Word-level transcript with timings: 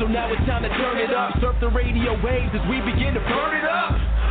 So 0.00 0.08
now 0.08 0.26
it's 0.32 0.42
time 0.44 0.62
to 0.62 0.68
turn 0.68 0.98
it 0.98 1.14
up. 1.14 1.38
Surf 1.40 1.54
the 1.60 1.68
radio 1.68 2.18
waves 2.22 2.50
as 2.52 2.68
we 2.68 2.80
begin 2.82 3.14
to 3.14 3.20
burn 3.20 3.54
it 3.56 3.64
up. 3.64 4.13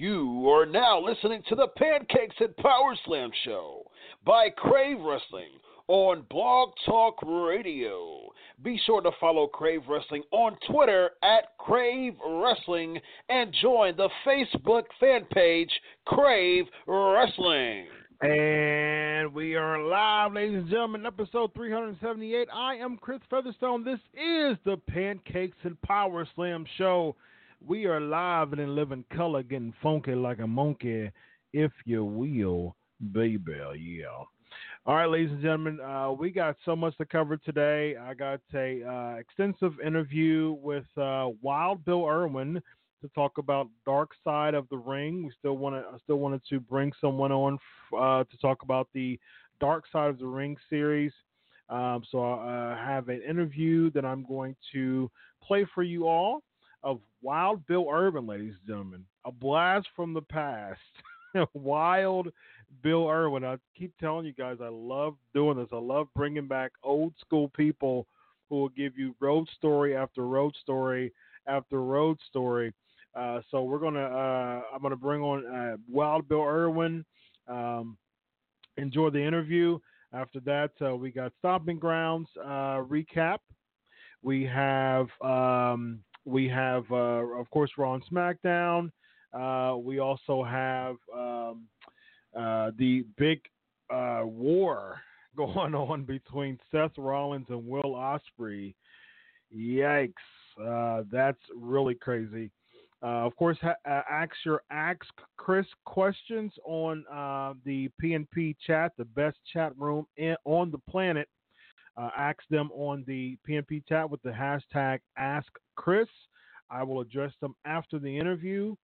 You 0.00 0.48
are 0.48 0.64
now 0.64 0.98
listening 0.98 1.42
to 1.50 1.54
the 1.54 1.68
Pancakes 1.76 2.36
and 2.40 2.56
Power 2.56 2.96
Slam 3.04 3.30
Show 3.44 3.82
by 4.24 4.48
Crave 4.48 4.98
Wrestling 4.98 5.50
on 5.88 6.24
Blog 6.30 6.70
Talk 6.86 7.16
Radio. 7.22 8.32
Be 8.64 8.80
sure 8.86 9.02
to 9.02 9.10
follow 9.20 9.46
Crave 9.46 9.82
Wrestling 9.86 10.22
on 10.30 10.56
Twitter 10.70 11.10
at 11.22 11.54
Crave 11.58 12.14
Wrestling 12.26 12.98
and 13.28 13.54
join 13.60 13.94
the 13.94 14.08
Facebook 14.26 14.84
fan 14.98 15.26
page 15.32 15.70
Crave 16.06 16.64
Wrestling. 16.86 17.84
And 18.22 19.34
we 19.34 19.54
are 19.54 19.82
live, 19.82 20.32
ladies 20.32 20.60
and 20.60 20.70
gentlemen, 20.70 21.04
episode 21.04 21.52
378. 21.52 22.48
I 22.50 22.76
am 22.76 22.96
Chris 22.96 23.20
Featherstone. 23.28 23.84
This 23.84 24.00
is 24.14 24.56
the 24.64 24.78
Pancakes 24.88 25.58
and 25.64 25.78
Power 25.82 26.26
Slam 26.34 26.64
Show. 26.78 27.16
We 27.66 27.84
are 27.84 28.00
live 28.00 28.52
and 28.52 28.60
in 28.60 28.74
living 28.74 29.04
color, 29.14 29.42
getting 29.42 29.74
funky 29.82 30.14
like 30.14 30.38
a 30.38 30.46
monkey, 30.46 31.10
if 31.52 31.70
you 31.84 32.02
will, 32.04 32.74
baby. 33.12 33.60
Yeah. 33.78 34.06
All 34.86 34.94
right, 34.94 35.06
ladies 35.06 35.30
and 35.30 35.42
gentlemen, 35.42 35.78
uh, 35.78 36.10
we 36.10 36.30
got 36.30 36.56
so 36.64 36.74
much 36.74 36.96
to 36.96 37.04
cover 37.04 37.36
today. 37.36 37.96
I 37.96 38.14
got 38.14 38.40
a 38.54 38.82
uh, 38.82 39.18
extensive 39.18 39.78
interview 39.84 40.56
with 40.62 40.86
uh, 40.96 41.28
Wild 41.42 41.84
Bill 41.84 42.06
Irwin 42.06 42.62
to 43.02 43.08
talk 43.14 43.36
about 43.36 43.68
Dark 43.84 44.12
Side 44.24 44.54
of 44.54 44.66
the 44.70 44.78
Ring. 44.78 45.22
We 45.24 45.32
still 45.38 45.58
want 45.58 45.74
to, 45.74 45.80
I 45.80 45.98
still 46.02 46.18
wanted 46.18 46.40
to 46.48 46.60
bring 46.60 46.92
someone 46.98 47.30
on 47.30 47.58
uh, 47.96 48.24
to 48.24 48.36
talk 48.40 48.62
about 48.62 48.88
the 48.94 49.20
Dark 49.60 49.84
Side 49.92 50.08
of 50.08 50.18
the 50.18 50.26
Ring 50.26 50.56
series. 50.70 51.12
Um, 51.68 52.02
so 52.10 52.22
I 52.22 52.72
uh, 52.72 52.76
have 52.78 53.10
an 53.10 53.20
interview 53.22 53.90
that 53.90 54.06
I'm 54.06 54.24
going 54.24 54.56
to 54.72 55.10
play 55.42 55.66
for 55.74 55.82
you 55.82 56.08
all 56.08 56.42
of 56.82 57.00
Wild 57.22 57.66
Bill 57.66 57.88
Irwin, 57.90 58.26
ladies 58.26 58.54
and 58.60 58.66
gentlemen. 58.66 59.04
A 59.24 59.32
blast 59.32 59.88
from 59.94 60.14
the 60.14 60.22
past. 60.22 60.80
Wild 61.54 62.28
Bill 62.82 63.08
Irwin. 63.08 63.44
I 63.44 63.56
keep 63.76 63.92
telling 63.98 64.26
you 64.26 64.32
guys, 64.32 64.58
I 64.62 64.68
love 64.68 65.16
doing 65.34 65.58
this. 65.58 65.68
I 65.72 65.76
love 65.76 66.08
bringing 66.16 66.46
back 66.46 66.72
old 66.82 67.14
school 67.20 67.48
people 67.48 68.06
who 68.48 68.56
will 68.56 68.68
give 68.70 68.96
you 68.98 69.14
road 69.20 69.48
story 69.56 69.96
after 69.96 70.26
road 70.26 70.54
story 70.60 71.12
after 71.46 71.82
road 71.82 72.18
story. 72.28 72.72
Uh, 73.14 73.40
so 73.50 73.64
we're 73.64 73.78
gonna, 73.78 74.00
uh, 74.00 74.62
I'm 74.72 74.82
gonna 74.82 74.96
bring 74.96 75.20
on 75.20 75.46
uh, 75.46 75.76
Wild 75.88 76.28
Bill 76.28 76.42
Irwin. 76.42 77.04
Um, 77.48 77.96
enjoy 78.76 79.10
the 79.10 79.22
interview. 79.22 79.78
After 80.12 80.40
that, 80.40 80.70
uh, 80.84 80.96
we 80.96 81.10
got 81.10 81.32
Stomping 81.38 81.78
Grounds 81.78 82.28
uh, 82.42 82.82
recap. 82.82 83.38
We 84.22 84.44
have, 84.44 85.08
um, 85.22 86.00
we 86.24 86.48
have, 86.48 86.84
uh, 86.90 86.94
of 86.94 87.50
course, 87.50 87.70
Raw 87.78 87.94
and 87.94 88.04
SmackDown. 88.06 88.90
we 89.82 89.98
also 89.98 90.42
have. 90.44 90.96
Um, 91.16 91.66
uh, 92.36 92.70
the 92.78 93.04
big 93.16 93.40
uh, 93.92 94.22
war 94.24 95.00
going 95.36 95.74
on 95.74 96.04
between 96.04 96.58
Seth 96.70 96.96
Rollins 96.98 97.46
and 97.48 97.66
Will 97.66 97.82
Ospreay. 97.94 98.74
Yikes! 99.54 100.12
Uh, 100.60 101.04
that's 101.10 101.40
really 101.56 101.94
crazy. 101.94 102.50
Uh, 103.02 103.24
of 103.24 103.34
course, 103.36 103.56
ha- 103.62 103.74
uh, 103.88 104.02
ask 104.10 104.32
your 104.44 104.62
ask 104.70 105.00
Chris 105.36 105.66
questions 105.86 106.52
on 106.64 107.04
uh, 107.10 107.54
the 107.64 107.88
PNP 108.02 108.56
chat, 108.64 108.92
the 108.98 109.04
best 109.06 109.38
chat 109.52 109.72
room 109.78 110.06
in, 110.16 110.36
on 110.44 110.70
the 110.70 110.78
planet. 110.90 111.28
Ask 111.98 112.38
them 112.50 112.70
on 112.72 113.04
the 113.06 113.36
PNP 113.48 113.86
chat 113.88 114.08
with 114.08 114.22
the 114.22 114.30
hashtag 114.30 115.00
Ask 115.16 115.48
Chris. 115.76 116.08
I 116.70 116.82
will 116.82 117.00
address 117.00 117.32
them 117.40 117.54
after 117.64 117.98
the 117.98 118.16
interview. 118.16 118.74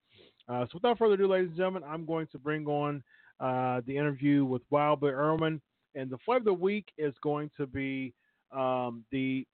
so, 0.48 0.66
without 0.74 0.98
further 0.98 1.14
ado, 1.14 1.28
ladies 1.28 1.48
and 1.48 1.56
gentlemen, 1.56 1.84
I'm 1.84 2.04
going 2.04 2.26
to 2.32 2.38
bring 2.38 2.66
on 2.66 3.02
uh, 3.40 3.80
the 3.86 3.96
interview 3.96 4.44
with 4.44 4.62
Wild 4.70 5.00
Bill 5.00 5.10
Irwin. 5.10 5.60
And 5.94 6.10
the 6.10 6.18
flavor 6.24 6.38
of 6.38 6.44
the 6.44 6.52
week 6.54 6.86
is 6.98 7.14
going 7.22 7.50
to 7.56 7.66
be 7.66 8.12
um, 8.52 9.04
the 9.10 9.46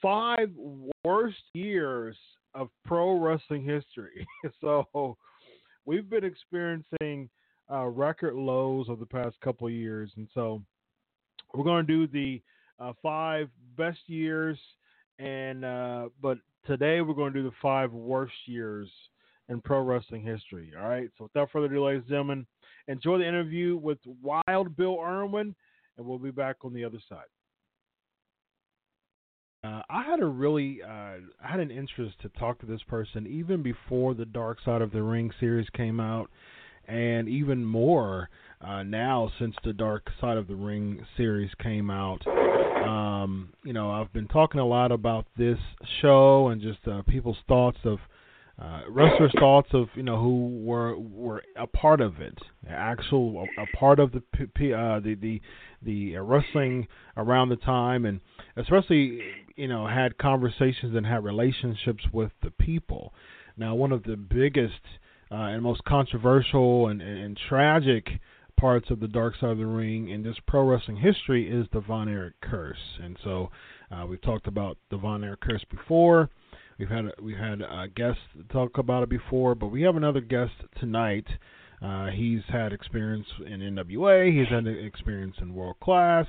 five 0.00 0.50
worst 1.04 1.42
years 1.52 2.16
of 2.54 2.68
pro 2.84 3.18
wrestling 3.18 3.64
history. 3.64 4.26
so 4.60 5.16
we've 5.84 6.08
been 6.08 6.24
experiencing 6.24 7.28
uh, 7.70 7.86
record 7.86 8.34
lows 8.34 8.88
of 8.88 8.98
the 8.98 9.06
past 9.06 9.36
couple 9.42 9.68
years. 9.70 10.10
And 10.16 10.28
so 10.34 10.62
we're 11.54 11.64
going 11.64 11.86
to 11.86 11.92
do 11.92 12.06
the 12.06 12.42
uh, 12.80 12.92
five 13.02 13.48
best 13.76 14.00
years. 14.06 14.58
And 15.18 15.64
uh, 15.64 16.08
but 16.20 16.38
today 16.66 17.00
we're 17.02 17.14
going 17.14 17.32
to 17.32 17.42
do 17.42 17.48
the 17.48 17.54
five 17.60 17.92
worst 17.92 18.32
years 18.46 18.88
in 19.48 19.60
pro 19.60 19.82
wrestling 19.82 20.22
history. 20.22 20.72
All 20.80 20.88
right. 20.88 21.10
So 21.18 21.24
without 21.24 21.50
further 21.52 21.66
ado, 21.66 21.84
ladies 21.84 22.02
and 22.02 22.08
gentlemen, 22.08 22.46
Enjoy 22.90 23.18
the 23.18 23.28
interview 23.28 23.76
with 23.76 23.98
Wild 24.20 24.76
Bill 24.76 24.98
Irwin, 25.00 25.54
and 25.96 26.06
we'll 26.06 26.18
be 26.18 26.32
back 26.32 26.56
on 26.64 26.74
the 26.74 26.84
other 26.84 26.98
side. 27.08 27.18
Uh, 29.62 29.82
I 29.88 30.02
had 30.02 30.20
a 30.20 30.26
really, 30.26 30.80
uh, 30.82 30.88
I 30.88 31.48
had 31.48 31.60
an 31.60 31.70
interest 31.70 32.16
to 32.22 32.28
talk 32.30 32.58
to 32.60 32.66
this 32.66 32.82
person 32.88 33.28
even 33.28 33.62
before 33.62 34.14
the 34.14 34.24
Dark 34.24 34.58
Side 34.64 34.82
of 34.82 34.90
the 34.90 35.04
Ring 35.04 35.30
series 35.38 35.68
came 35.76 36.00
out, 36.00 36.30
and 36.88 37.28
even 37.28 37.64
more 37.64 38.28
uh, 38.60 38.82
now 38.82 39.30
since 39.38 39.54
the 39.62 39.72
Dark 39.72 40.08
Side 40.20 40.36
of 40.36 40.48
the 40.48 40.56
Ring 40.56 41.06
series 41.16 41.50
came 41.62 41.90
out. 41.90 42.22
Um, 42.86 43.52
you 43.64 43.72
know, 43.72 43.90
I've 43.90 44.12
been 44.12 44.28
talking 44.28 44.60
a 44.60 44.66
lot 44.66 44.92
about 44.92 45.26
this 45.36 45.58
show 46.00 46.48
and 46.48 46.60
just 46.60 46.78
uh, 46.86 47.02
people's 47.02 47.38
thoughts 47.48 47.78
of 47.84 47.98
uh, 48.60 48.82
wrestlers' 48.90 49.32
thoughts 49.38 49.68
of 49.72 49.88
you 49.94 50.02
know 50.02 50.20
who 50.20 50.60
were 50.62 50.98
were 50.98 51.42
a 51.56 51.66
part 51.66 52.00
of 52.00 52.20
it, 52.20 52.36
actual 52.68 53.46
a, 53.58 53.62
a 53.62 53.66
part 53.76 53.98
of 53.98 54.12
the 54.12 54.18
uh, 54.74 55.00
the 55.00 55.14
the 55.14 55.40
the 55.82 56.16
wrestling 56.16 56.86
around 57.16 57.48
the 57.48 57.56
time, 57.56 58.04
and 58.04 58.20
especially 58.56 59.20
you 59.56 59.66
know 59.66 59.86
had 59.86 60.18
conversations 60.18 60.94
and 60.94 61.06
had 61.06 61.24
relationships 61.24 62.04
with 62.12 62.32
the 62.42 62.50
people. 62.50 63.14
Now, 63.56 63.74
one 63.74 63.92
of 63.92 64.02
the 64.02 64.16
biggest 64.16 64.74
uh, 65.30 65.36
and 65.36 65.62
most 65.62 65.84
controversial 65.84 66.88
and, 66.88 67.00
and, 67.00 67.18
and 67.18 67.40
tragic 67.48 68.08
parts 68.60 68.90
of 68.90 69.00
the 69.00 69.08
dark 69.08 69.34
side 69.40 69.50
of 69.50 69.58
the 69.58 69.66
ring 69.66 70.10
in 70.10 70.22
this 70.22 70.36
pro 70.46 70.62
wrestling 70.68 70.98
history 70.98 71.50
is 71.50 71.66
the 71.72 71.80
Von 71.80 72.10
Erich 72.10 72.34
curse, 72.42 72.76
and 73.02 73.16
so 73.24 73.50
uh, 73.90 74.04
we've 74.06 74.20
talked 74.20 74.46
about 74.46 74.76
the 74.90 74.98
Von 74.98 75.24
Erich 75.24 75.40
curse 75.40 75.64
before. 75.70 76.28
We've 76.78 76.90
had 76.90 77.06
we've 77.22 77.38
had 77.38 77.62
uh, 77.62 77.86
guests 77.96 78.20
talk 78.52 78.76
about 78.76 79.02
it 79.02 79.08
before, 79.08 79.54
but 79.54 79.68
we 79.68 79.80
have 79.82 79.96
another 79.96 80.20
guest 80.20 80.52
tonight. 80.78 81.26
Uh, 81.80 82.08
he's 82.08 82.42
had 82.48 82.74
experience 82.74 83.26
in 83.46 83.60
NWA. 83.60 84.30
He's 84.30 84.48
had 84.48 84.66
experience 84.66 85.36
in 85.40 85.54
World 85.54 85.76
Class, 85.82 86.26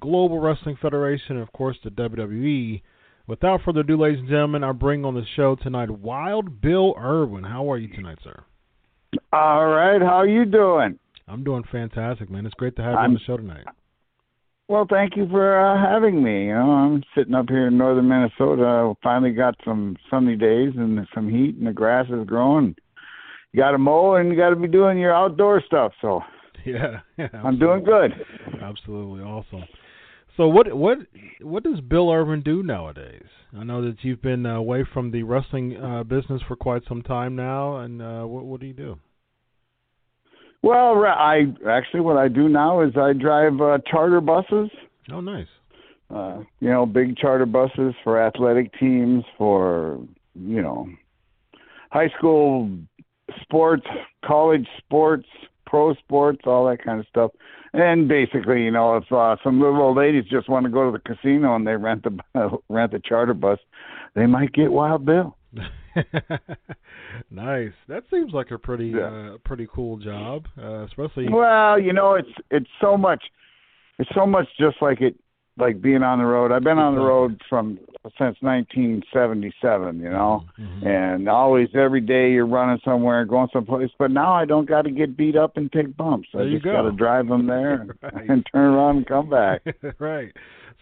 Global 0.00 0.40
Wrestling 0.40 0.76
Federation, 0.82 1.36
and 1.36 1.42
of 1.42 1.52
course 1.52 1.76
the 1.84 1.90
WWE. 1.90 2.82
Without 3.28 3.60
further 3.64 3.80
ado, 3.80 3.96
ladies 3.96 4.18
and 4.18 4.28
gentlemen, 4.28 4.64
I 4.64 4.72
bring 4.72 5.04
on 5.04 5.14
the 5.14 5.24
show 5.36 5.54
tonight 5.54 5.90
Wild 5.90 6.60
Bill 6.60 6.94
Irwin. 6.98 7.44
How 7.44 7.70
are 7.70 7.78
you 7.78 7.88
tonight, 7.94 8.18
sir? 8.24 8.42
All 9.32 9.66
right. 9.66 10.02
How 10.02 10.16
are 10.16 10.28
you 10.28 10.44
doing? 10.44 10.98
I'm 11.28 11.42
doing 11.42 11.64
fantastic, 11.70 12.30
man. 12.30 12.46
It's 12.46 12.54
great 12.54 12.76
to 12.76 12.82
have 12.82 12.92
you 12.92 12.98
I'm, 12.98 13.10
on 13.10 13.14
the 13.14 13.20
show 13.20 13.36
tonight. 13.36 13.64
Well, 14.68 14.86
thank 14.88 15.16
you 15.16 15.28
for 15.28 15.58
uh, 15.58 15.80
having 15.80 16.22
me. 16.22 16.46
You 16.46 16.54
know, 16.54 16.70
I'm 16.70 17.02
sitting 17.16 17.34
up 17.34 17.46
here 17.48 17.68
in 17.68 17.78
northern 17.78 18.08
Minnesota. 18.08 18.94
Finally 19.02 19.32
got 19.32 19.54
some 19.64 19.96
sunny 20.10 20.36
days 20.36 20.72
and 20.76 21.06
some 21.14 21.28
heat, 21.28 21.56
and 21.56 21.66
the 21.66 21.72
grass 21.72 22.06
is 22.10 22.26
growing. 22.26 22.74
You 23.52 23.60
got 23.60 23.72
to 23.72 23.78
mow, 23.78 24.16
and 24.16 24.28
you 24.30 24.36
got 24.36 24.50
to 24.50 24.56
be 24.56 24.68
doing 24.68 24.98
your 24.98 25.14
outdoor 25.14 25.62
stuff. 25.64 25.92
So, 26.00 26.20
yeah, 26.66 27.00
yeah 27.16 27.28
I'm 27.44 27.58
doing 27.58 27.84
good. 27.84 28.12
Absolutely 28.60 29.22
awesome. 29.22 29.64
So, 30.36 30.48
what 30.48 30.72
what 30.76 30.98
what 31.40 31.62
does 31.62 31.80
Bill 31.80 32.10
Irwin 32.10 32.42
do 32.42 32.62
nowadays? 32.62 33.26
I 33.56 33.64
know 33.64 33.82
that 33.82 33.98
you've 34.02 34.20
been 34.20 34.44
away 34.44 34.84
from 34.92 35.10
the 35.10 35.22
wrestling 35.22 35.76
uh, 35.76 36.02
business 36.02 36.42
for 36.46 36.56
quite 36.56 36.82
some 36.88 37.02
time 37.02 37.36
now, 37.36 37.78
and 37.78 38.02
uh, 38.02 38.24
what 38.24 38.44
what 38.44 38.60
do 38.60 38.66
you 38.66 38.74
do? 38.74 38.98
Well, 40.62 41.04
I 41.04 41.44
actually 41.68 42.00
what 42.00 42.16
I 42.16 42.28
do 42.28 42.48
now 42.48 42.80
is 42.80 42.96
I 42.96 43.12
drive 43.12 43.60
uh, 43.60 43.78
charter 43.90 44.20
buses. 44.20 44.70
Oh, 45.10 45.20
nice. 45.20 45.46
Uh, 46.08 46.42
you 46.60 46.68
know, 46.68 46.86
big 46.86 47.16
charter 47.16 47.46
buses 47.46 47.94
for 48.04 48.20
athletic 48.20 48.72
teams, 48.78 49.24
for 49.36 50.00
you 50.34 50.62
know, 50.62 50.88
high 51.90 52.08
school 52.16 52.70
sports, 53.40 53.86
college 54.24 54.66
sports, 54.78 55.26
pro 55.66 55.94
sports, 55.94 56.40
all 56.46 56.68
that 56.68 56.82
kind 56.84 57.00
of 57.00 57.06
stuff. 57.08 57.32
And 57.72 58.08
basically, 58.08 58.62
you 58.62 58.70
know, 58.70 58.96
if 58.96 59.10
uh, 59.12 59.36
some 59.44 59.60
little 59.60 59.82
old 59.82 59.96
ladies 59.96 60.24
just 60.30 60.48
want 60.48 60.64
to 60.64 60.70
go 60.70 60.90
to 60.90 60.96
the 60.96 61.14
casino 61.14 61.54
and 61.54 61.66
they 61.66 61.76
rent 61.76 62.04
the 62.04 62.58
rent 62.68 62.92
the 62.92 63.00
charter 63.04 63.34
bus, 63.34 63.58
they 64.14 64.26
might 64.26 64.52
get 64.52 64.72
Wild 64.72 65.04
Bill. 65.04 65.35
nice. 67.30 67.72
That 67.88 68.04
seems 68.10 68.32
like 68.32 68.50
a 68.50 68.58
pretty 68.58 68.92
yeah. 68.96 69.34
uh, 69.34 69.38
pretty 69.44 69.66
cool 69.72 69.96
job, 69.96 70.46
uh, 70.58 70.84
especially. 70.84 71.28
Well, 71.30 71.80
you 71.80 71.92
know, 71.92 72.14
it's 72.14 72.28
it's 72.50 72.70
so 72.80 72.96
much, 72.96 73.22
it's 73.98 74.10
so 74.14 74.26
much 74.26 74.46
just 74.58 74.76
like 74.80 75.00
it, 75.00 75.16
like 75.58 75.80
being 75.80 76.02
on 76.02 76.18
the 76.18 76.24
road. 76.24 76.52
I've 76.52 76.64
been 76.64 76.78
on 76.78 76.94
the 76.94 77.00
road 77.00 77.40
from 77.48 77.78
since 78.18 78.36
1977, 78.40 79.98
you 80.00 80.10
know, 80.10 80.44
mm-hmm. 80.58 80.86
and 80.86 81.28
always 81.28 81.68
every 81.74 82.00
day 82.00 82.30
you're 82.30 82.46
running 82.46 82.80
somewhere, 82.84 83.24
going 83.24 83.48
someplace. 83.52 83.90
But 83.98 84.10
now 84.10 84.32
I 84.32 84.44
don't 84.44 84.68
got 84.68 84.82
to 84.82 84.90
get 84.90 85.16
beat 85.16 85.36
up 85.36 85.56
and 85.56 85.70
take 85.72 85.96
bumps. 85.96 86.28
There 86.32 86.42
I 86.42 86.50
just 86.50 86.64
go. 86.64 86.72
got 86.72 86.82
to 86.82 86.92
drive 86.92 87.28
them 87.28 87.46
there 87.46 87.86
right. 88.02 88.28
and 88.28 88.46
turn 88.52 88.74
around 88.74 88.98
and 88.98 89.06
come 89.06 89.30
back. 89.30 89.62
right. 89.98 90.32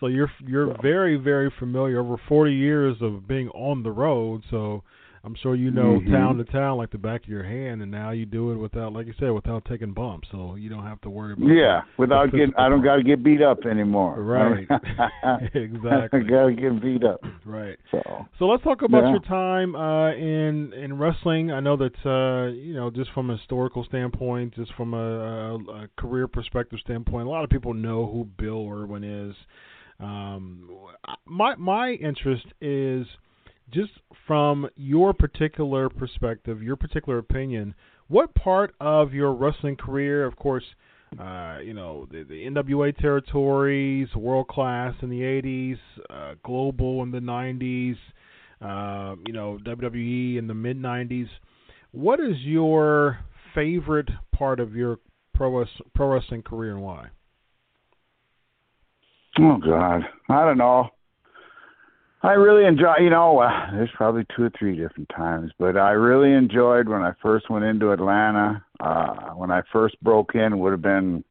So 0.05 0.09
you're 0.09 0.31
you're 0.47 0.77
very 0.83 1.17
very 1.17 1.51
familiar 1.59 1.99
over 1.99 2.21
40 2.29 2.53
years 2.53 2.95
of 3.01 3.27
being 3.27 3.49
on 3.49 3.83
the 3.83 3.91
road. 3.91 4.43
So 4.51 4.83
I'm 5.25 5.35
sure 5.43 5.55
you 5.55 5.71
know 5.71 5.99
mm-hmm. 5.99 6.13
town 6.13 6.37
to 6.37 6.45
town 6.45 6.77
like 6.77 6.91
the 6.91 6.99
back 6.99 7.23
of 7.23 7.31
your 7.31 7.43
hand, 7.43 7.81
and 7.81 7.91
now 7.91 8.11
you 8.11 8.27
do 8.27 8.53
it 8.53 8.57
without, 8.57 8.93
like 8.93 9.07
you 9.07 9.15
said, 9.19 9.31
without 9.31 9.65
taking 9.65 9.95
bumps, 9.95 10.29
so 10.31 10.57
you 10.57 10.69
don't 10.69 10.85
have 10.85 11.01
to 11.01 11.09
worry 11.09 11.33
about. 11.33 11.47
Yeah, 11.47 11.81
without 11.97 12.33
getting, 12.33 12.53
I 12.59 12.69
don't 12.69 12.85
got 12.85 12.97
to 12.97 13.03
get 13.03 13.25
beat 13.25 13.41
up 13.41 13.65
anymore. 13.65 14.23
Right. 14.35 14.69
exactly. 15.55 16.21
I 16.21 16.23
got 16.29 16.47
to 16.49 16.55
get 16.55 16.83
beat 16.83 17.03
up. 17.03 17.23
Right. 17.47 17.79
So. 17.91 18.03
So 18.39 18.45
let's 18.45 18.63
talk 18.63 18.83
about 18.83 19.05
yeah. 19.05 19.11
your 19.13 19.21
time 19.21 19.75
uh, 19.75 20.13
in 20.13 20.75
in 20.75 20.99
wrestling. 20.99 21.51
I 21.51 21.61
know 21.61 21.79
that 21.79 21.95
uh, 22.05 22.53
you 22.53 22.75
know, 22.75 22.91
just 22.91 23.11
from 23.13 23.31
a 23.31 23.39
historical 23.39 23.85
standpoint, 23.85 24.55
just 24.55 24.75
from 24.75 24.93
a, 24.93 24.99
a, 24.99 25.55
a 25.55 25.89
career 25.97 26.29
perspective 26.29 26.79
standpoint, 26.85 27.27
a 27.27 27.31
lot 27.31 27.45
of 27.45 27.49
people 27.49 27.73
know 27.73 28.07
who 28.07 28.25
Bill 28.25 28.69
Irwin 28.69 29.05
is. 29.05 29.35
Um, 30.01 30.71
my 31.27 31.55
my 31.57 31.93
interest 31.93 32.47
is 32.61 33.07
just 33.73 33.93
from 34.27 34.69
your 34.77 35.13
particular 35.13 35.89
perspective, 35.89 36.63
your 36.63 36.77
particular 36.77 37.19
opinion, 37.19 37.75
what 38.09 38.35
part 38.35 38.75
of 38.81 39.15
your 39.15 39.33
wrestling 39.33 39.77
career, 39.77 40.25
of 40.25 40.37
course, 40.37 40.65
uh, 41.19 41.59
you 41.63 41.75
know, 41.75 42.07
the, 42.11 42.25
the 42.25 42.45
NWA 42.45 42.97
territories, 42.97 44.09
world 44.15 44.49
class 44.49 44.95
in 45.03 45.11
the 45.11 45.21
80s, 45.21 45.79
uh, 46.11 46.35
global 46.45 47.03
in 47.03 47.11
the 47.11 47.21
90s, 47.21 47.97
uh, 48.61 49.17
you 49.27 49.33
know, 49.33 49.59
WWE 49.65 50.39
in 50.39 50.47
the 50.47 50.55
mid 50.55 50.81
90s. 50.81 51.29
What 51.93 52.21
is 52.21 52.37
your 52.41 53.21
favorite 53.55 54.11
part 54.35 54.59
of 54.59 54.75
your 54.75 54.99
pro, 55.35 55.65
pro 55.95 56.09
wrestling 56.09 56.43
career 56.43 56.73
and 56.73 56.83
why? 56.83 57.09
Oh 59.39 59.59
God, 59.59 60.03
I 60.29 60.45
don't 60.45 60.59
know. 60.59 60.91
I 62.23 62.33
really 62.33 62.65
enjoy, 62.65 62.95
you 63.01 63.11
know, 63.11 63.39
uh, 63.41 63.71
there's 63.73 63.91
probably 63.95 64.25
two 64.35 64.45
or 64.45 64.51
three 64.59 64.77
different 64.77 65.11
times, 65.15 65.51
but 65.59 65.77
I 65.77 65.91
really 65.91 66.33
enjoyed 66.33 66.89
when 66.89 67.03
I 67.03 67.13
first 67.21 67.51
went 67.51 67.67
into 67.67 67.93
Atlanta. 67.93 68.65
Uh, 68.81 69.33
when 69.33 69.51
I 69.51 69.61
first 69.71 70.03
broke 70.03 70.35
in, 70.35 70.59
would 70.59 70.73
have 70.73 70.81
been, 70.81 71.23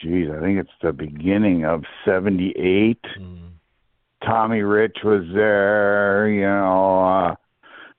geez, 0.00 0.28
I 0.36 0.40
think 0.40 0.58
it's 0.58 0.72
the 0.82 0.92
beginning 0.92 1.64
of 1.64 1.84
'78. 2.04 2.98
Mm. 3.20 3.50
Tommy 4.24 4.62
Rich 4.62 4.98
was 5.04 5.22
there, 5.32 6.28
you 6.28 6.42
know. 6.42 7.04
Uh, 7.04 7.34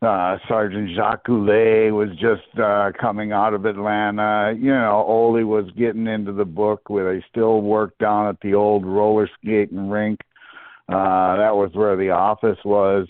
uh, 0.02 0.38
Sergeant 0.48 0.90
Jacques 0.96 1.26
Goulet 1.26 1.94
was 1.94 2.10
just 2.20 2.60
uh, 2.60 2.92
coming 3.00 3.32
out 3.32 3.54
of 3.54 3.66
Atlanta. 3.66 4.54
You 4.58 4.72
know, 4.72 5.04
Ole 5.08 5.44
was 5.46 5.70
getting 5.78 6.08
into 6.08 6.32
the 6.32 6.46
book 6.46 6.90
where 6.90 7.14
they 7.14 7.26
still 7.30 7.62
worked 7.62 8.00
down 8.00 8.28
at 8.28 8.40
the 8.42 8.54
old 8.54 8.86
roller 8.86 9.30
skating 9.42 9.90
rink. 9.90 10.20
Uh, 10.88 11.38
that 11.38 11.56
was 11.56 11.72
where 11.74 11.96
the 11.96 12.10
office 12.10 12.60
was. 12.64 13.08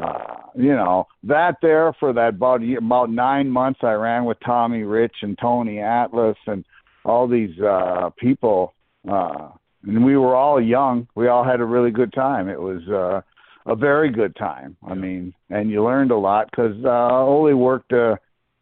Uh, 0.00 0.36
you 0.54 0.74
know, 0.74 1.06
that 1.22 1.56
there 1.60 1.92
for 2.00 2.12
that 2.14 2.30
about 2.30 2.62
about 2.62 3.10
nine 3.10 3.50
months 3.50 3.80
I 3.82 3.92
ran 3.92 4.24
with 4.24 4.38
Tommy 4.44 4.84
Rich 4.84 5.16
and 5.22 5.36
Tony 5.38 5.80
Atlas 5.80 6.36
and 6.46 6.64
all 7.04 7.28
these 7.28 7.58
uh 7.60 8.10
people 8.16 8.72
uh 9.10 9.48
and 9.84 10.04
we 10.04 10.16
were 10.16 10.34
all 10.34 10.62
young. 10.62 11.08
We 11.14 11.28
all 11.28 11.44
had 11.44 11.60
a 11.60 11.64
really 11.64 11.90
good 11.90 12.12
time. 12.12 12.48
It 12.48 12.60
was 12.60 12.88
uh 12.88 13.20
a 13.66 13.76
very 13.76 14.10
good 14.10 14.34
time. 14.36 14.76
I 14.86 14.94
mean, 14.94 15.34
and 15.50 15.70
you 15.70 15.84
learned 15.84 16.10
a 16.10 16.18
lot 16.18 16.50
cuz 16.52 16.76
uh 16.84 17.24
Ole 17.24 17.54
worked 17.54 17.92
uh 17.92 18.16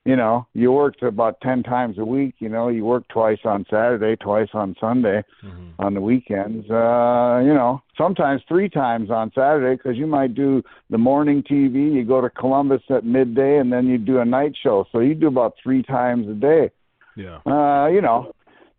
you 0.05 0.17
know, 0.17 0.47
you 0.55 0.73
worked 0.73 1.03
about 1.03 1.41
10 1.43 1.63
times 1.63 1.99
a 1.99 2.05
week, 2.05 2.35
you 2.39 2.49
know, 2.49 2.69
you 2.69 2.85
worked 2.85 3.11
twice 3.11 3.39
on 3.45 3.67
Saturday, 3.69 4.17
twice 4.17 4.49
on 4.55 4.75
Sunday, 4.81 5.23
mm-hmm. 5.45 5.69
on 5.79 5.93
the 5.93 6.01
weekends, 6.01 6.69
uh, 6.71 7.41
you 7.45 7.53
know, 7.53 7.83
sometimes 7.99 8.41
three 8.49 8.69
times 8.69 9.11
on 9.11 9.31
Saturday 9.35 9.77
because 9.77 9.99
you 9.99 10.07
might 10.07 10.35
do 10.35 10.63
the 10.89 10.97
morning 10.97 11.43
TV, 11.43 11.93
you 11.93 12.03
go 12.03 12.23
to 12.23 12.31
Columbus 12.31 12.83
at 12.89 13.05
midday, 13.05 13.59
and 13.59 13.71
then 13.71 13.87
you 13.89 13.99
do 13.99 14.21
a 14.21 14.25
night 14.25 14.53
show. 14.63 14.87
So 14.91 15.01
you 15.01 15.15
do 15.15 15.27
about 15.27 15.55
three 15.63 15.83
times 15.83 16.27
a 16.29 16.35
day. 16.35 16.71
Yeah. 17.15 17.41
Uh, 17.45 17.89
you 17.89 18.01
know, 18.01 18.33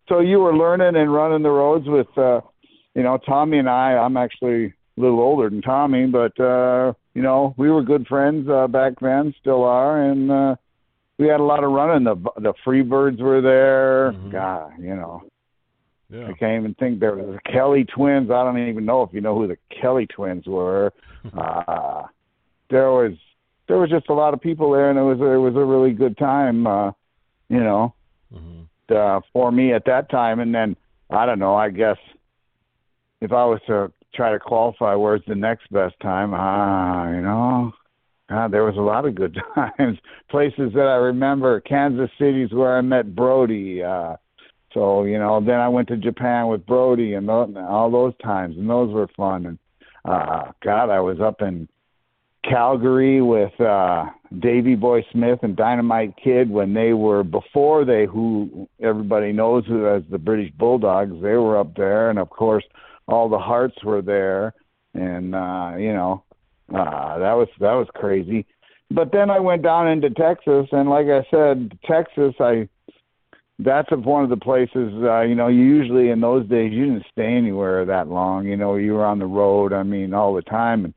so 0.08 0.18
you 0.18 0.40
were 0.40 0.56
learning 0.56 1.00
and 1.00 1.14
running 1.14 1.44
the 1.44 1.50
roads 1.50 1.86
with, 1.86 2.08
uh, 2.18 2.40
you 2.94 3.04
know, 3.04 3.16
Tommy 3.24 3.58
and 3.58 3.70
I. 3.70 3.92
I'm 3.92 4.16
actually 4.16 4.74
a 4.96 5.00
little 5.00 5.20
older 5.20 5.48
than 5.48 5.62
Tommy, 5.62 6.06
but, 6.06 6.38
uh, 6.38 6.92
you 7.14 7.22
know, 7.22 7.54
we 7.56 7.70
were 7.70 7.82
good 7.82 8.06
friends 8.06 8.48
uh, 8.48 8.66
back 8.66 8.94
then, 9.00 9.34
still 9.40 9.64
are. 9.64 10.02
And, 10.02 10.30
uh, 10.30 10.56
we 11.18 11.28
had 11.28 11.40
a 11.40 11.44
lot 11.44 11.62
of 11.62 11.70
running. 11.70 12.04
The 12.04 12.16
the 12.40 12.52
Freebirds 12.66 13.20
were 13.20 13.40
there. 13.40 14.12
Mhm. 14.12 14.32
God, 14.32 14.72
you 14.78 14.96
know, 14.96 15.22
Yeah. 16.10 16.26
I 16.28 16.32
can't 16.32 16.60
even 16.60 16.74
think 16.74 16.98
there 16.98 17.14
was 17.14 17.26
the 17.26 17.50
Kelly 17.50 17.84
twins. 17.84 18.30
I 18.30 18.42
don't 18.42 18.58
even 18.58 18.84
know 18.84 19.02
if 19.02 19.12
you 19.12 19.20
know 19.20 19.34
who 19.38 19.46
the 19.46 19.58
Kelly 19.70 20.06
twins 20.06 20.46
were. 20.46 20.92
uh, 21.36 22.02
there 22.70 22.90
was 22.90 23.12
there 23.68 23.78
was 23.78 23.90
just 23.90 24.08
a 24.08 24.14
lot 24.14 24.34
of 24.34 24.40
people 24.40 24.72
there, 24.72 24.90
and 24.90 24.98
it 24.98 25.02
was 25.02 25.20
it 25.20 25.38
was 25.38 25.54
a 25.54 25.64
really 25.64 25.92
good 25.92 26.18
time. 26.18 26.66
Uh, 26.66 26.90
you 27.48 27.60
know, 27.60 27.94
Mhm. 28.34 28.66
uh, 28.90 29.20
for 29.32 29.52
me 29.52 29.72
at 29.74 29.84
that 29.84 30.08
time. 30.10 30.40
And 30.40 30.52
then 30.52 30.76
I 31.10 31.24
don't 31.26 31.38
know. 31.38 31.54
I 31.54 31.68
guess 31.70 31.98
if 33.20 33.32
I 33.32 33.44
was 33.44 33.60
to 33.68 33.92
try 34.14 34.32
to 34.32 34.38
qualify, 34.38 34.94
where's 34.94 35.22
the 35.26 35.34
next 35.34 35.70
best 35.72 35.94
time? 36.00 36.32
Ah, 36.34 37.10
you 37.10 37.20
know, 37.20 37.72
God, 38.28 38.52
there 38.52 38.64
was 38.64 38.76
a 38.76 38.80
lot 38.80 39.04
of 39.04 39.14
good 39.14 39.36
times. 39.54 39.98
Places 40.30 40.72
that 40.74 40.86
I 40.86 40.96
remember. 40.96 41.60
Kansas 41.60 42.10
City's 42.18 42.52
where 42.52 42.76
I 42.76 42.80
met 42.80 43.14
Brody. 43.14 43.82
Uh, 43.82 44.16
so 44.72 45.04
you 45.04 45.18
know, 45.18 45.40
then 45.44 45.60
I 45.60 45.68
went 45.68 45.88
to 45.88 45.96
Japan 45.96 46.48
with 46.48 46.66
Brody 46.66 47.14
and 47.14 47.28
tho- 47.28 47.66
all 47.68 47.90
those 47.90 48.14
times, 48.22 48.56
and 48.56 48.68
those 48.68 48.92
were 48.92 49.08
fun. 49.16 49.46
And 49.46 49.58
uh, 50.04 50.52
God, 50.62 50.90
I 50.90 51.00
was 51.00 51.20
up 51.20 51.42
in 51.42 51.68
Calgary 52.44 53.22
with 53.22 53.58
uh 53.60 54.06
Davy 54.40 54.74
Boy 54.74 55.04
Smith 55.12 55.40
and 55.42 55.54
Dynamite 55.54 56.14
Kid 56.22 56.50
when 56.50 56.74
they 56.74 56.92
were 56.92 57.22
before 57.22 57.84
they 57.84 58.06
who 58.06 58.68
everybody 58.82 59.32
knows 59.32 59.64
who 59.66 59.86
as 59.86 60.02
the 60.10 60.18
British 60.18 60.52
Bulldogs, 60.58 61.12
they 61.22 61.36
were 61.36 61.56
up 61.56 61.76
there 61.76 62.10
and 62.10 62.18
of 62.18 62.30
course 62.30 62.64
all 63.12 63.28
the 63.28 63.38
Hearts 63.38 63.76
were 63.84 64.02
there. 64.02 64.54
And 64.94 65.34
uh 65.34 65.72
you 65.78 65.92
know 65.92 66.24
uh 66.74 67.18
that 67.18 67.32
was 67.34 67.48
that 67.60 67.72
was 67.74 67.88
crazy. 67.94 68.46
But 68.90 69.10
then 69.12 69.30
I 69.30 69.40
went 69.40 69.62
down 69.62 69.88
into 69.88 70.10
Texas 70.10 70.66
and 70.72 70.88
like 70.90 71.06
I 71.06 71.24
said, 71.30 71.78
Texas 71.84 72.34
I 72.40 72.68
that's 73.58 73.90
one 73.92 74.24
of 74.24 74.30
the 74.30 74.36
places 74.36 74.92
uh 75.04 75.20
you 75.20 75.34
know 75.34 75.48
you 75.48 75.62
usually 75.62 76.10
in 76.10 76.20
those 76.20 76.48
days 76.48 76.72
you 76.72 76.84
didn't 76.86 77.06
stay 77.12 77.32
anywhere 77.36 77.84
that 77.84 78.08
long. 78.08 78.46
You 78.46 78.56
know 78.56 78.76
you 78.76 78.94
were 78.94 79.06
on 79.06 79.18
the 79.18 79.26
road 79.26 79.72
i 79.72 79.82
mean 79.82 80.12
all 80.14 80.34
the 80.34 80.42
time. 80.42 80.84
And 80.86 80.94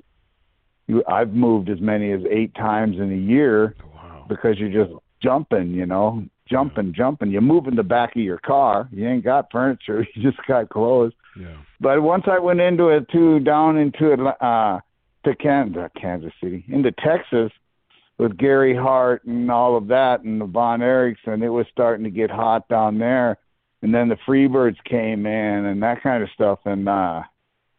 you 0.87 1.03
i've 1.07 1.33
moved 1.33 1.69
as 1.69 1.79
many 1.79 2.11
as 2.11 2.21
eight 2.29 2.53
times 2.55 2.97
in 2.97 3.11
a 3.11 3.15
year 3.33 3.75
Wow. 3.93 4.25
because 4.27 4.57
you're 4.59 4.85
just 4.85 4.93
jumping 5.21 5.71
you 5.71 5.85
know 5.85 6.23
jumping 6.47 6.93
jumping. 6.95 7.31
You 7.31 7.41
move 7.41 7.65
in 7.67 7.75
the 7.75 7.83
back 7.83 8.15
of 8.15 8.21
your 8.21 8.37
car. 8.37 8.87
You 8.91 9.07
ain't 9.07 9.23
got 9.23 9.51
furniture. 9.51 10.05
You 10.15 10.21
just 10.31 10.45
got 10.47 10.69
clothes. 10.69 11.13
Yeah. 11.39 11.57
But 11.79 12.01
once 12.01 12.23
i 12.27 12.39
went 12.39 12.61
into 12.61 12.89
it 12.89 13.09
too 13.09 13.39
down 13.39 13.77
into 13.77 14.11
it 14.11 14.19
uh 14.41 14.79
to 15.25 15.35
Kansas, 15.35 15.89
Kansas 15.99 16.31
City 16.41 16.63
into 16.67 16.91
Texas 16.91 17.51
with 18.17 18.37
Gary 18.37 18.75
Hart 18.75 19.25
and 19.25 19.51
all 19.51 19.75
of 19.75 19.87
that 19.87 20.21
and 20.21 20.39
the 20.39 20.45
Von 20.45 20.81
Erickson, 20.81 21.43
it 21.43 21.49
was 21.49 21.65
starting 21.71 22.05
to 22.05 22.09
get 22.09 22.31
hot 22.31 22.67
down 22.69 22.97
there. 22.97 23.37
And 23.81 23.93
then 23.93 24.07
the 24.07 24.17
Freebirds 24.27 24.81
came 24.85 25.25
in 25.25 25.65
and 25.65 25.83
that 25.83 26.01
kind 26.01 26.23
of 26.23 26.29
stuff. 26.33 26.59
And 26.65 26.87
uh 26.87 27.23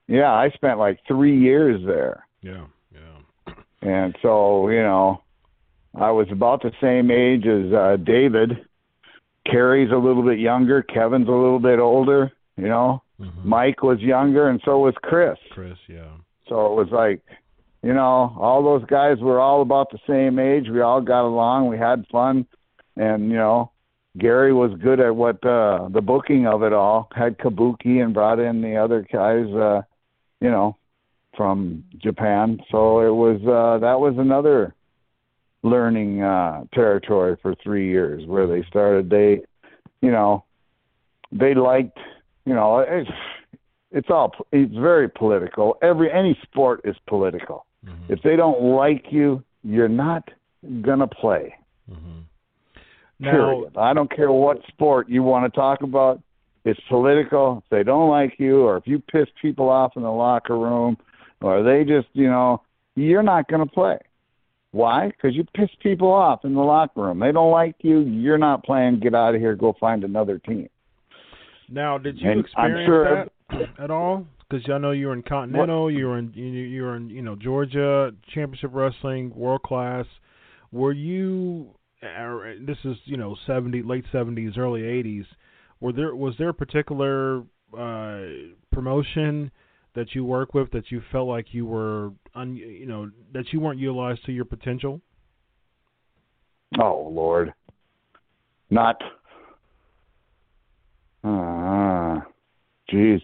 yeah, 0.08 0.32
I 0.32 0.50
spent 0.50 0.78
like 0.78 1.00
three 1.08 1.38
years 1.38 1.80
there. 1.86 2.26
Yeah. 2.42 2.66
Yeah. 2.92 3.54
And 3.82 4.16
so, 4.20 4.68
you 4.70 4.82
know, 4.82 5.22
I 5.94 6.10
was 6.10 6.26
about 6.32 6.62
the 6.62 6.72
same 6.80 7.10
age 7.10 7.46
as 7.46 7.72
uh 7.72 7.96
David. 7.96 8.66
Kerry's 9.50 9.92
a 9.92 9.96
little 9.96 10.24
bit 10.24 10.40
younger, 10.40 10.82
Kevin's 10.82 11.28
a 11.28 11.30
little 11.30 11.60
bit 11.60 11.78
older, 11.78 12.32
you 12.56 12.68
know. 12.68 13.02
Mhm. 13.20 13.44
Mike 13.44 13.82
was 13.82 14.00
younger 14.00 14.48
and 14.48 14.60
so 14.64 14.78
was 14.78 14.94
Chris. 15.02 15.38
Chris. 15.50 15.78
Yeah. 15.88 16.10
So 16.48 16.66
it 16.66 16.76
was 16.76 16.90
like, 16.90 17.20
you 17.82 17.94
know, 17.94 18.34
all 18.38 18.62
those 18.62 18.84
guys 18.86 19.18
were 19.18 19.40
all 19.40 19.62
about 19.62 19.90
the 19.90 19.98
same 20.06 20.38
age. 20.38 20.68
We 20.68 20.80
all 20.80 21.00
got 21.00 21.26
along. 21.26 21.68
We 21.68 21.78
had 21.78 22.06
fun, 22.08 22.46
and 22.96 23.30
you 23.30 23.36
know, 23.36 23.70
Gary 24.18 24.52
was 24.52 24.72
good 24.82 25.00
at 25.00 25.14
what 25.14 25.44
uh, 25.44 25.88
the 25.90 26.00
booking 26.00 26.46
of 26.46 26.62
it 26.62 26.72
all. 26.72 27.08
Had 27.14 27.38
Kabuki 27.38 28.02
and 28.02 28.14
brought 28.14 28.38
in 28.38 28.62
the 28.62 28.76
other 28.76 29.06
guys, 29.12 29.46
uh, 29.54 29.82
you 30.40 30.50
know, 30.50 30.76
from 31.36 31.84
Japan. 31.98 32.60
So 32.70 33.00
it 33.00 33.14
was 33.14 33.40
uh, 33.42 33.78
that 33.80 34.00
was 34.00 34.14
another 34.18 34.74
learning 35.62 36.22
uh, 36.22 36.64
territory 36.72 37.36
for 37.42 37.54
three 37.62 37.88
years 37.88 38.26
where 38.26 38.46
they 38.46 38.62
started. 38.68 39.10
They, 39.10 39.42
you 40.00 40.10
know, 40.10 40.44
they 41.32 41.54
liked, 41.54 41.98
you 42.46 42.54
know, 42.54 42.78
it's 42.78 43.10
it's 43.90 44.08
all 44.08 44.34
it's 44.52 44.74
very 44.74 45.08
political. 45.08 45.76
Every 45.82 46.10
any 46.10 46.38
sport 46.42 46.80
is 46.84 46.96
political. 47.06 47.66
Mhm. 47.84 48.08
If 48.08 48.22
they 48.22 48.36
don't 48.36 48.62
like 48.62 49.12
you, 49.12 49.42
you're 49.62 49.88
not 49.88 50.30
gonna 50.82 51.06
play. 51.06 51.54
Mhm. 51.90 52.22
Now, 53.18 53.30
Period. 53.30 53.76
I 53.76 53.92
don't 53.92 54.10
care 54.10 54.30
what 54.30 54.64
sport 54.68 55.08
you 55.08 55.22
want 55.22 55.52
to 55.52 55.58
talk 55.58 55.82
about. 55.82 56.20
It's 56.64 56.80
political. 56.88 57.62
If 57.64 57.70
they 57.70 57.82
don't 57.82 58.10
like 58.10 58.38
you, 58.38 58.62
or 58.66 58.76
if 58.76 58.86
you 58.86 58.98
piss 58.98 59.28
people 59.40 59.68
off 59.68 59.96
in 59.96 60.02
the 60.02 60.10
locker 60.10 60.58
room, 60.58 60.98
or 61.40 61.62
they 61.62 61.84
just, 61.84 62.08
you 62.12 62.28
know, 62.28 62.62
you're 62.94 63.22
not 63.22 63.48
going 63.48 63.66
to 63.66 63.72
play. 63.72 63.98
Why? 64.72 65.06
Because 65.06 65.34
you 65.34 65.44
piss 65.54 65.70
people 65.80 66.10
off 66.10 66.44
in 66.44 66.54
the 66.54 66.60
locker 66.60 67.02
room. 67.02 67.20
They 67.20 67.32
don't 67.32 67.52
like 67.52 67.76
you. 67.80 68.00
You're 68.00 68.36
not 68.36 68.64
playing. 68.64 68.98
Get 69.00 69.14
out 69.14 69.34
of 69.34 69.40
here. 69.40 69.54
Go 69.54 69.74
find 69.78 70.04
another 70.04 70.38
team. 70.38 70.68
Now, 71.68 71.98
did 71.98 72.20
you 72.20 72.30
and 72.30 72.40
experience 72.40 72.86
sure- 72.86 73.24
that 73.50 73.68
at 73.78 73.90
all? 73.90 74.26
Because 74.48 74.68
I 74.70 74.78
know 74.78 74.92
you 74.92 75.08
were 75.08 75.12
in 75.12 75.22
Continental, 75.22 75.90
you 75.90 76.06
were 76.06 76.18
in 76.18 76.32
you 76.34 76.82
were 76.82 76.96
in 76.96 77.10
you 77.10 77.22
know 77.22 77.34
Georgia 77.34 78.12
Championship 78.32 78.70
Wrestling, 78.72 79.32
World 79.34 79.62
Class. 79.62 80.06
Were 80.70 80.92
you? 80.92 81.70
uh, 82.02 82.38
This 82.60 82.78
is 82.84 82.96
you 83.06 83.16
know 83.16 83.36
seventy 83.46 83.82
late 83.82 84.04
seventies, 84.12 84.52
early 84.56 84.84
eighties. 84.84 85.24
Were 85.80 85.92
there 85.92 86.14
was 86.14 86.34
there 86.38 86.50
a 86.50 86.54
particular 86.54 87.42
uh, 87.76 88.20
promotion 88.70 89.50
that 89.96 90.14
you 90.14 90.24
work 90.24 90.54
with 90.54 90.70
that 90.70 90.92
you 90.92 91.02
felt 91.10 91.26
like 91.26 91.52
you 91.52 91.66
were 91.66 92.12
un, 92.36 92.54
you 92.54 92.86
know 92.86 93.10
that 93.32 93.52
you 93.52 93.58
weren't 93.58 93.80
utilized 93.80 94.24
to 94.26 94.32
your 94.32 94.44
potential? 94.44 95.00
Oh 96.80 97.08
Lord, 97.12 97.52
not. 98.70 99.02
Uh, 101.24 102.20
jeez, 102.96 103.22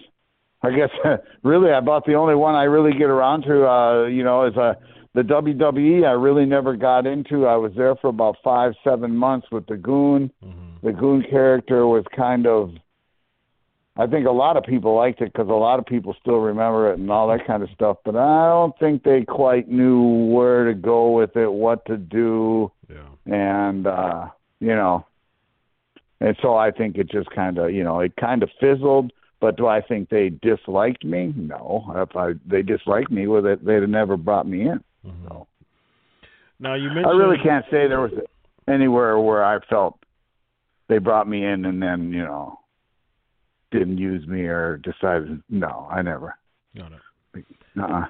I 0.62 0.70
guess 0.70 0.90
really 1.42 1.70
about 1.70 2.04
the 2.06 2.14
only 2.14 2.34
one 2.34 2.54
I 2.54 2.64
really 2.64 2.92
get 2.92 3.10
around 3.10 3.42
to, 3.42 3.66
uh, 3.66 4.06
you 4.06 4.22
know, 4.22 4.46
is 4.46 4.56
uh, 4.56 4.74
the 5.14 5.22
WWE. 5.22 6.06
I 6.06 6.12
really 6.12 6.44
never 6.46 6.76
got 6.76 7.06
into. 7.06 7.46
I 7.46 7.56
was 7.56 7.72
there 7.76 7.94
for 7.96 8.08
about 8.08 8.36
five, 8.44 8.74
seven 8.84 9.16
months 9.16 9.46
with 9.50 9.66
the 9.66 9.76
Goon. 9.76 10.30
Mm-hmm. 10.44 10.86
The 10.86 10.92
Goon 10.92 11.24
character 11.28 11.86
was 11.86 12.04
kind 12.14 12.46
of. 12.46 12.70
I 13.94 14.06
think 14.06 14.26
a 14.26 14.30
lot 14.30 14.56
of 14.56 14.64
people 14.64 14.96
liked 14.96 15.20
it 15.20 15.32
because 15.34 15.48
a 15.48 15.52
lot 15.52 15.78
of 15.78 15.84
people 15.84 16.16
still 16.18 16.38
remember 16.38 16.90
it 16.92 16.98
and 16.98 17.10
all 17.10 17.28
that 17.28 17.46
kind 17.46 17.62
of 17.62 17.68
stuff. 17.74 17.98
But 18.06 18.16
I 18.16 18.48
don't 18.48 18.76
think 18.78 19.02
they 19.02 19.22
quite 19.22 19.68
knew 19.68 20.32
where 20.32 20.64
to 20.64 20.72
go 20.72 21.10
with 21.10 21.36
it, 21.36 21.52
what 21.52 21.84
to 21.86 21.98
do 21.98 22.72
Yeah. 22.88 23.04
and 23.26 23.86
uh 23.86 24.28
you 24.60 24.74
know 24.74 25.04
and 26.20 26.36
so 26.40 26.56
i 26.56 26.70
think 26.70 26.96
it 26.96 27.10
just 27.10 27.28
kind 27.30 27.58
of 27.58 27.70
you 27.72 27.82
know 27.84 28.00
it 28.00 28.14
kind 28.16 28.42
of 28.42 28.50
fizzled 28.60 29.12
but 29.42 29.56
do 29.56 29.66
i 29.66 29.82
think 29.82 30.08
they 30.08 30.30
disliked 30.30 31.04
me 31.04 31.34
no 31.36 31.84
if 31.96 32.16
i 32.16 32.32
they 32.46 32.62
disliked 32.62 33.10
me 33.10 33.26
well, 33.26 33.44
it 33.44 33.62
they'd 33.62 33.82
have 33.82 33.90
never 33.90 34.16
brought 34.16 34.46
me 34.46 34.62
in 34.62 34.82
Mhm. 35.04 35.28
so 35.28 35.46
Now 36.60 36.74
you 36.74 36.88
mentioned 36.88 37.06
i 37.08 37.10
really 37.10 37.38
can't 37.42 37.66
say 37.70 37.88
there 37.88 38.00
was 38.00 38.12
anywhere 38.68 39.18
where 39.18 39.44
i 39.44 39.58
felt 39.68 39.98
they 40.88 40.98
brought 40.98 41.28
me 41.28 41.44
in 41.44 41.64
and 41.66 41.82
then 41.82 42.12
you 42.12 42.22
know 42.24 42.58
didn't 43.72 43.98
use 43.98 44.26
me 44.26 44.42
or 44.42 44.78
decided 44.78 45.42
no 45.50 45.86
i 45.90 46.00
never 46.00 46.34
Got 46.74 46.92
it. 46.92 47.44
uh-uh. 47.78 48.06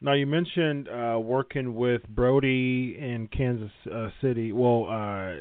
Now 0.00 0.12
you 0.14 0.26
mentioned 0.26 0.88
uh, 0.88 1.18
working 1.20 1.74
with 1.74 2.02
Brody 2.08 2.96
in 2.98 3.28
Kansas 3.28 3.70
uh, 3.90 4.08
City. 4.20 4.52
Well, 4.52 4.86
uh, 4.90 5.36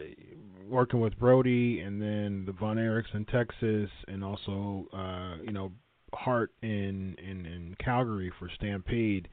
working 0.69 0.99
with 0.99 1.17
Brody, 1.19 1.79
and 1.79 2.01
then 2.01 2.43
the 2.45 2.51
Von 2.51 2.77
Erichs 2.77 3.13
in 3.13 3.25
Texas, 3.25 3.89
and 4.07 4.23
also 4.23 4.87
uh, 4.93 5.43
you 5.43 5.51
know 5.51 5.71
Hart 6.13 6.51
in, 6.61 7.15
in 7.17 7.45
in 7.45 7.75
Calgary 7.83 8.31
for 8.39 8.49
Stampede. 8.55 9.27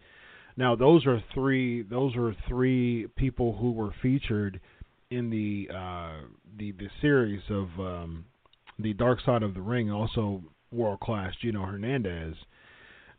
Now 0.57 0.75
those 0.77 1.07
are 1.07 1.23
three. 1.35 1.83
Those 1.83 2.17
are 2.17 2.35
three 2.49 3.07
people 3.17 3.57
who 3.57 3.73
were 3.73 3.95
featured 4.03 4.61
in 5.11 5.31
the 5.31 5.69
uh, 5.75 6.27
the 6.59 6.73
the 6.73 6.89
series 7.01 7.43
of 7.51 7.69
um, 7.79 8.25
the 8.79 8.93
Dark 8.95 9.21
Side 9.25 9.43
of 9.43 9.55
the 9.55 9.61
Ring, 9.63 9.91
also 9.91 10.43
world 10.73 11.01
class 11.01 11.33
Gino 11.41 11.65
Hernandez. 11.65 12.37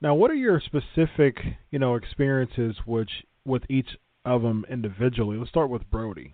Now, 0.02 0.16
what 0.16 0.32
are 0.32 0.36
your 0.36 0.60
specific, 0.60 1.38
you 1.72 1.80
know, 1.80 1.96
experiences 1.96 2.76
which 2.86 3.10
with 3.46 3.64
each 3.70 3.88
of 4.26 4.42
them 4.42 4.66
individually? 4.70 5.38
Let's 5.38 5.50
start 5.50 5.70
with 5.70 5.90
Brody. 5.90 6.34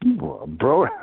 Bro, 0.00 0.86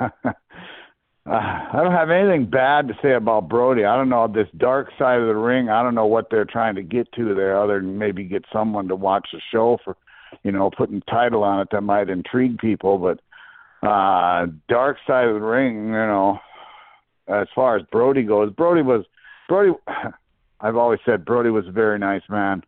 I 1.26 1.70
don't 1.74 1.92
have 1.92 2.10
anything 2.10 2.46
bad 2.46 2.88
to 2.88 2.94
say 3.02 3.12
about 3.12 3.48
Brody. 3.48 3.84
I 3.84 3.96
don't 3.96 4.08
know 4.08 4.26
this 4.26 4.48
dark 4.56 4.90
side 4.98 5.20
of 5.20 5.26
the 5.26 5.34
ring. 5.34 5.68
I 5.68 5.82
don't 5.82 5.94
know 5.94 6.06
what 6.06 6.28
they're 6.30 6.44
trying 6.44 6.76
to 6.76 6.82
get 6.82 7.10
to 7.12 7.34
there, 7.34 7.60
other 7.60 7.80
than 7.80 7.98
maybe 7.98 8.24
get 8.24 8.44
someone 8.52 8.88
to 8.88 8.96
watch 8.96 9.28
the 9.32 9.40
show 9.52 9.78
for 9.84 9.96
you 10.42 10.52
know, 10.52 10.70
putting 10.70 11.00
title 11.02 11.42
on 11.42 11.60
it 11.60 11.68
that 11.72 11.82
might 11.82 12.08
intrigue 12.08 12.58
people, 12.58 12.98
but 12.98 13.20
uh 13.86 14.46
dark 14.68 14.96
side 15.06 15.28
of 15.28 15.34
the 15.34 15.40
ring, 15.40 15.86
you 15.86 15.92
know, 15.92 16.38
as 17.28 17.46
far 17.54 17.76
as 17.76 17.84
Brody 17.92 18.22
goes, 18.22 18.52
Brody 18.52 18.82
was 18.82 19.04
Brody 19.48 19.72
I've 20.60 20.76
always 20.76 21.00
said 21.04 21.24
Brody 21.24 21.50
was 21.50 21.66
a 21.68 21.72
very 21.72 21.98
nice 21.98 22.22
man. 22.28 22.62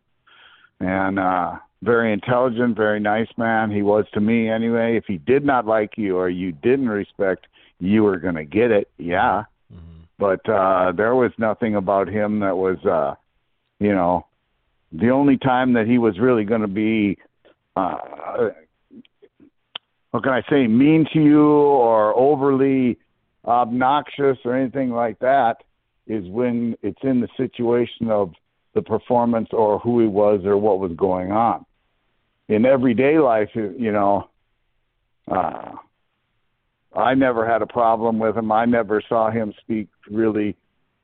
And 0.79 1.19
uh 1.19 1.57
very 1.81 2.11
intelligent, 2.11 2.75
very 2.75 2.99
nice 2.99 3.29
man. 3.37 3.71
He 3.71 3.81
was 3.81 4.05
to 4.13 4.19
me 4.19 4.49
anyway. 4.49 4.97
If 4.97 5.05
he 5.07 5.17
did 5.17 5.45
not 5.45 5.65
like 5.65 5.97
you 5.97 6.17
or 6.17 6.29
you 6.29 6.51
didn't 6.51 6.89
respect, 6.89 7.47
you 7.79 8.03
were 8.03 8.17
going 8.17 8.35
to 8.35 8.45
get 8.45 8.71
it. 8.71 8.89
Yeah. 8.97 9.43
Mm-hmm. 9.73 10.01
But 10.17 10.49
uh 10.49 10.91
there 10.91 11.15
was 11.15 11.31
nothing 11.37 11.75
about 11.75 12.07
him 12.07 12.39
that 12.41 12.57
was 12.57 12.77
uh 12.85 13.15
you 13.79 13.93
know, 13.93 14.25
the 14.91 15.09
only 15.09 15.37
time 15.37 15.73
that 15.73 15.87
he 15.87 15.97
was 15.97 16.19
really 16.19 16.43
going 16.43 16.61
to 16.61 16.67
be 16.67 17.17
uh 17.75 18.49
what 20.11 20.23
can 20.23 20.33
I 20.33 20.41
say, 20.49 20.67
mean 20.67 21.05
to 21.13 21.19
you 21.19 21.45
or 21.45 22.17
overly 22.17 22.97
obnoxious 23.45 24.37
or 24.43 24.55
anything 24.55 24.89
like 24.89 25.19
that 25.19 25.57
is 26.07 26.27
when 26.27 26.75
it's 26.81 26.99
in 27.03 27.21
the 27.21 27.27
situation 27.37 28.09
of 28.09 28.33
the 28.73 28.81
performance 28.81 29.49
or 29.51 29.79
who 29.79 30.01
he 30.01 30.07
was 30.07 30.41
or 30.45 30.57
what 30.57 30.79
was 30.79 30.91
going 30.97 31.31
on. 31.31 31.65
In 32.49 32.65
everyday 32.65 33.19
life, 33.19 33.49
you 33.53 33.91
know, 33.91 34.27
uh, 35.31 35.71
I 36.95 37.13
never 37.13 37.47
had 37.47 37.61
a 37.61 37.67
problem 37.67 38.17
with 38.17 38.35
him. 38.35 38.51
I 38.51 38.65
never 38.65 39.01
saw 39.07 39.29
him 39.29 39.53
speak 39.61 39.87
really 40.09 40.57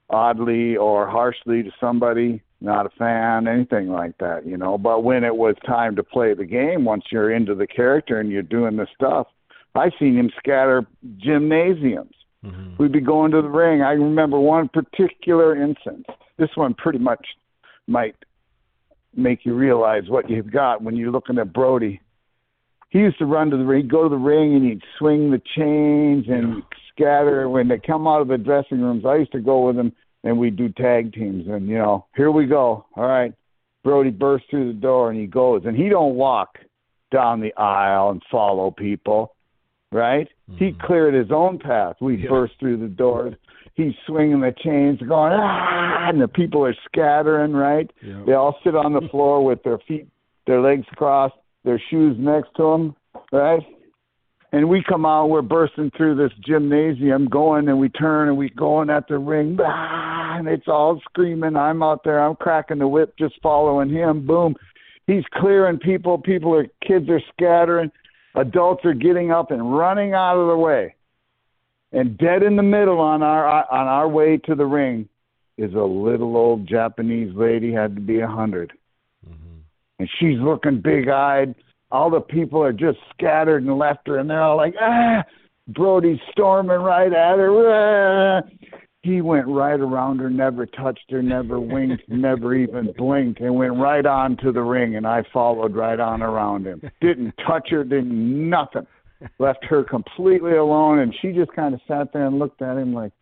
oddly 0.10 0.76
or 0.76 1.08
harshly 1.08 1.62
to 1.62 1.72
somebody. 1.80 2.42
Not 2.62 2.88
a 2.88 2.90
fan, 2.90 3.48
anything 3.48 3.90
like 3.90 4.18
that, 4.18 4.48
you 4.48 4.58
know. 4.58 4.78
But 4.80 5.04
when 5.04 5.24
it 5.24 5.36
was 5.36 5.56
time 5.68 5.96
to 5.98 6.04
play 6.04 6.34
the 6.34 6.46
game, 6.46 6.84
once 6.84 7.04
you're 7.12 7.32
into 7.32 7.54
the 7.54 7.68
character 7.68 8.20
and 8.20 8.32
you're 8.32 8.42
doing 8.42 8.78
the 8.78 8.88
stuff, 8.96 9.28
I 9.76 9.92
seen 10.00 10.18
him 10.18 10.32
scatter 10.40 10.86
gymnasiums. 11.18 12.16
Mhm. 12.44 12.80
We'd 12.80 12.92
be 12.92 13.02
going 13.02 13.32
to 13.32 13.42
the 13.42 13.50
ring. 13.50 13.84
I 13.84 13.92
remember 13.92 14.40
one 14.40 14.70
particular 14.70 15.56
instance. 15.56 16.08
This 16.38 16.56
one 16.56 16.74
pretty 16.74 17.00
much 17.00 17.38
might 17.88 18.16
make 19.18 19.46
you 19.46 19.54
realize 19.54 20.04
what 20.08 20.30
you've 20.30 20.52
got 20.52 20.82
when 20.82 20.96
you're 20.96 21.12
looking 21.12 21.38
at 21.38 21.54
Brody. 21.54 22.02
He 22.90 23.00
used 23.00 23.18
to 23.20 23.26
run 23.26 23.50
to 23.50 23.58
the 23.58 23.64
ring, 23.64 23.84
he'd 23.84 23.92
go 23.92 24.04
to 24.04 24.10
the 24.10 24.16
ring, 24.16 24.56
and 24.56 24.66
he'd 24.66 24.82
swing 24.98 25.32
the 25.32 25.42
chains 25.56 26.26
and 26.30 26.64
scatter. 26.92 27.50
When 27.50 27.68
they 27.68 27.78
come 27.78 28.08
out 28.08 28.22
of 28.22 28.28
the 28.28 28.38
dressing 28.38 28.82
rooms, 28.82 29.04
I 29.06 29.16
used 29.16 29.34
to 29.34 29.42
go 29.42 29.68
with 29.68 29.78
him, 29.78 29.92
and 30.24 30.38
we'd 30.38 30.56
do 30.56 30.70
tag 30.70 31.14
teams. 31.14 31.48
And 31.48 31.68
you 31.68 31.78
know, 31.78 32.06
here 32.16 32.32
we 32.32 32.46
go. 32.46 32.86
All 32.96 33.08
right, 33.08 33.34
Brody 33.84 34.12
bursts 34.12 34.48
through 34.50 34.74
the 34.74 34.80
door, 34.80 35.12
and 35.12 35.20
he 35.20 35.28
goes, 35.28 35.64
and 35.66 35.76
he 35.76 35.90
don't 35.90 36.16
walk 36.16 36.58
down 37.12 37.42
the 37.42 37.54
aisle 37.56 38.12
and 38.12 38.22
follow 38.32 38.72
people 38.72 39.36
right? 39.96 40.28
He 40.58 40.66
mm-hmm. 40.66 40.86
cleared 40.86 41.14
his 41.14 41.32
own 41.32 41.58
path. 41.58 41.96
We 42.02 42.18
Yeah. 42.18 42.30
burst 42.30 42.60
through 42.60 42.78
the 42.78 42.88
doors. 42.88 43.36
He's 43.76 43.94
swinging 44.08 44.40
the 44.40 44.54
chains, 44.64 45.00
going 45.00 45.34
ah, 45.36 46.10
and 46.10 46.22
the 46.22 46.30
people 46.30 46.66
are 46.66 46.76
scattering, 46.86 47.52
right? 47.52 47.92
They 48.26 48.34
all 48.34 48.58
sit 48.64 48.74
on 48.76 48.94
the 48.94 49.08
floor 49.12 49.44
with 49.44 49.64
their 49.64 49.80
feet, 49.80 50.08
their 50.48 50.62
legs 50.62 50.86
crossed, 50.96 51.36
their 51.66 51.82
shoes 51.90 52.16
next 52.18 52.50
to 52.56 52.64
them, 52.64 52.96
right? 53.34 53.62
And 54.54 54.70
we 54.70 54.82
come 54.88 55.06
out, 55.06 55.28
we're 55.28 55.42
bursting 55.42 55.92
through 55.98 56.16
this 56.16 56.32
gymnasium, 56.46 57.28
going, 57.28 57.68
and 57.68 57.78
we 57.78 57.90
turn 57.90 58.30
and 58.30 58.38
we 58.38 58.50
going 58.52 58.90
at 58.90 59.10
the 59.10 59.18
ring, 59.18 59.58
ah, 59.62 60.38
and 60.38 60.48
it's 60.48 60.70
all 60.70 61.02
screaming. 61.10 61.58
I'm 61.58 61.84
out 61.84 62.06
there, 62.06 62.24
I'm 62.24 62.38
cracking 62.38 62.78
the 62.78 62.88
whip, 62.88 63.16
just 63.20 63.36
following 63.44 63.90
him. 63.90 64.26
Boom, 64.26 64.56
he's 65.06 65.26
clearing 65.34 65.80
people. 65.80 66.18
People 66.18 66.56
are 66.56 66.68
kids 66.88 67.10
are 67.10 67.22
scattering. 67.34 67.92
Adults 68.36 68.86
are 68.86 68.94
getting 68.94 69.32
up 69.32 69.52
and 69.52 69.78
running 69.78 70.14
out 70.14 70.38
of 70.38 70.48
the 70.48 70.58
way. 70.58 70.95
And 71.96 72.18
dead 72.18 72.44
in 72.44 72.56
the 72.56 72.64
middle 72.64 73.00
on 73.00 73.24
our 73.24 73.48
on 73.48 73.88
our 73.88 74.08
way 74.08 74.38
to 74.46 74.54
the 74.54 74.66
ring 74.66 75.10
is 75.58 75.74
a 75.74 75.78
little 75.78 76.36
old 76.36 76.68
Japanese 76.68 77.34
lady, 77.36 77.72
had 77.72 77.96
to 77.96 78.02
be 78.02 78.20
a 78.20 78.28
100 78.28 78.74
and 80.00 80.10
she's 80.20 80.40
looking 80.40 80.82
big 80.82 81.08
eyed. 81.10 81.56
All 81.92 82.10
the 82.10 82.22
people 82.22 82.62
are 82.62 82.74
just 82.74 82.98
scattered 83.14 83.64
and 83.64 83.78
left 83.78 84.08
her, 84.08 84.18
and 84.18 84.30
they're 84.30 84.42
all 84.42 84.58
like, 84.58 84.74
ah, 84.80 85.24
Brody's 85.68 86.20
storming 86.32 86.80
right 86.80 87.14
at 87.14 87.38
her. 87.38 88.40
Ah. 88.40 88.42
He 89.04 89.22
went 89.22 89.48
right 89.48 89.80
around 89.80 90.18
her, 90.18 90.32
never 90.32 90.66
touched 90.66 91.12
her, 91.12 91.22
never 91.22 91.60
winked, 91.60 92.04
never 92.10 92.56
even 92.56 92.92
blinked, 92.98 93.40
and 93.40 93.56
went 93.56 93.78
right 93.78 94.06
on 94.06 94.36
to 94.38 94.52
the 94.52 94.64
ring. 94.64 94.96
And 94.96 95.06
I 95.06 95.24
followed 95.32 95.76
right 95.76 96.00
on 96.00 96.24
around 96.24 96.66
him. 96.66 96.82
Didn't 97.02 97.36
touch 97.46 97.70
her, 97.70 97.84
didn't 97.84 98.50
nothing. 98.50 98.88
Left 99.40 99.64
her 99.66 99.84
completely 99.84 100.56
alone, 100.56 101.00
and 101.00 101.16
she 101.22 101.32
just 101.32 101.52
kind 101.54 101.74
of 101.74 101.82
sat 101.88 102.12
there 102.14 102.26
and 102.26 102.40
looked 102.40 102.62
at 102.62 102.78
him 102.78 102.94
like, 102.94 103.14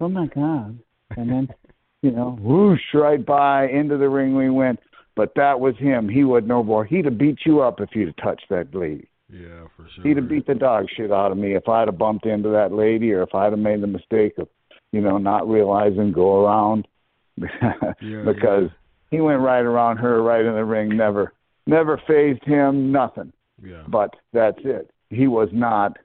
"Oh 0.00 0.08
my 0.08 0.26
God!" 0.26 0.78
And 1.16 1.30
then, 1.30 1.48
you 2.02 2.10
know, 2.10 2.38
whoosh 2.40 2.80
right 2.94 3.24
by 3.24 3.68
into 3.68 3.96
the 3.96 4.08
ring 4.08 4.36
we 4.36 4.50
went. 4.50 4.80
But 5.14 5.34
that 5.36 5.60
was 5.60 5.74
him. 5.78 6.08
He 6.08 6.24
would 6.24 6.46
no 6.46 6.62
more. 6.62 6.84
He'd 6.84 7.06
have 7.06 7.16
beat 7.16 7.38
you 7.46 7.62
up 7.62 7.80
if 7.80 7.90
you'd 7.94 8.08
have 8.08 8.16
touched 8.16 8.46
that 8.50 8.74
lady. 8.74 9.08
Yeah, 9.32 9.66
for 9.74 9.88
sure. 9.94 10.04
He'd 10.04 10.18
have 10.18 10.28
beat 10.28 10.46
the 10.46 10.54
dog 10.54 10.86
shit 10.94 11.10
out 11.10 11.32
of 11.32 11.38
me 11.38 11.54
if 11.54 11.68
I'd 11.68 11.88
have 11.88 11.98
bumped 11.98 12.26
into 12.26 12.50
that 12.50 12.72
lady 12.72 13.12
or 13.12 13.22
if 13.22 13.34
I'd 13.34 13.52
have 13.52 13.58
made 13.58 13.80
the 13.80 13.86
mistake 13.86 14.34
of, 14.38 14.48
you 14.92 15.00
know, 15.00 15.16
not 15.16 15.48
realizing 15.48 16.12
go 16.12 16.44
around 16.44 16.86
because 17.36 18.70
he 19.10 19.20
went 19.20 19.40
right 19.40 19.64
around 19.64 19.96
her 19.98 20.22
right 20.22 20.44
in 20.44 20.54
the 20.54 20.64
ring, 20.64 20.96
never 20.96 21.32
never 21.66 22.00
fazed 22.06 22.44
him, 22.44 22.92
nothing. 22.92 23.32
Yeah. 23.62 23.82
But 23.88 24.14
that's 24.32 24.58
it. 24.64 24.90
He 25.10 25.26
was 25.26 25.48
not 25.52 25.96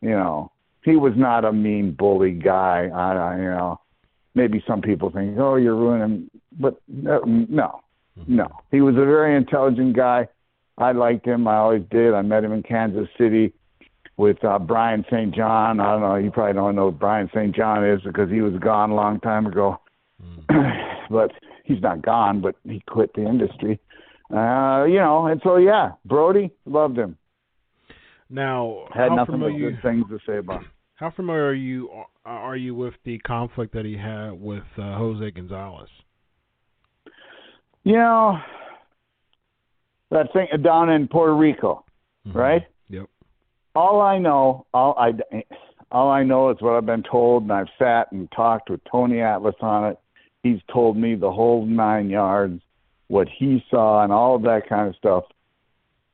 you 0.00 0.10
know, 0.10 0.52
he 0.84 0.96
was 0.96 1.12
not 1.16 1.44
a 1.44 1.52
mean 1.52 1.92
bully 1.92 2.32
guy. 2.32 2.90
I, 2.94 3.12
I 3.14 3.36
you 3.36 3.50
know, 3.50 3.80
maybe 4.34 4.62
some 4.66 4.80
people 4.80 5.10
think, 5.10 5.36
"Oh, 5.38 5.56
you're 5.56 5.76
ruining," 5.76 6.30
but 6.58 6.80
no, 6.86 7.20
no, 7.26 7.80
no. 8.26 8.48
He 8.70 8.80
was 8.80 8.94
a 8.94 9.04
very 9.04 9.36
intelligent 9.36 9.96
guy. 9.96 10.28
I 10.76 10.92
liked 10.92 11.26
him. 11.26 11.48
I 11.48 11.56
always 11.56 11.82
did. 11.90 12.14
I 12.14 12.22
met 12.22 12.44
him 12.44 12.52
in 12.52 12.62
Kansas 12.62 13.08
City 13.18 13.52
with 14.16 14.42
uh, 14.44 14.58
Brian 14.60 15.04
St. 15.10 15.34
John. 15.34 15.80
I 15.80 15.92
don't 15.92 16.02
know. 16.02 16.14
You 16.14 16.30
probably 16.30 16.54
don't 16.54 16.76
know 16.76 16.90
who 16.90 16.96
Brian 16.96 17.28
St. 17.34 17.54
John 17.54 17.84
is 17.84 18.00
because 18.02 18.30
he 18.30 18.40
was 18.40 18.54
gone 18.60 18.90
a 18.90 18.94
long 18.94 19.18
time 19.20 19.46
ago. 19.46 19.80
but 21.10 21.32
he's 21.64 21.82
not 21.82 22.02
gone, 22.02 22.40
but 22.40 22.54
he 22.64 22.80
quit 22.88 23.12
the 23.14 23.26
industry. 23.26 23.80
Uh, 24.32 24.84
you 24.84 24.98
know, 24.98 25.26
and 25.26 25.40
so 25.42 25.56
yeah, 25.56 25.92
Brody 26.04 26.52
loved 26.64 26.98
him. 26.98 27.16
Now, 28.30 28.84
Had 28.94 29.08
how 29.10 29.14
nothing 29.16 29.40
but 29.40 29.50
good 29.56 29.80
things 29.82 30.04
to 30.10 30.18
say 30.26 30.38
about 30.38 30.62
him. 30.62 30.70
how 30.96 31.10
familiar 31.10 31.46
are 31.46 31.54
you 31.54 31.90
are 32.24 32.56
you 32.56 32.74
with 32.74 32.94
the 33.04 33.18
conflict 33.20 33.72
that 33.72 33.84
he 33.86 33.96
had 33.96 34.32
with 34.32 34.64
uh, 34.76 34.96
Jose 34.98 35.30
Gonzalez? 35.30 35.88
You 37.84 37.94
know, 37.94 38.38
that 40.10 40.32
thing 40.32 40.48
down 40.62 40.90
in 40.90 41.08
Puerto 41.08 41.34
Rico, 41.34 41.84
right? 42.34 42.62
Yep. 42.90 43.06
All 43.74 44.00
I 44.02 44.18
know, 44.18 44.66
all 44.74 44.94
I, 44.98 45.12
all 45.90 46.10
I 46.10 46.22
know 46.22 46.50
is 46.50 46.58
what 46.60 46.74
I've 46.74 46.84
been 46.84 47.04
told, 47.10 47.44
and 47.44 47.52
I've 47.52 47.68
sat 47.78 48.12
and 48.12 48.30
talked 48.32 48.68
with 48.68 48.80
Tony 48.90 49.20
Atlas 49.20 49.54
on 49.62 49.92
it. 49.92 49.98
He's 50.42 50.60
told 50.72 50.96
me 50.96 51.14
the 51.14 51.30
whole 51.30 51.64
nine 51.64 52.10
yards, 52.10 52.60
what 53.08 53.28
he 53.28 53.64
saw, 53.70 54.02
and 54.04 54.12
all 54.12 54.36
of 54.36 54.42
that 54.42 54.68
kind 54.68 54.88
of 54.88 54.96
stuff. 54.96 55.24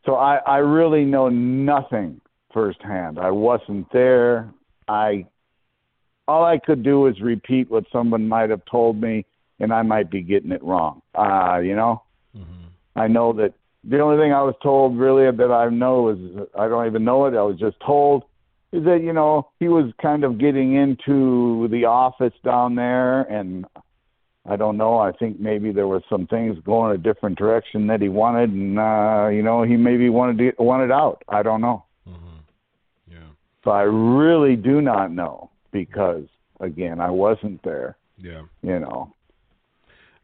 So 0.05 0.17
I, 0.17 0.37
I 0.37 0.59
really 0.59 1.05
know 1.05 1.29
nothing 1.29 2.21
firsthand. 2.53 3.19
I 3.19 3.31
wasn't 3.31 3.91
there. 3.93 4.51
I, 4.87 5.27
all 6.29 6.45
I 6.45 6.59
could 6.59 6.83
do 6.83 7.07
is 7.07 7.21
repeat 7.21 7.71
what 7.71 7.85
someone 7.91 8.29
might 8.29 8.51
have 8.51 8.65
told 8.71 9.01
me, 9.01 9.25
and 9.61 9.73
I 9.73 9.83
might 9.83 10.11
be 10.11 10.23
getting 10.23 10.53
it 10.53 10.63
wrong. 10.63 11.03
Uh, 11.15 11.59
you 11.59 11.75
know, 11.75 12.03
I 12.97 13.09
know 13.09 13.33
that 13.35 13.55
the 13.83 14.01
only 14.01 14.23
thing 14.23 14.33
I 14.33 14.43
was 14.43 14.55
told 14.63 14.99
really 14.99 15.25
that 15.25 15.53
I 15.53 15.69
know 15.69 16.09
is 16.09 16.19
I 16.59 16.69
don't 16.69 16.87
even 16.87 17.05
know 17.05 17.27
it. 17.27 17.35
I 17.35 17.43
was 17.43 17.59
just 17.59 17.77
told 17.81 18.25
is 18.73 18.85
that 18.85 19.03
you 19.03 19.13
know 19.13 19.49
he 19.61 19.69
was 19.69 19.93
kind 20.03 20.25
of 20.25 20.39
getting 20.39 20.75
into 20.75 21.69
the 21.69 21.85
office 21.85 22.33
down 22.45 22.75
there, 22.75 23.23
and 23.23 23.67
I 24.47 24.57
don't 24.57 24.77
know. 24.77 24.99
I 24.99 25.13
think 25.13 25.41
maybe 25.41 25.73
there 25.73 25.87
was 25.87 26.03
some 26.09 26.27
things 26.27 26.59
going 26.65 26.95
a 26.95 26.99
different 26.99 27.39
direction 27.39 27.87
that 27.87 28.03
he 28.03 28.09
wanted, 28.09 28.51
and 28.51 28.79
uh, 28.79 29.29
you 29.29 29.43
know 29.43 29.63
he 29.63 29.77
maybe 29.77 30.11
wanted 30.11 30.39
to, 30.39 30.63
wanted 30.63 30.91
out. 30.91 31.23
I 31.29 31.43
don't 31.43 31.61
know. 31.61 31.85
Yeah. 33.11 33.29
So 33.65 33.71
I 33.71 33.83
really 33.83 34.57
do 34.57 34.81
not 34.83 35.11
know 35.11 35.51
because 35.73 36.25
again 36.61 37.01
I 37.01 37.11
wasn't 37.11 37.63
there. 37.63 37.97
Yeah. 38.19 38.43
You 38.63 38.81
know. 38.81 39.13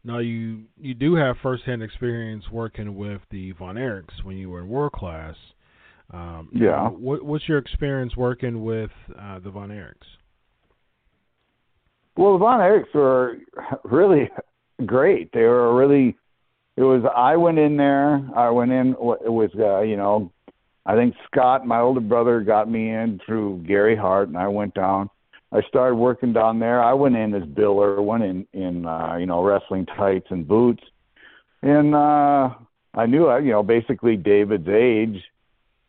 Now 0.03 0.19
you 0.19 0.63
you 0.79 0.93
do 0.93 1.15
have 1.15 1.37
firsthand 1.41 1.81
experience 1.81 2.45
working 2.51 2.95
with 2.95 3.21
the 3.31 3.53
Von 3.53 3.75
Erichs 3.75 4.23
when 4.23 4.37
you 4.37 4.49
were 4.49 4.61
in 4.61 4.69
World 4.69 4.91
Class. 4.93 5.35
Um, 6.13 6.49
Yeah. 6.53 6.89
What, 6.89 7.23
what's 7.23 7.47
your 7.47 7.57
experience 7.57 8.15
working 8.17 8.63
with 8.63 8.91
uh, 9.17 9.39
the 9.39 9.49
Von 9.49 9.69
Erichs? 9.69 10.07
Well, 12.21 12.33
the 12.33 12.37
Von 12.37 12.59
Erichs 12.59 12.93
were 12.93 13.39
really 13.83 14.29
great. 14.85 15.31
They 15.31 15.41
were 15.41 15.75
really 15.75 16.15
it 16.77 16.83
was 16.83 17.03
I 17.15 17.35
went 17.35 17.57
in 17.57 17.77
there. 17.77 18.23
I 18.35 18.51
went 18.51 18.71
in 18.71 18.91
it 18.91 19.31
was 19.31 19.49
uh, 19.57 19.81
you 19.81 19.97
know, 19.97 20.31
I 20.85 20.93
think 20.93 21.15
Scott, 21.25 21.65
my 21.65 21.79
older 21.79 21.99
brother, 21.99 22.41
got 22.41 22.69
me 22.69 22.91
in 22.91 23.19
through 23.25 23.63
Gary 23.65 23.95
Hart, 23.95 24.27
and 24.27 24.37
I 24.37 24.49
went 24.49 24.75
down. 24.75 25.09
I 25.51 25.61
started 25.67 25.95
working 25.95 26.31
down 26.31 26.59
there. 26.59 26.83
I 26.83 26.93
went 26.93 27.15
in 27.15 27.33
as 27.33 27.43
Bill 27.43 28.03
went 28.03 28.23
in 28.23 28.45
in 28.53 28.85
uh, 28.85 29.15
you 29.15 29.25
know 29.25 29.41
wrestling 29.41 29.87
tights 29.87 30.27
and 30.29 30.47
boots, 30.47 30.83
and 31.63 31.95
uh, 31.95 32.51
I 32.93 33.07
knew 33.07 33.29
I 33.29 33.39
you 33.39 33.49
know 33.49 33.63
basically 33.63 34.15
David's 34.15 34.69
age, 34.69 35.23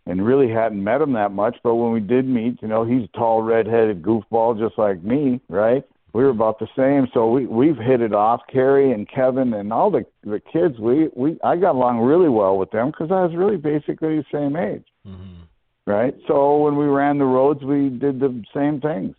and 0.06 0.24
really 0.24 0.48
hadn't 0.48 0.82
met 0.82 1.02
him 1.02 1.12
that 1.12 1.32
much. 1.32 1.58
But 1.62 1.74
when 1.74 1.92
we 1.92 2.00
did 2.00 2.26
meet, 2.26 2.62
you 2.62 2.68
know 2.68 2.86
he's 2.86 3.04
a 3.04 3.18
tall, 3.18 3.42
redheaded 3.42 4.00
goofball 4.00 4.58
just 4.58 4.78
like 4.78 5.04
me, 5.04 5.38
right? 5.50 5.84
We 6.14 6.22
were 6.22 6.30
about 6.30 6.58
the 6.58 6.68
same. 6.76 7.08
So 7.14 7.30
we 7.30 7.46
we've 7.46 7.78
hit 7.78 8.02
it 8.02 8.12
off. 8.12 8.42
Kerry 8.52 8.92
and 8.92 9.08
Kevin 9.08 9.54
and 9.54 9.72
all 9.72 9.90
the 9.90 10.04
the 10.24 10.40
kids. 10.40 10.78
We 10.78 11.08
we 11.16 11.38
I 11.42 11.56
got 11.56 11.74
along 11.74 12.00
really 12.00 12.28
well 12.28 12.58
with 12.58 12.70
them 12.70 12.88
because 12.88 13.10
I 13.10 13.24
was 13.24 13.34
really 13.34 13.56
basically 13.56 14.16
the 14.16 14.24
same 14.32 14.56
age, 14.56 14.84
Mm-hmm. 15.06 15.90
right? 15.90 16.14
So 16.28 16.58
when 16.58 16.76
we 16.76 16.84
ran 16.86 17.18
the 17.18 17.24
roads, 17.24 17.62
we 17.64 17.88
did 17.88 18.20
the 18.20 18.42
same 18.54 18.80
things. 18.80 19.16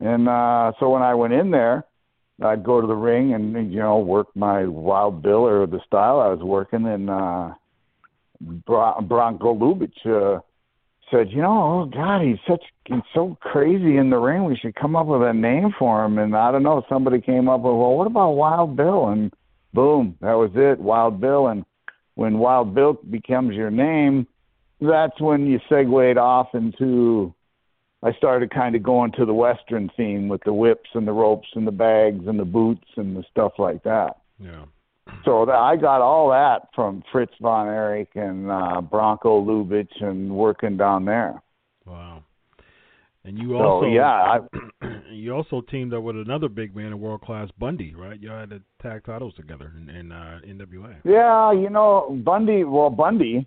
And 0.00 0.28
uh 0.28 0.72
so 0.78 0.90
when 0.90 1.02
I 1.02 1.14
went 1.14 1.32
in 1.32 1.50
there, 1.50 1.84
I'd 2.42 2.64
go 2.64 2.80
to 2.80 2.86
the 2.86 2.94
ring 2.94 3.32
and 3.32 3.72
you 3.72 3.80
know 3.80 3.98
work 3.98 4.28
my 4.34 4.66
wild 4.66 5.22
bill 5.22 5.46
or 5.46 5.66
the 5.66 5.80
style 5.86 6.20
I 6.20 6.28
was 6.28 6.40
working, 6.42 6.86
and 6.86 7.08
uh 7.08 7.54
Bron- 8.66 9.06
Bronko 9.08 9.58
Lubich 9.58 10.06
uh, 10.06 10.40
said, 11.10 11.30
you 11.30 11.42
know, 11.42 11.82
oh 11.82 11.84
God, 11.86 12.22
he's 12.22 12.38
such 12.48 12.62
he's 12.86 13.02
so 13.14 13.36
crazy 13.40 13.96
in 13.96 14.10
the 14.10 14.18
ring. 14.18 14.44
We 14.44 14.56
should 14.56 14.74
come 14.74 14.96
up 14.96 15.06
with 15.06 15.22
a 15.22 15.32
name 15.32 15.74
for 15.78 16.04
him. 16.04 16.18
And 16.18 16.36
I 16.36 16.50
don't 16.52 16.62
know, 16.62 16.84
somebody 16.88 17.20
came 17.20 17.48
up 17.48 17.60
with, 17.60 17.74
well, 17.74 17.96
what 17.96 18.06
about 18.06 18.32
Wild 18.32 18.76
Bill? 18.76 19.08
And 19.08 19.32
boom, 19.72 20.16
that 20.20 20.34
was 20.34 20.50
it, 20.54 20.80
Wild 20.80 21.20
Bill. 21.20 21.48
And 21.48 21.64
when 22.14 22.38
Wild 22.38 22.74
Bill 22.74 22.94
becomes 23.08 23.54
your 23.54 23.70
name, 23.70 24.26
that's 24.80 25.20
when 25.20 25.46
you 25.46 25.60
segued 25.68 26.18
off 26.18 26.48
into. 26.54 27.34
I 28.02 28.14
started 28.14 28.50
kind 28.50 28.74
of 28.74 28.82
going 28.82 29.12
to 29.18 29.26
the 29.26 29.34
Western 29.34 29.90
theme 29.94 30.28
with 30.28 30.42
the 30.44 30.54
whips 30.54 30.88
and 30.94 31.06
the 31.06 31.12
ropes 31.12 31.48
and 31.54 31.66
the 31.66 31.72
bags 31.72 32.26
and 32.26 32.40
the 32.40 32.46
boots 32.46 32.86
and 32.96 33.14
the 33.14 33.22
stuff 33.30 33.52
like 33.58 33.82
that. 33.82 34.16
Yeah. 34.38 34.64
So 35.24 35.44
that 35.44 35.54
I 35.54 35.76
got 35.76 36.00
all 36.00 36.30
that 36.30 36.68
from 36.74 37.02
Fritz 37.12 37.32
von 37.40 37.66
Erich 37.66 38.10
and 38.14 38.50
uh, 38.50 38.80
Bronko 38.80 39.44
Lubich 39.44 40.02
and 40.02 40.30
working 40.30 40.76
down 40.76 41.04
there. 41.04 41.40
Wow. 41.86 42.24
And 43.24 43.38
you 43.38 43.50
So 43.50 43.56
also 43.56 43.86
yeah, 43.86 44.02
I, 44.02 44.38
you 45.12 45.32
also 45.34 45.60
teamed 45.60 45.92
up 45.92 46.02
with 46.02 46.16
another 46.16 46.48
big 46.48 46.74
man 46.74 46.86
in 46.86 47.00
world 47.00 47.20
class 47.20 47.48
Bundy, 47.58 47.94
right? 47.94 48.18
You 48.18 48.30
had 48.30 48.50
the 48.50 48.62
tag 48.80 49.04
titles 49.04 49.34
together 49.34 49.72
in, 49.76 49.90
in 49.90 50.12
uh, 50.12 50.40
NWA. 50.46 50.96
yeah, 51.04 51.52
you 51.52 51.68
know 51.68 52.18
Bundy. 52.24 52.64
Well, 52.64 52.88
Bundy, 52.88 53.46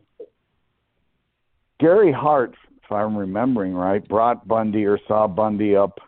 Gary 1.80 2.12
Hart, 2.12 2.54
if 2.84 2.91
I'm 2.91 3.17
remembering 3.17 3.73
right, 3.73 4.08
brought 4.08 4.47
Bundy 4.47 4.86
or 4.86 4.99
saw 5.08 5.28
Bundy 5.28 5.76
up 5.76 5.99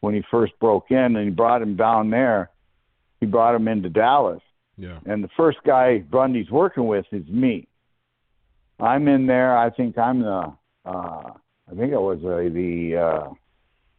when 0.00 0.14
he 0.14 0.22
first 0.30 0.52
broke 0.58 0.90
in, 0.90 1.16
and 1.16 1.24
he 1.24 1.30
brought 1.30 1.62
him 1.62 1.76
down 1.76 2.10
there. 2.10 2.50
He 3.20 3.26
brought 3.26 3.54
him 3.54 3.68
into 3.68 3.88
Dallas. 3.88 4.42
Yeah. 4.78 4.98
and 5.04 5.22
the 5.22 5.28
first 5.36 5.58
guy 5.64 5.98
Bundy's 5.98 6.50
working 6.50 6.86
with 6.86 7.04
is 7.12 7.26
me. 7.28 7.68
I'm 8.80 9.06
in 9.06 9.26
there. 9.26 9.56
I 9.56 9.70
think 9.70 9.98
I'm 9.98 10.22
the. 10.22 10.52
Uh, 10.84 11.30
I 11.70 11.74
think 11.76 11.92
I 11.92 11.98
was 11.98 12.18
uh, 12.24 12.52
the. 12.52 12.96
Uh, 12.96 13.34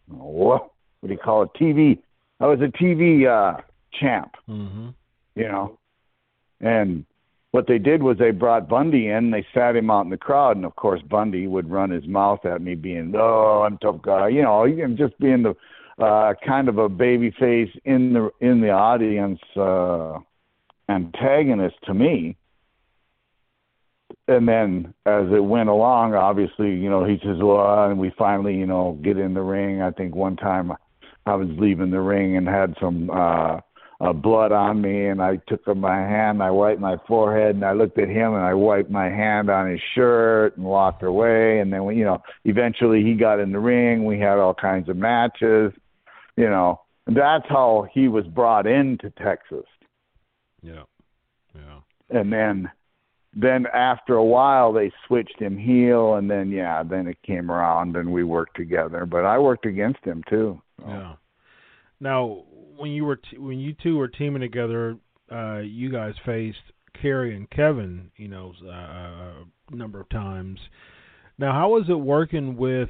what? 0.07 0.71
What 0.99 1.07
do 1.07 1.13
you 1.13 1.19
call 1.19 1.43
it? 1.43 1.49
TV. 1.59 1.99
I 2.39 2.47
was 2.47 2.59
a 2.59 2.83
TV 2.83 3.27
uh, 3.27 3.62
champ. 3.99 4.36
Mm-hmm. 4.49 4.89
You 5.36 5.47
know, 5.47 5.79
and 6.59 7.05
what 7.51 7.67
they 7.67 7.77
did 7.77 8.01
was 8.03 8.17
they 8.17 8.31
brought 8.31 8.67
Bundy 8.67 9.09
in. 9.09 9.31
They 9.31 9.45
sat 9.53 9.75
him 9.75 9.89
out 9.91 10.05
in 10.05 10.09
the 10.09 10.17
crowd, 10.17 10.57
and 10.57 10.65
of 10.65 10.75
course 10.75 11.01
Bundy 11.03 11.47
would 11.47 11.69
run 11.69 11.91
his 11.91 12.07
mouth 12.07 12.45
at 12.45 12.62
me, 12.62 12.75
being, 12.75 13.13
"Oh, 13.15 13.63
I'm 13.65 13.77
tough 13.77 14.01
guy," 14.01 14.29
you 14.29 14.41
know, 14.41 14.63
and 14.63 14.97
just 14.97 15.17
being 15.19 15.43
the 15.43 15.55
uh, 16.03 16.33
kind 16.45 16.67
of 16.67 16.77
a 16.77 16.89
baby 16.89 17.31
face 17.39 17.69
in 17.86 18.13
the 18.13 18.31
in 18.41 18.59
the 18.59 18.71
audience. 18.71 19.39
Uh, 19.55 20.19
antagonist 20.89 21.76
to 21.86 21.93
me. 21.93 22.38
And 24.28 24.48
then 24.48 24.93
as 25.06 25.26
it 25.32 25.43
went 25.43 25.69
along, 25.69 26.13
obviously, 26.13 26.72
you 26.72 26.89
know, 26.89 27.04
he 27.04 27.19
says, 27.24 27.38
well, 27.41 27.89
and 27.89 28.00
we 28.00 28.13
finally, 28.17 28.56
you 28.56 28.65
know, 28.65 28.98
get 29.04 29.17
in 29.17 29.34
the 29.34 29.41
ring. 29.41 29.82
I 29.82 29.91
think 29.91 30.15
one 30.15 30.38
time 30.38 30.72
I 31.26 31.36
was 31.36 31.50
leaving 31.58 31.91
the 31.91 32.00
ring 32.00 32.38
and 32.38 32.48
had 32.48 32.76
some 32.80 33.10
uh, 33.10 33.60
uh 34.02 34.13
blood 34.13 34.52
on 34.52 34.82
me 34.82 35.08
and 35.08 35.22
I 35.22 35.38
took 35.48 35.65
my 35.76 35.98
hand, 35.98 36.41
I 36.41 36.52
wiped 36.52 36.82
my 36.82 36.98
forehead 37.08 37.56
and 37.56 37.65
I 37.65 37.74
looked 37.74 37.98
at 37.98 38.10
him 38.10 38.34
and 38.34 38.43
I 38.43 38.54
wiped 38.54 38.89
my 38.89 39.06
hand 39.06 39.50
on 39.50 39.69
his 39.69 39.80
shirt 39.93 40.58
and 40.58 40.65
walked 40.65 41.04
away 41.04 41.60
and 41.60 41.72
then 41.72 41.84
you 41.96 42.06
know, 42.06 42.22
eventually 42.46 43.04
he 43.04 43.13
got 43.13 43.39
in 43.39 43.52
the 43.52 43.60
ring, 43.60 44.06
we 44.06 44.19
had 44.19 44.39
all 44.39 44.54
kinds 44.54 44.89
of 44.89 44.98
matches, 44.98 45.74
you 46.38 46.50
know. 46.50 46.82
That's 47.06 47.46
how 47.50 47.88
he 47.93 48.08
was 48.08 48.26
brought 48.28 48.65
into 48.65 49.10
Texas 49.22 49.65
Yeah. 50.63 50.84
Yeah. 51.56 51.82
and 52.10 52.34
then 52.34 52.71
then 53.36 53.67
after 53.73 54.15
a 54.15 54.23
while 54.26 54.73
they 54.73 54.91
switched 55.06 55.39
him 55.39 55.56
heel 55.58 56.15
and 56.15 56.30
then 56.30 56.49
yeah 56.49 56.82
then 56.82 57.06
it 57.06 57.21
came 57.21 57.52
around 57.52 57.95
and 57.95 58.12
we 58.12 58.23
worked 58.23 58.56
together 58.56 59.06
but 59.06 59.23
i 59.23 59.38
worked 59.38 59.67
against 59.67 60.04
him 60.04 60.23
too 60.28 60.60
so. 60.80 60.88
Yeah. 60.88 61.13
Now, 61.99 62.43
when 62.78 62.91
you 62.91 63.06
were 63.06 63.15
t- 63.17 63.38
when 63.38 63.60
you 63.60 63.73
two 63.82 63.97
were 63.97 64.08
teaming 64.08 64.41
together, 64.41 64.97
uh, 65.32 65.60
you 65.60 65.91
guys 65.91 66.13
faced 66.26 66.60
Kerry 67.02 67.36
and 67.36 67.49
Kevin, 67.49 68.12
you 68.17 68.28
know, 68.28 68.54
uh, 68.65 69.43
a 69.71 69.76
number 69.76 69.99
of 70.02 70.10
times. 70.10 70.60
Now, 71.38 71.52
how 71.54 71.69
was 71.69 71.86
it 71.89 71.93
working 71.93 72.58
with 72.58 72.89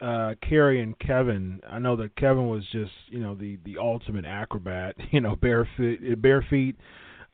uh, 0.00 0.34
Kerry 0.48 0.82
and 0.82 0.98
Kevin? 0.98 1.60
I 1.68 1.78
know 1.78 1.96
that 1.96 2.16
Kevin 2.16 2.48
was 2.48 2.64
just, 2.72 2.92
you 3.08 3.20
know, 3.20 3.34
the 3.34 3.58
the 3.64 3.78
ultimate 3.78 4.24
acrobat, 4.24 4.96
you 5.10 5.20
know, 5.20 5.36
barefoot, 5.36 5.98
bare 6.20 6.44
feet, 6.48 6.76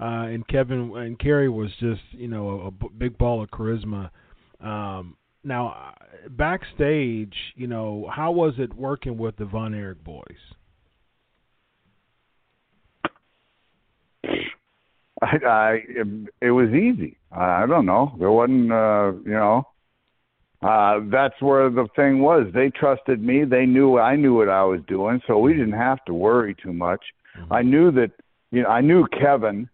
uh, 0.01 0.27
and 0.27 0.47
Kevin 0.49 0.93
and 0.97 1.19
Kerry 1.19 1.49
was 1.49 1.71
just, 1.81 2.03
you 2.13 2.29
know, 2.29 2.73
a 2.83 2.89
big 2.91 3.19
ball 3.19 3.43
of 3.43 3.51
charisma. 3.51 4.11
Um, 4.61 5.17
now, 5.43 5.69
uh, 5.69 6.29
backstage, 6.31 7.35
you 7.55 7.67
know, 7.67 8.11
how 8.11 8.33
was 8.33 8.55
it 8.59 8.73
working 8.75 9.19
with 9.19 9.37
the 9.37 9.45
Von 9.45 9.75
Erich 9.75 10.03
boys? 10.03 10.37
i 15.23 15.37
i 15.47 15.79
it, 16.41 16.51
was 16.51 16.71
easy 16.71 17.17
i 17.31 17.63
I 17.63 17.67
don't 17.67 17.87
know 17.87 18.15
there 18.19 18.31
wasn't 18.31 18.73
uh 18.73 19.13
you 19.25 19.33
know 19.33 19.67
uh 20.65 21.01
that's 21.11 21.41
where 21.41 21.69
the 21.71 21.87
thing 21.95 22.21
was 22.21 22.47
they 22.55 22.71
trusted 22.71 23.23
me 23.23 23.45
they 23.45 23.67
knew 23.67 23.99
i 23.99 24.17
knew 24.17 24.35
what 24.35 24.49
i 24.49 24.65
was 24.65 24.81
doing 24.89 25.21
so 25.27 25.39
we 25.39 25.53
didn't 25.53 25.73
have 25.73 26.05
to 26.05 26.15
worry 26.15 26.55
too 26.63 26.73
much 26.73 27.03
i 27.51 27.63
knew 27.63 27.91
that 27.91 28.11
you 28.51 28.63
know 28.63 28.69
i 28.69 28.81
knew 28.81 29.07
kevin 29.09 29.69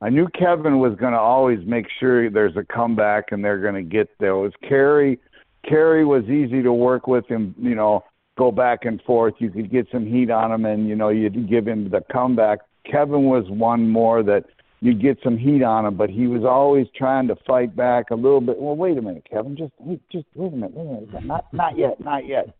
I 0.00 0.10
knew 0.10 0.28
Kevin 0.38 0.78
was 0.78 0.94
going 0.96 1.12
to 1.14 1.18
always 1.18 1.58
make 1.66 1.86
sure 1.98 2.28
there's 2.30 2.56
a 2.56 2.64
comeback 2.64 3.32
and 3.32 3.42
they're 3.42 3.60
going 3.60 3.74
to 3.74 3.82
get 3.82 4.08
those. 4.20 4.52
Kerry, 4.68 5.18
Kerry 5.66 6.04
was 6.04 6.24
easy 6.24 6.62
to 6.62 6.72
work 6.72 7.06
with 7.06 7.26
him. 7.28 7.54
You 7.58 7.74
know, 7.74 8.04
go 8.36 8.52
back 8.52 8.84
and 8.84 9.00
forth. 9.02 9.34
You 9.38 9.50
could 9.50 9.70
get 9.70 9.86
some 9.90 10.06
heat 10.06 10.30
on 10.30 10.52
him, 10.52 10.66
and 10.66 10.88
you 10.88 10.96
know 10.96 11.08
you'd 11.08 11.48
give 11.48 11.66
him 11.66 11.90
the 11.90 12.02
comeback. 12.12 12.60
Kevin 12.90 13.24
was 13.24 13.44
one 13.48 13.88
more 13.88 14.22
that 14.22 14.44
you'd 14.80 15.00
get 15.00 15.18
some 15.22 15.38
heat 15.38 15.62
on 15.62 15.86
him, 15.86 15.96
but 15.96 16.10
he 16.10 16.26
was 16.26 16.44
always 16.44 16.86
trying 16.96 17.28
to 17.28 17.36
fight 17.46 17.74
back 17.74 18.10
a 18.10 18.14
little 18.14 18.40
bit. 18.40 18.58
Well, 18.58 18.76
wait 18.76 18.98
a 18.98 19.02
minute, 19.02 19.26
Kevin. 19.30 19.56
Just 19.56 19.72
wait, 19.78 20.00
just 20.10 20.26
wait 20.34 20.52
a 20.52 20.56
minute. 20.56 20.72
Wait 20.74 20.86
a 20.86 21.12
minute. 21.12 21.24
Not 21.24 21.52
not 21.52 21.78
yet. 21.78 22.00
Not 22.00 22.26
yet. 22.26 22.54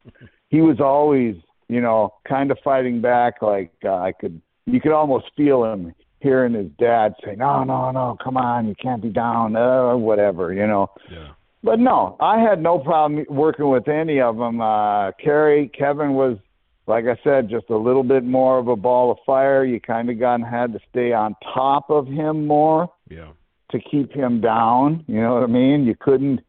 He 0.48 0.60
was 0.60 0.80
always, 0.80 1.36
you 1.68 1.80
know, 1.80 2.14
kind 2.28 2.50
of 2.50 2.58
fighting 2.62 3.00
back. 3.00 3.42
Like 3.42 3.72
uh, 3.84 3.94
I 3.94 4.12
could, 4.12 4.40
you 4.66 4.80
could 4.80 4.92
almost 4.92 5.26
feel 5.36 5.64
him 5.64 5.94
hearing 6.20 6.54
his 6.54 6.70
dad 6.78 7.14
say, 7.24 7.36
"No, 7.36 7.64
no, 7.64 7.90
no, 7.90 8.16
come 8.22 8.36
on, 8.36 8.66
you 8.66 8.74
can't 8.80 9.02
be 9.02 9.10
down," 9.10 9.56
uh, 9.56 9.96
whatever, 9.96 10.52
you 10.52 10.66
know. 10.66 10.90
Yeah. 11.10 11.28
But 11.62 11.80
no, 11.80 12.16
I 12.20 12.38
had 12.38 12.62
no 12.62 12.78
problem 12.78 13.24
working 13.28 13.68
with 13.68 13.88
any 13.88 14.20
of 14.20 14.36
them. 14.36 14.60
Uh, 14.60 15.10
Kerry, 15.12 15.68
Kevin 15.76 16.12
was, 16.12 16.38
like 16.86 17.06
I 17.06 17.18
said, 17.24 17.48
just 17.48 17.68
a 17.70 17.76
little 17.76 18.04
bit 18.04 18.24
more 18.24 18.58
of 18.58 18.68
a 18.68 18.76
ball 18.76 19.10
of 19.10 19.18
fire. 19.26 19.64
You 19.64 19.80
kind 19.80 20.08
of 20.10 20.18
got 20.18 20.40
had 20.42 20.72
to 20.72 20.80
stay 20.90 21.12
on 21.12 21.34
top 21.54 21.90
of 21.90 22.06
him 22.06 22.46
more 22.46 22.90
Yeah. 23.10 23.28
to 23.70 23.80
keep 23.80 24.12
him 24.12 24.40
down. 24.40 25.04
You 25.08 25.20
know 25.20 25.34
what 25.34 25.42
I 25.42 25.46
mean? 25.46 25.84
You 25.84 25.96
couldn't, 25.98 26.40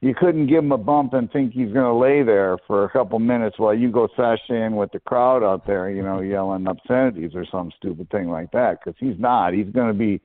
you 0.00 0.14
couldn't 0.14 0.46
give 0.46 0.64
him 0.64 0.72
a 0.72 0.78
bump 0.78 1.12
and 1.12 1.30
think 1.30 1.52
he's 1.52 1.72
going 1.72 1.84
to 1.84 1.94
lay 1.94 2.22
there 2.22 2.56
for 2.66 2.84
a 2.84 2.90
couple 2.90 3.18
minutes 3.18 3.58
while 3.58 3.74
you 3.74 3.90
go 3.90 4.08
sashaying 4.16 4.72
with 4.72 4.92
the 4.92 5.00
crowd 5.00 5.42
out 5.42 5.66
there, 5.66 5.90
you 5.90 6.02
know, 6.02 6.20
yelling 6.20 6.66
obscenities 6.66 7.34
or 7.34 7.44
some 7.50 7.70
stupid 7.76 8.08
thing 8.10 8.30
like 8.30 8.50
that. 8.52 8.78
Because 8.82 8.98
he's 8.98 9.18
not. 9.18 9.52
He's 9.52 9.68
going 9.68 9.88
to 9.88 9.98
be 9.98 10.20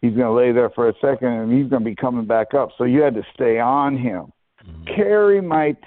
he's 0.00 0.14
going 0.14 0.26
to 0.26 0.32
lay 0.32 0.52
there 0.52 0.70
for 0.70 0.88
a 0.88 0.94
second 1.00 1.28
and 1.28 1.52
he's 1.52 1.70
going 1.70 1.82
to 1.82 1.88
be 1.88 1.96
coming 1.96 2.26
back 2.26 2.52
up. 2.54 2.70
So 2.76 2.84
you 2.84 3.00
had 3.00 3.14
to 3.14 3.22
stay 3.32 3.58
on 3.58 3.96
him. 3.96 4.32
Mm-hmm. 4.66 4.94
Kerry 4.94 5.40
might, 5.40 5.78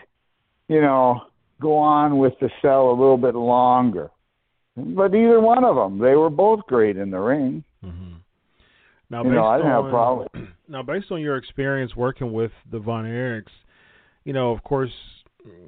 you 0.68 0.82
know, 0.82 1.22
go 1.62 1.78
on 1.78 2.18
with 2.18 2.34
the 2.40 2.50
sell 2.62 2.90
a 2.90 2.92
little 2.92 3.18
bit 3.18 3.36
longer. 3.36 4.10
But 4.76 5.16
either 5.16 5.42
one 5.42 5.64
of 5.64 5.76
them, 5.76 5.98
they 5.98 6.16
were 6.16 6.30
both 6.30 6.62
great 6.68 6.98
in 6.98 7.10
the 7.10 7.20
ring. 7.20 7.64
hmm 7.84 8.14
Now, 9.10 9.24
you 9.24 9.32
know, 9.32 9.46
I 9.46 9.58
based 9.58 9.64
didn't 9.64 9.72
have 9.72 9.84
a 9.84 9.88
on- 9.88 9.92
problem. 9.92 10.54
Now, 10.70 10.84
based 10.84 11.12
on 11.12 11.22
your 11.22 11.38
experience 11.38 11.96
working 11.96 12.34
with 12.34 12.52
the 12.70 12.80
Von 12.80 13.06
Erichs, 13.06 13.54
you 14.26 14.34
know, 14.34 14.52
of 14.52 14.62
course, 14.66 14.92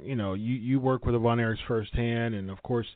you 0.04 0.16
know, 0.18 0.34
you 0.34 0.54
you 0.56 0.80
work 0.82 1.06
with 1.06 1.16
the 1.16 1.20
Von 1.20 1.38
Erichs 1.38 1.66
firsthand, 1.66 2.36
and 2.36 2.50
of 2.50 2.62
course, 2.64 2.88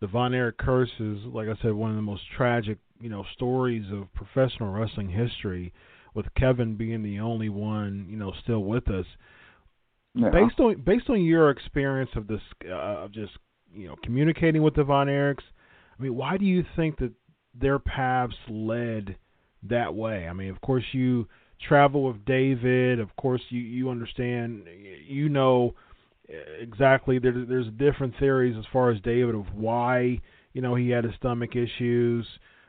the 0.00 0.06
Von 0.06 0.32
Erich 0.34 0.56
curse 0.56 0.92
is, 1.00 1.18
like 1.24 1.48
I 1.48 1.60
said, 1.60 1.72
one 1.72 1.90
of 1.90 1.96
the 1.96 2.02
most 2.02 2.22
tragic, 2.36 2.78
you 3.00 3.08
know, 3.08 3.24
stories 3.34 3.84
of 3.92 4.06
professional 4.14 4.72
wrestling 4.72 5.08
history. 5.10 5.72
With 6.14 6.26
Kevin 6.36 6.76
being 6.76 7.02
the 7.02 7.18
only 7.20 7.48
one, 7.48 8.06
you 8.08 8.16
know, 8.16 8.32
still 8.42 8.64
with 8.64 8.88
us. 8.88 9.06
Yeah. 10.18 10.30
Based 10.30 10.58
on 10.58 10.82
based 10.84 11.08
on 11.08 11.22
your 11.22 11.50
experience 11.50 12.10
of 12.16 12.26
this, 12.26 12.40
uh, 12.68 13.04
of 13.04 13.12
just 13.12 13.32
you 13.72 13.86
know 13.86 13.94
communicating 14.02 14.62
with 14.62 14.74
the 14.74 14.82
Von 14.82 15.06
Erichs, 15.06 15.44
I 15.98 16.02
mean, 16.02 16.16
why 16.16 16.36
do 16.36 16.44
you 16.44 16.64
think 16.74 16.98
that 16.98 17.12
their 17.54 17.78
paths 17.78 18.34
led 18.48 19.16
that 19.62 19.94
way? 19.94 20.26
I 20.28 20.32
mean, 20.32 20.50
of 20.50 20.60
course, 20.60 20.82
you 20.92 21.28
travel 21.66 22.02
with 22.02 22.24
David. 22.24 22.98
Of 22.98 23.14
course, 23.14 23.42
you 23.50 23.60
you 23.60 23.90
understand. 23.90 24.64
You 25.06 25.28
know 25.28 25.74
exactly. 26.60 27.20
There, 27.20 27.44
there's 27.48 27.68
different 27.78 28.14
theories 28.18 28.56
as 28.58 28.64
far 28.72 28.90
as 28.90 29.00
David 29.02 29.36
of 29.36 29.46
why 29.54 30.20
you 30.52 30.62
know 30.62 30.74
he 30.74 30.90
had 30.90 31.04
his 31.04 31.14
stomach 31.14 31.54
issues. 31.54 32.26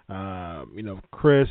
Uh, 0.07 0.65
you 0.75 0.83
know, 0.83 0.99
Chris, 1.11 1.49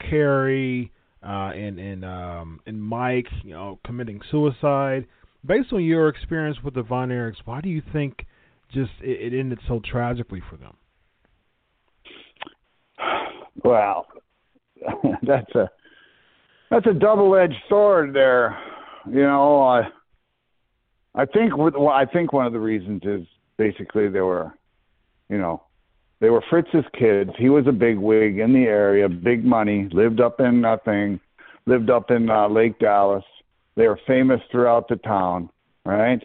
Kerry, 0.00 0.90
uh, 1.22 1.50
and 1.54 1.78
and 1.78 2.04
um, 2.04 2.60
and 2.66 2.82
Mike, 2.82 3.28
you 3.42 3.52
know, 3.52 3.78
committing 3.84 4.20
suicide. 4.30 5.06
Based 5.46 5.72
on 5.72 5.84
your 5.84 6.08
experience 6.08 6.58
with 6.64 6.74
the 6.74 6.82
Von 6.82 7.10
Erichs, 7.10 7.36
why 7.44 7.60
do 7.60 7.68
you 7.68 7.82
think 7.92 8.26
just 8.72 8.90
it, 9.02 9.32
it 9.32 9.38
ended 9.38 9.58
so 9.68 9.80
tragically 9.84 10.42
for 10.50 10.56
them? 10.56 10.76
Well, 13.62 14.06
that's 15.22 15.54
a 15.54 15.70
that's 16.70 16.86
a 16.86 16.92
double-edged 16.92 17.54
sword 17.68 18.12
there. 18.12 18.58
You 19.06 19.22
know, 19.22 19.62
I 19.62 19.84
I 21.14 21.24
think 21.24 21.56
with, 21.56 21.74
well, 21.74 21.88
I 21.88 22.04
think 22.04 22.32
one 22.32 22.46
of 22.46 22.52
the 22.52 22.58
reasons 22.58 23.02
is 23.04 23.26
basically 23.56 24.08
they 24.08 24.20
were, 24.20 24.52
you 25.28 25.38
know, 25.38 25.62
they 26.20 26.30
were 26.30 26.42
Fritz's 26.50 26.84
kids. 26.98 27.30
He 27.38 27.48
was 27.48 27.66
a 27.68 27.72
big 27.72 27.98
wig 27.98 28.38
in 28.38 28.52
the 28.52 28.64
area, 28.64 29.08
big 29.08 29.44
money, 29.44 29.88
lived 29.92 30.20
up 30.20 30.40
in 30.40 30.60
nothing, 30.60 31.20
lived 31.66 31.90
up 31.90 32.10
in 32.10 32.28
uh, 32.28 32.48
Lake 32.48 32.78
Dallas. 32.78 33.24
They 33.76 33.88
were 33.88 33.98
famous 34.06 34.40
throughout 34.50 34.88
the 34.88 34.96
town, 34.96 35.50
right? 35.84 36.22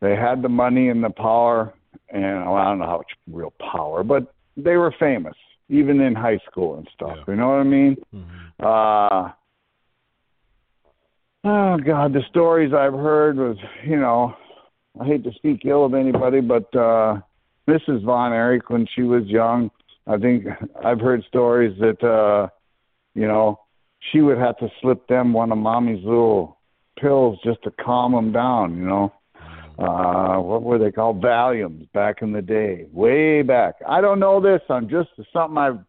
They 0.00 0.16
had 0.16 0.42
the 0.42 0.48
money 0.48 0.88
and 0.88 1.02
the 1.02 1.10
power, 1.10 1.74
and 2.10 2.44
well, 2.44 2.54
I 2.54 2.64
don't 2.64 2.78
know 2.78 2.86
how 2.86 2.98
much 2.98 3.12
real 3.30 3.52
power, 3.72 4.02
but 4.02 4.34
they 4.56 4.76
were 4.76 4.94
famous 4.98 5.34
even 5.68 6.00
in 6.00 6.14
high 6.14 6.38
school 6.50 6.76
and 6.78 6.88
stuff. 6.94 7.16
Yeah. 7.16 7.34
You 7.34 7.36
know 7.36 7.48
what 7.48 7.54
I 7.54 7.64
mean? 7.64 7.96
Mm-hmm. 8.14 8.64
Uh 8.64 9.30
oh 11.44 11.78
God, 11.78 12.12
the 12.12 12.22
stories 12.28 12.72
I've 12.72 12.92
heard 12.92 13.36
was, 13.36 13.56
you 13.84 13.98
know, 13.98 14.34
I 15.00 15.04
hate 15.04 15.24
to 15.24 15.32
speak 15.32 15.64
ill 15.64 15.84
of 15.84 15.94
anybody, 15.94 16.40
but 16.40 16.74
uh 16.74 17.20
Mrs. 17.68 18.04
Von 18.04 18.32
Erich 18.32 18.70
when 18.70 18.86
she 18.94 19.02
was 19.02 19.24
young, 19.26 19.70
I 20.06 20.18
think 20.18 20.44
I've 20.84 21.00
heard 21.00 21.24
stories 21.24 21.76
that 21.80 22.02
uh 22.02 22.48
you 23.14 23.26
know, 23.26 23.60
she 24.12 24.20
would 24.20 24.38
have 24.38 24.58
to 24.58 24.68
slip 24.80 25.08
them 25.08 25.32
one 25.32 25.50
of 25.50 25.58
mommy's 25.58 26.04
little 26.04 26.55
pills 27.00 27.38
just 27.44 27.62
to 27.64 27.70
calm 27.70 28.12
them 28.12 28.32
down, 28.32 28.76
you 28.76 28.84
know. 28.84 29.12
Uh 29.78 30.40
what 30.40 30.62
were 30.62 30.78
they 30.78 30.90
called? 30.90 31.20
Valiums 31.20 31.90
back 31.92 32.22
in 32.22 32.32
the 32.32 32.40
day. 32.40 32.86
Way 32.92 33.42
back. 33.42 33.74
I 33.86 34.00
don't 34.00 34.18
know 34.18 34.40
this. 34.40 34.62
I'm 34.70 34.88
just 34.88 35.10
something 35.32 35.58
I've 35.58 35.80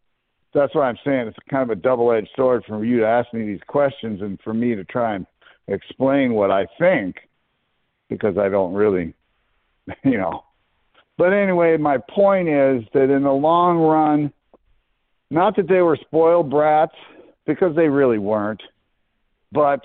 that's 0.53 0.73
what 0.73 0.83
I'm 0.83 0.97
saying. 1.05 1.27
It's 1.27 1.37
kind 1.49 1.63
of 1.63 1.69
a 1.69 1.79
double 1.79 2.11
edged 2.11 2.29
sword 2.35 2.63
for 2.67 2.83
you 2.83 2.99
to 2.99 3.05
ask 3.05 3.33
me 3.33 3.45
these 3.45 3.61
questions 3.67 4.21
and 4.21 4.39
for 4.43 4.53
me 4.53 4.75
to 4.75 4.83
try 4.83 5.15
and 5.15 5.25
explain 5.67 6.33
what 6.33 6.51
I 6.51 6.65
think 6.79 7.17
because 8.09 8.37
I 8.37 8.49
don't 8.49 8.73
really 8.73 9.13
you 10.03 10.17
know. 10.17 10.43
But 11.17 11.33
anyway, 11.33 11.77
my 11.77 11.97
point 11.97 12.47
is 12.47 12.83
that 12.93 13.09
in 13.09 13.23
the 13.23 13.31
long 13.31 13.79
run, 13.79 14.31
not 15.29 15.55
that 15.55 15.67
they 15.67 15.81
were 15.81 15.97
spoiled 15.97 16.49
brats, 16.49 16.93
because 17.47 17.75
they 17.75 17.87
really 17.87 18.19
weren't, 18.19 18.61
but 19.51 19.79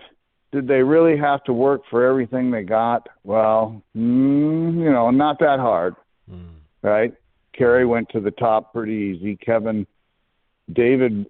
did 0.52 0.68
they 0.68 0.82
really 0.82 1.16
have 1.16 1.42
to 1.44 1.52
work 1.52 1.82
for 1.90 2.04
everything 2.06 2.50
they 2.50 2.62
got? 2.62 3.08
Well, 3.24 3.82
mm, 3.96 4.74
you 4.74 4.92
know, 4.92 5.10
not 5.10 5.38
that 5.40 5.58
hard, 5.58 5.96
Mm. 6.30 6.56
right? 6.82 7.14
Kerry 7.52 7.84
went 7.84 8.08
to 8.10 8.20
the 8.20 8.30
top 8.30 8.72
pretty 8.72 8.92
easy. 8.92 9.36
Kevin, 9.36 9.86
David, 10.72 11.26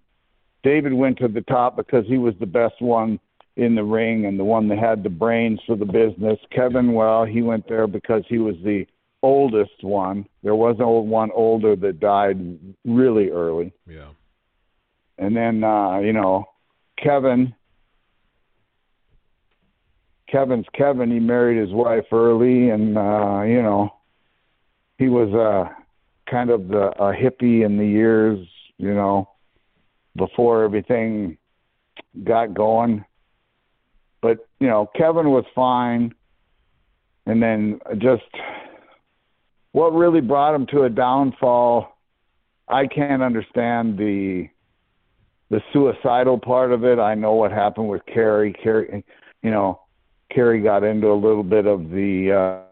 David 0.63 0.93
went 0.93 1.19
to 1.19 1.29
the 1.29 1.41
top 1.43 1.77
because 1.77 2.07
he 2.07 2.19
was 2.19 2.35
the 2.39 2.47
best 2.47 2.81
one 2.81 3.19
in 3.57 3.75
the 3.75 3.85
ring 3.85 4.27
and 4.27 4.39
the 4.39 4.45
one 4.45 4.69
that 4.69 4.79
had 4.79 5.03
the 5.03 5.11
brains 5.11 5.61
for 5.67 5.77
the 5.77 5.85
business. 5.85 6.39
Kevin, 6.51 6.93
well, 6.93 7.25
he 7.25 7.43
went 7.43 7.69
there 7.69 7.87
because 7.87 8.25
he 8.29 8.39
was 8.39 8.57
the 8.65 8.87
oldest 9.23 9.83
one. 9.83 10.27
There 10.43 10.55
was 10.55 10.81
old 10.81 11.09
one 11.09 11.31
older 11.33 11.77
that 11.77 12.01
died 12.01 12.59
really 12.85 13.31
early. 13.31 13.73
Yeah. 13.87 14.11
And 15.19 15.37
then 15.37 15.63
uh, 15.63 15.99
you 15.99 16.13
know, 16.13 16.49
Kevin 16.97 17.55
Kevin's 20.33 20.67
Kevin, 20.75 21.11
he 21.11 21.21
married 21.21 21.61
his 21.61 21.73
wife 21.73 22.07
early 22.11 22.71
and 22.71 22.97
uh, 22.97 23.43
you 23.43 23.63
know, 23.63 23.95
he 24.99 25.09
was 25.09 25.33
uh 25.35 25.73
kind 26.31 26.51
of 26.51 26.69
the 26.69 26.87
a 26.99 27.13
hippie 27.13 27.65
in 27.65 27.77
the 27.77 27.87
years, 27.87 28.39
you 28.79 28.95
know, 28.95 29.29
before 30.17 30.65
everything 30.65 31.37
got 32.25 32.55
going. 32.55 33.05
But, 34.23 34.39
you 34.61 34.69
know, 34.69 34.89
Kevin 34.97 35.31
was 35.31 35.45
fine. 35.55 36.15
And 37.27 37.43
then 37.43 37.81
just 37.99 38.23
what 39.73 39.93
really 39.93 40.21
brought 40.21 40.55
him 40.55 40.67
to 40.69 40.85
a 40.85 40.91
downfall, 40.91 41.97
I 42.69 42.87
can't 42.87 43.23
understand 43.23 43.99
the 43.99 44.49
the 45.51 45.61
suicidal 45.73 46.39
part 46.39 46.73
of 46.73 46.83
it. 46.85 46.99
I 46.99 47.15
know 47.15 47.35
what 47.35 47.53
happened 47.53 47.89
with 47.89 48.01
Kerry. 48.07 48.55
Kerry, 48.55 49.05
you 49.43 49.51
know, 49.51 49.82
Kerry 50.35 50.61
got 50.63 50.85
into 50.85 51.09
a 51.09 51.15
little 51.15 51.43
bit 51.43 51.67
of 51.67 51.91
the, 51.91 52.65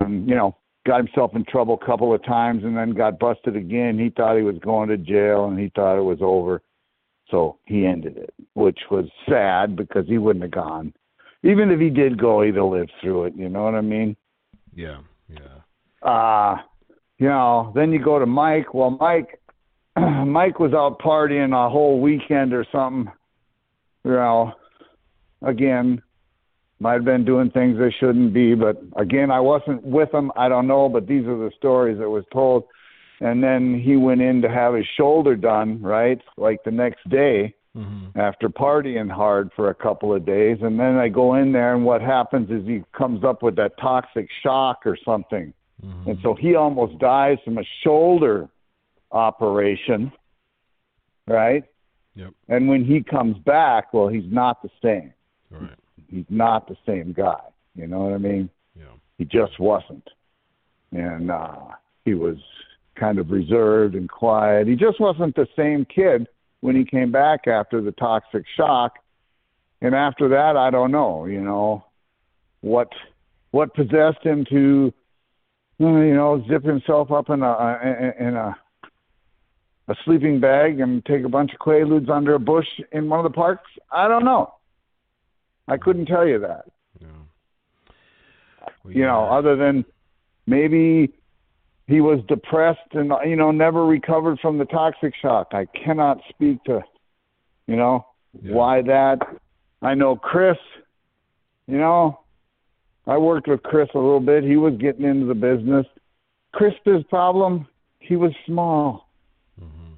uh, 0.00 0.04
um, 0.04 0.28
you 0.28 0.34
know, 0.34 0.56
got 0.86 0.98
himself 0.98 1.34
in 1.34 1.44
trouble 1.44 1.78
a 1.80 1.86
couple 1.86 2.14
of 2.14 2.24
times 2.24 2.64
and 2.64 2.76
then 2.76 2.90
got 2.90 3.18
busted 3.18 3.56
again. 3.56 3.98
He 3.98 4.10
thought 4.10 4.36
he 4.36 4.42
was 4.42 4.58
going 4.58 4.88
to 4.88 4.96
jail 4.96 5.46
and 5.46 5.58
he 5.58 5.70
thought 5.74 5.98
it 5.98 6.02
was 6.02 6.18
over. 6.20 6.62
So 7.30 7.58
he 7.66 7.86
ended 7.86 8.16
it, 8.16 8.32
which 8.54 8.78
was 8.90 9.06
sad 9.28 9.76
because 9.76 10.06
he 10.06 10.18
wouldn't 10.18 10.44
have 10.44 10.50
gone. 10.52 10.94
Even 11.42 11.70
if 11.70 11.78
he 11.78 11.90
did 11.90 12.18
go, 12.18 12.42
he'd 12.42 12.56
have 12.56 12.64
lived 12.64 12.92
through 13.00 13.24
it. 13.24 13.34
You 13.36 13.48
know 13.48 13.64
what 13.64 13.74
I 13.74 13.82
mean? 13.82 14.16
Yeah. 14.74 15.00
Yeah. 15.28 16.08
uh 16.08 16.56
you 17.18 17.28
know 17.28 17.72
then 17.74 17.92
you 17.92 18.02
go 18.02 18.18
to 18.18 18.26
mike 18.26 18.72
well 18.72 18.90
mike 18.90 19.40
mike 19.96 20.58
was 20.58 20.72
out 20.72 20.98
partying 21.00 21.52
a 21.52 21.68
whole 21.68 22.00
weekend 22.00 22.54
or 22.54 22.64
something 22.72 23.12
you 24.04 24.12
know 24.12 24.52
again 25.42 26.02
might 26.80 26.94
have 26.94 27.04
been 27.04 27.24
doing 27.24 27.50
things 27.50 27.78
they 27.78 27.90
shouldn't 27.98 28.32
be 28.32 28.54
but 28.54 28.80
again 28.96 29.30
i 29.30 29.40
wasn't 29.40 29.82
with 29.82 30.12
him 30.12 30.30
i 30.36 30.48
don't 30.48 30.66
know 30.66 30.88
but 30.88 31.06
these 31.06 31.26
are 31.26 31.36
the 31.38 31.50
stories 31.56 31.98
that 31.98 32.08
was 32.08 32.24
told 32.32 32.64
and 33.20 33.42
then 33.42 33.80
he 33.80 33.96
went 33.96 34.20
in 34.20 34.40
to 34.42 34.48
have 34.48 34.74
his 34.74 34.86
shoulder 34.96 35.34
done 35.36 35.80
right 35.82 36.20
like 36.36 36.62
the 36.64 36.70
next 36.70 37.08
day 37.08 37.54
Mm-hmm. 37.76 38.18
after 38.18 38.48
partying 38.48 39.08
hard 39.10 39.50
for 39.54 39.68
a 39.68 39.74
couple 39.74 40.12
of 40.12 40.24
days 40.26 40.56
and 40.62 40.80
then 40.80 40.96
I 40.96 41.08
go 41.08 41.34
in 41.34 41.52
there 41.52 41.74
and 41.76 41.84
what 41.84 42.00
happens 42.00 42.50
is 42.50 42.66
he 42.66 42.82
comes 42.96 43.22
up 43.22 43.42
with 43.42 43.54
that 43.56 43.78
toxic 43.78 44.28
shock 44.42 44.78
or 44.86 44.96
something 45.04 45.52
Mm-hmm. 45.86 46.10
and 46.10 46.18
so 46.24 46.34
he 46.34 46.56
almost 46.56 46.98
dies 46.98 47.38
from 47.44 47.58
a 47.58 47.62
shoulder 47.84 48.48
operation 49.12 50.10
right 51.28 51.62
Yep. 52.16 52.32
and 52.48 52.68
when 52.68 52.84
he 52.84 53.00
comes 53.02 53.36
back 53.44 53.92
well 53.94 54.08
he's 54.08 54.24
not 54.32 54.60
the 54.62 54.70
same 54.82 55.12
right. 55.50 55.70
he's 56.08 56.24
not 56.28 56.68
the 56.68 56.76
same 56.86 57.12
guy. 57.12 57.40
You 57.74 57.86
know 57.86 58.00
what 58.00 58.14
I 58.14 58.18
mean? 58.18 58.50
Yeah. 58.76 58.84
he 59.18 59.24
just 59.24 59.58
wasn't. 59.58 60.08
And 60.92 61.30
uh 61.30 61.56
he 62.04 62.14
was 62.14 62.36
kind 62.96 63.18
of 63.18 63.30
reserved 63.30 63.94
and 63.94 64.08
quiet. 64.08 64.66
He 64.66 64.74
just 64.74 65.00
wasn't 65.00 65.36
the 65.36 65.46
same 65.56 65.84
kid 65.84 66.26
when 66.60 66.74
he 66.74 66.84
came 66.84 67.12
back 67.12 67.46
after 67.46 67.80
the 67.80 67.92
toxic 67.92 68.44
shock. 68.56 68.98
And 69.80 69.94
after 69.94 70.28
that 70.30 70.56
i 70.56 70.70
don't 70.70 70.90
know 70.90 71.26
you 71.26 71.40
know 71.40 71.84
what 72.62 72.88
what 73.52 73.74
possessed 73.74 74.22
him 74.24 74.44
to 74.46 74.92
uh, 75.80 75.86
you 75.86 76.14
know 76.14 76.44
zip 76.48 76.64
himself 76.64 77.12
up 77.12 77.30
in 77.30 77.42
a 77.42 78.14
in 78.18 78.34
a 78.34 78.56
a 79.86 79.94
sleeping 80.04 80.40
bag 80.40 80.80
and 80.80 81.04
take 81.06 81.24
a 81.24 81.28
bunch 81.28 81.52
of 81.52 81.58
quaaludes 81.60 82.10
under 82.10 82.34
a 82.34 82.38
bush 82.38 82.66
in 82.92 83.08
one 83.08 83.20
of 83.20 83.22
the 83.24 83.34
parks? 83.34 83.70
I 83.90 84.06
don't 84.06 84.24
know 84.24 84.57
i 85.68 85.76
couldn't 85.76 86.06
tell 86.06 86.26
you 86.26 86.38
that 86.38 86.64
Yeah. 87.00 87.06
Well, 88.84 88.92
you 88.94 89.02
know, 89.04 89.24
other 89.24 89.56
than 89.56 89.84
maybe 90.46 91.12
he 91.86 92.00
was 92.00 92.20
depressed 92.28 92.90
and 92.92 93.12
you 93.24 93.36
know 93.36 93.50
never 93.50 93.86
recovered 93.86 94.38
from 94.40 94.58
the 94.58 94.64
toxic 94.66 95.14
shock. 95.22 95.48
I 95.52 95.66
cannot 95.66 96.18
speak 96.28 96.62
to, 96.64 96.82
you 97.66 97.76
know, 97.76 98.06
Yeah. 98.42 98.54
why 98.54 98.82
that. 98.82 99.18
I 99.80 99.94
know 99.94 100.16
Chris. 100.16 100.58
You 101.66 101.78
know, 101.78 102.20
I 103.06 103.16
worked 103.18 103.48
with 103.48 103.62
Chris 103.62 103.88
a 103.94 103.98
little 103.98 104.20
bit. 104.20 104.42
He 104.44 104.56
was 104.56 104.74
getting 104.76 105.04
into 105.04 105.26
the 105.26 105.34
business. 105.34 105.86
Chris's 106.52 107.04
problem, 107.08 107.66
he 108.00 108.16
was 108.16 108.32
small. 108.46 109.08
Mm-hmm. 109.60 109.92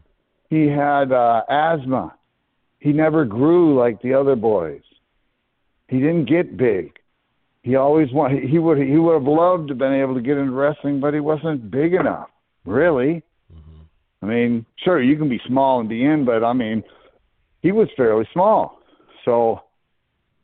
He 0.49 0.67
had 0.69 1.13
uh, 1.13 1.43
asthma. 1.49 2.15
He 2.79 2.93
never 2.93 3.25
grew 3.25 3.79
like 3.79 4.01
the 4.03 4.15
other 4.15 4.37
boys. 4.37 4.83
He 5.91 5.99
didn't 5.99 6.27
get 6.27 6.57
big. 6.57 6.93
He 7.63 7.75
always 7.75 8.11
wanted. 8.13 8.49
He 8.49 8.59
would. 8.59 8.79
He 8.79 8.97
would 8.97 9.15
have 9.15 9.25
loved 9.25 9.69
to 9.69 9.73
have 9.73 9.79
been 9.79 9.93
able 9.93 10.15
to 10.15 10.23
get 10.23 10.39
into 10.39 10.53
wrestling, 10.53 11.01
but 11.01 11.13
he 11.13 11.21
wasn't 11.21 11.71
big 11.71 11.93
enough. 11.93 12.29
Really. 12.65 13.23
I 14.23 14.27
mean, 14.27 14.67
sure, 14.77 15.03
you 15.03 15.17
can 15.17 15.29
be 15.29 15.41
small 15.47 15.81
and 15.81 15.89
be 15.89 16.05
in, 16.05 16.25
but 16.25 16.45
I 16.45 16.53
mean, 16.53 16.83
he 17.61 17.73
was 17.73 17.89
fairly 17.97 18.29
small. 18.33 18.81
So, 19.25 19.63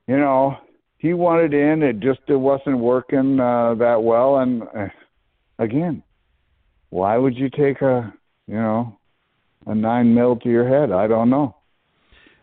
you 0.07 0.17
know, 0.17 0.57
he 0.99 1.13
wanted 1.13 1.55
in. 1.55 1.83
It 1.83 2.01
just 2.01 2.21
it 2.27 2.37
wasn't 2.37 2.79
working 2.79 3.39
uh, 3.39 3.75
that 3.75 4.03
well. 4.03 4.39
And 4.39 4.63
uh, 4.63 4.89
again, 5.59 6.03
why 6.91 7.17
would 7.17 7.37
you 7.37 7.51
take 7.51 7.83
a 7.83 8.13
you 8.47 8.57
know 8.57 8.97
a 9.67 9.75
nine 9.75 10.15
mil 10.15 10.37
to 10.37 10.49
your 10.49 10.69
head? 10.69 10.91
I 10.91 11.07
don't 11.07 11.31
know. 11.31 11.55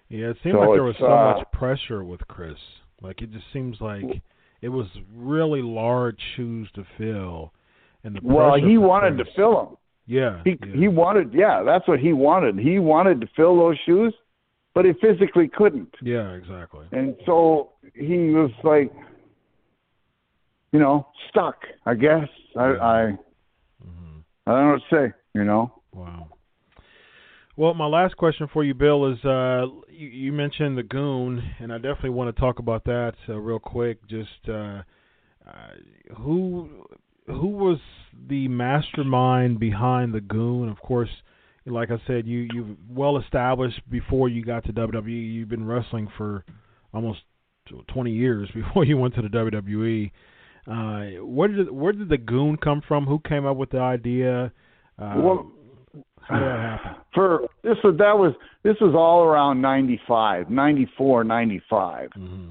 Yeah, 0.09 0.29
it 0.29 0.37
seemed 0.43 0.53
So 0.53 0.59
like 0.59 0.75
there 0.75 0.83
was 0.83 0.95
so 0.99 1.05
uh, 1.07 1.37
much 1.37 1.51
pressure 1.51 2.03
with 2.03 2.21
Chris. 2.27 2.57
Like 3.03 3.21
it 3.21 3.31
just 3.31 3.45
seems 3.53 3.77
like 3.81 4.21
it 4.61 4.69
was 4.69 4.87
really 5.15 5.61
large 5.61 6.17
shoes 6.35 6.69
to 6.75 6.85
fill. 6.97 7.51
And 8.05 8.15
the 8.15 8.19
Well, 8.23 8.55
he 8.55 8.77
wanted 8.77 9.15
Chris- 9.15 9.27
to 9.27 9.33
fill 9.35 9.55
them. 9.65 9.77
Yeah, 10.05 10.41
He 10.43 10.57
yeah. 10.65 10.73
he 10.75 10.87
wanted, 10.89 11.33
yeah, 11.33 11.63
that's 11.63 11.87
what 11.87 11.99
he 11.99 12.11
wanted. 12.13 12.57
He 12.59 12.77
wanted 12.79 13.21
to 13.21 13.27
fill 13.35 13.57
those 13.57 13.77
shoes, 13.85 14.13
but 14.73 14.83
he 14.85 14.91
physically 14.93 15.47
couldn't. 15.47 15.93
yeah, 16.01 16.31
exactly. 16.33 16.85
And 16.91 17.15
so 17.25 17.71
he 17.93 18.31
was 18.31 18.51
like, 18.65 18.91
you 20.73 20.79
know, 20.79 21.07
stuck. 21.29 21.55
I 21.85 21.93
guess 21.93 22.27
I 22.57 22.63
I 22.63 23.17
hmm 23.81 24.19
I 24.47 24.51
don't 24.51 24.65
know 24.65 24.71
what 24.73 24.81
to 24.89 24.95
say. 25.09 25.13
You 25.33 25.45
know, 25.45 25.71
Wow. 25.93 26.27
Well, 27.55 27.75
my 27.75 27.85
last 27.85 28.17
question 28.17 28.47
for 28.51 28.63
you, 28.63 28.73
Bill, 28.73 29.11
is 29.11 29.23
uh, 29.23 29.67
you, 29.87 30.07
you 30.07 30.31
mentioned 30.31 30.75
the 30.75 30.83
goon, 30.83 31.43
and 31.59 31.71
I 31.71 31.77
definitely 31.77 32.09
want 32.09 32.35
to 32.35 32.39
talk 32.39 32.57
about 32.57 32.83
that 32.85 33.13
uh, 33.29 33.37
real 33.37 33.59
quick. 33.59 33.99
Just 34.07 34.49
uh, 34.49 34.81
uh, 35.47 35.51
who 36.17 36.87
who 37.27 37.47
was 37.47 37.77
the 38.27 38.47
mastermind 38.47 39.59
behind 39.59 40.15
the 40.15 40.21
goon? 40.21 40.67
Of 40.67 40.79
course, 40.79 41.09
like 41.67 41.91
I 41.91 42.01
said, 42.07 42.25
you 42.25 42.47
you 42.53 42.75
well 42.89 43.17
established 43.19 43.81
before 43.87 44.29
you 44.29 44.43
got 44.43 44.65
to 44.65 44.73
WWE. 44.73 45.33
You've 45.33 45.49
been 45.49 45.67
wrestling 45.67 46.07
for 46.17 46.43
almost 46.91 47.19
20 47.87 48.11
years 48.11 48.49
before 48.55 48.83
you 48.83 48.97
went 48.97 49.13
to 49.13 49.21
the 49.21 49.27
WWE. 49.27 50.11
Uh, 50.65 51.23
where 51.23 51.49
did 51.49 51.69
where 51.69 51.93
did 51.93 52.09
the 52.09 52.17
goon 52.17 52.57
come 52.57 52.81
from? 52.87 53.05
Who 53.05 53.19
came 53.19 53.45
up 53.45 53.57
with 53.57 53.69
the 53.69 53.79
idea? 53.79 54.51
Uh, 54.97 55.13
Well- 55.17 55.51
how 56.27 56.39
did 56.39 56.47
that 56.47 56.59
happen? 56.59 56.95
for 57.13 57.47
this 57.63 57.77
was 57.83 57.95
that 57.97 58.17
was 58.17 58.33
this 58.63 58.75
was 58.81 58.93
all 58.95 59.23
around 59.23 59.61
ninety 59.61 59.99
five, 60.07 60.49
ninety 60.49 60.87
four, 60.97 61.23
ninety 61.23 61.61
five. 61.69 62.09
hmm 62.13 62.49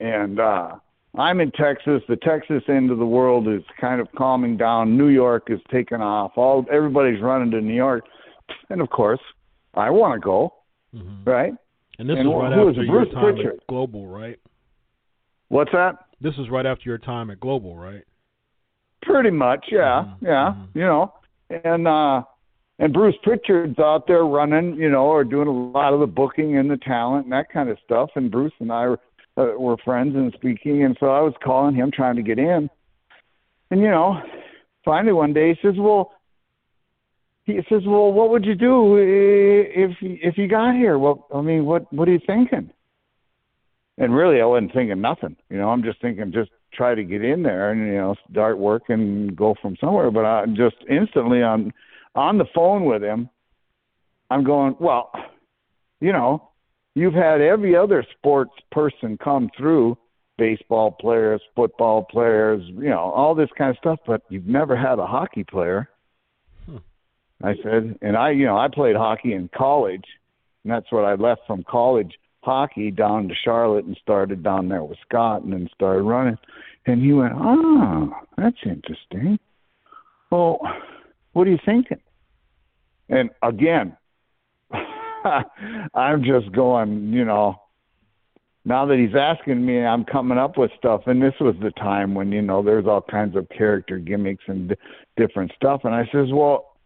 and 0.00 0.38
uh 0.40 0.72
I'm 1.18 1.40
in 1.40 1.50
Texas. 1.52 2.02
The 2.08 2.16
Texas 2.16 2.62
end 2.68 2.90
of 2.90 2.98
the 2.98 3.06
world 3.06 3.48
is 3.48 3.62
kind 3.80 4.02
of 4.02 4.08
calming 4.18 4.58
down. 4.58 4.98
New 4.98 5.08
York 5.08 5.44
is 5.48 5.60
taking 5.72 6.02
off. 6.02 6.32
All 6.36 6.66
everybody's 6.70 7.22
running 7.22 7.50
to 7.52 7.60
New 7.62 7.72
York, 7.74 8.04
and 8.68 8.82
of 8.82 8.90
course, 8.90 9.20
I 9.72 9.88
want 9.90 10.14
to 10.14 10.24
go. 10.24 10.52
hmm 10.92 11.22
Right? 11.24 11.54
And 11.98 12.10
this 12.10 12.18
And 12.18 12.28
is 12.28 12.34
right 12.36 12.52
who 12.52 12.68
after 12.68 12.82
your 12.82 13.04
Bruce 13.04 13.14
time 13.14 13.34
Pritchard? 13.34 13.54
at 13.54 13.66
Global, 13.68 14.06
right? 14.06 14.38
What's 15.48 15.72
that? 15.72 15.96
This 16.20 16.34
is 16.36 16.50
right 16.50 16.66
after 16.66 16.82
your 16.90 16.98
time 16.98 17.30
at 17.30 17.40
Global, 17.40 17.74
right? 17.76 18.02
Pretty 19.00 19.30
much, 19.30 19.64
yeah, 19.70 20.04
Mhm, 20.04 20.16
yeah. 20.20 20.54
mhm. 20.54 20.66
You 20.74 20.82
know, 20.82 21.14
and 21.64 21.88
uh 21.88 22.22
and 22.78 22.92
Bruce 22.92 23.14
Pritchard's 23.22 23.78
out 23.78 24.06
there 24.06 24.24
running, 24.24 24.74
you 24.74 24.90
know, 24.90 25.06
or 25.06 25.24
doing 25.24 25.48
a 25.48 25.52
lot 25.52 25.94
of 25.94 26.00
the 26.00 26.06
booking 26.06 26.58
and 26.58 26.70
the 26.70 26.76
talent 26.76 27.24
and 27.24 27.32
that 27.32 27.50
kind 27.50 27.70
of 27.70 27.78
stuff. 27.84 28.10
And 28.16 28.30
Bruce 28.30 28.52
and 28.60 28.70
I 28.70 28.88
were, 28.88 29.00
uh, 29.36 29.58
were 29.58 29.76
friends 29.78 30.14
and 30.14 30.32
speaking, 30.34 30.84
and 30.84 30.96
so 31.00 31.06
I 31.06 31.20
was 31.20 31.32
calling 31.42 31.74
him 31.74 31.90
trying 31.90 32.16
to 32.16 32.22
get 32.22 32.38
in. 32.38 32.68
And 33.70 33.80
you 33.80 33.88
know, 33.88 34.20
finally 34.84 35.12
one 35.12 35.32
day 35.32 35.54
he 35.54 35.66
says, 35.66 35.78
"Well," 35.78 36.12
he 37.44 37.60
says, 37.68 37.82
"Well, 37.86 38.12
what 38.12 38.30
would 38.30 38.44
you 38.44 38.54
do 38.54 38.96
if 38.98 39.96
if 40.00 40.38
you 40.38 40.46
got 40.46 40.74
here? 40.74 40.98
Well, 40.98 41.26
I 41.34 41.40
mean, 41.40 41.64
what 41.64 41.90
what 41.92 42.08
are 42.08 42.12
you 42.12 42.20
thinking?" 42.26 42.70
And 43.98 44.14
really, 44.14 44.40
I 44.40 44.44
wasn't 44.44 44.74
thinking 44.74 45.00
nothing. 45.00 45.36
You 45.48 45.56
know, 45.56 45.70
I'm 45.70 45.82
just 45.82 46.00
thinking 46.02 46.30
just 46.32 46.50
try 46.72 46.94
to 46.94 47.02
get 47.02 47.24
in 47.24 47.42
there 47.42 47.70
and 47.70 47.86
you 47.86 47.94
know 47.94 48.14
start 48.30 48.58
work 48.58 48.84
and 48.88 49.34
go 49.34 49.54
from 49.60 49.76
somewhere. 49.80 50.10
But 50.10 50.26
I 50.26 50.44
just 50.46 50.76
instantly 50.88 51.42
on 51.42 51.72
on 52.16 52.38
the 52.38 52.46
phone 52.54 52.84
with 52.84 53.02
him, 53.02 53.28
I'm 54.30 54.44
going, 54.44 54.76
well, 54.80 55.12
you 56.00 56.12
know, 56.12 56.50
you've 56.94 57.14
had 57.14 57.40
every 57.40 57.76
other 57.76 58.04
sports 58.16 58.52
person 58.72 59.18
come 59.22 59.50
through, 59.56 59.96
baseball 60.38 60.90
players, 60.92 61.40
football 61.54 62.04
players, 62.04 62.62
you 62.66 62.90
know, 62.90 62.98
all 62.98 63.34
this 63.34 63.50
kind 63.56 63.70
of 63.70 63.76
stuff, 63.78 63.98
but 64.06 64.22
you've 64.28 64.46
never 64.46 64.76
had 64.76 64.98
a 64.98 65.06
hockey 65.06 65.44
player. 65.44 65.88
Hmm. 66.66 66.78
I 67.42 67.54
said, 67.62 67.98
and 68.02 68.16
I, 68.16 68.30
you 68.30 68.46
know, 68.46 68.56
I 68.56 68.68
played 68.72 68.96
hockey 68.96 69.32
in 69.32 69.48
college, 69.56 70.04
and 70.64 70.72
that's 70.72 70.90
what 70.90 71.04
I 71.04 71.14
left 71.14 71.42
from 71.46 71.64
college 71.68 72.12
hockey 72.42 72.92
down 72.92 73.28
to 73.28 73.34
Charlotte 73.44 73.84
and 73.84 73.98
started 74.00 74.42
down 74.42 74.68
there 74.68 74.84
with 74.84 74.98
Scott 75.08 75.42
and 75.42 75.52
then 75.52 75.68
started 75.74 76.02
running. 76.02 76.38
And 76.86 77.02
he 77.02 77.12
went, 77.12 77.32
Oh, 77.36 78.12
that's 78.38 78.56
interesting. 78.64 79.38
Well, 80.30 80.60
what 81.32 81.46
are 81.46 81.50
you 81.50 81.58
thinking? 81.64 82.00
And 83.08 83.30
again, 83.42 83.96
I'm 85.94 86.22
just 86.24 86.52
going, 86.52 87.12
you 87.12 87.24
know, 87.24 87.60
now 88.64 88.84
that 88.86 88.98
he's 88.98 89.14
asking 89.14 89.64
me, 89.64 89.84
I'm 89.84 90.04
coming 90.04 90.38
up 90.38 90.58
with 90.58 90.72
stuff. 90.76 91.02
And 91.06 91.22
this 91.22 91.34
was 91.40 91.54
the 91.62 91.70
time 91.70 92.14
when, 92.14 92.32
you 92.32 92.42
know, 92.42 92.62
there's 92.62 92.86
all 92.86 93.00
kinds 93.00 93.36
of 93.36 93.48
character 93.48 93.98
gimmicks 93.98 94.42
and 94.48 94.70
d- 94.70 94.74
different 95.16 95.52
stuff. 95.54 95.82
And 95.84 95.94
I 95.94 96.04
says, 96.12 96.28
well, 96.32 96.76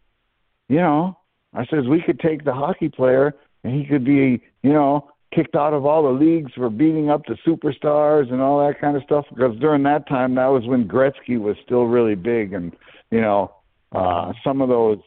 you 0.68 0.76
know, 0.76 1.16
I 1.54 1.64
says, 1.66 1.86
we 1.88 2.02
could 2.02 2.20
take 2.20 2.44
the 2.44 2.52
hockey 2.52 2.90
player 2.90 3.34
and 3.64 3.74
he 3.74 3.86
could 3.86 4.04
be, 4.04 4.42
you 4.62 4.72
know, 4.72 5.10
kicked 5.34 5.56
out 5.56 5.72
of 5.72 5.86
all 5.86 6.02
the 6.02 6.24
leagues 6.24 6.52
for 6.54 6.68
beating 6.68 7.08
up 7.08 7.22
the 7.24 7.38
superstars 7.46 8.30
and 8.30 8.42
all 8.42 8.66
that 8.66 8.78
kind 8.78 8.94
of 8.94 9.02
stuff. 9.04 9.24
Because 9.34 9.58
during 9.58 9.82
that 9.84 10.06
time, 10.06 10.34
that 10.34 10.48
was 10.48 10.66
when 10.66 10.86
Gretzky 10.86 11.40
was 11.40 11.56
still 11.64 11.84
really 11.84 12.14
big. 12.14 12.52
And, 12.52 12.76
you 13.10 13.22
know, 13.22 13.52
uh, 13.92 14.34
some 14.44 14.60
of 14.60 14.68
those 14.68 14.98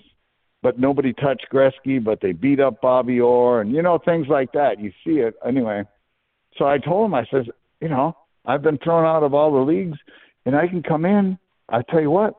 but 0.64 0.80
nobody 0.80 1.14
touched 1.14 1.48
Gretzky, 1.54 2.02
but 2.02 2.22
they 2.22 2.32
beat 2.32 2.62
up 2.62 2.82
Bobby 2.82 3.20
Orr 3.20 3.62
and 3.62 3.72
you 3.72 3.82
know 3.82 4.00
things 4.04 4.28
like 4.30 4.54
that. 4.54 4.80
You 4.80 4.92
see 5.06 5.20
it 5.20 5.36
anyway. 5.46 5.84
So 6.58 6.66
I 6.66 6.78
told 6.78 7.08
him, 7.08 7.14
I 7.14 7.26
says, 7.30 7.46
you 7.82 7.90
know, 7.90 8.16
I've 8.46 8.62
been 8.62 8.78
thrown 8.78 9.06
out 9.06 9.24
of 9.24 9.34
all 9.34 9.52
the 9.52 9.60
leagues, 9.60 9.98
and 10.46 10.56
I 10.56 10.68
can 10.68 10.82
come 10.82 11.06
in. 11.06 11.38
I 11.70 11.82
tell 11.90 12.02
you 12.02 12.12
what, 12.12 12.36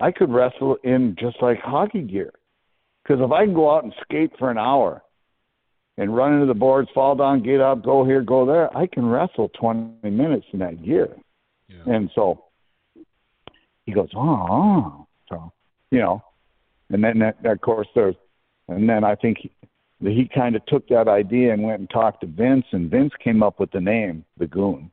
I 0.00 0.10
could 0.10 0.30
wrestle 0.30 0.76
in 0.82 1.16
just 1.18 1.36
like 1.40 1.60
hockey 1.60 2.02
gear, 2.02 2.32
because 3.02 3.22
if 3.22 3.30
I 3.30 3.44
can 3.44 3.54
go 3.54 3.74
out 3.74 3.84
and 3.84 3.94
skate 4.02 4.32
for 4.38 4.50
an 4.50 4.58
hour, 4.58 5.02
and 5.96 6.16
run 6.16 6.32
into 6.34 6.46
the 6.46 6.54
boards, 6.54 6.88
fall 6.94 7.14
down, 7.14 7.42
get 7.42 7.60
up, 7.60 7.84
go 7.84 8.04
here, 8.04 8.22
go 8.22 8.46
there, 8.46 8.74
I 8.76 8.86
can 8.86 9.06
wrestle 9.06 9.48
twenty 9.50 10.10
minutes 10.10 10.46
in 10.52 10.58
that 10.58 10.82
gear. 10.84 11.08
Yeah. 11.68 11.94
And 11.94 12.10
so 12.14 12.46
he 13.86 13.92
goes, 13.92 14.08
oh, 14.16 14.20
oh. 14.20 14.56
oh. 14.56 15.06
so 15.28 15.52
you 15.90 15.98
know, 15.98 16.22
and 16.90 17.02
then 17.02 17.18
that, 17.20 17.44
of 17.44 17.60
course 17.60 17.88
there's, 17.94 18.14
and 18.68 18.88
then 18.88 19.04
I 19.04 19.14
think 19.14 19.38
he, 19.38 19.50
he 20.00 20.28
kind 20.32 20.56
of 20.56 20.64
took 20.66 20.88
that 20.88 21.08
idea 21.08 21.52
and 21.52 21.62
went 21.62 21.80
and 21.80 21.90
talked 21.90 22.20
to 22.22 22.26
Vince, 22.26 22.66
and 22.72 22.90
Vince 22.90 23.12
came 23.22 23.42
up 23.42 23.60
with 23.60 23.70
the 23.70 23.80
name, 23.80 24.24
the 24.38 24.46
Goon, 24.46 24.90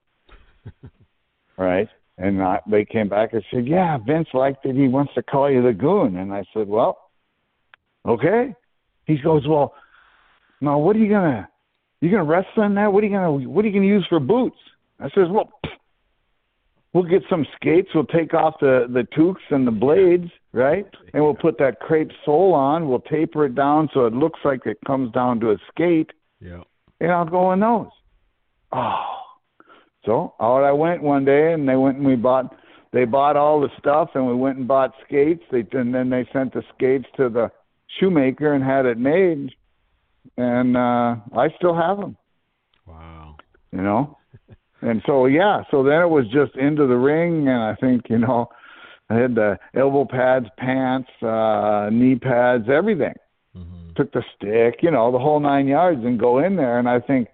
right? 1.57 1.89
And 2.17 2.41
I, 2.41 2.59
they 2.69 2.83
came 2.83 3.09
back 3.09 3.33
and 3.33 3.43
said, 3.51 3.67
yeah, 3.67 3.97
Vince 3.97 4.29
liked 4.33 4.65
it. 4.65 4.75
He 4.75 4.87
wants 4.87 5.13
to 5.13 5.23
call 5.23 5.51
you 5.51 5.61
the 5.61 5.73
Goon, 5.73 6.17
and 6.17 6.33
I 6.33 6.43
said, 6.53 6.67
well, 6.67 7.09
okay. 8.07 8.55
He 9.05 9.17
goes, 9.17 9.47
well, 9.47 9.75
now 10.59 10.79
what 10.79 10.95
are 10.95 10.99
you 10.99 11.09
gonna, 11.09 11.47
you 12.01 12.09
gonna 12.09 12.23
wrestle 12.23 12.63
in 12.63 12.75
that? 12.75 12.91
What 12.91 13.03
are 13.03 13.07
you 13.07 13.13
gonna, 13.13 13.49
what 13.49 13.63
are 13.63 13.67
you 13.67 13.73
gonna 13.73 13.85
use 13.85 14.05
for 14.09 14.19
boots? 14.19 14.57
I 14.99 15.09
says, 15.09 15.27
well, 15.29 15.51
we'll 16.93 17.03
get 17.03 17.21
some 17.29 17.45
skates. 17.55 17.89
We'll 17.93 18.05
take 18.05 18.33
off 18.33 18.55
the 18.59 18.87
the 18.89 19.07
toques 19.15 19.43
and 19.51 19.67
the 19.67 19.71
blades, 19.71 20.31
right? 20.57 20.85
And 21.13 21.23
we'll 21.23 21.35
put 21.35 21.57
that 21.59 21.79
crepe 21.79 22.11
sole 22.25 22.53
on. 22.53 22.89
We'll 22.89 22.99
taper 22.99 23.45
it 23.45 23.55
down 23.55 23.89
so 23.93 24.05
it 24.05 24.13
looks 24.13 24.39
like 24.43 24.65
it 24.65 24.77
comes 24.85 25.11
down 25.11 25.39
to 25.41 25.51
a 25.51 25.57
skate, 25.69 26.11
Yeah. 26.39 26.63
and 26.99 27.11
I'll 27.11 27.25
go 27.25 27.51
in 27.51 27.59
those. 27.59 27.87
Oh, 28.71 29.05
so 30.05 30.33
out 30.41 30.63
I 30.63 30.71
went 30.71 31.03
one 31.03 31.25
day, 31.25 31.53
and 31.53 31.67
they 31.69 31.75
went 31.75 31.97
and 31.97 32.05
we 32.05 32.15
bought 32.15 32.55
they 32.93 33.05
bought 33.05 33.35
all 33.35 33.59
the 33.61 33.69
stuff, 33.77 34.09
and 34.15 34.25
we 34.25 34.33
went 34.33 34.57
and 34.57 34.67
bought 34.67 34.93
skates. 35.05 35.43
They 35.51 35.65
and 35.73 35.93
then 35.93 36.09
they 36.09 36.27
sent 36.33 36.53
the 36.53 36.63
skates 36.73 37.05
to 37.17 37.29
the 37.29 37.51
shoemaker 37.99 38.53
and 38.53 38.63
had 38.63 38.85
it 38.85 38.97
made, 38.97 39.51
and 40.37 40.75
uh 40.75 41.15
I 41.35 41.49
still 41.57 41.75
have 41.75 41.97
them. 41.97 42.17
Wow. 42.85 43.35
You 43.71 43.81
know, 43.81 44.17
and 44.81 45.01
so 45.05 45.25
yeah, 45.27 45.63
so 45.71 45.83
then 45.83 46.01
it 46.01 46.09
was 46.09 46.25
just 46.27 46.55
into 46.55 46.87
the 46.87 46.97
ring, 46.97 47.47
and 47.47 47.61
I 47.61 47.75
think 47.75 48.09
you 48.09 48.17
know, 48.17 48.49
I 49.09 49.15
had 49.15 49.35
the 49.35 49.57
elbow 49.75 50.05
pads, 50.05 50.47
pants, 50.57 51.09
uh 51.23 51.89
knee 51.91 52.15
pads, 52.15 52.65
everything. 52.69 53.13
hmm 53.53 53.95
Took 53.95 54.11
the 54.13 54.23
stick, 54.35 54.81
you 54.83 54.91
know, 54.91 55.11
the 55.11 55.19
whole 55.19 55.39
nine 55.39 55.67
yards, 55.67 56.03
and 56.05 56.19
go 56.19 56.39
in 56.39 56.55
there. 56.55 56.79
And 56.79 56.87
I 56.89 56.99
think, 56.99 57.27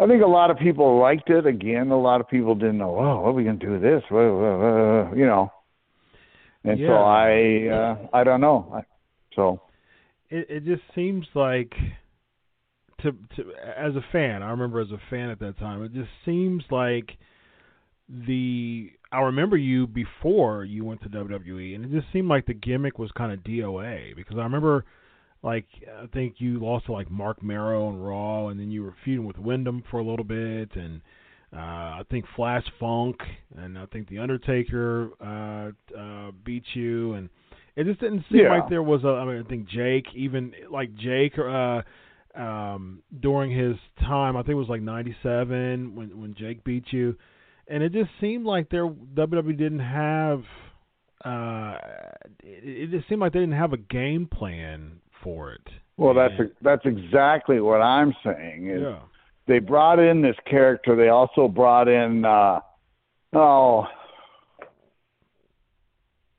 I 0.00 0.06
think 0.06 0.22
a 0.22 0.26
lot 0.26 0.50
of 0.50 0.58
people 0.58 0.98
liked 1.00 1.30
it. 1.30 1.46
Again, 1.46 1.90
a 1.90 2.00
lot 2.00 2.20
of 2.20 2.28
people 2.28 2.54
didn't 2.54 2.78
know. 2.78 2.96
Oh, 2.98 3.20
what 3.22 3.30
are 3.30 3.32
we 3.32 3.44
gonna 3.44 3.58
do 3.58 3.72
with 3.72 3.82
this? 3.82 4.02
Whoa, 4.10 5.12
you 5.16 5.26
know. 5.26 5.50
And 6.64 6.80
Yeah. 6.80 6.86
so 6.86 7.02
I, 7.02 7.68
uh, 7.68 8.08
I 8.12 8.24
don't 8.24 8.40
know. 8.40 8.70
I, 8.74 8.82
so 9.34 9.60
It 10.30 10.50
it 10.50 10.64
just 10.64 10.82
seems 10.94 11.26
like 11.34 11.74
to 13.00 13.12
to 13.36 13.52
as 13.76 13.94
a 13.94 14.04
fan, 14.12 14.42
I 14.42 14.50
remember 14.50 14.80
as 14.80 14.90
a 14.90 15.00
fan 15.10 15.30
at 15.30 15.38
that 15.40 15.58
time, 15.58 15.82
it 15.82 15.92
just 15.92 16.10
seems 16.24 16.64
like 16.70 17.16
the 18.08 18.92
I 19.12 19.20
remember 19.20 19.56
you 19.56 19.86
before 19.86 20.64
you 20.64 20.84
went 20.84 21.00
to 21.02 21.08
WWE, 21.08 21.74
and 21.74 21.84
it 21.84 21.92
just 21.92 22.12
seemed 22.12 22.28
like 22.28 22.46
the 22.46 22.54
gimmick 22.54 22.98
was 22.98 23.10
kind 23.12 23.32
of 23.32 23.40
DOA 23.40 24.16
because 24.16 24.36
I 24.36 24.42
remember, 24.42 24.84
like 25.42 25.66
I 26.02 26.06
think 26.08 26.34
you 26.38 26.58
lost 26.58 26.86
to 26.86 26.92
like 26.92 27.10
Marc 27.10 27.42
Mero 27.42 27.88
and 27.88 28.04
Raw, 28.04 28.48
and 28.48 28.58
then 28.58 28.70
you 28.70 28.82
were 28.82 28.94
feuding 29.04 29.24
with 29.26 29.38
Windham 29.38 29.84
for 29.90 30.00
a 30.00 30.04
little 30.04 30.24
bit, 30.24 30.74
and 30.74 31.00
uh, 31.54 32.00
I 32.00 32.02
think 32.10 32.24
Flash 32.34 32.64
Funk, 32.80 33.16
and 33.56 33.78
I 33.78 33.86
think 33.86 34.08
the 34.08 34.18
Undertaker 34.18 35.10
uh, 35.20 35.96
uh, 35.98 36.32
beat 36.44 36.64
you, 36.74 37.12
and 37.14 37.28
it 37.76 37.84
just 37.84 38.00
didn't 38.00 38.24
seem 38.30 38.40
Yeah. 38.40 38.58
like 38.58 38.68
there 38.68 38.82
was 38.82 39.04
a. 39.04 39.08
I 39.08 39.24
mean, 39.24 39.42
I 39.44 39.48
think 39.48 39.68
Jake, 39.68 40.06
even 40.14 40.52
like 40.70 40.92
Jake, 40.96 41.38
uh, 41.38 41.82
um, 42.34 43.02
during 43.20 43.50
his 43.50 43.76
time, 44.00 44.36
I 44.36 44.40
think 44.40 44.50
it 44.50 44.54
was 44.54 44.68
like 44.68 44.82
'97 44.82 45.94
when 45.94 46.20
when 46.20 46.34
Jake 46.34 46.64
beat 46.64 46.84
you, 46.92 47.16
and 47.68 47.82
it 47.82 47.92
just 47.92 48.10
seemed 48.20 48.44
like 48.44 48.70
their 48.70 48.88
WWE 48.88 49.56
didn't 49.56 49.80
have. 49.80 50.42
Uh, 51.24 51.76
it, 52.42 52.62
it 52.64 52.90
just 52.90 53.08
seemed 53.08 53.20
like 53.20 53.32
they 53.32 53.40
didn't 53.40 53.54
have 53.56 53.72
a 53.72 53.78
game 53.78 54.26
plan 54.26 55.00
for 55.22 55.52
it. 55.52 55.66
Well, 55.96 56.14
that's 56.14 56.34
And- 56.38 56.52
that's 56.62 56.84
exactly 56.84 57.60
what 57.60 57.80
I'm 57.80 58.14
saying. 58.24 58.70
Is 58.70 58.82
yeah. 58.82 58.98
they 59.46 59.58
brought 59.58 59.98
in 59.98 60.22
this 60.22 60.36
character. 60.48 60.94
They 60.94 61.08
also 61.08 61.48
brought 61.48 61.88
in 61.88 62.24
uh, 62.24 62.60
oh, 63.32 63.86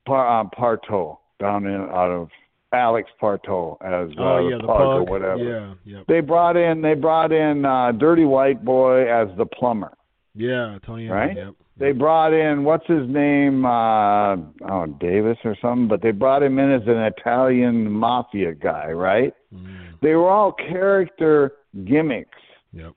Par, 0.06 0.42
uh, 0.42 0.44
Porteau 0.58 1.18
down 1.40 1.66
in 1.66 1.82
out 1.82 2.12
of 2.12 2.30
Alex 2.72 3.10
Porteau 3.22 3.78
as 3.82 4.10
uh, 4.18 4.22
Oh 4.22 4.48
yeah, 4.48 4.58
the 4.58 4.62
the 4.62 4.68
pug, 4.68 4.80
or 4.80 5.04
whatever. 5.04 5.38
Yeah, 5.38 5.74
yep. 5.98 6.06
They 6.08 6.22
brought 6.22 6.56
in 6.56 6.82
they 6.82 6.94
brought 6.94 7.32
in 7.32 7.66
uh, 7.66 7.92
Dirty 7.94 8.26
White 8.26 8.64
Boy 8.64 9.10
as 9.12 9.28
the 9.38 9.46
plumber. 9.46 9.97
Yeah, 10.38 10.78
Tony. 10.86 11.08
Right? 11.08 11.36
Yep. 11.36 11.56
They 11.80 11.92
brought 11.92 12.34
in 12.34 12.64
what's 12.64 12.88
his 12.88 13.08
name, 13.10 13.66
uh 13.66 14.36
oh 14.70 14.86
Davis 15.00 15.38
or 15.44 15.56
something, 15.62 15.88
but 15.88 16.02
they 16.02 16.12
brought 16.12 16.44
him 16.44 16.60
in 16.60 16.72
as 16.72 16.84
an 16.88 16.98
Italian 16.98 17.92
mafia 17.92 18.54
guy, 18.54 18.92
right? 18.92 19.34
Mm, 19.54 20.00
They 20.02 20.14
were 20.14 20.30
all 20.30 20.52
character 20.52 21.54
gimmicks 21.86 22.38
yep. 22.72 22.94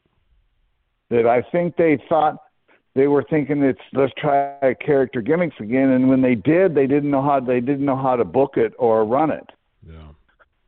that 1.11 1.27
I 1.27 1.43
think 1.51 1.77
they 1.77 1.99
thought 2.09 2.37
they 2.95 3.07
were 3.07 3.25
thinking 3.29 3.63
it's 3.63 3.81
let's 3.93 4.13
try 4.19 4.75
character 4.85 5.21
gimmicks 5.23 5.57
again 5.61 5.91
and 5.91 6.09
when 6.09 6.21
they 6.23 6.35
did 6.35 6.75
they 6.75 6.87
didn't 6.87 7.11
know 7.11 7.23
how 7.23 7.41
they 7.41 7.61
didn't 7.61 7.85
know 7.85 7.97
how 7.97 8.17
to 8.17 8.25
book 8.25 8.57
it 8.57 8.73
or 8.79 9.05
run 9.05 9.31
it. 9.31 9.49
Yeah. 9.87 10.09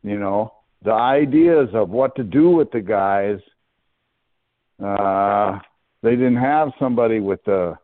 You 0.03 0.19
know, 0.19 0.55
the 0.83 0.93
ideas 0.93 1.69
of 1.75 1.91
what 1.91 2.15
to 2.17 2.23
do 2.23 2.51
with 2.51 2.71
the 2.73 2.81
guys 2.81 3.41
uh 4.83 5.59
they 6.03 6.11
didn't 6.11 6.37
have 6.37 6.71
somebody 6.79 7.21
with 7.21 7.43
the 7.45 7.77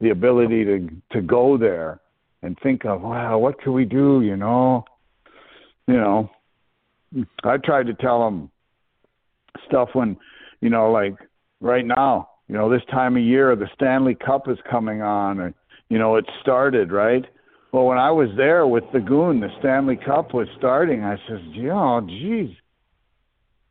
the 0.00 0.10
ability 0.10 0.64
to 0.64 0.88
to 1.12 1.22
go 1.22 1.56
there 1.56 2.00
and 2.42 2.58
think 2.62 2.84
of 2.84 3.02
wow 3.02 3.38
what 3.38 3.60
can 3.60 3.72
we 3.72 3.84
do? 3.84 4.22
You 4.22 4.36
know? 4.36 4.84
You 5.86 5.94
know? 5.94 6.30
I 7.44 7.56
tried 7.58 7.86
to 7.86 7.94
tell 7.94 8.24
them 8.24 8.50
stuff 9.66 9.90
when 9.92 10.16
you 10.60 10.68
know 10.68 10.90
like 10.90 11.14
right 11.60 11.86
now 11.86 12.28
you 12.48 12.56
know 12.56 12.68
this 12.68 12.82
time 12.90 13.16
of 13.16 13.22
year 13.22 13.54
the 13.54 13.68
stanley 13.74 14.14
cup 14.14 14.48
is 14.48 14.58
coming 14.68 15.00
on 15.00 15.40
and 15.40 15.54
you 15.88 15.98
know 15.98 16.16
it 16.16 16.24
started 16.40 16.90
right? 16.90 17.24
Well 17.72 17.86
when 17.86 17.98
i 17.98 18.10
was 18.10 18.28
there 18.36 18.66
with 18.66 18.84
the 18.92 19.00
goon 19.00 19.40
the 19.40 19.48
stanley 19.60 19.96
cup 19.96 20.34
was 20.34 20.48
starting 20.58 21.04
i 21.04 21.16
says 21.28 21.40
oh 21.70 22.00
geez 22.00 22.50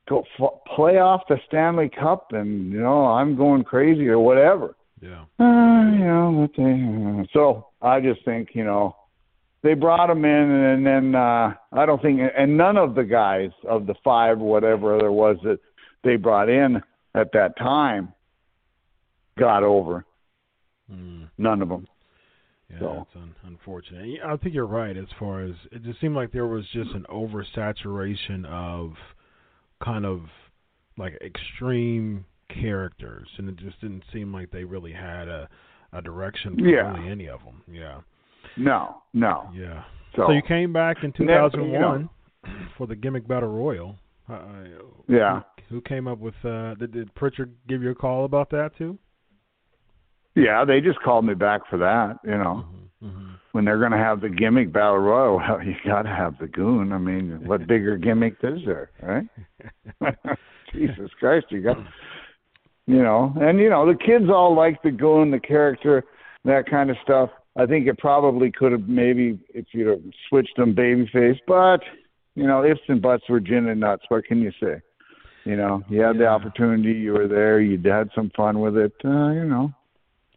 go 0.09 0.23
f- 0.39 0.51
play 0.75 0.97
off 0.99 1.21
the 1.29 1.37
stanley 1.47 1.89
cup 1.89 2.27
and 2.31 2.71
you 2.71 2.79
know 2.79 3.05
i'm 3.05 3.35
going 3.35 3.63
crazy 3.63 4.07
or 4.07 4.19
whatever 4.19 4.75
Yeah. 5.01 5.23
uh, 5.39 5.91
you 5.91 6.05
know, 6.05 6.47
but 6.55 6.61
they, 6.61 7.29
so 7.33 7.67
I 7.81 7.99
just 7.99 8.23
think, 8.25 8.49
you 8.53 8.63
know, 8.63 8.95
they 9.61 9.73
brought 9.73 10.09
him 10.09 10.23
in, 10.25 10.51
and 10.51 10.85
then 10.85 11.13
uh, 11.15 11.53
I 11.73 11.85
don't 11.85 12.01
think, 12.01 12.21
and 12.37 12.55
none 12.57 12.77
of 12.77 12.95
the 12.95 13.03
guys 13.03 13.51
of 13.67 13.85
the 13.85 13.95
five, 14.03 14.39
whatever 14.39 14.97
there 14.97 15.11
was 15.11 15.37
that 15.43 15.59
they 16.05 16.15
brought 16.15 16.47
in 16.49 16.81
at 17.15 17.31
that 17.33 17.57
time, 17.57 18.13
got 19.37 19.63
over. 19.63 20.05
Mm. 20.91 21.29
None 21.37 21.61
of 21.61 21.69
them. 21.69 21.87
Yeah, 22.69 22.79
So- 22.79 22.93
that's 22.97 23.15
un- 23.23 23.35
unfortunate. 23.45 24.19
I 24.25 24.35
think 24.37 24.55
you're 24.55 24.65
right 24.65 24.95
as 24.95 25.07
far 25.19 25.41
as 25.41 25.53
it 25.71 25.83
just 25.83 25.99
seemed 25.99 26.15
like 26.15 26.31
there 26.31 26.47
was 26.47 26.65
just 26.73 26.91
an 26.91 27.05
oversaturation 27.09 28.45
of 28.45 28.93
kind 29.83 30.05
of 30.05 30.21
like 30.97 31.13
extreme 31.21 32.25
characters, 32.49 33.27
and 33.37 33.49
it 33.49 33.55
just 33.57 33.79
didn't 33.81 34.03
seem 34.13 34.31
like 34.33 34.51
they 34.51 34.63
really 34.63 34.93
had 34.93 35.27
a 35.27 35.49
a 35.95 36.01
direction 36.01 36.55
for 36.57 36.65
Yeah. 36.67 36.91
really 36.97 37.09
any 37.09 37.27
of 37.29 37.39
them. 37.43 37.61
Yeah, 37.71 37.99
No, 38.57 39.03
no. 39.13 39.49
yeah. 39.53 39.83
So, 40.15 40.25
So, 40.27 40.31
you 40.31 40.41
came 40.41 40.73
back 40.73 41.03
in 41.03 41.13
Never- 41.19 41.49
2001 41.51 42.09
for 42.77 42.87
the 42.87 42.95
gimmick 42.95 43.27
battle 43.27 43.49
royal. 43.49 43.95
Uh, 44.27 44.39
Yeah. 45.07 45.41
Who, 45.69 45.75
who 45.75 45.81
came 45.81 46.07
up 46.07 46.17
with? 46.17 46.33
Uh, 46.43 46.73
did, 46.75 46.91
did 46.93 47.13
Pritchard 47.13 47.53
give 47.67 47.83
you 47.83 47.91
a 47.91 47.95
call 47.95 48.25
about 48.25 48.49
that 48.49 48.75
too? 48.75 48.97
yeah, 50.35 50.65
they 50.65 50.81
just 50.81 50.99
called 51.01 51.25
me 51.25 51.35
back 51.35 51.61
for 51.69 51.77
that. 51.77 52.17
You 52.23 52.37
know, 52.37 52.65
Mm-hmm. 52.65 52.85
When 53.51 53.65
they're 53.65 53.79
going 53.79 53.91
to 53.91 53.97
have 53.97 54.21
the 54.21 54.29
gimmick 54.29 54.73
battle 54.73 54.97
royal, 54.97 55.37
well, 55.37 55.63
you 55.63 55.75
got 55.85 56.03
to 56.03 56.09
have 56.09 56.37
the 56.39 56.47
goon. 56.47 56.91
I 56.91 56.97
mean, 56.97 57.45
what 57.45 57.67
bigger 57.67 57.97
gimmick 57.97 58.35
is 58.41 58.59
there, 58.65 58.89
right? 59.01 59.27
Jesus 60.73 61.09
Christ, 61.19 61.47
you 61.49 61.61
got, 61.61 61.77
you 62.87 63.01
know, 63.01 63.33
and 63.39 63.59
you 63.59 63.69
know 63.69 63.85
the 63.85 63.97
kids 63.97 64.25
all 64.29 64.55
like 64.55 64.81
the 64.81 64.91
goon, 64.91 65.31
the 65.31 65.39
character, 65.39 66.03
that 66.45 66.69
kind 66.69 66.89
of 66.89 66.97
stuff. 67.03 67.29
I 67.55 67.67
think 67.67 67.87
it 67.87 67.99
probably 67.99 68.51
could 68.51 68.71
have 68.71 68.87
maybe 68.87 69.39
if 69.53 69.65
you'd 69.71 69.87
have 69.87 70.01
switched 70.27 70.57
them 70.57 70.73
babyface, 70.73 71.39
but 71.47 71.81
you 72.35 72.47
know, 72.47 72.65
ifs 72.65 72.81
and 72.87 73.01
buts 73.01 73.23
were 73.29 73.39
gin 73.39 73.67
and 73.67 73.79
nuts. 73.79 74.05
What 74.09 74.25
can 74.25 74.41
you 74.41 74.51
say? 74.59 74.81
You 75.45 75.57
know, 75.57 75.83
you 75.89 76.01
had 76.01 76.17
the 76.17 76.25
opportunity, 76.25 76.93
you 76.93 77.13
were 77.13 77.27
there, 77.27 77.59
you 77.59 77.79
had 77.83 78.09
some 78.15 78.31
fun 78.35 78.59
with 78.59 78.77
it. 78.77 78.93
Uh, 79.03 79.29
you 79.31 79.45
know, 79.45 79.71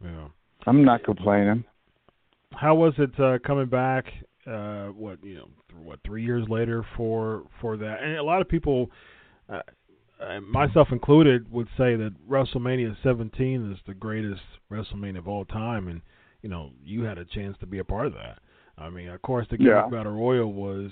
Yeah. 0.05 0.29
I'm 0.67 0.85
not 0.85 1.05
complaining. 1.05 1.65
How 2.53 2.75
was 2.75 2.95
it 2.99 3.19
uh, 3.21 3.39
coming 3.47 3.67
back? 3.67 4.07
Uh, 4.47 4.87
what 4.89 5.23
you 5.23 5.35
know, 5.35 5.49
th- 5.69 5.83
what 5.83 5.99
three 6.07 6.25
years 6.25 6.47
later 6.49 6.87
for 6.97 7.45
for 7.61 7.77
that? 7.77 8.03
And 8.03 8.17
a 8.17 8.23
lot 8.23 8.41
of 8.41 8.49
people, 8.49 8.91
uh, 9.49 9.61
uh, 10.21 10.41
myself 10.41 10.89
included, 10.93 11.51
would 11.53 11.69
say 11.77 11.97
that 11.97 12.15
WrestleMania 12.29 12.97
17 13.03 13.73
is 13.73 13.79
the 13.87 13.95
greatest 13.95 14.41
WrestleMania 14.71 15.19
of 15.19 15.29
all 15.29 15.45
time, 15.45 15.89
and 15.89 16.01
you 16.43 16.49
know, 16.49 16.71
you 16.85 17.03
had 17.03 17.19
a 17.19 17.25
chance 17.25 17.57
to 17.59 17.67
be 17.67 17.79
a 17.79 17.85
part 17.85 18.07
of 18.07 18.13
that. 18.15 18.39
I 18.79 18.91
mean, 18.91 19.09
of 19.09 19.21
course, 19.23 19.47
the 19.51 19.57
Yeah. 19.59 19.89
Battle 19.91 20.13
Royal 20.13 20.53
was, 20.53 20.91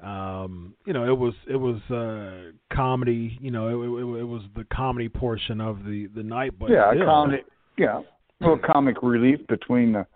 um, 0.00 0.74
you 0.84 0.92
know, 0.92 1.04
it 1.10 1.16
was 1.16 1.34
it 1.48 1.56
was 1.56 1.80
uh, 1.90 2.52
comedy. 2.74 3.38
You 3.40 3.50
know, 3.50 3.68
it, 3.68 3.74
it, 3.74 4.20
it 4.20 4.24
was 4.24 4.42
the 4.54 4.64
comedy 4.64 5.08
portion 5.08 5.60
of 5.60 5.84
the 5.84 6.08
the 6.14 6.22
night, 6.22 6.58
but 6.58 6.70
yeah, 6.70 6.92
still, 6.92 7.06
comic. 7.06 7.46
Yeah, 7.78 8.00
a 8.00 8.04
little 8.40 8.58
comic 8.72 9.02
relief 9.02 9.46
between 9.48 9.92
the 9.92 10.06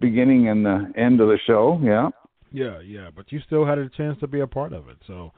beginning 0.00 0.48
and 0.48 0.64
the 0.64 0.92
end 0.96 1.20
of 1.20 1.28
the 1.28 1.38
show. 1.46 1.78
Yeah, 1.82 2.10
Yeah, 2.52 2.80
yeah, 2.80 3.10
but 3.14 3.30
you 3.32 3.40
still 3.46 3.64
had 3.64 3.78
a 3.78 3.88
chance 3.88 4.18
to 4.20 4.26
be 4.26 4.40
a 4.40 4.46
part 4.46 4.72
of 4.72 4.88
it, 4.88 4.96
so 5.06 5.32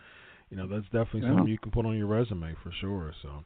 you 0.51 0.57
know 0.57 0.67
that's 0.67 0.85
definitely 0.87 1.23
Yeah. 1.23 1.29
something 1.31 1.49
you 1.49 1.59
can 1.59 1.71
put 1.71 1.87
on 1.87 1.97
your 1.97 2.07
resume 2.07 2.55
for 2.63 2.71
sure. 2.81 3.13
So, 3.23 3.45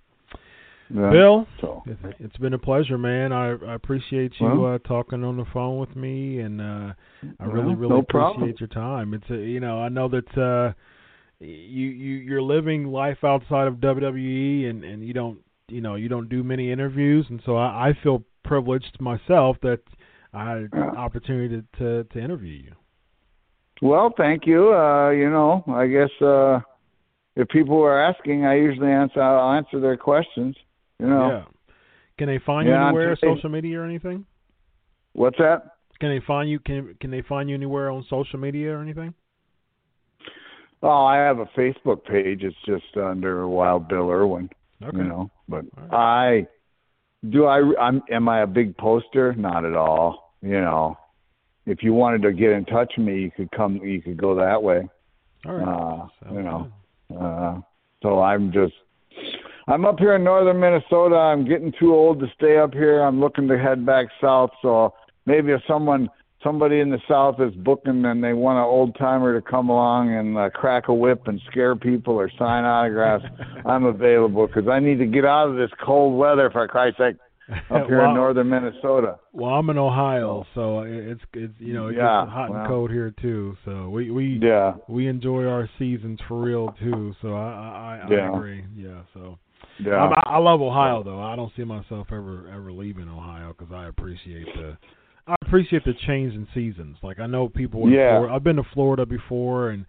yeah. 0.94 1.10
Bill, 1.10 1.46
So 1.60 1.82
it, 1.86 1.98
it's 2.20 2.36
been 2.36 2.54
a 2.54 2.58
pleasure, 2.58 2.96
man. 2.98 3.32
I, 3.32 3.50
I 3.54 3.74
appreciate 3.74 4.32
you 4.38 4.46
Well- 4.46 4.74
uh, 4.74 4.78
talking 4.78 5.24
on 5.24 5.36
the 5.36 5.44
phone 5.52 5.78
with 5.78 5.96
me, 5.96 6.40
and 6.40 6.60
uh, 6.60 6.92
I 7.40 7.46
Well, 7.46 7.50
really, 7.50 7.74
really 7.74 7.90
no 7.94 7.98
appreciate 8.00 8.34
problem. 8.34 8.54
your 8.60 8.68
time. 8.68 9.14
It's 9.14 9.28
a, 9.30 9.36
you 9.36 9.60
know 9.60 9.80
I 9.80 9.88
know 9.88 10.08
that 10.08 10.38
uh, 10.38 10.72
you 11.40 11.88
you 11.88 12.14
you're 12.16 12.42
living 12.42 12.84
life 12.86 13.24
outside 13.24 13.66
of 13.66 13.74
WWE, 13.76 14.70
and 14.70 14.84
and 14.84 15.04
you 15.06 15.12
don't 15.12 15.38
you 15.68 15.80
know 15.80 15.96
you 15.96 16.08
don't 16.08 16.28
do 16.28 16.42
many 16.44 16.70
interviews, 16.70 17.26
and 17.30 17.40
so 17.44 17.56
I, 17.56 17.88
I 17.88 17.98
feel 18.02 18.22
privileged 18.44 19.00
myself 19.00 19.56
that 19.62 19.80
I 20.36 20.50
had 20.50 20.68
an 20.72 20.96
opportunity 20.96 21.62
to, 21.78 21.78
to 21.78 22.04
to 22.12 22.18
interview 22.20 22.54
you. 22.68 22.72
Well, 23.82 24.12
thank 24.16 24.46
you. 24.46 24.72
Uh, 24.74 25.10
you 25.10 25.30
know, 25.30 25.64
I 25.68 25.86
guess 25.86 26.10
uh, 26.22 26.60
if 27.36 27.48
people 27.48 27.82
are 27.82 28.00
asking, 28.00 28.44
I 28.44 28.54
usually 28.56 28.90
answer. 28.90 29.20
I'll 29.20 29.52
answer 29.54 29.80
their 29.80 29.96
questions. 29.96 30.56
You 30.98 31.06
know, 31.08 31.28
Yeah. 31.28 31.44
Can 32.18 32.28
they 32.28 32.38
find 32.38 32.66
Yeah, 32.68 32.80
you 32.80 32.86
anywhere, 32.88 33.10
on 33.10 33.16
social 33.36 33.50
media 33.50 33.80
or 33.80 33.84
anything? 33.84 34.24
what's 35.12 35.38
that? 35.38 35.58
Can 36.00 36.10
they 36.10 36.24
find 36.26 36.48
you? 36.50 36.58
Can 36.60 36.94
Can 37.00 37.10
they 37.10 37.22
find 37.22 37.48
you 37.48 37.54
anywhere 37.54 37.90
on 37.90 38.04
social 38.08 38.38
media 38.38 38.74
or 38.74 38.80
anything? 38.82 39.14
Oh, 40.82 41.04
I 41.04 41.16
have 41.16 41.38
a 41.38 41.46
Facebook 41.56 42.04
page. 42.04 42.42
It's 42.42 42.56
just 42.66 42.96
under 42.96 43.48
Wild 43.48 43.88
Bill 43.88 44.10
Irwin. 44.10 44.48
Okay. 44.82 44.96
You 44.98 45.04
know, 45.04 45.30
but 45.48 45.64
All 45.90 45.98
I 45.98 46.46
do. 47.30 47.46
I 47.46 47.60
I'm 47.80 48.02
am 48.10 48.28
I 48.28 48.42
a 48.42 48.46
big 48.46 48.76
poster? 48.76 49.32
Not 49.34 49.64
at 49.64 49.74
all. 49.74 50.25
You 50.46 50.60
know, 50.60 50.96
if 51.66 51.82
you 51.82 51.92
wanted 51.92 52.22
to 52.22 52.32
get 52.32 52.52
in 52.52 52.64
touch 52.66 52.92
with 52.96 53.06
me, 53.06 53.22
you 53.22 53.30
could 53.32 53.50
come. 53.50 53.76
You 53.76 54.00
could 54.00 54.16
go 54.16 54.36
that 54.36 54.62
way. 54.62 54.88
All 55.44 55.54
right. 55.54 56.08
Uh, 56.28 56.32
you 56.32 56.42
know. 56.42 56.72
Uh, 57.18 57.60
so 58.02 58.20
I'm 58.20 58.52
just, 58.52 58.74
I'm 59.66 59.84
up 59.84 59.98
here 59.98 60.14
in 60.14 60.22
northern 60.22 60.60
Minnesota. 60.60 61.16
I'm 61.16 61.46
getting 61.46 61.72
too 61.78 61.94
old 61.94 62.20
to 62.20 62.26
stay 62.36 62.58
up 62.58 62.72
here. 62.72 63.00
I'm 63.02 63.20
looking 63.20 63.48
to 63.48 63.58
head 63.58 63.84
back 63.84 64.06
south. 64.20 64.50
So 64.62 64.94
maybe 65.24 65.50
if 65.50 65.60
someone, 65.66 66.08
somebody 66.44 66.78
in 66.78 66.90
the 66.90 67.00
south 67.08 67.40
is 67.40 67.52
booking 67.54 68.04
and 68.04 68.22
they 68.22 68.32
want 68.32 68.58
an 68.58 68.64
old 68.64 68.96
timer 68.96 69.34
to 69.34 69.42
come 69.42 69.68
along 69.68 70.14
and 70.14 70.38
uh, 70.38 70.50
crack 70.50 70.86
a 70.86 70.94
whip 70.94 71.26
and 71.26 71.40
scare 71.50 71.74
people 71.74 72.14
or 72.14 72.30
sign 72.38 72.64
autographs, 72.64 73.24
I'm 73.66 73.84
available 73.84 74.46
because 74.46 74.68
I 74.68 74.78
need 74.78 74.98
to 74.98 75.06
get 75.06 75.24
out 75.24 75.48
of 75.48 75.56
this 75.56 75.70
cold 75.84 76.16
weather 76.16 76.50
for 76.50 76.68
Christ's 76.68 76.98
sake 76.98 77.16
up 77.70 77.86
here 77.86 77.98
Well, 77.98 78.08
in 78.10 78.14
northern 78.14 78.48
Minnesota. 78.48 79.18
Well, 79.32 79.50
I'm 79.54 79.70
in 79.70 79.78
Ohio, 79.78 80.44
so 80.54 80.80
it's 80.80 81.20
it's 81.32 81.54
you 81.58 81.74
know 81.74 81.88
Yeah, 81.88 82.26
hot 82.26 82.50
well. 82.50 82.60
and 82.60 82.68
cold 82.68 82.90
here 82.90 83.14
too. 83.22 83.56
So 83.64 83.88
we 83.88 84.10
we 84.10 84.40
Yeah. 84.42 84.74
we 84.88 85.06
enjoy 85.08 85.44
our 85.46 85.68
seasons 85.78 86.18
for 86.26 86.40
real 86.40 86.74
too. 86.80 87.14
So 87.22 87.34
I 87.34 88.00
I, 88.02 88.06
I, 88.06 88.10
Yeah. 88.10 88.34
Agree. 88.34 88.64
Yeah. 88.76 89.02
So 89.14 89.38
Yeah. 89.78 89.96
I'm, 89.96 90.12
I, 90.12 90.22
I 90.36 90.38
love 90.38 90.60
Ohio 90.60 91.02
though. 91.04 91.20
I 91.22 91.36
don't 91.36 91.52
see 91.56 91.64
myself 91.64 92.08
ever 92.10 92.48
ever 92.52 92.72
leaving 92.72 93.08
Ohio 93.08 93.54
because 93.56 93.72
I 93.72 93.86
appreciate 93.86 94.46
the 94.56 94.76
I 95.28 95.34
appreciate 95.42 95.84
the 95.84 95.94
change 96.06 96.34
in 96.34 96.46
seasons. 96.54 96.96
Like 97.02 97.20
I 97.20 97.26
know 97.26 97.48
people. 97.48 97.88
Yeah. 97.88 98.16
Florida, 98.18 98.34
I've 98.34 98.44
been 98.44 98.56
to 98.56 98.66
Florida 98.74 99.06
before, 99.06 99.70
and 99.70 99.86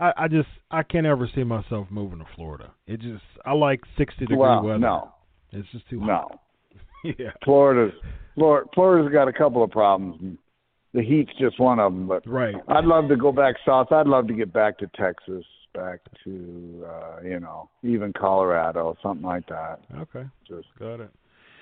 I, 0.00 0.12
I 0.16 0.28
just 0.28 0.48
I 0.72 0.82
can't 0.82 1.06
ever 1.06 1.28
see 1.32 1.44
myself 1.44 1.86
moving 1.90 2.18
to 2.18 2.26
Florida. 2.34 2.70
It 2.88 3.00
just 3.00 3.22
I 3.46 3.52
like 3.52 3.82
60 3.96 4.20
degree 4.26 4.36
well, 4.36 4.62
weather. 4.64 4.78
no, 4.80 5.10
It's 5.52 5.68
just 5.72 5.88
too 5.88 6.00
hot. 6.00 6.06
no. 6.06 6.40
Yeah. 7.04 7.30
Florida's 7.44 7.94
Florida, 8.34 8.68
Florida's 8.74 9.12
got 9.12 9.28
a 9.28 9.32
couple 9.32 9.62
of 9.64 9.70
problems. 9.70 10.38
The 10.94 11.02
heat's 11.02 11.30
just 11.38 11.58
one 11.60 11.78
of 11.78 11.92
them. 11.92 12.06
But 12.08 12.26
Right. 12.26 12.54
I'd 12.68 12.84
love 12.84 13.08
to 13.08 13.16
go 13.16 13.30
back 13.32 13.56
south. 13.66 13.92
I'd 13.92 14.06
love 14.06 14.26
to 14.28 14.34
get 14.34 14.52
back 14.52 14.78
to 14.78 14.86
Texas, 14.96 15.44
back 15.74 16.00
to 16.24 16.86
uh, 16.88 17.22
you 17.24 17.40
know 17.40 17.68
even 17.82 18.12
Colorado, 18.12 18.96
something 19.02 19.26
like 19.26 19.46
that. 19.48 19.80
Okay. 19.98 20.24
Just 20.48 20.66
Got 20.78 21.00
it. 21.00 21.10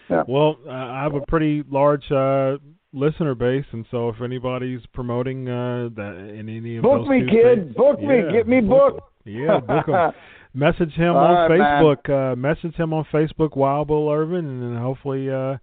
Yeah. 0.09 0.23
Well, 0.29 0.59
uh, 0.67 0.71
I 0.71 1.03
have 1.03 1.15
a 1.17 1.21
pretty 1.27 1.65
large 1.69 2.09
uh, 2.13 2.59
listener 2.93 3.35
base, 3.35 3.65
and 3.73 3.85
so 3.91 4.09
if 4.09 4.21
anybody's 4.23 4.81
promoting 4.95 5.49
uh, 5.49 5.89
that 5.97 6.17
in 6.33 6.49
any 6.49 6.77
of 6.77 6.85
those. 6.85 6.91
book 6.99 7.01
those 7.01 7.09
me, 7.09 7.21
kid. 7.29 7.63
states- 7.63 7.77
Book 7.77 8.01
me. 8.01 8.23
Get 8.33 8.47
me 8.47 8.61
book 8.61 8.99
booked. 8.99 9.11
Yeah, 9.25 9.59
book 9.59 9.89
'em. 9.89 10.13
Message 10.57 10.93
him 10.95 11.11
All 11.15 11.19
on 11.19 11.51
right, 11.51 11.59
man. 11.59 11.85
Facebook. 11.85 12.33
Uh, 12.33 12.35
message 12.35 12.75
him 12.77 12.95
on 12.95 13.05
Facebook, 13.13 13.57
Wild 13.57 13.89
Bill 13.89 14.09
Irwin, 14.11 14.47
and 14.47 14.63
then 14.63 14.81
hopefully 14.81 15.31
uh, 15.31 15.59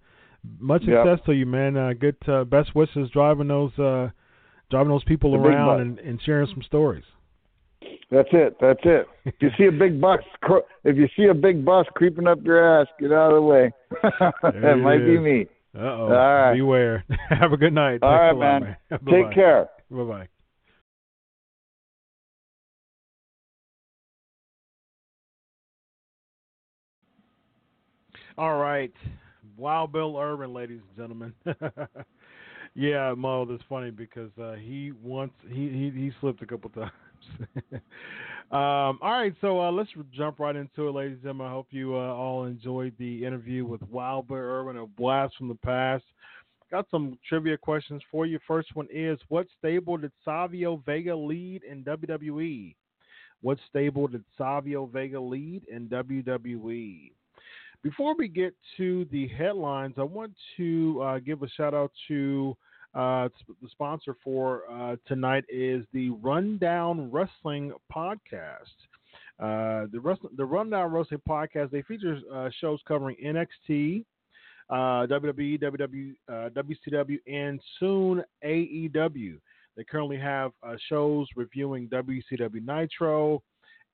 much 0.60 0.82
Yep. 0.84 1.04
success 1.04 1.26
to 1.26 1.32
you, 1.32 1.46
man. 1.46 1.76
Uh, 1.76 1.92
good 1.98 2.16
uh, 2.28 2.44
best 2.44 2.76
wishes 2.76 3.10
driving 3.10 3.48
those 3.48 3.76
uh, 3.76 4.10
driving 4.70 4.90
those 4.90 5.02
people 5.02 5.32
The 5.32 5.38
around 5.38 5.80
and, 5.80 5.98
and 5.98 6.22
sharing 6.22 6.46
some 6.46 6.62
stories. 6.62 7.02
That's 8.10 8.28
it. 8.32 8.56
That's 8.60 8.78
it. 8.84 9.08
If 9.24 9.34
you 9.40 9.50
see 9.58 9.64
a 9.64 9.72
big 9.72 10.00
bus, 10.00 10.20
if 10.84 10.96
you 10.96 11.08
see 11.16 11.24
a 11.24 11.34
big 11.34 11.64
bus 11.64 11.86
creeping 11.94 12.28
up 12.28 12.38
your 12.44 12.80
ass, 12.80 12.86
get 13.00 13.10
out 13.10 13.32
of 13.32 13.36
the 13.36 13.42
way. 13.42 13.72
That 14.42 14.76
might 14.76 14.98
be 15.04 15.18
me. 15.18 15.46
Uh 15.76 15.80
oh. 15.80 16.02
All 16.04 16.08
right. 16.10 16.54
Beware. 16.54 17.04
Have 17.30 17.52
a 17.52 17.56
good 17.56 17.72
night. 17.72 17.98
All 18.00 18.10
Thanks 18.10 18.38
right, 18.40 18.52
lot, 18.52 18.62
man. 18.62 18.76
Take 19.10 19.34
care. 19.34 19.68
Bye 19.90 20.04
bye. 20.04 20.28
All 28.36 28.56
right, 28.56 28.92
Wild 29.56 29.92
Bill 29.92 30.16
Irwin, 30.18 30.52
ladies 30.52 30.80
and 30.88 30.96
gentlemen. 30.96 31.32
yeah, 32.74 33.14
Mo, 33.16 33.44
that's 33.44 33.62
funny 33.68 33.92
because 33.92 34.30
uh, 34.42 34.54
he 34.54 34.90
once 35.04 35.30
he, 35.48 35.68
he 35.68 35.92
he 35.94 36.10
slipped 36.20 36.42
a 36.42 36.46
couple 36.46 36.68
times. 36.70 36.90
um, 38.50 38.98
all 39.00 39.12
right, 39.12 39.32
so 39.40 39.60
uh, 39.60 39.70
let's 39.70 39.90
jump 40.12 40.40
right 40.40 40.56
into 40.56 40.88
it, 40.88 40.90
ladies 40.90 41.14
and 41.14 41.22
gentlemen. 41.22 41.46
I 41.46 41.50
hope 41.50 41.68
you 41.70 41.94
uh, 41.94 42.12
all 42.12 42.46
enjoyed 42.46 42.94
the 42.98 43.24
interview 43.24 43.64
with 43.64 43.82
Wild 43.82 44.26
Bill 44.26 44.38
Irwin, 44.38 44.78
a 44.78 44.86
blast 44.86 45.36
from 45.38 45.46
the 45.46 45.54
past. 45.54 46.02
Got 46.72 46.86
some 46.90 47.16
trivia 47.28 47.56
questions 47.56 48.02
for 48.10 48.26
you. 48.26 48.40
First 48.48 48.74
one 48.74 48.88
is 48.92 49.16
What 49.28 49.46
stable 49.56 49.96
did 49.96 50.10
Savio 50.24 50.82
Vega 50.84 51.14
lead 51.14 51.62
in 51.62 51.84
WWE? 51.84 52.74
What 53.42 53.58
stable 53.68 54.08
did 54.08 54.24
Savio 54.36 54.86
Vega 54.86 55.20
lead 55.20 55.68
in 55.70 55.88
WWE? 55.88 57.12
Before 57.84 58.14
we 58.16 58.28
get 58.28 58.54
to 58.78 59.06
the 59.12 59.28
headlines, 59.28 59.96
I 59.98 60.04
want 60.04 60.32
to 60.56 61.02
uh, 61.02 61.18
give 61.18 61.42
a 61.42 61.48
shout 61.50 61.74
out 61.74 61.92
to 62.08 62.56
uh, 62.94 63.28
the 63.60 63.68
sponsor 63.68 64.16
for 64.24 64.62
uh, 64.72 64.96
tonight 65.06 65.44
is 65.50 65.84
the 65.92 66.08
Rundown 66.22 67.10
Wrestling 67.12 67.74
Podcast. 67.94 68.72
Uh, 69.38 69.84
the 69.92 70.00
Wrestling, 70.00 70.32
the 70.38 70.46
Rundown 70.46 70.92
Wrestling 70.92 71.20
Podcast 71.28 71.72
they 71.72 71.82
feature 71.82 72.18
uh, 72.32 72.48
shows 72.58 72.80
covering 72.88 73.16
NXT, 73.22 74.06
uh, 74.70 75.06
WWE, 75.06 75.60
WW, 75.60 76.14
uh, 76.26 76.48
WCW, 76.56 77.18
and 77.26 77.60
soon 77.78 78.24
AEW. 78.42 79.38
They 79.76 79.84
currently 79.84 80.16
have 80.16 80.52
shows 80.88 81.26
reviewing 81.36 81.88
WCW 81.88 82.64
Nitro, 82.64 83.42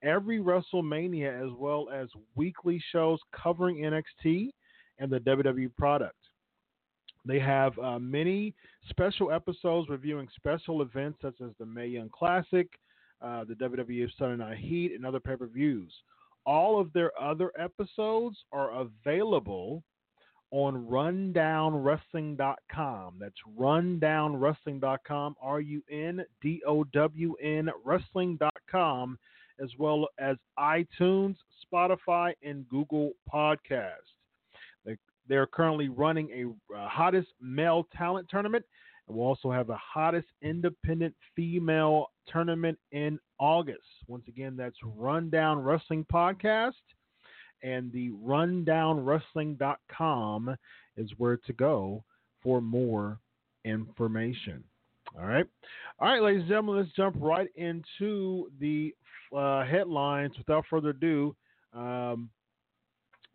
every 0.03 0.38
WrestleMania, 0.38 1.44
as 1.44 1.53
well 1.57 1.88
as 1.92 2.09
weekly 2.34 2.82
shows 2.92 3.18
covering 3.32 3.76
NXT 3.76 4.51
and 4.98 5.11
the 5.11 5.20
WWE 5.20 5.74
product. 5.76 6.16
They 7.24 7.38
have 7.38 7.78
uh, 7.78 7.98
many 7.98 8.55
special 8.88 9.30
episodes 9.30 9.88
reviewing 9.88 10.28
special 10.36 10.82
events 10.82 11.18
such 11.20 11.40
as 11.42 11.51
the 11.59 11.66
Mae 11.66 11.86
Young 11.86 12.09
Classic, 12.09 12.68
uh, 13.20 13.44
the 13.44 13.55
WWE 13.55 14.09
Sunday 14.18 14.42
Night 14.42 14.59
Heat, 14.59 14.92
and 14.94 15.05
other 15.05 15.20
pay 15.20 15.36
per 15.36 15.46
views. 15.46 15.92
All 16.46 16.80
of 16.80 16.90
their 16.94 17.12
other 17.20 17.53
episodes 17.59 18.38
are 18.53 18.70
available 18.80 19.82
on 20.51 20.86
rundownwrestling.com. 20.86 23.14
That's 23.20 23.34
rundownwrestling.com, 23.59 25.36
R 25.40 25.61
U 25.61 25.82
N 25.90 26.24
D 26.40 26.62
O 26.66 26.84
W 26.84 27.34
N 27.42 27.68
wrestling.com, 27.84 29.18
as 29.62 29.70
well 29.78 30.08
as 30.18 30.36
iTunes, 30.58 31.36
Spotify, 31.72 32.32
and 32.42 32.68
Google 32.68 33.12
Podcasts. 33.32 34.14
They, 34.84 34.96
they're 35.28 35.46
currently 35.46 35.88
running 35.88 36.30
a 36.30 36.76
uh, 36.76 36.88
hottest 36.88 37.28
male 37.40 37.86
talent 37.96 38.28
tournament, 38.30 38.64
and 39.06 39.16
we'll 39.16 39.26
also 39.26 39.50
have 39.50 39.66
the 39.66 39.76
hottest 39.76 40.28
independent 40.42 41.14
female 41.36 42.06
tournament 42.28 42.78
in 42.92 43.18
August. 43.38 43.80
Once 44.06 44.24
again, 44.28 44.56
that's 44.56 44.76
Rundown 44.82 45.62
Wrestling 45.62 46.06
Podcast 46.12 46.72
and 47.62 47.92
the 47.92 48.11
rundownwrestling.com 48.24 50.56
is 50.96 51.11
where 51.18 51.36
to 51.36 51.52
go 51.52 52.02
for 52.42 52.61
more 52.61 53.20
information. 53.64 54.64
All 55.18 55.26
right. 55.26 55.46
All 55.98 56.08
right, 56.08 56.22
ladies 56.22 56.42
and 56.42 56.48
gentlemen, 56.48 56.76
let's 56.76 56.94
jump 56.96 57.16
right 57.18 57.48
into 57.56 58.50
the 58.61 58.94
uh, 59.36 59.64
headlines 59.64 60.36
without 60.38 60.64
further 60.70 60.90
ado. 60.90 61.34
Um, 61.74 62.30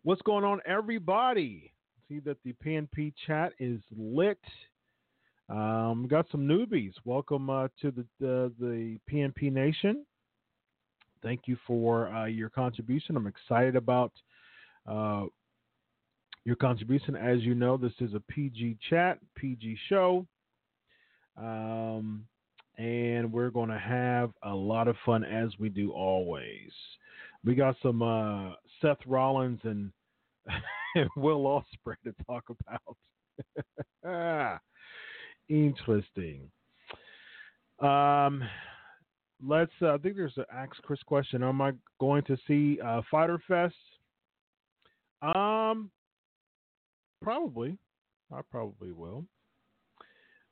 what's 0.02 0.22
going 0.22 0.44
on, 0.44 0.60
everybody? 0.66 1.72
See 2.08 2.20
that 2.20 2.38
the 2.44 2.54
PNP 2.64 3.12
chat 3.26 3.52
is 3.58 3.80
lit. 3.96 4.40
Um, 5.48 6.06
got 6.08 6.26
some 6.30 6.46
newbies. 6.46 6.92
Welcome 7.04 7.50
uh, 7.50 7.68
to 7.82 7.90
the, 7.90 8.06
the 8.20 8.52
the 8.58 8.98
PNP 9.12 9.52
Nation. 9.52 10.04
Thank 11.22 11.42
you 11.46 11.56
for 11.66 12.08
uh, 12.08 12.26
your 12.26 12.48
contribution. 12.48 13.16
I'm 13.16 13.26
excited 13.26 13.76
about 13.76 14.12
uh, 14.86 15.26
your 16.44 16.56
contribution. 16.56 17.16
As 17.16 17.42
you 17.42 17.54
know, 17.54 17.76
this 17.76 17.92
is 18.00 18.14
a 18.14 18.20
PG 18.20 18.78
chat, 18.88 19.18
PG 19.36 19.76
show. 19.88 20.26
Um, 21.36 22.24
and 22.78 23.32
we're 23.32 23.50
going 23.50 23.70
to 23.70 23.78
have 23.78 24.30
a 24.42 24.54
lot 24.54 24.88
of 24.88 24.96
fun 25.04 25.24
as 25.24 25.50
we 25.58 25.68
do 25.68 25.92
always. 25.92 26.70
We 27.44 27.54
got 27.54 27.76
some 27.82 28.02
uh, 28.02 28.52
Seth 28.80 28.98
Rollins 29.06 29.60
and, 29.64 29.92
Will 31.16 31.42
Ospreay 31.42 31.96
to 32.04 32.14
talk 32.26 32.44
about. 34.04 34.60
Interesting. 35.48 36.50
Um, 37.80 38.42
let's. 39.44 39.72
Uh, 39.82 39.94
I 39.94 39.98
think 39.98 40.16
there's 40.16 40.36
an 40.36 40.44
Ask 40.52 40.80
Chris 40.82 41.00
question. 41.04 41.42
Am 41.42 41.60
I 41.60 41.72
going 42.00 42.22
to 42.24 42.36
see 42.46 42.80
uh, 42.80 43.02
Fighter 43.10 43.40
Fest? 43.46 43.74
Um, 45.22 45.90
probably. 47.22 47.76
I 48.32 48.40
probably 48.50 48.92
will. 48.92 49.24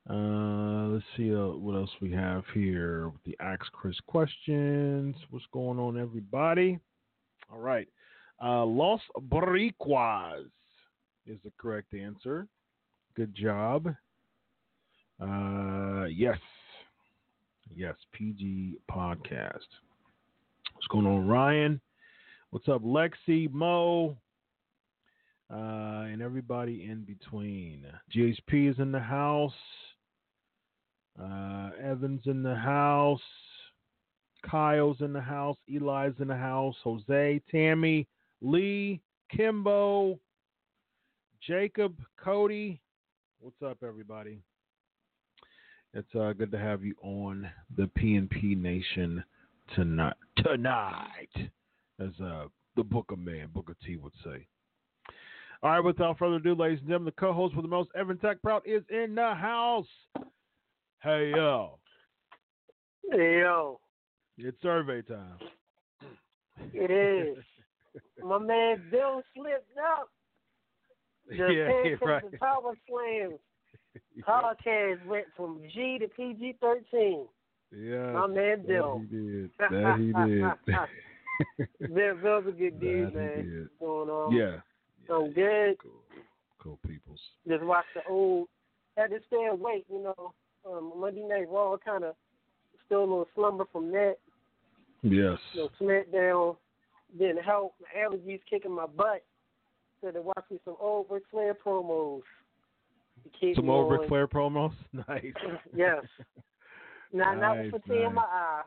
Uh, 0.08 0.88
let's 0.88 1.04
see 1.16 1.34
uh, 1.34 1.48
what 1.48 1.74
else 1.74 1.90
we 2.02 2.12
have 2.12 2.44
here 2.52 3.08
with 3.08 3.22
the 3.24 3.36
Ask 3.40 3.64
Chris 3.72 3.96
questions. 4.06 5.16
What's 5.30 5.46
going 5.50 5.78
on, 5.78 5.98
everybody? 5.98 6.78
All 7.50 7.60
right. 7.60 7.88
Uh, 8.42 8.64
Los 8.66 9.00
Boricuas 9.30 10.44
is 11.26 11.38
the 11.42 11.52
correct 11.56 11.94
answer. 11.94 12.46
Good 13.16 13.34
job. 13.34 13.94
Uh, 15.22 16.04
yes. 16.04 16.38
Yes, 17.74 17.94
PG 18.12 18.76
Podcast. 18.90 19.66
What's 20.74 20.86
going 20.90 21.06
on, 21.06 21.26
Ryan? 21.26 21.80
What's 22.50 22.68
up, 22.68 22.82
Lexi, 22.82 23.50
Mo, 23.50 24.16
uh, 25.50 25.56
and 25.56 26.20
everybody 26.20 26.84
in 26.88 27.04
between? 27.04 27.86
GHP 28.14 28.70
is 28.70 28.78
in 28.78 28.92
the 28.92 29.00
house. 29.00 29.52
Uh, 31.20 31.70
Evans 31.82 32.22
in 32.26 32.42
the 32.42 32.54
house. 32.54 33.20
Kyle's 34.48 35.00
in 35.00 35.12
the 35.12 35.20
house. 35.20 35.56
Eli's 35.68 36.14
in 36.18 36.28
the 36.28 36.36
house. 36.36 36.74
Jose, 36.82 37.40
Tammy, 37.50 38.06
Lee, 38.42 39.00
Kimbo, 39.34 40.18
Jacob, 41.46 41.96
Cody. 42.22 42.80
What's 43.40 43.62
up, 43.62 43.78
everybody? 43.86 44.42
It's 45.92 46.14
uh, 46.14 46.32
good 46.32 46.50
to 46.50 46.58
have 46.58 46.82
you 46.82 46.94
on 47.02 47.48
the 47.76 47.88
PNP 47.98 48.56
Nation 48.60 49.22
tonight. 49.74 50.14
Tonight, 50.38 51.30
as 52.00 52.10
uh, 52.22 52.46
the 52.76 52.82
Booker 52.82 53.16
Man, 53.16 53.48
Booker 53.54 53.76
T 53.86 53.96
would 53.96 54.12
say. 54.24 54.46
All 55.62 55.70
right, 55.70 55.80
without 55.80 56.18
further 56.18 56.36
ado, 56.36 56.54
ladies 56.54 56.80
and 56.80 56.88
gentlemen, 56.88 57.12
the 57.16 57.20
co-host 57.20 57.54
with 57.54 57.64
the 57.64 57.68
most, 57.68 57.90
Evan 57.94 58.18
Tech 58.18 58.42
Proud, 58.42 58.62
is 58.66 58.82
in 58.90 59.14
the 59.14 59.34
house. 59.34 59.86
Hey 61.04 61.32
yo, 61.36 61.78
Hey, 63.12 63.40
yo, 63.40 63.78
it's 64.38 64.56
survey 64.62 65.02
time. 65.02 65.36
it 66.72 66.90
is. 66.90 67.44
My 68.22 68.38
man 68.38 68.82
Bill 68.90 69.22
slipped 69.36 69.76
up. 69.78 70.08
The 71.28 71.36
yeah, 71.36 71.68
Pancakes 71.68 72.02
right. 72.02 72.40
Power 72.40 72.74
Slams 72.88 73.38
podcast 74.28 75.04
went 75.06 75.26
from 75.36 75.60
G 75.74 75.98
to 75.98 76.08
PG 76.08 76.56
13. 76.60 77.26
Yeah, 77.74 78.12
My 78.12 78.26
man 78.26 78.64
Bill. 78.66 79.02
That 79.58 79.96
he 79.98 80.12
did. 80.12 80.42
That 80.68 80.88
he 81.58 81.86
did. 81.86 81.94
Bill, 81.94 82.16
Bill's 82.22 82.44
a 82.48 82.52
good 82.52 82.80
dude, 82.80 83.08
That 83.08 83.14
man. 83.14 83.68
What's 83.78 83.80
going 83.80 84.08
on? 84.10 84.32
yeah. 84.34 84.56
I'm 85.14 85.32
good. 85.34 85.76
Cool. 85.82 85.92
Cool 86.62 86.78
peoples. 86.86 87.20
Just 87.46 87.62
watch 87.62 87.84
the 87.94 88.00
old, 88.10 88.48
had 88.96 89.08
to 89.10 89.18
stay 89.26 89.48
awake, 89.50 89.84
you 89.90 90.02
know. 90.02 90.32
Um, 90.66 90.92
Monday 90.96 91.22
Night 91.22 91.48
Raw 91.50 91.76
kind 91.84 92.04
of 92.04 92.14
still 92.86 93.00
a 93.00 93.02
little 93.02 93.28
slumber 93.34 93.64
from 93.70 93.90
that. 93.92 94.16
Yes. 95.02 95.38
you 95.52 95.62
know, 95.62 95.68
SmackDown 95.80 96.56
didn't 97.18 97.44
help. 97.44 97.74
My 97.80 98.00
allergies 98.00 98.40
kicking 98.48 98.74
my 98.74 98.86
butt. 98.86 99.24
So 100.00 100.10
to 100.10 100.22
watch 100.22 100.44
me 100.50 100.58
some 100.64 100.76
old 100.80 101.06
Ric 101.10 101.24
Flair 101.30 101.54
promos. 101.54 102.22
Some 103.54 103.70
old 103.70 103.92
on. 103.92 103.98
Ric 103.98 104.08
Flair 104.08 104.26
promos. 104.26 104.72
Nice. 105.08 105.24
yes. 105.76 106.04
Now 107.12 107.38
that 107.38 107.56
was 107.56 107.70
Nice, 107.70 107.70
for 107.70 107.78
tear 107.88 108.06
in 108.06 108.14
my 108.14 108.22
eye. 108.22 108.62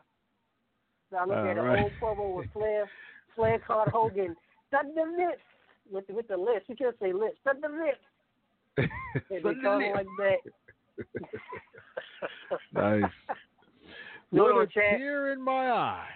So 1.10 1.16
I 1.16 1.24
look 1.24 1.36
All 1.36 1.50
at 1.50 1.58
an 1.58 1.64
right. 1.64 1.82
old 1.82 1.92
promo 2.00 2.36
with 2.36 2.52
Flair. 2.52 2.88
Flair 3.34 3.58
called 3.64 3.88
Hogan. 3.88 4.36
Shut 4.70 4.86
the 4.94 5.02
lips 5.02 5.42
with 5.90 6.06
the, 6.06 6.14
with 6.14 6.28
the 6.28 6.36
lips. 6.36 6.64
You 6.68 6.76
can't 6.76 6.96
say 7.00 7.12
lips. 7.12 7.38
Shut 7.44 7.60
the 7.60 7.68
lips. 7.68 7.98
And 8.76 8.88
they 9.30 9.40
call 9.62 9.80
like 9.94 10.06
that. 10.18 10.52
nice. 12.72 13.04
Little 14.32 14.56
What 14.56 14.62
a 14.64 14.66
chat. 14.66 14.98
tear 14.98 15.32
in 15.32 15.42
my 15.42 15.70
eye. 15.70 16.08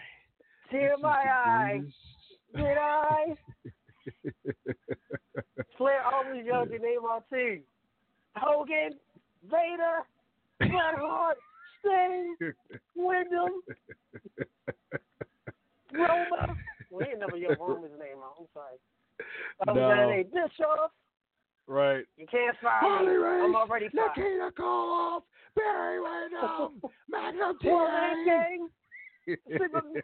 Tear 0.71 0.95
in 0.95 1.03
my 1.03 1.09
eye. 1.09 1.81
Did 2.55 2.77
I? 2.79 3.35
Flair 5.79 6.03
always 6.13 6.45
yelled 6.45 6.71
your 6.71 6.81
name 6.81 7.01
out 7.09 7.25
too. 7.31 7.61
Hogan, 8.37 8.99
Vader, 9.45 10.03
Bret 10.59 10.99
Hart, 10.99 11.39
Sting, 11.81 12.37
Windham, 12.95 13.63
Roma. 15.93 16.57
Well, 16.91 17.07
he 17.11 17.19
never 17.19 17.37
yelled 17.37 17.59
Roman's 17.59 17.99
name 17.99 18.19
out. 18.23 18.35
I'm 18.39 18.47
sorry. 18.53 18.77
Oh, 19.67 19.71
I 19.71 19.73
was 19.73 20.27
No. 20.33 20.41
Bischoff. 20.49 20.91
Right. 21.69 22.05
You 22.17 22.27
can't 22.31 22.57
fire 22.63 22.81
Harley 22.81 23.07
me. 23.13 23.15
Race, 23.15 23.43
I'm 23.45 23.55
already 23.57 23.89
fired. 23.95 24.11
Nikita 24.17 24.51
Koloff, 24.59 25.23
Barry 25.57 26.01
Windham, 26.01 26.83
Magnum 27.09 27.57
Wolverine 27.63 28.27
TA. 28.27 28.33
Gang, 28.33 28.69
Super- 29.57 30.03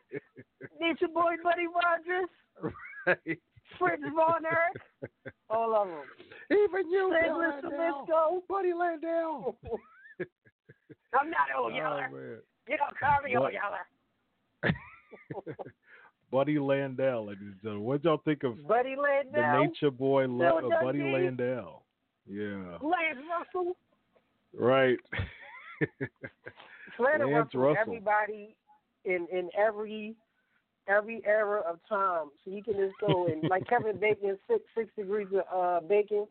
Nature 0.80 1.08
Boy 1.12 1.34
Buddy 1.42 1.66
Rogers, 1.66 2.30
right. 3.06 3.38
Fritz 3.78 4.02
Von 4.14 4.44
Erich, 4.46 5.12
all 5.50 5.74
of 5.74 5.88
them. 5.88 5.98
Even 6.50 6.90
you, 6.90 7.10
Bill 7.22 7.34
Douglas 7.40 7.64
Landau, 7.64 8.42
Buddy 8.48 8.72
Landell. 8.72 9.56
I'm 11.18 11.30
not 11.30 11.48
old 11.58 11.72
Oh, 11.72 11.76
yeller. 11.76 12.08
man. 12.12 12.38
You 12.68 12.76
don't 12.76 12.98
call 12.98 13.22
me 13.24 13.36
old 13.36 13.44
What? 13.44 13.52
yeller. 13.52 13.84
Buddy 16.30 16.58
Landell, 16.58 17.26
ladies 17.26 17.42
and 17.42 17.56
gentlemen. 17.62 17.84
What 17.84 18.04
y'all 18.04 18.20
think 18.24 18.42
of 18.44 18.66
Buddy 18.66 18.96
Landell, 18.96 19.32
the 19.32 19.66
Nature 19.66 19.90
Boy 19.90 20.26
Bill 20.26 20.60
uh, 20.72 20.82
Buddy. 20.82 21.02
Landau? 21.02 21.80
Yeah. 22.26 22.76
Lance 22.82 23.18
Russell, 23.30 23.76
Right. 24.58 24.98
Lance 26.98 27.22
Russell, 27.22 27.60
Russell. 27.60 27.76
everybody 27.80 28.56
in 29.04 29.26
in 29.32 29.48
every 29.56 30.14
every 30.88 31.22
era 31.24 31.62
of 31.68 31.78
time. 31.88 32.26
So 32.44 32.50
you 32.50 32.62
can 32.62 32.74
just 32.74 32.94
go 33.00 33.26
and 33.26 33.48
like 33.48 33.66
Kevin 33.68 33.98
Bacon, 33.98 34.38
six 34.48 34.62
six 34.76 34.90
degrees 34.96 35.28
of 35.32 35.44
uh, 35.54 35.86
bacon, 35.86 36.26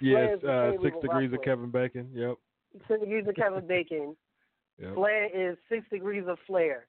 yes, 0.00 0.42
uh, 0.42 0.72
six 0.82 0.96
degrees 1.00 1.32
of. 1.32 1.42
Kevin 1.42 1.70
Bacon. 1.70 2.08
Yep. 2.14 2.36
six 2.88 3.00
degrees 3.00 3.26
of 3.28 3.34
Kevin 3.36 3.66
Bacon. 3.68 4.16
Yep. 4.80 4.94
Flair 4.94 5.50
is 5.50 5.56
six 5.68 5.84
degrees 5.90 6.24
of 6.26 6.38
Flair. 6.46 6.86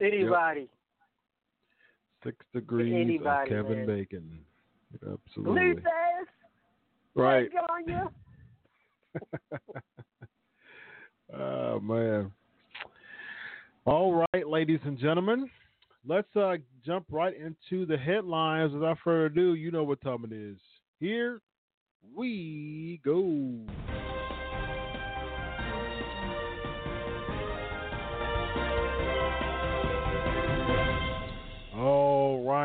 Anybody. 0.00 0.68
Six 2.24 2.36
degrees 2.54 2.94
Anybody, 2.94 3.54
of 3.54 3.64
Kevin 3.64 3.78
man. 3.78 3.86
Bacon. 3.86 4.38
Absolutely. 4.94 5.62
Luther, 5.74 5.90
Right. 7.14 7.48
on 7.68 7.88
you. 7.88 8.10
oh 11.36 11.80
man. 11.80 12.30
All 13.84 14.24
right, 14.32 14.46
ladies 14.46 14.78
and 14.84 14.96
gentlemen, 14.98 15.50
let's 16.06 16.34
uh, 16.36 16.54
jump 16.86 17.06
right 17.10 17.34
into 17.36 17.84
the 17.84 17.96
headlines. 17.96 18.72
Without 18.72 18.98
further 19.02 19.26
ado, 19.26 19.54
you 19.54 19.70
know 19.72 19.82
what 19.82 20.00
time 20.02 20.24
it 20.24 20.32
is. 20.32 20.56
Here 21.00 21.40
we 22.16 23.00
go. 23.04 23.66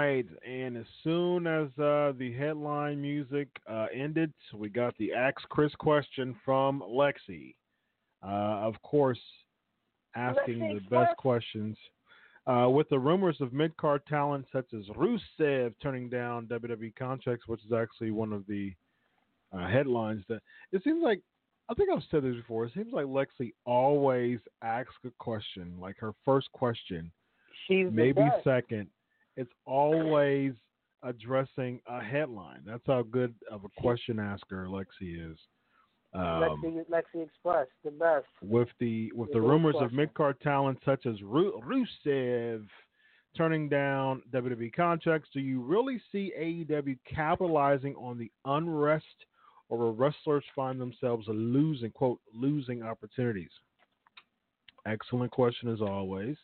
Right, 0.07 0.25
and 0.47 0.77
as 0.77 0.85
soon 1.03 1.47
as 1.47 1.67
uh, 1.79 2.13
the 2.17 2.33
headline 2.37 3.01
music 3.01 3.47
uh, 3.69 3.87
ended, 3.93 4.33
we 4.53 4.69
got 4.69 4.97
the 4.97 5.13
Ask 5.13 5.37
Chris 5.49 5.73
question 5.75 6.35
from 6.43 6.81
Lexi. 6.81 7.55
Uh, 8.23 8.65
of 8.65 8.81
course, 8.81 9.19
asking 10.15 10.59
Lexi 10.59 10.75
the 10.75 10.89
best 10.89 11.17
questions. 11.17 11.77
Uh, 12.45 12.69
with 12.69 12.87
the 12.87 12.97
rumors 12.97 13.35
of 13.41 13.51
mid 13.51 13.75
card 13.75 14.01
talent 14.07 14.45
such 14.53 14.67
as 14.73 14.85
Rusev 14.95 15.73
turning 15.83 16.09
down 16.09 16.47
WWE 16.47 16.95
contracts, 16.95 17.45
which 17.47 17.59
is 17.65 17.73
actually 17.73 18.11
one 18.11 18.31
of 18.31 18.47
the 18.47 18.73
uh, 19.51 19.67
headlines 19.67 20.23
that 20.29 20.41
it 20.71 20.81
seems 20.83 21.03
like 21.03 21.21
I 21.69 21.73
think 21.73 21.89
I've 21.91 22.03
said 22.09 22.23
this 22.23 22.35
before. 22.35 22.63
It 22.63 22.71
seems 22.73 22.93
like 22.93 23.05
Lexi 23.05 23.51
always 23.65 24.39
asks 24.61 24.93
a 25.05 25.09
question, 25.19 25.73
like 25.81 25.97
her 25.99 26.13
first 26.23 26.49
question, 26.53 27.11
She's 27.67 27.87
maybe 27.91 28.21
second. 28.45 28.87
It's 29.37 29.53
always 29.65 30.53
addressing 31.03 31.79
a 31.87 32.03
headline. 32.03 32.61
That's 32.65 32.83
how 32.85 33.03
good 33.03 33.33
of 33.49 33.63
a 33.63 33.81
question 33.81 34.19
asker 34.19 34.67
Lexi 34.67 35.31
is. 35.31 35.37
Um, 36.13 36.23
Lexi, 36.23 36.85
Lexi 36.89 37.23
Express, 37.23 37.67
the 37.83 37.91
best. 37.91 38.25
with 38.41 38.69
the 38.79 39.11
with 39.13 39.31
the 39.31 39.39
No 39.39 39.47
rumors 39.47 39.75
of 39.79 39.93
mid 39.93 40.13
card 40.13 40.39
talent 40.41 40.79
such 40.83 41.05
as 41.05 41.21
Ru- 41.21 41.61
Rusev 41.61 42.65
turning 43.35 43.69
down 43.69 44.23
WWE 44.33 44.73
contracts, 44.73 45.29
do 45.31 45.39
you 45.39 45.61
really 45.61 46.01
see 46.11 46.33
AEW 46.39 46.97
capitalizing 47.07 47.93
on 47.95 48.17
the 48.17 48.31
unrest 48.45 49.05
or 49.69 49.77
will 49.77 49.93
wrestlers 49.93 50.45
find 50.55 50.81
themselves 50.81 51.27
losing 51.27 51.91
quote 51.91 52.19
losing 52.33 52.81
opportunities? 52.81 53.51
Excellent 54.87 55.31
question 55.31 55.69
as 55.71 55.81
always. 55.81 56.37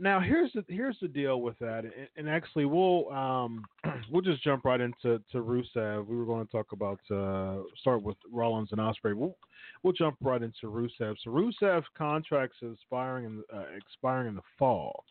Now 0.00 0.20
here's 0.20 0.52
the 0.52 0.64
here's 0.68 0.98
the 1.00 1.08
deal 1.08 1.40
with 1.40 1.58
that, 1.58 1.84
and, 1.84 2.08
and 2.16 2.28
actually 2.28 2.64
we'll 2.64 3.10
um, 3.10 3.64
we'll 4.10 4.22
just 4.22 4.42
jump 4.42 4.64
right 4.64 4.80
into 4.80 5.20
to 5.32 5.38
Rusev. 5.38 6.06
We 6.06 6.16
were 6.16 6.24
going 6.24 6.44
to 6.44 6.52
talk 6.52 6.72
about 6.72 7.00
uh, 7.10 7.62
start 7.80 8.02
with 8.02 8.16
Rollins 8.30 8.70
and 8.72 8.80
Ospreay. 8.80 9.14
We'll 9.14 9.36
we'll 9.82 9.92
jump 9.92 10.16
right 10.20 10.42
into 10.42 10.66
Rusev. 10.66 11.16
So 11.22 11.30
Rusev's 11.30 11.86
contract's 11.96 12.56
expiring 12.62 13.24
in 13.26 13.42
uh, 13.54 13.64
expiring 13.76 14.28
in 14.28 14.34
the 14.34 14.42
fall. 14.58 15.04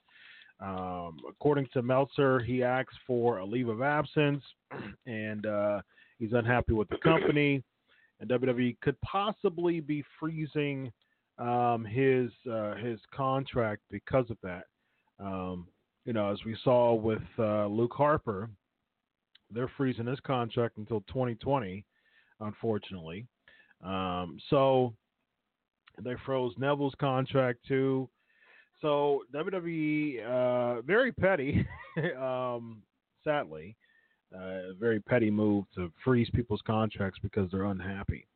Um, 0.62 1.18
according 1.30 1.68
to 1.74 1.82
Meltzer, 1.82 2.40
he 2.40 2.64
asked 2.64 2.98
for 3.06 3.40
a 3.40 3.46
leave 3.46 3.68
of 3.68 3.82
absence, 3.82 4.44
and 5.06 5.46
uh, 5.46 5.82
he's 6.18 6.34
unhappy 6.34 6.74
with 6.74 6.90
the 6.90 6.98
company. 6.98 7.64
And 8.22 8.30
WWE 8.30 8.80
could 8.80 9.00
possibly 9.02 9.82
be 9.82 10.04
freezing 10.20 10.92
um, 11.38 11.84
his 11.84 12.32
uh, 12.50 12.76
his 12.76 13.00
contract 13.14 13.82
because 13.90 14.30
of 14.30 14.38
that. 14.44 14.66
Um, 15.20 15.68
you 16.06 16.14
know, 16.14 16.32
as 16.32 16.40
we 16.46 16.56
saw 16.64 16.94
with 16.94 17.22
uh, 17.40 17.68
Luke 17.68 17.94
Harper, 17.96 18.50
they're 19.52 19.72
freezing 19.78 20.08
his 20.08 20.20
contract 20.22 20.78
until 20.78 21.02
2020, 21.02 21.86
unfortunately. 22.40 23.26
Um, 23.84 24.38
so 24.50 24.94
they 26.04 26.16
froze 26.26 26.54
Neville's 26.58 26.96
contract 27.00 27.60
too. 27.68 28.10
So 28.82 29.24
WWE, 29.34 30.24
uh, 30.26 30.82
very 30.82 31.12
petty, 31.12 31.66
um, 32.20 32.82
sadly, 33.24 33.76
uh, 34.36 34.74
very 34.80 35.00
petty 35.00 35.32
move 35.32 35.66
to 35.76 35.92
freeze 36.04 36.30
people's 36.34 36.62
contracts 36.66 37.20
because 37.24 37.50
they're 37.52 37.66
unhappy. 37.66 38.28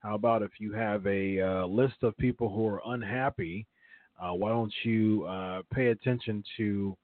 How 0.00 0.14
about 0.14 0.42
if 0.42 0.52
you 0.60 0.72
have 0.72 1.06
a 1.06 1.40
uh, 1.40 1.66
list 1.66 2.02
of 2.02 2.16
people 2.18 2.48
who 2.48 2.66
are 2.66 2.82
unhappy? 2.86 3.66
Uh, 4.20 4.32
why 4.32 4.48
don't 4.50 4.72
you 4.82 5.24
uh, 5.24 5.62
pay 5.72 5.88
attention 5.88 6.42
to 6.56 6.96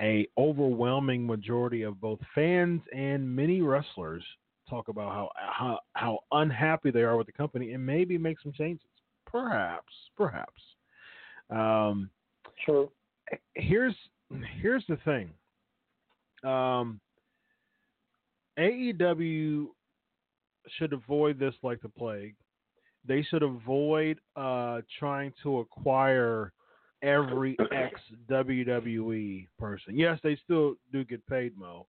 a 0.00 0.26
overwhelming 0.36 1.26
majority 1.26 1.82
of 1.82 2.00
both 2.00 2.18
fans 2.34 2.80
and 2.94 3.28
many 3.28 3.62
wrestlers 3.62 4.22
talk 4.68 4.88
about 4.88 5.12
how 5.12 5.30
how 5.36 5.78
how 5.94 6.18
unhappy 6.32 6.90
they 6.90 7.02
are 7.02 7.16
with 7.16 7.26
the 7.26 7.32
company 7.32 7.72
and 7.72 7.84
maybe 7.84 8.18
make 8.18 8.38
some 8.42 8.52
changes. 8.52 8.86
Perhaps, 9.26 9.92
perhaps. 10.16 10.62
Um, 11.50 12.10
True. 12.64 12.90
Here's 13.54 13.94
here's 14.60 14.84
the 14.88 14.98
thing. 15.04 15.30
Um, 16.44 17.00
AEW 18.58 19.66
should 20.78 20.92
avoid 20.92 21.38
this 21.38 21.54
like 21.62 21.80
the 21.82 21.88
plague. 21.88 22.34
They 23.06 23.22
should 23.22 23.42
avoid 23.42 24.18
uh, 24.34 24.80
trying 24.98 25.32
to 25.42 25.60
acquire 25.60 26.52
every 27.02 27.56
ex 27.72 28.00
WWE 28.28 29.46
person. 29.58 29.98
Yes, 29.98 30.18
they 30.22 30.36
still 30.44 30.74
do 30.92 31.04
get 31.04 31.26
paid, 31.26 31.56
Mo. 31.56 31.86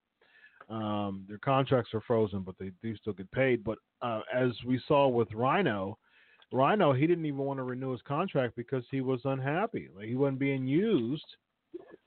Um, 0.69 1.25
their 1.27 1.37
contracts 1.37 1.93
are 1.93 2.01
frozen, 2.01 2.41
but 2.41 2.55
they 2.59 2.71
do 2.83 2.95
still 2.97 3.13
get 3.13 3.31
paid. 3.31 3.63
But 3.63 3.77
uh, 4.01 4.21
as 4.33 4.51
we 4.65 4.81
saw 4.87 5.07
with 5.07 5.31
Rhino, 5.33 5.97
Rhino 6.51 6.93
he 6.93 7.07
didn't 7.07 7.25
even 7.25 7.39
want 7.39 7.57
to 7.57 7.63
renew 7.63 7.91
his 7.91 8.01
contract 8.07 8.55
because 8.55 8.83
he 8.91 9.01
was 9.01 9.21
unhappy. 9.23 9.89
Like 9.95 10.07
he 10.07 10.15
wasn't 10.15 10.39
being 10.39 10.67
used, 10.67 11.25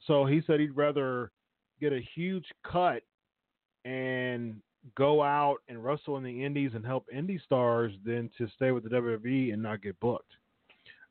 so 0.06 0.24
he 0.26 0.42
said 0.46 0.60
he'd 0.60 0.76
rather 0.76 1.30
get 1.80 1.92
a 1.92 2.00
huge 2.14 2.44
cut 2.64 3.02
and 3.84 4.60
go 4.96 5.22
out 5.22 5.58
and 5.68 5.82
wrestle 5.84 6.16
in 6.16 6.24
the 6.24 6.44
indies 6.44 6.72
and 6.74 6.84
help 6.84 7.06
indie 7.14 7.42
stars 7.42 7.92
than 8.04 8.30
to 8.38 8.48
stay 8.56 8.70
with 8.70 8.84
the 8.84 8.90
WWE 8.90 9.52
and 9.52 9.62
not 9.62 9.82
get 9.82 9.98
booked. 10.00 10.32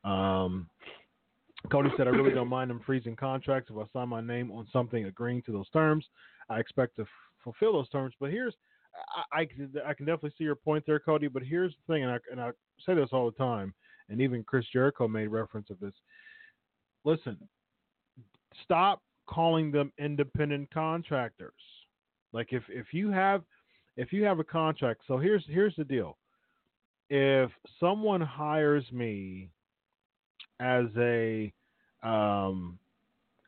Um, 0.03 0.69
Cody 1.71 1.89
said, 1.97 2.07
I 2.07 2.11
really 2.11 2.33
don't 2.33 2.47
mind 2.47 2.69
them 2.69 2.81
freezing 2.85 3.15
contracts 3.15 3.69
if 3.69 3.77
I 3.77 3.83
sign 3.93 4.09
my 4.09 4.21
name 4.21 4.51
on 4.51 4.67
something 4.71 5.05
agreeing 5.05 5.41
to 5.43 5.51
those 5.51 5.69
terms. 5.69 6.05
I 6.49 6.59
expect 6.59 6.95
to 6.95 7.03
f- 7.03 7.07
fulfill 7.43 7.73
those 7.73 7.89
terms. 7.89 8.13
But 8.19 8.31
here's, 8.31 8.55
I, 9.33 9.41
I, 9.41 9.47
I, 9.89 9.93
can 9.93 10.05
definitely 10.05 10.33
see 10.37 10.45
your 10.45 10.55
point 10.55 10.85
there, 10.87 10.99
Cody. 10.99 11.27
But 11.27 11.43
here's 11.43 11.73
the 11.73 11.93
thing, 11.93 12.03
and 12.03 12.11
I, 12.13 12.17
and 12.31 12.39
I 12.39 12.51
say 12.85 12.95
this 12.95 13.09
all 13.11 13.29
the 13.29 13.37
time, 13.37 13.73
and 14.09 14.21
even 14.21 14.43
Chris 14.43 14.65
Jericho 14.71 15.07
made 15.07 15.27
reference 15.27 15.69
of 15.69 15.79
this. 15.79 15.93
Listen, 17.03 17.37
stop 18.63 19.01
calling 19.27 19.71
them 19.71 19.91
independent 19.99 20.71
contractors. 20.73 21.53
Like 22.31 22.51
if 22.51 22.63
if 22.69 22.93
you 22.93 23.11
have 23.11 23.43
if 23.97 24.13
you 24.13 24.23
have 24.23 24.39
a 24.39 24.43
contract, 24.43 25.01
so 25.07 25.17
here's 25.17 25.43
here's 25.47 25.75
the 25.75 25.83
deal. 25.83 26.17
If 27.09 27.51
someone 27.79 28.21
hires 28.21 28.85
me 28.91 29.49
as 30.59 30.85
a 30.97 31.51
um 32.03 32.77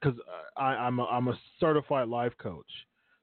because 0.01 0.19
I'm 0.57 0.99
a, 0.99 1.05
I'm 1.05 1.27
a 1.27 1.39
certified 1.59 2.07
life 2.07 2.33
coach. 2.41 2.65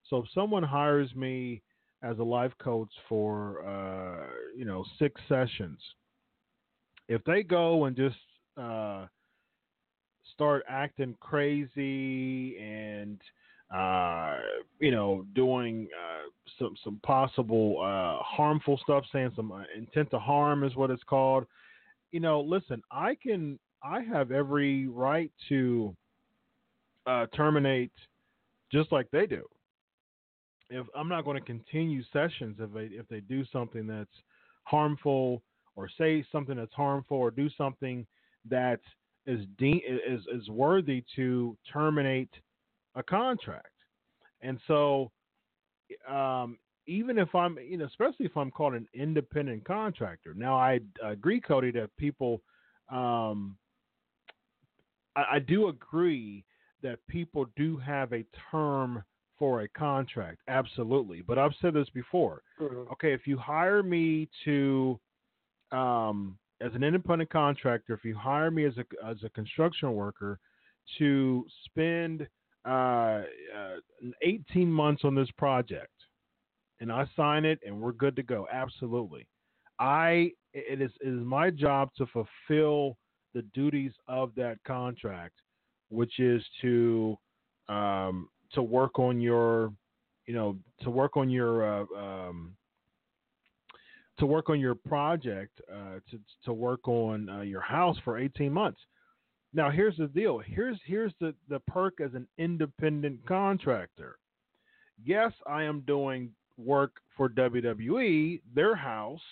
So 0.09 0.19
if 0.19 0.27
someone 0.35 0.63
hires 0.63 1.15
me 1.15 1.63
as 2.03 2.19
a 2.19 2.23
life 2.23 2.53
coach 2.63 2.91
for 3.09 3.67
uh, 3.67 4.27
you 4.57 4.65
know 4.65 4.85
six 4.99 5.21
sessions, 5.29 5.79
if 7.09 7.23
they 7.25 7.43
go 7.43 7.85
and 7.87 7.97
just 7.97 8.17
uh, 8.57 9.07
start 10.35 10.65
acting 10.69 11.17
crazy 11.21 12.57
and 12.59 13.21
uh, 13.75 14.39
you 14.81 14.91
know 14.91 15.27
doing 15.35 15.89
uh, 15.95 16.31
some 16.59 16.75
some 16.83 17.01
possible 17.03 17.77
uh, 17.81 18.23
harmful 18.23 18.79
stuff, 18.83 19.05
saying 19.13 19.33
some 19.37 19.53
uh, 19.53 19.63
intent 19.77 20.11
to 20.11 20.19
harm 20.19 20.65
is 20.65 20.75
what 20.77 20.91
it's 20.91 21.03
called. 21.05 21.47
You 22.11 22.21
know, 22.21 22.41
listen, 22.41 22.83
I 22.91 23.15
can 23.15 23.59
I 23.83 24.01
have 24.01 24.33
every 24.33 24.87
right 24.87 25.31
to 25.49 25.95
uh, 27.07 27.27
terminate 27.35 27.93
just 28.73 28.93
like 28.93 29.11
they 29.11 29.27
do. 29.27 29.45
If 30.71 30.87
I'm 30.95 31.09
not 31.09 31.25
going 31.25 31.39
to 31.39 31.45
continue 31.45 32.03
sessions 32.13 32.57
if 32.59 32.73
they 32.73 32.95
if 32.95 33.09
they 33.09 33.21
do 33.21 33.45
something 33.53 33.87
that's 33.87 34.11
harmful 34.65 35.43
or 35.77 35.89
say 35.97 36.25
something 36.31 36.57
that's 36.57 36.75
harmful 36.75 37.17
or 37.17 37.31
do 37.31 37.49
something 37.57 38.07
that 38.51 38.81
is 39.27 39.45
de- 39.59 39.85
is 39.87 40.23
is 40.35 40.49
worthy 40.49 41.05
to 41.17 41.57
terminate 41.73 42.31
a 42.99 43.03
contract. 43.03 43.73
And 44.41 44.59
so 44.67 45.11
um, 46.09 46.59
even 46.87 47.19
if 47.19 47.35
I'm, 47.35 47.59
you 47.59 47.77
know, 47.79 47.87
especially 47.87 48.27
if 48.27 48.37
I'm 48.37 48.51
called 48.51 48.75
an 48.75 48.87
independent 48.95 49.65
contractor. 49.65 50.35
Now, 50.35 50.57
I 50.57 50.81
agree, 51.03 51.41
Cody, 51.41 51.71
that 51.73 51.95
people 51.97 52.43
um, 52.91 53.57
I, 55.17 55.37
I 55.37 55.39
do 55.41 55.69
agree 55.69 56.45
that 56.83 56.99
people 57.09 57.47
do 57.57 57.77
have 57.77 58.13
a 58.13 58.25
term 58.51 59.03
for 59.39 59.63
a 59.63 59.69
contract, 59.69 60.39
absolutely. 60.49 61.23
But 61.23 61.39
I've 61.39 61.53
said 61.61 61.75
this 61.75 61.89
before. 61.91 62.43
Mhm. 62.61 62.91
Okay, 62.93 63.13
if 63.13 63.27
you 63.27 63.37
hire 63.37 63.83
me 63.83 64.29
to, 64.45 64.99
um, 65.71 66.39
as 66.61 66.75
an 66.75 66.83
independent 66.83 67.31
contractor, 67.31 67.95
if 67.95 68.05
you 68.05 68.17
hire 68.17 68.51
me 68.51 68.65
as 68.65 68.75
a 68.79 68.85
as 69.05 69.23
a 69.23 69.31
construction 69.31 69.95
worker 69.95 70.39
to 70.99 71.47
spend 71.67 72.27
uh, 72.69 73.23
uh, 73.57 73.77
18 74.23 74.71
months 74.71 75.03
on 75.05 75.15
this 75.15 75.31
project, 75.39 75.93
and 76.81 76.93
I 76.93 77.07
sign 77.17 77.45
it, 77.45 77.59
and 77.65 77.81
we're 77.81 77.93
good 77.93 78.15
to 78.17 78.23
go, 78.23 78.47
absolutely. 78.53 79.27
I 79.79 80.33
it 80.53 80.81
is 80.81 80.91
it 81.01 81.09
is 81.09 81.25
my 81.25 81.51
job 81.51 81.91
to 81.97 82.07
fulfill 82.07 82.99
the 83.35 83.43
duties 83.55 83.93
of 84.09 84.35
that 84.35 84.59
contract, 84.65 85.35
which 85.89 86.19
is 86.19 86.45
to 86.63 87.17
um, 87.69 88.29
to 88.53 88.63
work 88.63 88.99
on 88.99 89.21
your, 89.21 89.73
you 90.27 90.35
know, 90.35 90.59
to 90.83 90.91
work 90.91 91.17
on 91.17 91.31
your 91.31 91.83
uh, 91.83 91.85
um, 91.97 92.57
to 94.19 94.27
work 94.27 94.51
on 94.51 94.59
your 94.59 94.75
project, 94.75 95.61
uh, 95.73 96.01
to 96.11 96.19
to 96.45 96.53
work 96.53 96.89
on 96.89 97.29
uh, 97.29 97.41
your 97.43 97.61
house 97.61 97.97
for 98.05 98.19
18 98.19 98.53
months. 98.53 98.81
Now, 99.53 99.71
here's 99.71 99.97
the 99.97 100.09
deal. 100.09 100.39
Here's 100.39 100.79
here's 100.85 101.13
the 101.21 101.35
the 101.49 101.61
perk 101.61 102.01
as 102.01 102.15
an 102.15 102.27
independent 102.39 103.27
contractor. 103.27 104.19
Yes, 105.03 105.33
I 105.47 105.63
am 105.63 105.81
doing 105.81 106.31
work 106.57 106.97
for 107.17 107.29
WWE, 107.29 108.43
their 108.55 108.75
house, 108.75 109.23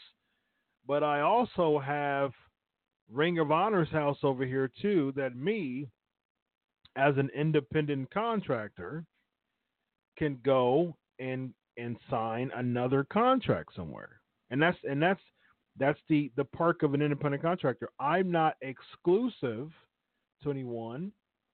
but 0.86 1.02
I 1.02 1.20
also 1.20 1.78
have 1.78 2.32
Ring 3.10 3.38
of 3.38 3.50
Honor's 3.50 3.90
house 3.90 4.18
over 4.22 4.44
here 4.44 4.70
too 4.80 5.12
that 5.16 5.36
me 5.36 5.88
as 6.96 7.16
an 7.18 7.30
independent 7.34 8.10
contractor 8.10 9.04
can 10.18 10.40
go 10.44 10.96
and 11.18 11.52
and 11.76 11.96
sign 12.08 12.50
another 12.54 13.04
contract 13.04 13.74
somewhere. 13.76 14.20
And 14.50 14.62
that's 14.62 14.78
and 14.84 15.02
that's 15.02 15.20
that's 15.78 16.00
the 16.08 16.30
the 16.36 16.44
perk 16.44 16.82
of 16.82 16.94
an 16.94 17.02
independent 17.02 17.42
contractor. 17.42 17.90
I'm 18.00 18.30
not 18.30 18.56
exclusive 18.62 19.70
to 20.42 20.50
anyone. 20.50 21.12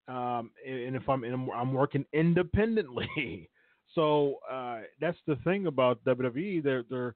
Um, 0.09 0.51
and 0.67 0.97
if 0.97 1.09
I'm 1.09 1.23
and 1.25 1.49
I'm, 1.55 1.73
working 1.73 2.05
independently, 2.13 3.49
so 3.95 4.37
uh, 4.51 4.81
that's 5.01 5.19
the 5.27 5.37
thing 5.45 5.67
about 5.67 6.05
WWE. 6.05 6.63
They're 6.63 6.85
they're 6.91 7.15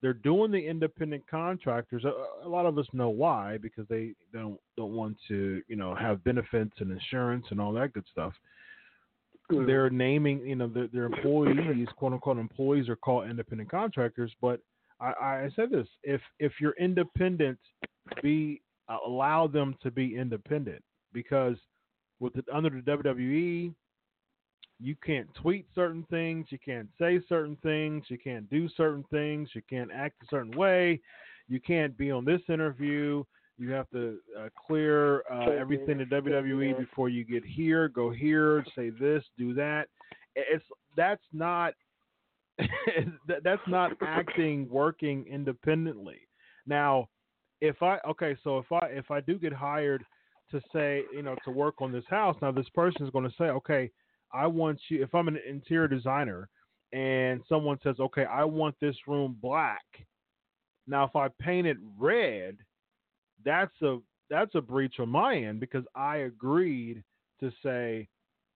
they're 0.00 0.12
doing 0.14 0.52
the 0.52 0.64
independent 0.64 1.24
contractors. 1.28 2.04
A, 2.04 2.46
a 2.46 2.48
lot 2.48 2.64
of 2.64 2.78
us 2.78 2.86
know 2.92 3.08
why 3.08 3.58
because 3.58 3.86
they 3.88 4.12
don't 4.32 4.58
don't 4.76 4.92
want 4.92 5.16
to 5.28 5.60
you 5.66 5.74
know 5.74 5.94
have 5.96 6.22
benefits 6.22 6.72
and 6.78 6.92
insurance 6.92 7.46
and 7.50 7.60
all 7.60 7.72
that 7.72 7.92
good 7.92 8.04
stuff. 8.10 8.32
They're 9.50 9.90
naming 9.90 10.40
you 10.40 10.54
know 10.54 10.68
their, 10.68 10.88
their 10.88 11.06
employees, 11.06 11.88
quote 11.96 12.12
unquote 12.12 12.38
employees, 12.38 12.88
are 12.88 12.96
called 12.96 13.28
independent 13.28 13.70
contractors. 13.70 14.32
But 14.40 14.60
I, 15.00 15.10
I 15.10 15.50
said 15.56 15.70
this: 15.70 15.88
if 16.04 16.20
if 16.38 16.52
you're 16.60 16.76
independent, 16.78 17.58
be 18.22 18.62
allow 19.04 19.48
them 19.48 19.74
to 19.82 19.90
be 19.90 20.16
independent 20.16 20.82
because 21.12 21.56
with 22.20 22.34
the, 22.34 22.44
under 22.52 22.70
the 22.70 22.80
WWE, 22.80 23.72
you 24.80 24.96
can't 25.04 25.28
tweet 25.34 25.66
certain 25.74 26.06
things, 26.10 26.46
you 26.50 26.58
can't 26.64 26.88
say 27.00 27.20
certain 27.28 27.56
things, 27.62 28.04
you 28.08 28.18
can't 28.18 28.48
do 28.50 28.68
certain 28.76 29.04
things, 29.10 29.48
you 29.54 29.62
can't 29.68 29.90
act 29.92 30.22
a 30.22 30.26
certain 30.30 30.56
way, 30.56 31.00
you 31.48 31.60
can't 31.60 31.96
be 31.96 32.10
on 32.10 32.24
this 32.24 32.42
interview. 32.48 33.24
You 33.60 33.72
have 33.72 33.90
to 33.90 34.18
uh, 34.38 34.48
clear 34.66 35.24
uh, 35.32 35.50
everything 35.50 35.98
to 35.98 36.06
WWE 36.06 36.78
before 36.78 37.08
you 37.08 37.24
get 37.24 37.44
here. 37.44 37.88
Go 37.88 38.08
here, 38.08 38.64
say 38.76 38.90
this, 38.90 39.24
do 39.36 39.52
that. 39.54 39.88
It's 40.36 40.64
that's 40.96 41.24
not 41.32 41.74
that's 43.26 43.66
not 43.66 43.92
acting 44.00 44.68
working 44.70 45.26
independently. 45.28 46.20
Now, 46.66 47.08
if 47.60 47.82
I 47.82 47.98
okay, 48.08 48.36
so 48.44 48.58
if 48.58 48.70
I 48.70 48.86
if 48.90 49.10
I 49.10 49.20
do 49.20 49.38
get 49.38 49.52
hired 49.52 50.04
to 50.50 50.60
say 50.72 51.04
you 51.12 51.22
know 51.22 51.36
to 51.44 51.50
work 51.50 51.76
on 51.80 51.92
this 51.92 52.04
house, 52.08 52.36
now 52.42 52.52
this 52.52 52.68
person 52.74 53.04
is 53.04 53.10
going 53.10 53.28
to 53.28 53.34
say, 53.36 53.44
okay, 53.44 53.90
I 54.32 54.46
want 54.46 54.80
you. 54.88 55.02
If 55.02 55.14
I'm 55.14 55.28
an 55.28 55.38
interior 55.48 55.88
designer 55.88 56.48
and 56.92 57.42
someone 57.48 57.78
says, 57.82 57.96
okay, 58.00 58.24
I 58.24 58.44
want 58.44 58.74
this 58.80 58.96
room 59.06 59.36
black. 59.40 59.84
Now, 60.86 61.04
if 61.04 61.14
I 61.14 61.28
paint 61.40 61.66
it 61.66 61.76
red, 61.98 62.56
that's 63.44 63.74
a 63.82 63.98
that's 64.30 64.54
a 64.54 64.60
breach 64.60 64.96
on 64.98 65.08
my 65.08 65.36
end 65.36 65.60
because 65.60 65.84
I 65.94 66.18
agreed 66.18 67.02
to 67.40 67.50
say 67.62 68.08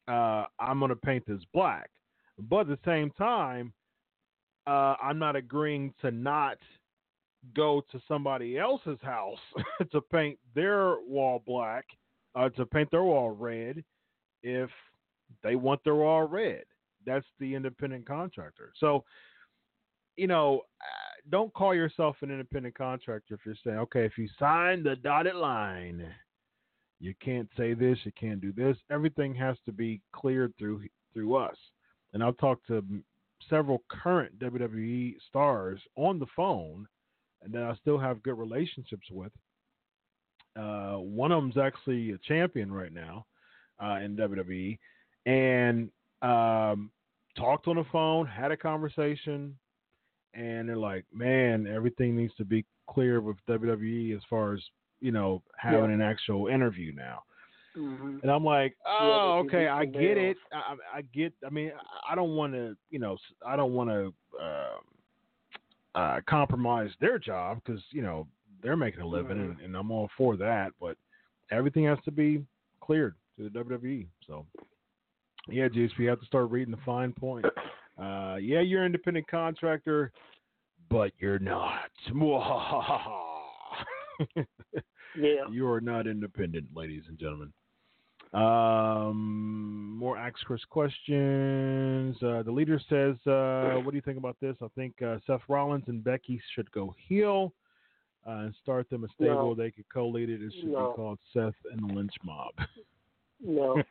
uh, 0.09 0.45
I'm 0.59 0.79
going 0.79 0.91
to 0.91 0.97
paint 0.97 1.25
this 1.27 1.43
black. 1.53 1.91
But 2.39 2.61
at 2.61 2.67
the 2.69 2.79
same 2.85 3.11
time, 3.13 3.73
uh, 4.67 4.95
I'm 5.03 5.19
not 5.19 5.37
agreeing 5.37 5.95
to 6.01 6.11
not 6.11 6.59
go 7.57 7.83
to 7.91 8.01
somebody 8.07 8.59
else's 8.59 8.99
house 9.03 9.39
to 9.93 10.01
paint 10.01 10.39
their 10.55 10.97
wall 11.07 11.43
black, 11.47 11.85
uh, 12.35 12.49
to 12.51 12.67
paint 12.67 12.91
their 12.91 13.05
wall 13.05 13.31
red, 13.31 13.83
if 14.43 14.71
they 15.43 15.57
want 15.57 15.83
their 15.85 15.95
wall 15.95 16.23
red. 16.27 16.65
That's 17.05 17.27
the 17.41 17.55
independent 17.55 18.07
contractor. 18.07 18.73
So, 18.79 19.05
you 20.17 20.27
know, 20.27 20.61
uh, 20.81 21.13
don't 21.31 21.53
call 21.55 21.75
yourself 21.75 22.17
an 22.23 22.31
independent 22.31 22.77
contractor 22.77 23.35
if 23.35 23.41
you're 23.45 23.57
saying, 23.65 23.79
okay, 23.79 24.05
if 24.05 24.19
you 24.19 24.29
sign 24.39 24.83
the 24.83 24.97
dotted 24.97 25.35
line, 25.35 26.07
you 27.01 27.15
can't 27.21 27.49
say 27.57 27.75
this, 27.75 27.99
you 28.05 28.13
can't 28.19 28.41
do 28.41 28.53
this. 28.53 28.77
Everything 28.91 29.35
has 29.35 29.57
to 29.67 29.73
be 29.73 30.01
cleared 30.13 30.55
through 30.59 30.83
through 31.13 31.35
us. 31.35 31.57
And 32.13 32.23
I've 32.23 32.39
talked 32.39 32.67
to 32.69 32.85
several 33.51 33.83
current 33.89 34.39
WWE 34.39 35.17
stars 35.29 35.81
on 35.97 36.19
the 36.19 36.27
phone, 36.37 36.87
that 37.51 37.63
I 37.63 37.75
still 37.77 37.99
have 37.99 38.23
good 38.23 38.39
relationships 38.39 39.09
with. 39.11 39.33
Uh, 40.57 40.97
one 40.97 41.33
of 41.33 41.43
them's 41.43 41.57
actually 41.57 42.11
a 42.13 42.19
champion 42.19 42.73
right 42.73 42.93
now 42.93 43.27
uh, 43.83 43.99
in 44.03 44.17
WWE, 44.17 44.79
and 45.27 45.91
um, 46.23 46.91
talked 47.37 47.67
on 47.69 47.77
the 47.77 47.85
phone, 47.93 48.27
had 48.27 48.51
a 48.51 48.57
conversation, 48.57 49.57
and 50.35 50.69
they're 50.69 50.77
like, 50.77 51.05
"Man, 51.13 51.67
everything 51.67 52.17
needs 52.17 52.35
to 52.37 52.45
be 52.45 52.65
clear 52.89 53.21
with 53.21 53.37
WWE 53.47 54.13
as 54.17 54.23
far 54.29 54.53
as 54.55 54.63
you 55.01 55.13
know 55.13 55.43
having 55.57 55.91
Yeah. 55.91 55.93
an 55.93 56.01
actual 56.01 56.47
interview 56.49 56.93
now." 56.95 57.23
hmm 57.75 58.19
And 58.23 58.31
I'm 58.31 58.45
like, 58.45 58.77
oh, 58.87 59.39
they 59.41 59.47
okay, 59.47 59.67
I 59.69 59.85
get 59.85 60.17
it. 60.17 60.39
I, 60.53 60.57
I 60.57 60.99
I 60.99 61.03
get. 61.03 61.33
I 61.47 61.51
mean, 61.51 61.73
I 62.09 62.15
don't 62.15 62.37
want 62.37 62.53
to, 62.55 62.77
you 62.91 62.99
know, 62.99 63.17
I 63.47 63.57
don't 63.57 63.73
want 63.73 63.91
to 63.91 64.13
uh, 64.43 64.79
uh, 65.95 66.21
compromise 66.27 66.91
their 67.01 67.19
job 67.19 67.61
because 67.65 67.83
you 67.91 68.03
know 68.03 68.27
they're 68.63 68.77
making 68.77 69.01
a 69.01 69.07
living, 69.07 69.41
and, 69.41 69.61
and 69.61 69.77
I'm 69.77 69.91
all 69.91 70.09
for 70.17 70.37
that. 70.37 70.73
But 70.81 70.97
everything 71.51 71.85
has 71.85 71.99
to 72.05 72.11
be 72.11 72.45
cleared 72.81 73.15
to 73.37 73.49
the 73.49 73.51
WWE. 73.51 74.07
So, 74.27 74.47
yeah, 75.49 75.69
Juice, 75.69 75.93
we 75.99 76.05
have 76.07 76.21
to 76.21 76.27
start 76.27 76.51
reading 76.51 76.73
the 76.73 76.83
fine 76.85 77.13
point. 77.13 77.47
Uh, 78.03 78.37
yeah, 78.37 78.61
you're 78.61 78.81
an 78.81 78.87
independent 78.87 79.29
contractor, 79.29 80.11
but 80.89 81.13
you're 81.19 81.39
not. 81.39 81.91
Yeah. 85.17 85.45
You 85.51 85.69
are 85.69 85.81
not 85.81 86.07
independent, 86.07 86.69
ladies 86.75 87.05
and 87.09 87.19
gentlemen. 87.19 87.53
Um, 88.33 89.97
more 89.99 90.17
Ask 90.17 90.37
Chris 90.45 90.63
questions. 90.69 92.17
Uh, 92.23 92.43
the 92.43 92.51
leader 92.51 92.81
says, 92.89 93.15
uh, 93.27 93.81
"What 93.83 93.91
do 93.91 93.97
you 93.97 94.03
think 94.03 94.19
about 94.19 94.37
this? 94.41 94.57
I 94.63 94.69
think 94.75 95.01
uh, 95.03 95.19
Seth 95.27 95.43
Rollins 95.49 95.85
and 95.87 96.03
Becky 96.03 96.41
should 96.55 96.71
go 96.73 96.95
heel 97.09 97.53
uh, 98.27 98.31
and 98.31 98.55
start 98.63 98.89
them 98.91 99.05
a 99.05 99.09
stable. 99.15 99.49
No. 99.49 99.55
They 99.55 99.71
could 99.71 99.85
co-lead 99.93 100.31
it. 100.31 100.43
It 100.43 100.53
should 100.59 100.71
No. 100.71 100.91
be 100.91 100.97
called 100.97 101.19
Seth 101.33 101.55
and 101.71 101.89
the 101.89 101.95
Lynch 101.95 102.15
Mob." 102.25 102.53
No. 103.45 103.83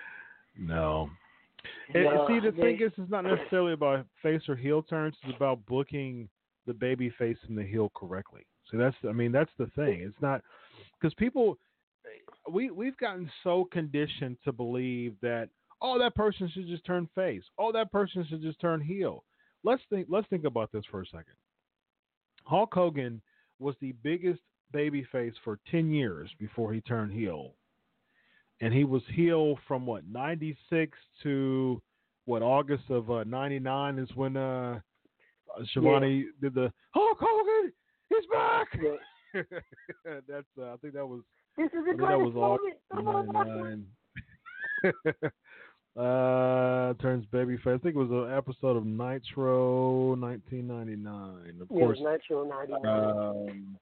no. 0.58 1.10
And- 1.94 2.04
No, 2.04 2.26
see, 2.28 2.38
the 2.40 2.50
they- 2.52 2.62
thing 2.62 2.80
is, 2.82 2.92
it's 2.96 3.10
not 3.10 3.24
necessarily 3.24 3.72
about 3.72 4.06
face 4.22 4.42
or 4.48 4.56
heel 4.56 4.82
turns. 4.82 5.16
It's 5.24 5.36
about 5.36 5.64
booking 5.66 6.28
the 6.66 6.74
baby 6.74 7.10
face 7.18 7.38
and 7.48 7.56
the 7.56 7.62
heel 7.64 7.90
correctly. 7.94 8.42
So 8.70 8.76
that's, 8.76 8.96
I 9.08 9.12
mean, 9.12 9.30
that's 9.32 9.50
the 9.58 9.66
thing. 9.76 10.00
It's 10.00 10.20
not 10.20 10.42
because 11.00 11.14
people, 11.14 11.56
we 12.50 12.70
we've 12.70 12.96
gotten 12.96 13.30
so 13.42 13.68
conditioned 13.72 14.36
to 14.44 14.52
believe 14.52 15.14
that 15.22 15.48
oh, 15.82 15.98
that 15.98 16.14
person 16.14 16.50
should 16.52 16.66
just 16.66 16.84
turn 16.84 17.08
face. 17.14 17.42
Oh, 17.58 17.72
that 17.72 17.92
person 17.92 18.26
should 18.28 18.42
just 18.42 18.60
turn 18.60 18.80
heel. 18.80 19.24
Let's 19.64 19.82
think. 19.90 20.06
Let's 20.08 20.28
think 20.28 20.44
about 20.44 20.70
this 20.72 20.84
for 20.90 21.02
a 21.02 21.06
second. 21.06 21.34
Hulk 22.44 22.72
Hogan 22.72 23.20
was 23.58 23.74
the 23.80 23.92
biggest 24.02 24.40
baby 24.72 25.06
face 25.10 25.34
for 25.44 25.58
ten 25.70 25.90
years 25.90 26.30
before 26.38 26.72
he 26.72 26.80
turned 26.80 27.12
heel 27.12 27.54
and 28.60 28.72
he 28.72 28.84
was 28.84 29.02
heel 29.12 29.58
from 29.66 29.86
what 29.86 30.02
96 30.10 30.96
to 31.22 31.80
what 32.24 32.42
August 32.42 32.84
of 32.90 33.10
uh, 33.10 33.24
99 33.24 33.98
is 33.98 34.08
when 34.14 34.36
uh 34.36 34.78
Shivani 35.74 36.24
did 36.40 36.54
the 36.54 36.72
Hulk 36.92 37.18
Hogan 37.20 37.72
he's 38.08 38.26
back 38.32 38.68
Yeah. 38.82 39.42
that's 40.28 40.46
uh, 40.58 40.72
I 40.72 40.76
think 40.80 40.94
that 40.94 41.06
was 41.06 41.22
This 41.56 41.66
is 41.66 41.72
I 41.74 41.80
the 41.80 41.84
think 41.86 42.00
that 42.00 42.06
greatest 42.18 42.34
was 42.34 42.34
moment. 42.34 42.76
Come 42.92 43.08
on, 43.08 43.26
99 43.32 43.86
uh 45.96 46.92
turns 47.00 47.24
babyface 47.32 47.74
I 47.76 47.78
think 47.78 47.94
it 47.96 47.98
was 47.98 48.10
an 48.10 48.36
episode 48.36 48.76
of 48.76 48.84
Nitro 48.84 50.14
1999 50.16 51.62
of 51.62 51.68
Yeah, 51.70 51.78
course 51.78 51.98
Nitro 52.00 52.44
99. 52.44 52.86
um 52.86 53.78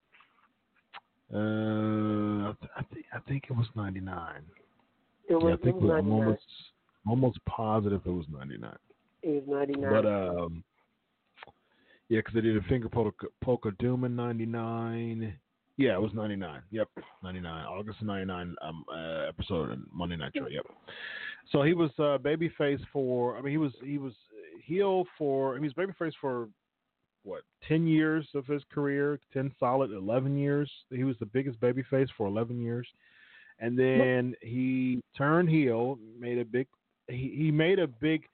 uh, 1.34 2.50
I, 2.50 2.54
th- 2.60 2.72
I 2.76 2.82
think 2.94 3.06
I 3.14 3.18
think 3.28 3.44
it 3.50 3.56
was 3.56 3.66
ninety 3.74 3.98
nine. 3.98 4.42
it 5.28 5.34
was, 5.34 5.42
Yeah, 5.42 5.50
I 5.50 5.54
it 5.54 5.62
think 5.62 5.74
was 5.76 5.82
we- 5.82 5.88
99. 5.88 6.12
I'm 6.12 6.12
almost 6.12 6.42
almost 7.08 7.44
positive 7.46 8.02
it 8.06 8.10
was 8.10 8.26
99. 8.30 8.76
It 9.22 9.30
was 9.30 9.66
99. 9.68 9.90
But 9.90 10.06
um, 10.06 10.62
yeah, 12.08 12.18
because 12.20 12.34
they 12.34 12.40
did 12.42 12.56
a 12.56 12.62
finger 12.68 12.88
polka, 12.88 13.26
polka 13.42 13.72
doom 13.80 14.04
in 14.04 14.14
99. 14.14 15.34
Yeah, 15.76 15.94
it 15.94 16.00
was 16.00 16.12
99. 16.14 16.62
Yep, 16.70 16.88
99. 17.22 17.66
August 17.66 18.02
99 18.02 18.54
um, 18.62 18.84
uh, 18.92 19.28
episode 19.28 19.76
Monday 19.92 20.16
Night 20.16 20.32
Show. 20.36 20.46
Yep. 20.46 20.66
So 21.50 21.62
he 21.62 21.74
was 21.74 21.90
uh, 21.98 22.18
babyface 22.18 22.80
for. 22.92 23.36
I 23.36 23.42
mean, 23.42 23.50
he 23.50 23.58
was 23.58 23.72
he 23.82 23.98
was 23.98 24.12
heel 24.64 25.04
for. 25.18 25.56
He 25.56 25.60
was 25.60 25.72
babyface 25.72 26.12
for 26.20 26.48
what 27.24 27.42
10 27.66 27.86
years 27.86 28.26
of 28.34 28.46
his 28.46 28.62
career 28.70 29.18
10 29.32 29.50
solid 29.58 29.90
11 29.90 30.36
years 30.36 30.70
he 30.90 31.04
was 31.04 31.16
the 31.18 31.26
biggest 31.26 31.58
babyface 31.58 32.08
for 32.16 32.26
11 32.26 32.60
years 32.60 32.86
and 33.60 33.78
then 33.78 34.34
he 34.42 35.00
turned 35.16 35.48
heel 35.48 35.98
made 36.18 36.38
a 36.38 36.44
big 36.44 36.66
he, 37.08 37.34
he 37.34 37.50
made 37.50 37.78
a 37.78 37.86
big 37.86 38.24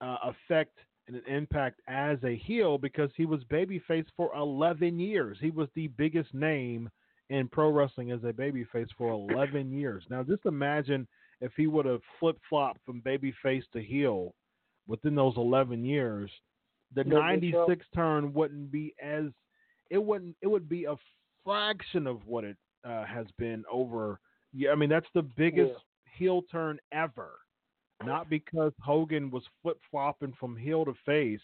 uh, 0.00 0.16
effect 0.24 0.76
and 1.08 1.16
an 1.16 1.22
impact 1.26 1.80
as 1.88 2.18
a 2.22 2.36
heel 2.36 2.78
because 2.78 3.10
he 3.16 3.26
was 3.26 3.42
babyface 3.44 4.06
for 4.16 4.30
11 4.36 5.00
years. 5.00 5.38
He 5.40 5.50
was 5.50 5.68
the 5.74 5.88
biggest 5.88 6.32
name 6.32 6.88
in 7.30 7.48
pro 7.48 7.70
wrestling 7.70 8.12
as 8.12 8.22
a 8.22 8.32
babyface 8.32 8.88
for 8.96 9.10
11 9.10 9.72
years. 9.76 10.04
Now 10.08 10.22
just 10.22 10.46
imagine 10.46 11.08
if 11.40 11.52
he 11.56 11.66
would 11.66 11.86
have 11.86 12.02
flip-flopped 12.20 12.80
from 12.84 13.02
babyface 13.02 13.64
to 13.72 13.82
heel 13.82 14.34
within 14.86 15.14
those 15.14 15.36
11 15.36 15.84
years 15.84 16.30
the 16.94 17.02
Yeah, 17.02 17.10
good 17.10 17.20
96 17.20 17.86
turn 17.94 18.32
wouldn't 18.32 18.70
be 18.70 18.94
as 19.02 19.24
it 19.90 19.98
wouldn't 20.02 20.36
it 20.42 20.46
would 20.46 20.68
be 20.68 20.84
a 20.84 20.96
fraction 21.44 22.06
of 22.06 22.26
what 22.26 22.44
it 22.44 22.56
uh, 22.84 23.04
has 23.04 23.26
been 23.38 23.64
over 23.70 24.20
yeah 24.52 24.70
i 24.70 24.74
mean 24.74 24.88
that's 24.88 25.08
the 25.14 25.22
biggest 25.22 25.72
heel 26.16 26.42
turn 26.50 26.78
ever 26.92 27.32
not 28.04 28.30
because 28.30 28.72
hogan 28.80 29.30
was 29.30 29.42
flip-flopping 29.62 30.34
from 30.38 30.56
heel 30.56 30.84
to 30.84 30.94
face 31.04 31.40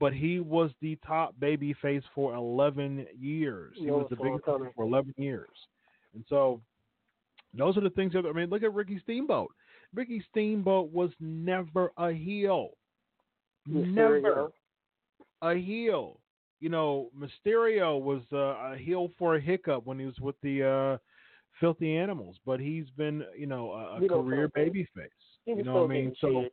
but 0.00 0.12
he 0.12 0.40
was 0.40 0.70
the 0.82 0.96
top 1.06 1.34
baby 1.38 1.72
face 1.80 2.02
for 2.14 2.34
11 2.34 3.06
years. 3.18 3.74
He 3.78 3.86
Yeah, 3.86 3.92
was 3.92 4.06
the 4.10 4.16
biggest 4.16 4.44
coming. 4.44 4.70
for 4.74 4.84
11 4.84 5.14
years. 5.16 5.48
And 6.14 6.24
so 6.28 6.60
those 7.56 7.76
are 7.76 7.80
the 7.80 7.90
things 7.90 8.12
that 8.12 8.26
I 8.26 8.32
mean, 8.32 8.50
look 8.50 8.62
at 8.62 8.74
Ricky 8.74 8.98
Steamboat. 8.98 9.52
Ricky 9.94 10.22
Steamboat 10.30 10.92
was 10.92 11.10
never 11.20 11.92
a 11.96 12.12
heel. 12.12 12.70
Never 13.66 14.50
a 15.42 15.54
heel. 15.54 16.20
You 16.60 16.68
know, 16.70 17.10
Mysterio 17.16 18.00
was 18.00 18.22
uh, 18.32 18.72
a 18.72 18.76
heel 18.76 19.10
for 19.18 19.36
a 19.36 19.40
hiccup 19.40 19.86
when 19.86 19.98
he 19.98 20.06
was 20.06 20.18
with 20.20 20.36
the 20.42 20.62
uh, 20.64 20.98
Filthy 21.60 21.96
Animals, 21.96 22.36
but 22.44 22.58
he's 22.58 22.90
been, 22.96 23.24
you 23.38 23.46
know, 23.46 23.72
a, 23.72 23.96
a 23.96 24.00
He 24.00 24.08
career 24.08 24.50
sound 24.50 24.52
You 25.46 25.62
know 25.62 25.82
what 25.82 25.90
I 25.90 25.94
mean? 25.94 26.14
So 26.20 26.46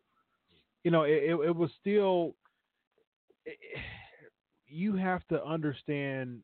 you 0.84 0.92
know, 0.92 1.04
it, 1.04 1.24
it, 1.24 1.39
it 1.48 1.56
was 1.56 1.70
still. 1.80 2.36
you 4.68 4.96
have 4.96 5.28
to 5.28 5.44
understand 5.44 6.42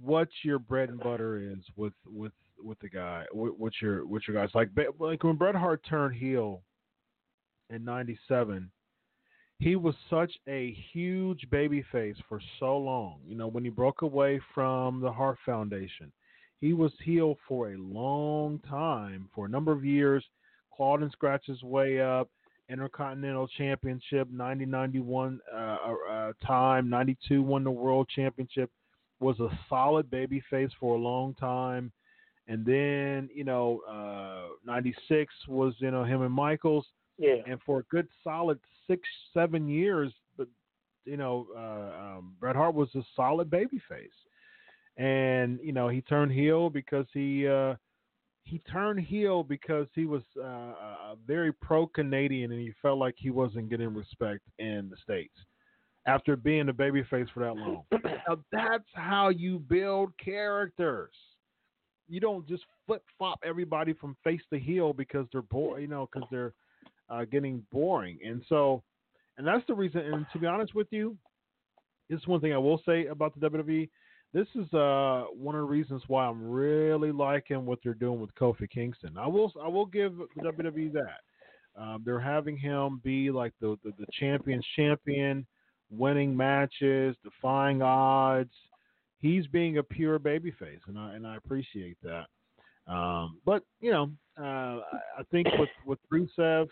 what 0.00 0.28
your 0.42 0.58
bread 0.58 0.88
and 0.88 1.00
butter 1.00 1.38
is 1.38 1.58
with 1.76 1.92
with 2.06 2.32
with 2.62 2.78
the 2.80 2.88
guy, 2.88 3.24
with, 3.32 3.54
with 3.58 3.72
your 3.80 4.06
with 4.06 4.22
your 4.26 4.36
guys. 4.36 4.50
Like 4.54 4.70
like 4.98 5.24
when 5.24 5.36
Bret 5.36 5.54
Hart 5.54 5.84
turned 5.88 6.16
heel 6.16 6.62
in 7.70 7.84
'97, 7.84 8.70
he 9.58 9.76
was 9.76 9.94
such 10.08 10.32
a 10.48 10.76
huge 10.92 11.48
baby 11.50 11.84
face 11.90 12.16
for 12.28 12.40
so 12.60 12.78
long. 12.78 13.20
You 13.26 13.36
know, 13.36 13.48
when 13.48 13.64
he 13.64 13.70
broke 13.70 14.02
away 14.02 14.40
from 14.54 15.00
the 15.00 15.12
Hart 15.12 15.38
Foundation, 15.44 16.12
he 16.60 16.72
was 16.72 16.92
heel 17.04 17.36
for 17.46 17.72
a 17.72 17.78
long 17.78 18.60
time, 18.68 19.28
for 19.34 19.46
a 19.46 19.50
number 19.50 19.72
of 19.72 19.84
years. 19.84 20.24
Clawed 20.78 21.02
and 21.02 21.10
scratched 21.10 21.48
his 21.48 21.62
way 21.64 22.00
up. 22.00 22.30
Intercontinental 22.70 23.48
Championship, 23.48 24.28
90 24.30 24.64
91 24.66 25.40
uh, 25.52 25.56
uh, 25.56 26.32
time, 26.46 26.88
92 26.88 27.42
won 27.42 27.64
the 27.64 27.70
World 27.70 28.08
Championship, 28.14 28.70
was 29.18 29.40
a 29.40 29.48
solid 29.68 30.08
baby 30.08 30.42
face 30.48 30.70
for 30.78 30.94
a 30.94 30.98
long 30.98 31.34
time. 31.34 31.90
And 32.46 32.64
then, 32.64 33.28
you 33.34 33.42
know, 33.42 33.80
uh, 33.90 34.54
96 34.64 35.34
was, 35.48 35.74
you 35.78 35.90
know, 35.90 36.04
him 36.04 36.22
and 36.22 36.32
Michaels. 36.32 36.86
Yeah. 37.18 37.36
And 37.46 37.58
for 37.66 37.80
a 37.80 37.82
good 37.84 38.06
solid 38.22 38.60
six, 38.86 39.02
seven 39.34 39.68
years, 39.68 40.12
but, 40.36 40.46
you 41.04 41.16
know, 41.16 41.46
uh, 41.56 42.18
um, 42.18 42.34
Bret 42.38 42.54
Hart 42.54 42.74
was 42.74 42.88
a 42.94 43.02
solid 43.16 43.50
baby 43.50 43.80
face. 43.88 44.08
And, 44.96 45.58
you 45.62 45.72
know, 45.72 45.88
he 45.88 46.02
turned 46.02 46.32
heel 46.32 46.70
because 46.70 47.06
he, 47.12 47.48
uh, 47.48 47.74
he 48.48 48.60
turned 48.60 48.98
heel 49.00 49.42
because 49.42 49.86
he 49.94 50.06
was 50.06 50.22
uh, 50.38 50.42
uh, 50.42 51.14
very 51.26 51.52
pro 51.52 51.86
Canadian 51.86 52.50
and 52.50 52.60
he 52.60 52.72
felt 52.80 52.98
like 52.98 53.14
he 53.18 53.30
wasn't 53.30 53.68
getting 53.68 53.94
respect 53.94 54.40
in 54.58 54.88
the 54.90 54.96
states 55.02 55.34
after 56.06 56.34
being 56.34 56.70
a 56.70 56.72
babyface 56.72 57.28
for 57.34 57.40
that 57.40 57.54
long. 57.56 57.82
now 57.92 58.38
that's 58.50 58.88
how 58.94 59.28
you 59.28 59.58
build 59.58 60.12
characters. 60.22 61.12
You 62.08 62.20
don't 62.20 62.48
just 62.48 62.62
flip 62.86 63.02
flop 63.18 63.38
everybody 63.44 63.92
from 63.92 64.16
face 64.24 64.40
to 64.50 64.58
heel 64.58 64.94
because 64.94 65.26
they're 65.30 65.42
boring, 65.42 65.82
you 65.82 65.88
know, 65.88 66.08
because 66.10 66.26
they're 66.30 66.54
uh, 67.10 67.26
getting 67.26 67.62
boring. 67.70 68.18
And 68.24 68.42
so, 68.48 68.82
and 69.36 69.46
that's 69.46 69.66
the 69.66 69.74
reason. 69.74 70.00
And 70.00 70.26
to 70.32 70.38
be 70.38 70.46
honest 70.46 70.74
with 70.74 70.88
you, 70.90 71.18
this 72.08 72.18
is 72.18 72.26
one 72.26 72.40
thing 72.40 72.54
I 72.54 72.58
will 72.58 72.80
say 72.86 73.06
about 73.06 73.38
the 73.38 73.50
WWE 73.50 73.90
this 74.32 74.46
is 74.54 74.72
uh 74.74 75.24
one 75.32 75.54
of 75.54 75.60
the 75.60 75.70
reasons 75.70 76.02
why 76.06 76.26
I'm 76.26 76.50
really 76.50 77.12
liking 77.12 77.64
what 77.64 77.78
they're 77.82 77.94
doing 77.94 78.20
with 78.20 78.34
Kofi 78.34 78.68
Kingston. 78.68 79.16
I 79.16 79.26
will 79.26 79.52
I 79.62 79.68
will 79.68 79.86
give 79.86 80.12
WWE 80.38 80.92
that. 80.92 81.20
Um, 81.80 82.02
they're 82.04 82.18
having 82.20 82.56
him 82.56 83.00
be 83.04 83.30
like 83.30 83.52
the, 83.60 83.78
the 83.84 83.92
the 83.98 84.06
champion's 84.18 84.66
champion, 84.76 85.46
winning 85.90 86.36
matches, 86.36 87.16
defying 87.22 87.82
odds. 87.82 88.52
He's 89.20 89.46
being 89.46 89.78
a 89.78 89.82
pure 89.82 90.18
babyface, 90.18 90.80
and 90.86 90.98
I 90.98 91.14
and 91.14 91.26
I 91.26 91.36
appreciate 91.36 91.96
that. 92.02 92.26
Um, 92.92 93.38
but 93.44 93.62
you 93.80 93.92
know, 93.92 94.10
uh, 94.38 94.80
I 95.18 95.22
think 95.30 95.46
with 95.58 95.70
with 95.86 95.98
Rusev, 96.12 96.68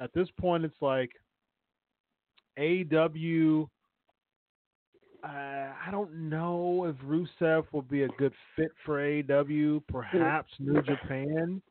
at 0.00 0.12
this 0.14 0.28
point, 0.40 0.64
it's 0.64 0.80
like 0.80 1.10
AEW 2.58 3.68
uh, 5.24 5.28
I 5.86 5.90
don't 5.90 6.28
know 6.28 6.86
if 6.86 6.96
Rusev 7.06 7.64
will 7.72 7.82
be 7.82 8.02
a 8.02 8.08
good 8.18 8.32
fit 8.56 8.72
for 8.84 8.98
AEW, 8.98 9.82
perhaps 9.88 10.52
New 10.58 10.82
Japan, 10.82 11.62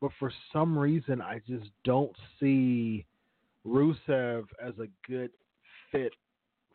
but 0.00 0.10
for 0.18 0.32
some 0.52 0.76
reason 0.76 1.20
I 1.20 1.40
just 1.46 1.70
don't 1.84 2.14
see 2.40 3.06
Rusev 3.66 4.44
as 4.62 4.74
a 4.78 4.88
good 5.08 5.30
fit 5.92 6.12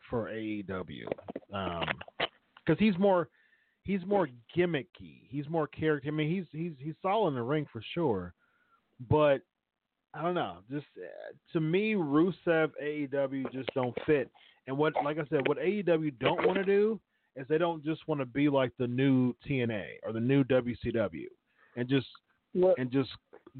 for 0.08 0.30
AEW. 0.30 1.06
Because 1.48 2.78
he's 2.78 2.98
more 2.98 3.28
he's 3.82 4.04
more 4.06 4.28
gimmicky. 4.56 5.20
He's 5.28 5.48
more 5.48 5.66
character. 5.66 6.08
I 6.08 6.12
mean, 6.12 6.30
he's 6.30 6.46
he's 6.52 6.72
he's 6.78 6.94
solid 7.02 7.28
in 7.28 7.34
the 7.34 7.42
ring 7.42 7.66
for 7.72 7.82
sure, 7.92 8.34
but 9.10 9.42
I 10.14 10.22
don't 10.22 10.34
know. 10.34 10.58
Just 10.70 10.86
uh, 10.96 11.32
to 11.52 11.60
me, 11.60 11.94
Rusev 11.94 12.70
AEW 12.82 13.52
just 13.52 13.68
don't 13.74 13.96
fit. 14.06 14.30
And 14.66 14.76
what, 14.78 14.94
like 15.04 15.18
I 15.18 15.24
said, 15.28 15.46
what 15.46 15.58
AEW 15.58 16.18
don't 16.20 16.46
want 16.46 16.56
to 16.58 16.64
do 16.64 16.98
is 17.36 17.46
they 17.48 17.58
don't 17.58 17.84
just 17.84 18.06
want 18.08 18.20
to 18.20 18.24
be 18.26 18.48
like 18.48 18.72
the 18.78 18.86
new 18.86 19.34
TNA 19.48 19.84
or 20.04 20.12
the 20.12 20.20
new 20.20 20.44
WCW, 20.44 21.26
and 21.76 21.88
just 21.88 22.06
What? 22.52 22.78
and 22.78 22.90
just 22.90 23.10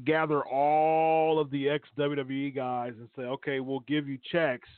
gather 0.03 0.43
all 0.45 1.39
of 1.39 1.49
the 1.51 1.69
ex 1.69 1.87
WWE 1.97 2.55
guys 2.55 2.93
and 2.97 3.07
say, 3.15 3.23
okay, 3.23 3.59
we'll 3.59 3.81
give 3.81 4.07
you 4.07 4.17
checks, 4.31 4.69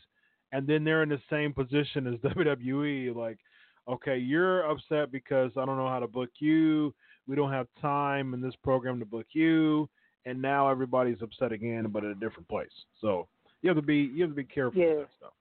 and 0.52 0.68
then 0.68 0.84
they're 0.84 1.04
in 1.04 1.10
the 1.10 1.22
same 1.30 1.54
position 1.54 2.08
as 2.08 2.16
WWE. 2.34 3.16
Like, 3.16 3.38
okay, 3.88 4.18
you're 4.18 4.70
upset 4.70 5.12
because 5.12 5.52
I 5.58 5.66
don't 5.66 5.78
know 5.78 5.88
how 5.90 6.00
to 6.00 6.08
book 6.08 6.30
you. 6.40 6.94
We 7.28 7.36
don't 7.36 7.52
have 7.52 7.68
time 7.82 8.34
in 8.34 8.42
this 8.42 8.56
program 8.64 9.00
to 9.00 9.06
book 9.06 9.28
you, 9.32 9.88
and 10.26 10.42
now 10.42 10.68
everybody's 10.70 11.22
upset 11.22 11.52
again, 11.52 11.88
but 11.90 12.04
at 12.04 12.12
a 12.12 12.16
different 12.16 12.48
place. 12.50 12.72
So 13.00 13.28
you 13.62 13.70
have 13.70 13.78
to 13.78 13.82
be 13.82 14.10
you 14.14 14.24
have 14.24 14.32
to 14.32 14.36
be 14.36 14.44
careful 14.44 14.82
Yeah. 14.82 14.88
with 14.90 14.98
that 15.00 15.10
stuff. 15.20 15.34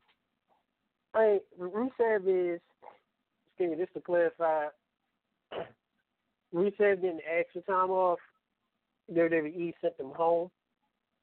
I 1.17 1.41
Rusev 1.61 2.55
is 2.55 2.61
excuse 3.49 3.71
me, 3.71 3.77
just 3.77 3.95
to 3.95 4.01
clarify, 4.01 4.67
Rusev 6.55 7.01
didn't 7.01 7.23
ask 7.27 7.47
for 7.53 7.61
time 7.62 7.91
off. 7.91 8.19
WWE 9.12 9.73
sent 9.81 9.95
him 9.99 10.11
home. 10.14 10.51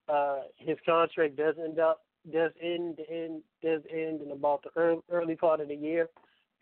Uh, 0.10 0.40
his 0.58 0.78
contract 0.86 1.36
does 1.36 1.56
end 1.64 1.80
up 1.80 2.02
does 2.32 2.52
end 2.62 3.00
in 3.10 3.42
does 3.62 3.82
end 3.92 4.22
in 4.22 4.32
about 4.32 4.64
the 4.64 4.70
early, 4.80 5.02
early 5.12 5.36
part 5.36 5.60
of 5.60 5.68
the 5.68 5.76
year. 5.76 6.08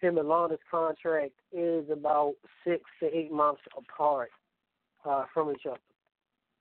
Him 0.02 0.18
and 0.18 0.28
Lana's 0.28 0.60
contract 0.70 1.34
is 1.54 1.86
about 1.92 2.34
six 2.66 2.82
to 3.00 3.16
eight 3.16 3.32
months 3.32 3.62
apart 3.78 4.30
uh, 5.06 5.26
from 5.34 5.52
each 5.52 5.66
other. 5.68 5.78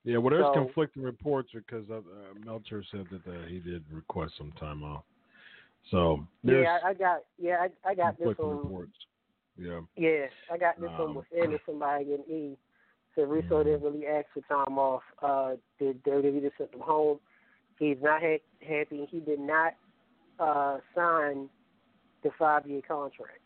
Yeah, 0.05 0.19
well, 0.19 0.31
there's 0.31 0.45
So- 0.55 0.65
conflicting 0.65 1.03
reports 1.03 1.51
because 1.55 1.89
uh, 1.91 1.97
uh, 1.97 2.01
Meltzer 2.45 2.83
said 2.91 3.07
that 3.11 3.27
uh, 3.27 3.47
he 3.49 3.59
did 3.59 3.83
request 3.91 4.35
some 4.39 4.53
time 4.53 4.83
off. 4.83 5.05
So 5.91 6.27
Yeah, 6.43 6.79
I, 6.85 6.95
got 6.95 7.25
yeah, 7.39 7.67
I, 7.85 7.91
I 7.91 7.95
got 7.95 8.19
this 8.19 8.37
one. 8.39 8.51
on 8.51 8.57
reports. 8.65 8.93
Yeah. 9.57 9.81
Yeah, 9.97 10.27
I 10.53 10.57
got 10.59 10.81
this 10.81 10.91
Um, 10.99 11.15
one 11.15 11.25
within 11.33 11.59
somebody 11.67 12.15
in 12.15 12.21
E. 12.33 12.57
So 13.15 13.25
Russo 13.25 13.61
Mhm. 13.61 13.65
didn't 13.65 13.83
really 13.83 14.07
ask 14.07 14.27
for 14.33 14.41
time 14.43 14.79
off. 14.79 15.03
Uh, 15.21 15.57
the 15.79 15.95
WWE 16.05 16.41
just 16.43 16.57
sent 16.59 16.73
him 16.73 16.81
home. 16.81 17.19
He's 17.79 17.99
not 18.01 18.21
ha- 18.23 18.43
happy. 18.67 19.05
He 19.07 19.21
did 19.21 19.41
not 19.41 19.75
uh, 20.39 20.79
sign 20.95 21.51
the 22.23 22.31
five-year 22.39 22.81
contract, 22.89 23.41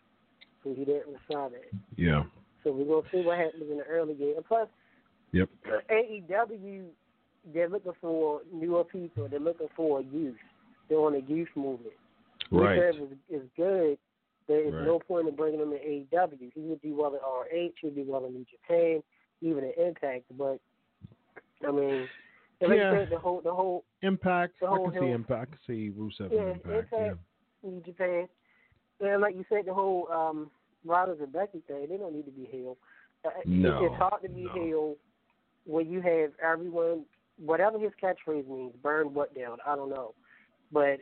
so 0.63 0.73
he 0.75 0.85
didn't 0.85 1.17
sign 1.31 1.53
it. 1.55 1.73
Yeah. 1.97 2.25
So 2.63 2.71
we're 2.73 2.85
gonna 2.85 3.09
see 3.11 3.21
what 3.23 3.39
happens 3.39 3.69
in 3.69 3.79
the 3.79 3.85
early 3.85 4.15
game. 4.15 4.35
And 4.37 4.45
plus, 4.45 4.69
Yep. 5.33 5.49
AEW 5.91 6.87
they're 7.53 7.69
looking 7.69 7.93
for 8.01 8.41
newer 8.53 8.85
people. 8.85 9.29
They're 9.29 9.39
looking 9.41 9.69
for 9.77 10.01
youth. 10.01 10.39
They're 10.89 10.99
on 10.99 11.15
a 11.15 11.19
youth 11.19 11.49
movement. 11.57 11.93
Right. 12.51 12.79
Rusev 12.79 13.13
is, 13.13 13.19
is 13.31 13.43
good. 13.57 13.99
There 14.47 14.61
is 14.61 14.75
Right. 14.75 14.85
no 14.85 14.99
point 14.99 15.29
in 15.29 15.35
bringing 15.35 15.61
him 15.61 15.71
to 15.71 15.79
AEW. 15.79 16.53
He 16.55 16.61
would 16.61 16.83
do 16.83 16.95
well 16.95 17.15
at 17.15 17.23
RH. 17.23 17.73
He 17.81 17.87
would 17.87 17.95
do 17.97 18.05
well 18.07 18.27
in 18.27 18.35
New 18.35 18.45
Japan, 18.51 19.03
even 19.41 19.65
at 19.65 19.79
Impact. 19.79 20.25
But 20.37 20.59
I 21.67 21.71
mean, 21.71 22.09
and 22.61 22.71
like 22.71 22.79
Yeah. 22.79 22.93
said, 22.93 23.11
the 23.11 23.19
whole 23.19 23.41
the 23.41 23.55
whole 23.55 23.85
Impact. 24.03 24.61
The 24.61 24.67
I 24.67 24.69
whole 24.71 24.91
can 24.91 25.01
see 25.01 25.11
Impact. 25.11 25.41
I 25.41 25.45
can 25.57 25.59
see 25.67 25.91
Rusev 25.91 26.31
Yeah, 26.31 26.43
in 26.43 26.49
Impact. 26.51 26.89
Yeah. 26.93 26.99
Impact. 26.99 27.21
New 27.63 27.81
Japan, 27.81 28.29
and 29.01 29.23
like 29.23 29.35
you 29.35 29.45
said, 29.49 29.65
the 29.65 29.73
whole 29.73 30.07
um, 30.13 30.51
Riders 30.85 31.19
and 31.23 31.33
Becky 31.33 31.63
thing. 31.67 31.87
They 31.89 31.97
don't 31.97 32.15
need 32.15 32.27
to 32.27 32.31
be 32.31 32.45
heel. 32.45 32.77
Uh, 33.25 33.31
No, 33.47 33.87
it's 33.87 33.95
hard 33.95 34.21
to 34.23 34.29
be 34.29 34.43
no. 34.45 34.53
heel 34.53 34.97
when 35.65 35.91
you 35.91 36.03
have 36.03 36.33
everyone, 36.43 37.07
whatever 37.39 37.79
his 37.79 37.93
catchphrase 38.03 38.47
means, 38.47 38.75
burn 38.83 39.15
what 39.15 39.35
down. 39.35 39.57
I 39.67 39.75
don't 39.75 39.89
know, 39.89 40.15
but. 40.71 41.01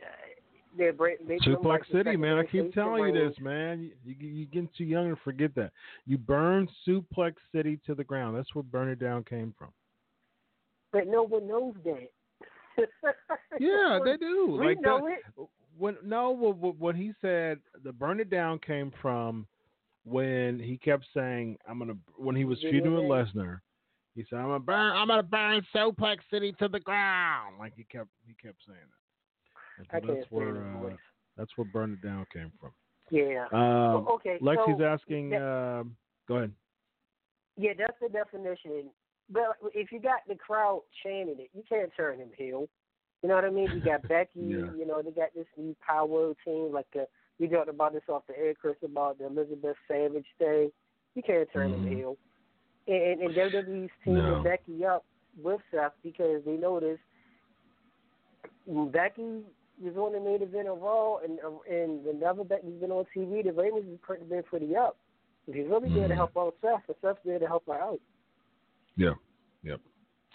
Uh, 0.73 0.77
they're 0.77 0.93
bra- 0.93 1.11
Suplex 1.45 1.91
City, 1.91 2.17
man. 2.17 2.37
I 2.37 2.45
keep 2.45 2.73
telling 2.73 3.13
you 3.15 3.29
this, 3.29 3.37
man. 3.39 3.91
You, 4.03 4.15
you, 4.19 4.27
you're 4.29 4.45
getting 4.47 4.69
too 4.77 4.83
young 4.85 5.09
to 5.09 5.15
forget 5.23 5.53
that. 5.55 5.71
You 6.05 6.17
burn 6.17 6.67
Suplex 6.87 7.33
City 7.53 7.79
to 7.85 7.95
the 7.95 8.03
ground. 8.03 8.37
That's 8.37 8.53
where 8.55 8.63
Burn 8.63 8.89
It 8.89 8.99
Down 8.99 9.23
came 9.23 9.53
from. 9.57 9.69
but 10.91 11.07
no 11.07 11.23
one 11.23 11.47
knows 11.47 11.75
that. 11.85 12.09
Yeah, 13.59 13.99
they 14.03 14.17
do. 14.17 14.57
We 14.59 14.67
like 14.67 14.81
know 14.81 15.07
that. 15.07 15.41
it. 15.43 15.47
when 15.77 15.95
no, 16.03 16.31
what, 16.31 16.57
what, 16.57 16.75
what 16.79 16.95
he 16.95 17.13
said, 17.21 17.59
the 17.83 17.91
burn 17.91 18.19
it 18.19 18.31
down 18.31 18.57
came 18.57 18.91
from 18.99 19.45
when 20.05 20.59
he 20.59 20.77
kept 20.77 21.05
saying, 21.13 21.57
"I'm 21.67 21.77
gonna." 21.77 21.93
When 22.17 22.35
he 22.35 22.45
was 22.45 22.59
feuding 22.61 22.95
with 22.95 23.03
Lesnar, 23.03 23.59
he 24.15 24.25
said, 24.27 24.39
"I'm 24.39 24.45
gonna 24.47 24.59
burn. 24.59 24.95
I'm 24.95 25.07
gonna 25.07 25.21
burn 25.21 25.61
Suplex 25.73 26.17
City 26.31 26.53
to 26.59 26.67
the 26.67 26.79
ground." 26.79 27.57
Like 27.59 27.73
he 27.75 27.83
kept 27.83 28.09
he 28.25 28.33
kept 28.33 28.57
saying 28.65 28.79
that. 28.79 29.02
And 29.77 29.87
I 29.91 29.99
so 29.99 30.05
can't 30.05 30.17
that's 30.19 30.27
stand 30.27 30.41
where 30.41 30.75
uh, 30.75 30.79
voice. 30.81 30.95
that's 31.37 31.51
where 31.57 31.65
burn 31.73 31.93
it 31.93 32.05
down 32.05 32.25
came 32.33 32.51
from. 32.59 32.71
Yeah. 33.11 33.45
Um, 33.51 34.05
Well, 34.05 34.07
okay, 34.15 34.37
Lexi's 34.41 34.79
so 34.79 34.85
asking. 34.85 35.29
that- 35.31 35.41
um, 35.81 35.95
go 36.27 36.35
ahead. 36.37 36.51
Yeah, 37.57 37.73
that's 37.77 37.97
the 38.01 38.09
definition. 38.09 38.89
But 39.29 39.57
if 39.73 39.91
you 39.91 39.99
got 39.99 40.21
the 40.27 40.35
crowd 40.35 40.81
chanting 41.03 41.39
it, 41.39 41.49
you 41.53 41.63
can't 41.69 41.91
turn 41.95 42.17
him 42.19 42.29
heel. 42.37 42.67
You 43.21 43.29
know 43.29 43.35
what 43.35 43.45
I 43.45 43.49
mean? 43.51 43.69
You 43.73 43.79
got 43.79 44.01
Becky. 44.07 44.39
Yeah. 44.39 44.71
You 44.75 44.85
know 44.87 45.01
they 45.01 45.11
got 45.11 45.33
this 45.35 45.45
new 45.57 45.75
power 45.85 46.33
team. 46.43 46.71
Like 46.73 46.87
uh 46.95 47.05
we 47.39 47.47
talked 47.47 47.69
about 47.69 47.93
this 47.93 48.03
off 48.09 48.23
the 48.27 48.37
air, 48.37 48.53
Chris, 48.53 48.75
about 48.83 49.17
the 49.17 49.25
Elizabeth 49.27 49.77
Savage 49.87 50.25
thing. 50.37 50.71
You 51.15 51.21
can't 51.23 51.47
turn 51.53 51.71
Mhm. 51.71 51.75
him 51.87 51.97
heel. 51.97 52.17
And, 52.87 53.21
and 53.21 53.33
WWE's 53.35 53.91
teaming 54.03 54.23
No. 54.23 54.43
Becky 54.43 54.85
up 54.85 55.05
with 55.41 55.61
Seth 55.71 55.93
because 56.03 56.43
they 56.45 56.57
noticed 56.57 57.01
Becky 58.67 59.41
was 59.83 59.95
on 59.97 60.13
the 60.13 60.19
main 60.19 60.41
event 60.41 60.67
of 60.67 60.81
Raw, 60.81 61.17
and 61.17 61.39
and 61.69 62.03
whenever 62.03 62.43
he's 62.63 62.79
been 62.79 62.91
on 62.91 63.05
TV, 63.15 63.43
the 63.43 63.51
ratings 63.51 63.85
have 64.07 64.29
been 64.29 64.43
pretty 64.43 64.75
up. 64.75 64.97
He's 65.45 65.67
really 65.67 65.89
there 65.89 66.07
to 66.07 66.13
Mhm. 66.13 66.17
help 66.17 66.37
out 66.37 66.55
Seth, 66.61 66.87
and 66.87 66.97
Seth's 67.01 67.19
there 67.25 67.39
to 67.39 67.47
help 67.47 67.65
her 67.67 67.73
out. 67.73 67.99
Yeah. 68.95 69.15
Yep. 69.63 69.81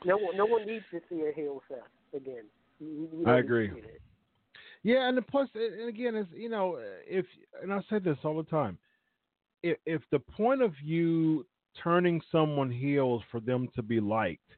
No 0.04 0.16
one, 0.16 0.36
no 0.36 0.46
one 0.46 0.66
needs 0.66 0.84
to 0.90 1.00
see 1.08 1.22
a 1.26 1.32
heel 1.32 1.62
Seth 1.68 1.78
again. 2.14 2.44
We 2.80 3.24
don't 3.24 3.28
I 3.28 3.38
agree. 3.38 3.72
Yeah, 4.84 5.08
and 5.08 5.16
the 5.16 5.22
plus, 5.22 5.48
and 5.54 5.88
again, 5.88 6.14
is 6.14 6.26
you 6.32 6.48
know, 6.48 6.76
if 7.06 7.26
and 7.62 7.72
I 7.72 7.80
say 7.90 7.98
this 7.98 8.18
all 8.24 8.36
the 8.36 8.48
time, 8.48 8.78
if 9.62 9.78
if 9.86 10.02
the 10.10 10.20
point 10.20 10.62
of 10.62 10.78
you 10.80 11.46
turning 11.82 12.20
someone 12.30 12.70
heel 12.70 13.16
is 13.16 13.22
for 13.30 13.40
them 13.40 13.68
to 13.74 13.82
be 13.82 14.00
liked, 14.00 14.56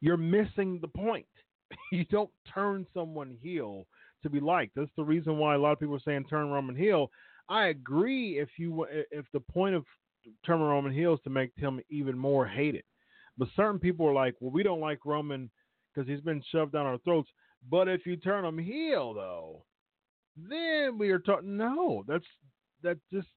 you're 0.00 0.16
missing 0.16 0.78
the 0.80 0.88
point. 0.88 1.26
You 1.92 2.04
don't 2.06 2.30
turn 2.54 2.86
someone 2.94 3.36
heel 3.42 3.86
to 4.22 4.30
be 4.30 4.40
liked. 4.40 4.74
That's 4.74 4.90
the 4.96 5.04
reason 5.04 5.38
why 5.38 5.54
a 5.54 5.58
lot 5.58 5.72
of 5.72 5.80
people 5.80 5.94
are 5.96 6.00
saying 6.04 6.24
turn 6.24 6.50
Roman 6.50 6.76
heel. 6.76 7.10
I 7.48 7.66
agree 7.66 8.38
if 8.38 8.48
you 8.58 8.86
if 9.10 9.26
the 9.32 9.40
point 9.40 9.74
of 9.74 9.84
turning 10.44 10.66
Roman 10.66 10.92
heel 10.92 11.14
is 11.14 11.20
to 11.24 11.30
make 11.30 11.50
him 11.56 11.80
even 11.90 12.18
more 12.18 12.46
hated, 12.46 12.84
but 13.38 13.48
certain 13.56 13.78
people 13.78 14.06
are 14.06 14.12
like, 14.12 14.34
well, 14.40 14.50
we 14.50 14.62
don't 14.62 14.80
like 14.80 15.04
Roman 15.06 15.50
because 15.94 16.08
he's 16.08 16.20
been 16.20 16.42
shoved 16.50 16.72
down 16.72 16.86
our 16.86 16.98
throats. 16.98 17.30
But 17.70 17.88
if 17.88 18.04
you 18.06 18.16
turn 18.16 18.44
him 18.44 18.58
heel, 18.58 19.14
though, 19.14 19.64
then 20.36 20.98
we 20.98 21.10
are 21.10 21.18
talking. 21.18 21.56
No, 21.56 22.04
that's 22.06 22.26
that's 22.82 23.00
just 23.12 23.28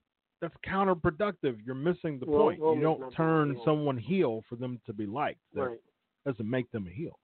that's 0.42 0.54
counterproductive. 0.68 1.58
You're 1.66 1.76
missing 1.76 2.20
the 2.20 2.26
Ro- 2.26 2.38
point. 2.44 2.60
You 2.60 2.82
don't 2.82 3.12
turn 3.12 3.54
heel. 3.54 3.62
someone 3.66 3.98
heel 3.98 4.44
for 4.50 4.56
them 4.58 4.80
to 4.86 4.94
be 4.94 5.06
liked. 5.06 5.40
That 5.54 5.62
Right. 5.70 5.80
doesn't 6.26 6.50
make 6.50 6.70
them 6.72 6.88
a 6.88 6.90
heel. 6.90 7.18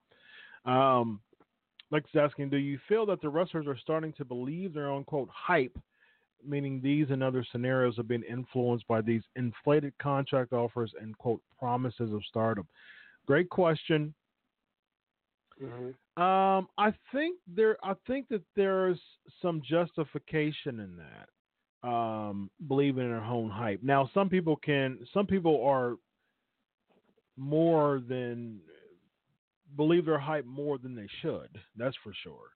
Um, 0.64 1.20
Lex 1.90 2.08
is 2.12 2.20
asking, 2.20 2.50
do 2.50 2.58
you 2.58 2.78
feel 2.88 3.06
that 3.06 3.20
the 3.20 3.28
wrestlers 3.28 3.66
are 3.66 3.78
starting 3.78 4.12
to 4.14 4.24
believe 4.24 4.74
their 4.74 4.90
own 4.90 5.04
quote 5.04 5.28
hype, 5.32 5.76
meaning 6.46 6.80
these 6.82 7.06
and 7.10 7.22
other 7.22 7.44
scenarios 7.50 7.96
have 7.96 8.08
been 8.08 8.22
influenced 8.24 8.86
by 8.86 9.00
these 9.00 9.22
inflated 9.36 9.92
contract 10.00 10.52
offers 10.52 10.92
and 11.00 11.16
quote 11.18 11.40
promises 11.58 12.12
of 12.12 12.22
stardom? 12.28 12.66
Great 13.26 13.48
question. 13.48 14.14
Mm-hmm. 15.62 16.22
Um, 16.22 16.68
I 16.78 16.92
think 17.12 17.38
there. 17.46 17.76
I 17.82 17.94
think 18.06 18.28
that 18.28 18.42
there's 18.56 18.98
some 19.42 19.62
justification 19.68 20.80
in 20.80 20.96
that. 20.96 21.88
Um, 21.88 22.50
believing 22.66 23.04
in 23.04 23.10
their 23.10 23.22
own 23.22 23.50
hype. 23.50 23.82
Now, 23.82 24.10
some 24.12 24.28
people 24.28 24.56
can. 24.56 24.98
Some 25.14 25.26
people 25.26 25.64
are 25.64 25.94
more 27.36 28.02
than 28.08 28.58
believe 29.76 30.06
their 30.06 30.18
hype 30.18 30.46
more 30.46 30.78
than 30.78 30.94
they 30.94 31.08
should. 31.20 31.48
That's 31.76 31.96
for 32.02 32.12
sure. 32.22 32.50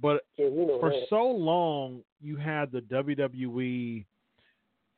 But 0.00 0.22
Yeah, 0.36 0.48
we 0.48 0.64
know 0.66 0.78
for 0.80 0.92
so 1.08 1.24
long, 1.24 2.02
you 2.20 2.36
had 2.36 2.70
the 2.70 2.80
WWE. 2.80 4.04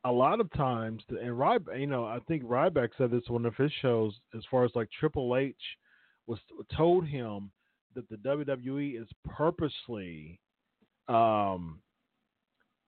A 0.04 0.10
lot 0.10 0.40
of 0.40 0.52
times, 0.54 1.00
and 1.08 1.20
Ryback, 1.20 1.78
you 1.78 1.86
know, 1.86 2.04
I 2.04 2.18
think 2.26 2.42
Ryback 2.42 2.88
said 2.98 3.12
this 3.12 3.22
one 3.28 3.46
of 3.46 3.54
his 3.54 3.70
shows, 3.80 4.12
as 4.36 4.42
far 4.50 4.64
as 4.64 4.72
like 4.74 4.88
Triple 4.98 5.36
H 5.36 5.54
was 6.26 6.40
told 6.76 7.06
him 7.06 7.52
that 7.94 8.08
the 8.08 8.16
WWE 8.16 9.00
is 9.00 9.06
purposely, 9.24 10.40
um, 11.08 11.80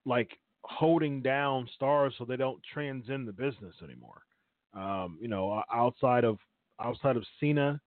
like 0.05 0.37
holding 0.65 1.21
down 1.21 1.69
stars 1.73 2.13
so 2.17 2.25
they 2.25 2.35
don't 2.35 2.61
transcend 2.73 3.27
the 3.27 3.33
business 3.33 3.75
anymore. 3.83 4.21
Um, 4.73 5.17
you 5.21 5.29
know, 5.29 5.63
outside 5.73 6.25
of 6.25 6.37
outside 6.81 7.15
of 7.15 7.23
Cena, 7.39 7.79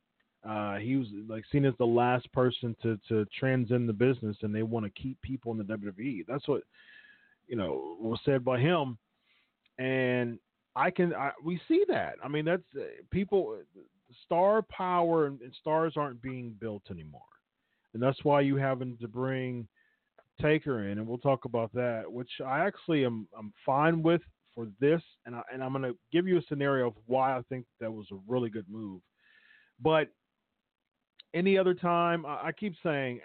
uh, 0.47 0.77
he 0.77 0.97
was 0.97 1.07
like 1.29 1.45
seen 1.51 1.65
as 1.65 1.75
the 1.79 1.87
last 1.87 2.31
person 2.33 2.77
to 2.83 2.99
to 3.09 3.27
transcend 3.39 3.89
the 3.89 3.93
business, 3.93 4.37
and 4.43 4.55
they 4.55 4.63
want 4.63 4.85
to 4.85 5.03
keep 5.03 5.21
people 5.23 5.53
in 5.53 5.59
the 5.59 5.65
WWE. 5.65 6.25
That's 6.27 6.47
what 6.47 6.63
you 7.49 7.57
know 7.57 7.97
was 8.01 8.21
said 8.25 8.45
by 8.45 8.59
him, 8.61 8.99
and 9.79 10.39
I 10.77 10.91
can 10.91 11.13
I, 11.15 11.33
we 11.45 11.61
see 11.67 11.85
that. 11.89 12.15
I 12.23 12.29
mean, 12.29 12.45
that's 12.45 12.63
uh, 12.77 12.85
people 13.11 13.59
star 14.25 14.63
power 14.63 15.27
and, 15.27 15.41
stars 15.61 15.95
aren't 15.97 16.23
being 16.23 16.55
built 16.61 16.83
anymore, 16.91 17.21
and 17.95 18.03
that's 18.03 18.23
why 18.23 18.41
you 18.41 18.57
having 18.57 18.97
to 19.01 19.09
bring 19.09 19.67
Taker 20.41 20.89
in, 20.89 20.99
and 20.99 21.07
we'll 21.07 21.19
talk 21.19 21.47
about 21.47 21.73
that, 21.75 22.05
which 22.11 22.31
I 22.47 22.61
actually 22.61 23.05
am 23.05 23.27
I'm 23.37 23.53
fine 23.67 24.05
with 24.05 24.23
for 24.55 24.69
this, 24.81 25.03
and 25.27 25.35
I, 25.35 25.43
and 25.53 25.65
I'm 25.65 25.73
going 25.73 25.83
to 25.83 25.99
give 26.13 26.29
you 26.29 26.39
a 26.39 26.43
scenario 26.49 26.87
of 26.87 26.95
why 27.07 27.37
I 27.37 27.43
think 27.49 27.67
that 27.81 27.93
was 27.93 28.07
a 28.13 28.19
really 28.29 28.51
good 28.51 28.67
move, 28.71 29.01
but 29.83 30.09
any 31.35 31.59
other 31.59 31.75
time, 31.75 32.25
I, 32.27 32.49
I 32.49 32.53
keep 32.53 32.75
saying, 32.83 33.21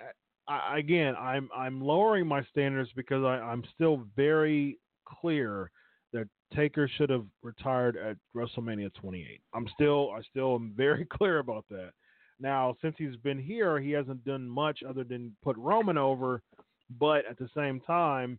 I, 0.47 0.77
again, 0.77 1.15
I'm 1.17 1.49
I'm 1.55 1.81
lowering 1.81 2.27
my 2.27 2.43
standards 2.51 2.89
because 2.95 3.23
I, 3.23 3.39
I'm 3.39 3.63
still 3.73 4.05
very 4.15 4.77
clear 5.05 5.71
that 6.11 6.27
Taker 6.55 6.89
should 6.97 7.09
have 7.09 7.25
retired 7.41 7.97
at 7.97 8.17
WrestleMania 8.35 8.93
28. 8.93 9.41
I'm 9.53 9.67
still 9.73 10.11
I 10.11 10.21
still 10.29 10.55
am 10.55 10.73
very 10.75 11.05
clear 11.11 11.39
about 11.39 11.65
that. 11.69 11.91
Now, 12.39 12.75
since 12.81 12.95
he's 12.97 13.15
been 13.17 13.39
here, 13.39 13.79
he 13.79 13.91
hasn't 13.91 14.25
done 14.25 14.47
much 14.47 14.79
other 14.87 15.03
than 15.03 15.35
put 15.43 15.55
Roman 15.57 15.97
over, 15.97 16.41
but 16.99 17.25
at 17.29 17.37
the 17.37 17.49
same 17.55 17.79
time, 17.79 18.37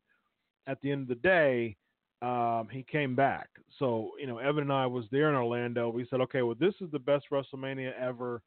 at 0.67 0.81
the 0.83 0.91
end 0.91 1.03
of 1.03 1.09
the 1.09 1.15
day, 1.17 1.77
um, 2.21 2.69
he 2.71 2.83
came 2.83 3.15
back. 3.15 3.49
So, 3.79 4.11
you 4.19 4.27
know, 4.27 4.39
Evan 4.39 4.65
and 4.65 4.73
I 4.73 4.87
was 4.87 5.05
there 5.11 5.29
in 5.29 5.35
Orlando. 5.35 5.89
We 5.89 6.07
said, 6.09 6.21
okay, 6.23 6.43
well, 6.43 6.57
this 6.59 6.75
is 6.81 6.91
the 6.91 6.99
best 6.99 7.27
WrestleMania 7.31 7.93
ever. 8.01 8.43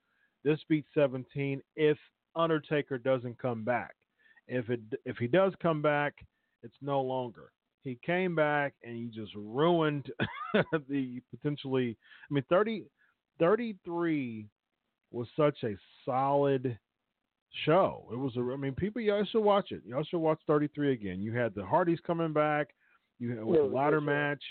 This 0.48 0.62
beats 0.70 0.88
17 0.94 1.62
if 1.76 1.98
Undertaker 2.34 2.98
doesn't 2.98 3.38
come 3.38 3.66
back. 3.66 3.96
If 4.48 4.70
it 4.70 4.80
if 5.04 5.18
he 5.18 5.28
does 5.28 5.52
come 5.62 5.82
back, 5.82 6.14
it's 6.64 6.78
no 6.82 7.02
longer. 7.02 7.52
He 7.84 8.00
came 8.06 8.34
back 8.34 8.74
and 8.82 8.96
he 8.96 9.08
just 9.08 9.34
ruined 9.36 10.10
the 10.88 11.22
potentially. 11.36 11.98
I 12.32 12.34
mean, 12.34 12.46
30, 12.48 12.86
33 13.40 14.46
was 15.12 15.28
such 15.36 15.58
a 15.66 15.76
solid 16.06 16.80
show. 17.66 18.08
It 18.14 18.16
was 18.16 18.38
a. 18.38 18.40
I 18.40 18.56
mean, 18.56 18.74
people, 18.74 19.02
y'all 19.02 19.26
should 19.26 19.42
watch 19.44 19.74
it. 19.74 19.82
Y'all 19.86 20.06
should 20.06 20.20
watch 20.20 20.40
33 20.48 20.94
again. 20.94 21.20
You 21.20 21.34
had 21.34 21.56
the 21.56 21.66
Hardys 21.66 22.00
coming 22.08 22.32
back. 22.32 22.70
You 23.20 23.32
had 23.32 23.44
with 23.44 23.60
Yeah, 23.60 23.68
the 23.68 23.76
ladder 23.76 24.00
match. 24.00 24.44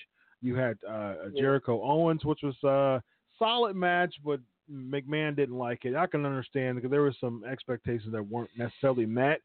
You 0.42 0.56
had 0.56 0.76
uh, 0.86 1.14
Yeah. 1.32 1.40
Jericho 1.40 1.82
Owens, 1.82 2.22
which 2.26 2.40
was 2.42 2.62
a 2.64 3.02
solid 3.38 3.76
match, 3.76 4.14
but 4.22 4.40
McMahon 4.72 5.36
didn't 5.36 5.56
like 5.56 5.84
it. 5.84 5.94
I 5.94 6.06
can 6.06 6.26
understand 6.26 6.76
because 6.76 6.90
there 6.90 7.02
were 7.02 7.14
some 7.20 7.44
expectations 7.50 8.12
that 8.12 8.26
weren't 8.26 8.50
necessarily 8.56 9.06
met. 9.06 9.40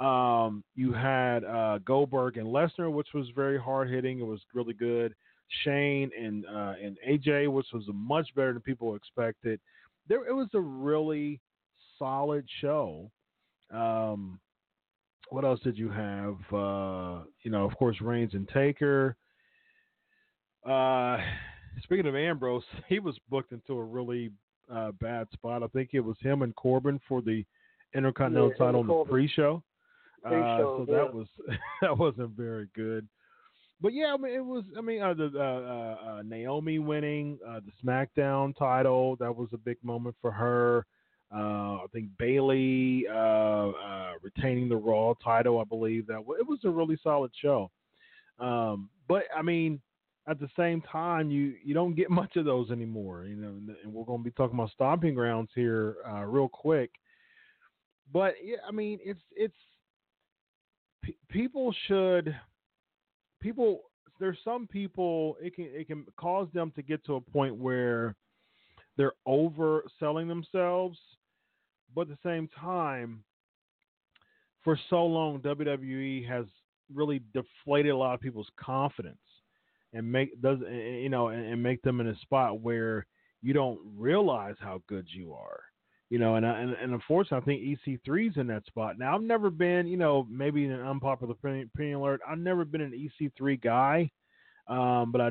Um, 0.00 0.64
you 0.74 0.92
had 0.92 1.44
uh, 1.44 1.78
Goldberg 1.84 2.36
and 2.36 2.48
Lesnar, 2.48 2.92
which 2.92 3.08
was 3.14 3.28
very 3.34 3.58
hard 3.58 3.90
hitting. 3.90 4.18
It 4.18 4.26
was 4.26 4.40
really 4.52 4.74
good. 4.74 5.14
Shane 5.62 6.10
and 6.18 6.44
uh, 6.46 6.74
and 6.82 6.96
AJ, 7.08 7.52
which 7.52 7.66
was 7.72 7.84
much 7.92 8.28
better 8.34 8.52
than 8.52 8.62
people 8.62 8.96
expected. 8.96 9.60
There, 10.08 10.26
it 10.26 10.32
was 10.32 10.48
a 10.54 10.60
really 10.60 11.40
solid 11.98 12.44
show. 12.60 13.10
Um, 13.72 14.40
what 15.30 15.44
else 15.44 15.60
did 15.60 15.78
you 15.78 15.90
have? 15.90 16.36
Uh, 16.52 17.24
you 17.42 17.50
know, 17.50 17.64
of 17.64 17.76
course, 17.76 18.00
Reigns 18.00 18.34
and 18.34 18.48
Taker. 18.48 19.16
Uh, 20.66 21.18
speaking 21.82 22.06
of 22.06 22.16
Ambrose, 22.16 22.64
he 22.88 22.98
was 22.98 23.16
booked 23.28 23.52
into 23.52 23.74
a 23.74 23.84
really 23.84 24.30
uh, 24.72 24.92
bad 25.00 25.28
spot. 25.32 25.62
I 25.62 25.66
think 25.68 25.90
it 25.92 26.00
was 26.00 26.16
him 26.20 26.42
and 26.42 26.54
Corbin 26.56 27.00
for 27.08 27.22
the 27.22 27.44
Intercontinental 27.94 28.50
Yeah, 28.50 28.64
title 28.66 28.80
in 28.80 28.86
the 28.86 29.04
pre-show. 29.04 29.62
Uh, 30.24 30.28
Pre-show, 30.28 30.84
so 30.86 30.92
yeah. 30.92 30.98
that 30.98 31.14
was 31.14 31.26
that 31.82 31.98
wasn't 31.98 32.30
very 32.30 32.68
good. 32.74 33.06
But 33.80 33.92
yeah, 33.92 34.14
I 34.14 34.16
mean, 34.16 34.32
it 34.32 34.44
was. 34.44 34.64
I 34.78 34.80
mean, 34.80 35.02
uh, 35.02 35.14
the 35.14 35.30
uh, 35.34 35.38
uh, 35.38 36.10
uh, 36.10 36.22
Naomi 36.22 36.78
winning 36.78 37.38
uh, 37.46 37.60
the 37.60 37.72
SmackDown 37.84 38.56
title 38.56 39.16
that 39.16 39.34
was 39.34 39.48
a 39.52 39.58
big 39.58 39.76
moment 39.82 40.16
for 40.22 40.30
her. 40.30 40.86
Uh, 41.34 41.82
I 41.82 41.86
think 41.92 42.08
Bayley 42.18 43.04
uh, 43.10 43.12
uh, 43.70 44.12
retaining 44.22 44.68
the 44.68 44.76
Raw 44.76 45.14
title. 45.22 45.60
I 45.60 45.64
believe 45.64 46.06
that 46.06 46.18
it 46.18 46.46
was 46.46 46.60
a 46.64 46.70
really 46.70 46.98
solid 47.02 47.32
show. 47.40 47.70
Um, 48.38 48.88
but 49.08 49.24
I 49.36 49.42
mean, 49.42 49.80
at 50.26 50.40
the 50.40 50.48
same 50.56 50.80
time, 50.80 51.30
you 51.30 51.54
you 51.64 51.74
don't 51.74 51.94
get 51.94 52.10
much 52.10 52.36
of 52.36 52.44
those 52.44 52.70
anymore. 52.70 53.24
You 53.24 53.36
know, 53.36 53.48
and 53.48 53.92
we're 53.92 54.04
going 54.04 54.20
to 54.20 54.24
be 54.24 54.30
talking 54.30 54.58
about 54.58 54.70
stomping 54.70 55.14
grounds 55.14 55.50
here 55.54 55.96
uh, 56.08 56.22
real 56.22 56.48
quick. 56.48 56.90
But 58.12 58.34
yeah, 58.42 58.56
I 58.66 58.72
mean, 58.72 58.98
it's 59.02 59.22
it's 59.36 59.54
p- 61.02 61.16
people 61.28 61.74
should 61.86 62.34
people. 63.40 63.82
There's 64.20 64.38
some 64.44 64.68
people 64.68 65.36
it 65.40 65.56
can 65.56 65.66
it 65.72 65.86
can 65.88 66.06
cause 66.16 66.48
them 66.54 66.72
to 66.76 66.82
get 66.82 67.04
to 67.06 67.16
a 67.16 67.20
point 67.20 67.56
where 67.56 68.14
they're 68.96 69.14
overselling 69.26 70.28
themselves, 70.28 70.98
but 71.94 72.02
at 72.02 72.08
the 72.08 72.18
same 72.22 72.48
time, 72.60 73.24
for 74.62 74.78
so 74.88 75.04
long 75.04 75.40
WWE 75.40 76.28
has 76.28 76.46
really 76.94 77.22
deflated 77.32 77.90
a 77.90 77.96
lot 77.96 78.14
of 78.14 78.20
people's 78.20 78.48
confidence 78.56 79.18
and 79.94 80.10
make 80.10 80.40
does 80.42 80.58
you 80.70 81.08
know 81.08 81.28
and, 81.28 81.44
and 81.46 81.62
make 81.62 81.80
them 81.82 82.00
in 82.00 82.08
a 82.08 82.18
spot 82.18 82.60
where 82.60 83.06
you 83.40 83.52
don't 83.54 83.78
realize 83.96 84.56
how 84.60 84.82
good 84.86 85.06
you 85.08 85.32
are 85.32 85.60
you 86.10 86.20
know, 86.20 86.36
and 86.36 86.44
and, 86.46 86.74
and 86.74 86.92
unfortunately, 86.92 87.38
I 87.38 87.44
think 87.44 88.06
EC3's 88.06 88.36
in 88.36 88.46
that 88.48 88.64
spot. 88.66 88.98
Now, 88.98 89.16
I've 89.16 89.22
never 89.22 89.50
been, 89.50 89.86
you 89.86 89.96
know, 89.96 90.26
maybe 90.30 90.64
an 90.64 90.80
unpopular 90.80 91.34
opinion 91.34 91.96
alert. 91.96 92.20
I've 92.28 92.38
never 92.38 92.64
been 92.64 92.82
an 92.82 93.10
EC3 93.20 93.60
guy, 93.60 94.10
um, 94.68 95.10
but 95.10 95.20
I 95.20 95.30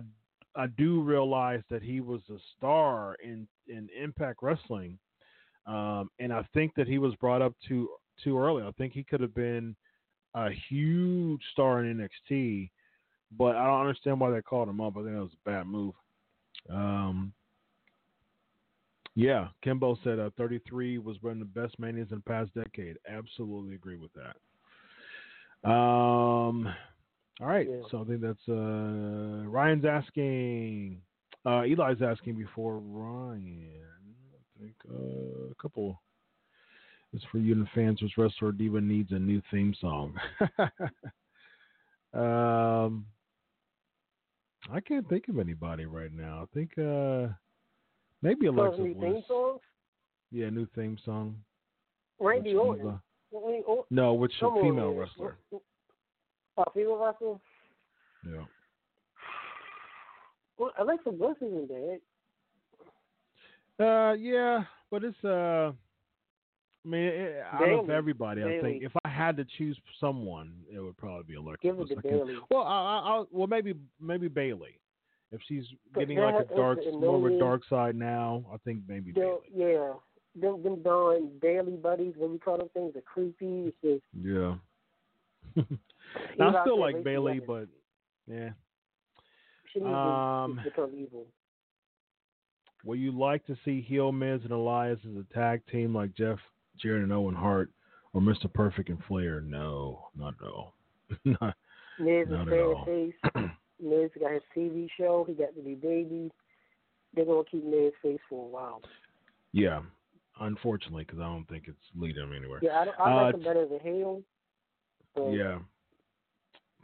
I 0.56 0.68
do 0.68 1.02
realize 1.02 1.62
that 1.70 1.84
he 1.84 2.02
was 2.02 2.22
a 2.30 2.38
star 2.58 3.16
in 3.24 3.48
in 3.68 3.88
Impact 3.98 4.40
Wrestling, 4.42 4.98
um, 5.68 6.10
and 6.20 6.34
I 6.34 6.46
think 6.54 6.74
that 6.76 6.88
he 6.88 6.98
was 6.98 7.16
brought 7.16 7.42
up 7.42 7.54
too 7.68 7.88
too 8.24 8.38
early. 8.38 8.64
I 8.64 8.72
think 8.72 8.94
he 8.94 9.04
could 9.04 9.22
have 9.22 9.36
been 9.36 9.76
a 10.36 10.50
huge 10.70 11.42
star 11.52 11.84
in 11.84 11.98
NXT, 11.98 12.70
but 13.38 13.56
I 13.56 13.66
don't 13.66 13.82
understand 13.82 14.20
why 14.20 14.32
they 14.32 14.42
called 14.42 14.70
him 14.70 14.82
up. 14.82 14.94
I 14.98 15.02
think 15.02 15.14
that 15.14 15.22
was 15.22 15.32
a 15.46 15.50
bad 15.50 15.68
move. 15.68 15.94
Um, 16.70 17.34
yeah, 19.16 19.50
Kimbo 19.62 19.98
said 20.04 20.20
uh, 20.20 20.32
33 20.38 20.98
was 20.98 21.18
one 21.22 21.34
of 21.34 21.40
the 21.40 21.46
best 21.46 21.78
manias 21.80 22.08
in 22.12 22.18
the 22.18 22.24
past 22.24 22.54
decade. 22.56 22.98
Absolutely 23.08 23.76
agree 23.76 23.98
with 23.98 24.12
that. 24.14 24.36
Um, 25.70 26.68
all 27.40 27.48
right, 27.48 27.68
Yeah. 27.70 27.84
so 27.90 28.02
I 28.02 28.06
think 28.06 28.22
that's 28.22 28.50
uh, 28.50 29.48
Ryan's 29.48 29.86
asking. 29.86 31.02
Uh, 31.46 31.62
Eli's 31.64 32.02
asking 32.02 32.36
before 32.36 32.80
Ryan. 32.80 33.70
I 34.58 34.62
think 34.62 34.76
uh, 34.90 35.52
a 35.52 35.56
couple. 35.62 36.02
It's 37.14 37.24
for 37.32 37.38
you 37.38 37.54
and 37.54 37.64
the 37.64 37.70
fans. 37.76 38.02
Which 38.02 38.18
wrestler 38.18 38.52
diva 38.52 38.82
needs 38.82 39.12
a 39.12 39.20
new 39.20 39.42
theme 39.52 39.76
song? 39.80 40.16
um, 42.14 43.06
I 44.72 44.80
can't 44.80 45.08
think 45.10 45.28
of 45.28 45.40
anybody 45.40 45.86
right 45.86 46.12
now. 46.14 46.44
I 46.44 46.46
think 46.54 46.72
uh, 46.78 47.34
maybe 48.22 48.46
Alexa 48.48 48.78
Those 48.78 48.80
new 48.80 48.94
theme 48.94 49.12
Bliss. 49.14 49.24
songs. 49.28 49.60
Yeah, 50.32 50.50
new 50.50 50.68
theme 50.76 50.98
song. 51.04 51.36
Randy 52.20 52.56
Which 52.56 52.64
Orton. 52.66 53.00
Randy 53.34 53.64
Orton. 53.68 53.84
No, 53.92 54.14
which 54.14 54.34
Come 54.40 54.56
female 54.62 54.90
man. 54.92 54.98
wrestler? 54.98 55.38
Oh, 56.58 56.64
female 56.74 56.98
wrestler. 57.04 57.36
Yeah. 58.26 58.46
Well, 60.58 60.72
Alexa 60.80 61.12
Bliss 61.12 61.36
isn't 61.42 61.68
bad. 61.68 62.00
Uh, 63.80 64.14
yeah, 64.14 64.64
but 64.92 65.04
it's 65.04 65.24
uh, 65.26 65.72
I 66.86 66.90
mean, 66.90 67.02
it, 67.02 67.44
out 67.52 67.62
of 67.62 67.88
Bayley. 67.88 67.96
everybody, 67.96 68.44
I 68.44 68.60
think 68.62 68.84
if 68.84 68.92
I 69.06 69.10
had 69.10 69.38
to 69.38 69.46
choose 69.58 69.78
someone, 70.00 70.54
it 70.74 70.80
would 70.80 70.98
probably 70.98 71.24
be 71.24 71.36
Alexa. 71.36 71.60
Give 71.64 71.80
it 71.80 71.88
to 71.90 72.02
Bayley. 72.02 72.36
Well, 72.52 72.64
I, 72.64 72.74
I, 72.74 73.02
I'll, 73.06 73.28
well, 73.32 73.48
maybe 73.48 73.74
maybe 74.02 74.28
Bayley. 74.28 74.80
If 75.32 75.42
she's 75.48 75.64
getting 75.96 76.20
like 76.20 76.36
a 76.36 76.56
dark, 76.56 76.80
more 76.94 77.16
of 77.16 77.34
a 77.34 77.40
dark 77.40 77.64
side 77.70 77.96
now, 77.96 78.44
I 78.54 78.58
think 78.66 78.82
maybe 78.88 79.12
Bayley. 79.12 79.38
yeah, 79.56 79.94
them 80.40 80.62
them 80.62 80.84
darn 80.84 81.30
Bayley 81.42 81.78
buddies, 81.78 82.14
what 82.18 82.32
we 82.32 82.38
call 82.38 82.58
them 82.58 82.70
things, 82.74 82.96
are 82.96 83.02
creepy. 83.02 83.74
Just 83.84 84.04
Yeah. 84.22 84.56
I 86.40 86.62
still 86.64 86.80
like 86.80 87.04
Bayley, 87.04 87.40
but 87.46 87.68
yeah. 88.28 88.50
she 89.72 89.80
needs 89.80 89.94
um, 89.94 90.60
to 90.64 90.70
become 90.70 90.92
evil. 90.98 91.26
Would 92.86 93.00
you 93.00 93.18
like 93.18 93.46
to 93.46 93.58
see 93.64 93.82
Heel 93.82 94.12
Miz 94.12 94.42
and 94.44 94.52
Elias 94.52 95.00
as 95.10 95.16
a 95.16 95.34
tag 95.34 95.62
team 95.72 95.96
like 95.96 96.14
Jeff 96.16 96.40
Jarrett 96.82 97.04
and 97.04 97.14
Owen 97.14 97.36
Hart, 97.36 97.72
or 98.14 98.22
Mr. 98.22 98.52
Perfect 98.52 98.90
and 98.90 99.04
Flair? 99.08 99.42
No, 99.42 100.08
not 100.16 100.34
at 100.42 100.48
all. 100.48 100.74
not, 101.26 101.56
Miz 102.00 102.28
not 102.30 102.48
at 102.52 102.60
all. 102.60 102.86
face. 102.86 103.14
Miz 103.82 104.10
got 104.20 104.32
his 104.32 104.42
TV 104.56 104.88
show. 104.98 105.26
He 105.28 105.34
got 105.34 105.56
the 105.56 105.62
new 105.62 105.76
baby. 105.76 106.32
They're 107.14 107.26
gonna 107.26 107.44
keep 107.50 107.64
Miz 107.64 107.92
face 108.02 108.20
for 108.30 108.46
a 108.46 108.48
while. 108.48 108.82
Yeah, 109.52 109.82
unfortunately, 110.40 111.04
because 111.04 111.20
I 111.20 111.26
don't 111.26 111.48
think 111.48 111.66
it's 111.68 111.78
leading 111.96 112.24
him 112.24 112.34
anywhere. 112.36 112.60
Yeah, 112.64 112.80
I, 112.80 112.86
don't- 112.86 113.00
I 113.00 113.12
Uh, 113.12 113.24
like 113.26 113.36
him 113.36 113.44
better 113.44 113.68
than 113.68 113.80
Hale. 113.80 114.24
But 115.16 115.30
Yeah. 115.32 115.60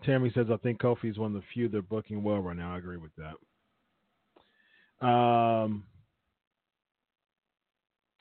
Tammy 0.06 0.32
says, 0.34 0.48
I 0.52 0.58
think 0.58 0.80
Kofi's 0.80 1.18
one 1.18 1.36
of 1.36 1.42
the 1.42 1.48
few 1.54 1.68
that 1.68 1.78
are 1.78 1.82
booking 1.82 2.24
well 2.24 2.40
right 2.40 2.56
now. 2.56 2.74
I 2.74 2.78
agree 2.78 2.98
with 2.98 3.12
that. 3.18 3.36
Um, 5.06 5.84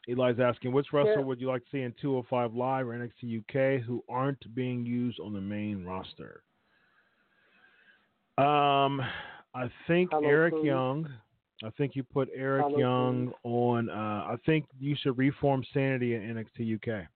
Eli's 0.09 0.41
asking, 0.41 0.73
which 0.73 0.93
wrestler 0.93 1.19
Yeah. 1.19 1.21
would 1.21 1.41
you 1.41 1.49
like 1.49 1.63
to 1.65 1.71
see 1.71 1.83
in 1.83 1.93
205 2.01 2.55
Live 2.55 2.89
or 2.89 2.95
NXT 2.95 3.39
UK 3.39 3.79
who 3.83 4.03
aren't 4.09 4.55
being 4.55 4.85
used 4.87 5.21
on 5.21 5.33
the 5.33 5.41
main 5.41 5.85
roster? 5.85 6.43
Um, 8.39 9.01
I 9.55 9.71
think 9.87 10.11
Hello, 10.11 10.27
Eric 10.27 10.55
Cruz. 10.55 10.65
Young. 10.65 11.13
I 11.65 11.71
think 11.71 11.97
you 11.97 12.05
put 12.05 12.29
Eric 12.33 12.67
Hello, 12.67 12.79
Young 12.79 13.35
on. 13.43 13.91
Uh, 13.91 14.27
I 14.29 14.37
think 14.47 14.67
you 14.79 14.95
should 14.95 15.19
reform 15.19 15.65
Sanity 15.75 16.15
in 16.15 16.23
NXT 16.23 16.75
UK. 16.77 17.09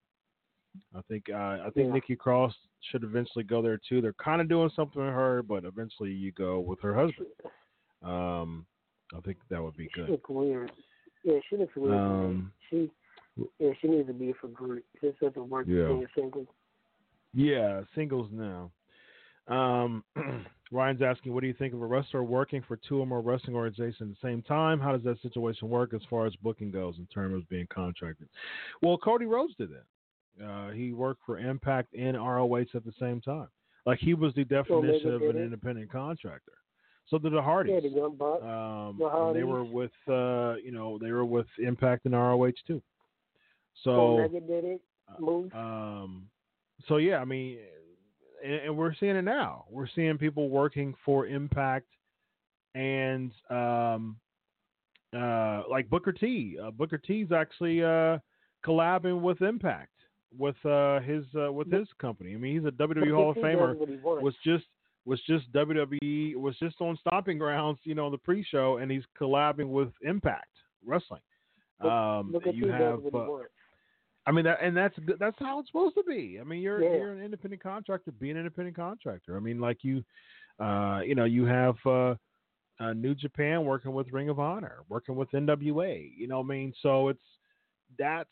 I 0.94 1.00
think 1.02 1.30
uh, 1.30 1.36
I 1.64 1.70
think 1.74 1.88
Yeah. 1.88 1.92
Nikki 1.94 2.16
Cross 2.16 2.54
should 2.90 3.04
eventually 3.04 3.44
go 3.44 3.62
there 3.62 3.78
too. 3.88 4.00
They're 4.00 4.14
kind 4.14 4.40
of 4.40 4.48
doing 4.48 4.70
something 4.70 5.00
with 5.04 5.14
her, 5.14 5.42
but 5.42 5.64
eventually 5.64 6.10
you 6.10 6.32
go 6.32 6.60
with 6.60 6.80
her 6.80 6.94
husband. 6.94 7.28
Um, 8.02 8.66
I 9.14 9.20
think 9.20 9.38
that 9.50 9.62
would 9.62 9.76
be 9.76 9.88
good. 9.94 10.08
Yeah, 11.24 11.38
she 11.48 11.56
looks 11.56 11.74
weird. 11.76 11.94
Um, 11.98 12.52
she 12.68 12.90
yeah, 13.58 13.70
she 13.80 13.88
needs 13.88 14.08
to 14.08 14.12
be 14.12 14.34
for 14.40 14.48
group. 14.48 14.84
This 15.00 15.14
doesn't 15.20 15.48
work 15.48 15.66
Yeah. 15.66 15.86
being 15.88 16.06
single. 16.14 16.46
Yeah, 17.32 17.82
singles 17.94 18.28
now. 18.30 18.70
Um, 19.48 20.04
Ryan's 20.70 21.02
asking, 21.02 21.32
what 21.32 21.40
do 21.40 21.46
you 21.46 21.54
think 21.54 21.74
of 21.74 21.82
a 21.82 21.86
wrestler 21.86 22.22
working 22.22 22.62
for 22.62 22.76
two 22.76 23.00
or 23.00 23.06
more 23.06 23.20
wrestling 23.20 23.56
organizations 23.56 24.00
at 24.16 24.20
the 24.20 24.28
same 24.28 24.42
time? 24.42 24.78
How 24.80 24.92
does 24.92 25.02
that 25.04 25.20
situation 25.22 25.68
work 25.68 25.94
as 25.94 26.00
far 26.08 26.26
as 26.26 26.34
booking 26.36 26.70
goes 26.70 26.96
in 26.98 27.06
terms 27.06 27.34
of 27.42 27.48
being 27.48 27.66
contracted? 27.72 28.28
Well, 28.82 28.98
Cody 28.98 29.26
Rhodes 29.26 29.54
did 29.56 29.70
that. 29.70 30.44
Uh, 30.44 30.70
he 30.70 30.92
worked 30.92 31.20
for 31.26 31.38
Impact 31.38 31.92
and 31.94 32.16
ROH 32.16 32.56
at 32.74 32.84
the 32.84 32.92
same 32.98 33.20
time. 33.20 33.48
Like 33.84 33.98
he 33.98 34.14
was 34.14 34.32
the 34.34 34.44
definition 34.44 35.12
of 35.12 35.22
an 35.22 35.36
independent 35.36 35.90
contractor. 35.90 36.52
So 37.08 37.18
did 37.18 37.32
the 37.32 37.42
Hardys. 37.42 37.82
Yeah, 37.84 37.90
the. 37.90 38.24
Um, 38.24 38.96
The 38.98 39.06
and 39.06 39.36
they 39.36 39.42
were 39.42 39.64
with, 39.64 39.90
uh, 40.08 40.54
you 40.64 40.72
know, 40.72 40.98
they 40.98 41.10
were 41.12 41.24
with 41.24 41.46
Impact 41.58 42.06
and 42.06 42.14
ROH 42.14 42.52
too. 42.66 42.82
So, 43.84 44.28
did 44.30 44.64
it. 44.64 44.80
Move. 45.18 45.52
um, 45.54 46.28
so 46.88 46.96
yeah, 46.96 47.18
I 47.18 47.24
mean, 47.24 47.58
and, 48.42 48.54
and 48.54 48.76
we're 48.76 48.94
seeing 48.94 49.16
it 49.16 49.22
now. 49.22 49.64
We're 49.70 49.88
seeing 49.94 50.16
people 50.16 50.48
working 50.48 50.94
for 51.04 51.26
Impact 51.26 51.86
and 52.74 53.32
um, 53.50 54.16
uh, 55.16 55.62
like 55.70 55.90
Booker 55.90 56.12
T. 56.12 56.56
Uh, 56.62 56.70
Booker 56.70 56.98
T's 56.98 57.30
actually 57.32 57.82
uh, 57.82 58.18
collabing 58.64 59.20
with 59.20 59.42
Impact 59.42 59.90
with 60.36 60.56
uh, 60.64 61.00
his 61.00 61.24
uh, 61.36 61.52
with 61.52 61.70
his 61.70 61.88
company. 62.00 62.34
I 62.34 62.36
mean, 62.36 62.56
he's 62.56 62.66
a 62.66 62.72
WWE 62.72 63.14
Hall 63.14 63.30
of 63.30 63.36
Famer. 63.36 63.76
what 63.76 63.88
he 63.88 63.96
wants. 63.96 64.24
Was 64.24 64.34
just 64.44 64.64
was 65.04 65.20
just 65.26 65.50
WWE 65.52 66.36
was 66.36 66.56
just 66.58 66.80
on 66.80 66.96
Stomping 66.98 67.38
Grounds, 67.38 67.78
you 67.84 67.94
know, 67.94 68.10
the 68.10 68.18
pre-show, 68.18 68.76
and 68.78 68.90
he's 68.90 69.02
collabing 69.20 69.68
with 69.68 69.88
Impact 70.02 70.48
Wrestling. 70.84 71.22
Look- 71.82 71.90
Um, 71.92 72.32
Look 72.32 72.44
you 72.54 72.68
have 72.68 73.04
uh. 73.14 73.26
I 74.24 74.30
mean, 74.30 74.44
that, 74.44 74.58
and 74.62 74.76
that's 74.76 74.94
that's 75.18 75.36
how 75.40 75.58
it's 75.58 75.68
supposed 75.68 75.96
to 75.96 76.04
be. 76.04 76.38
I 76.40 76.44
mean, 76.44 76.62
you're 76.62 76.80
Yeah. 76.80 76.94
you're 76.96 77.12
an 77.12 77.20
independent 77.22 77.60
contractor. 77.62 78.12
Be 78.12 78.30
an 78.30 78.36
independent 78.36 78.76
contractor. 78.76 79.36
I 79.36 79.40
mean, 79.40 79.58
like 79.60 79.82
you, 79.82 80.04
uh, 80.60 81.00
you 81.04 81.16
know, 81.16 81.24
you 81.24 81.44
have 81.44 81.74
uh, 81.84 82.14
uh, 82.78 82.92
New 82.92 83.16
Japan 83.16 83.64
working 83.64 83.92
with 83.92 84.12
Ring 84.12 84.28
of 84.28 84.38
Honor, 84.38 84.84
working 84.88 85.16
with 85.16 85.28
NWA. 85.32 86.12
You 86.16 86.28
know, 86.28 86.38
what 86.38 86.44
I 86.44 86.54
mean, 86.54 86.72
so 86.82 87.08
it's 87.08 87.22
that's 87.98 88.30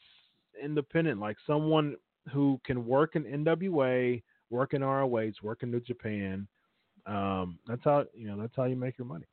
independent. 0.62 1.18
Like 1.18 1.36
someone 1.44 1.96
who 2.32 2.60
can 2.64 2.86
work 2.86 3.16
in 3.16 3.24
NWA, 3.24 4.22
work 4.50 4.74
in 4.74 4.82
ROH, 4.84 5.32
work 5.42 5.64
in 5.64 5.72
New 5.72 5.80
Japan. 5.80 6.46
Um, 7.06 7.58
that's 7.66 7.84
how 7.84 8.04
you 8.14 8.28
know. 8.28 8.40
That's 8.40 8.54
how 8.56 8.64
you 8.64 8.76
make 8.76 8.98
your 8.98 9.06
money. 9.06 9.26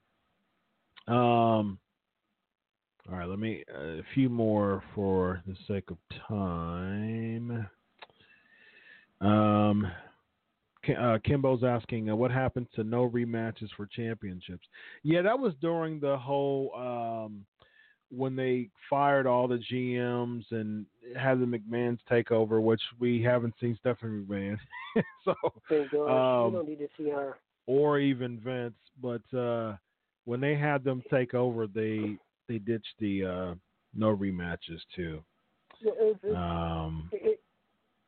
Um, 1.07 1.79
All 3.09 3.17
right, 3.17 3.27
let 3.27 3.39
me 3.39 3.63
uh, 3.73 3.99
a 3.99 4.03
few 4.13 4.29
more 4.29 4.83
for 4.93 5.41
the 5.47 5.55
sake 5.67 5.89
of 5.89 5.97
time. 6.27 7.67
Um, 9.21 9.91
uh, 10.99 11.17
Kimbo's 11.23 11.63
asking, 11.63 12.09
uh, 12.09 12.15
what 12.15 12.31
happened 12.31 12.67
to 12.75 12.83
no 12.83 13.09
rematches 13.09 13.69
for 13.75 13.85
championships? 13.85 14.67
Yeah, 15.03 15.21
that 15.21 15.37
was 15.37 15.53
during 15.61 15.99
the 15.99 16.17
whole 16.17 16.71
um, 16.75 17.45
when 18.09 18.35
they 18.35 18.69
fired 18.89 19.27
all 19.27 19.47
the 19.47 19.61
GMs 19.71 20.45
and 20.51 20.85
had 21.15 21.39
the 21.39 21.45
McMahon's 21.45 21.99
take 22.09 22.31
over, 22.31 22.61
which 22.61 22.81
we 22.99 23.21
haven't 23.21 23.53
seen 23.59 23.77
Stephanie 23.79 24.23
McMahon, 24.25 24.57
so 25.25 25.33
Thank 25.69 25.91
God. 25.91 26.45
Um, 26.45 26.51
we 26.51 26.57
don't 26.57 26.69
need 26.69 26.79
to 26.79 26.89
see 26.97 27.09
her. 27.09 27.37
Or 27.67 27.99
even 27.99 28.39
Vince. 28.39 28.73
But 29.01 29.37
uh, 29.37 29.75
when 30.25 30.41
they 30.41 30.55
had 30.55 30.83
them 30.83 31.03
take 31.11 31.35
over, 31.35 31.67
they 31.67 32.17
they 32.47 32.57
ditched 32.57 32.95
the 32.99 33.25
uh, 33.25 33.55
no 33.93 34.15
rematches 34.15 34.79
too. 34.95 35.21
It, 35.81 36.17
it, 36.23 36.35
Um, 36.35 37.09
it, 37.11 37.21
it, 37.23 37.39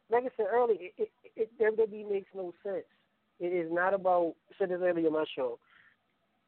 like 0.10 0.24
I 0.24 0.30
said 0.36 0.48
earlier, 0.52 0.90
it, 0.98 1.10
it, 1.36 1.50
WWE 1.62 2.10
makes 2.12 2.30
no 2.34 2.54
sense. 2.64 2.86
It 3.40 3.54
is 3.54 3.72
not 3.72 3.94
about 3.94 4.34
said 4.58 4.70
this 4.70 4.80
earlier 4.82 5.08
on 5.08 5.14
my 5.14 5.26
show, 5.36 5.60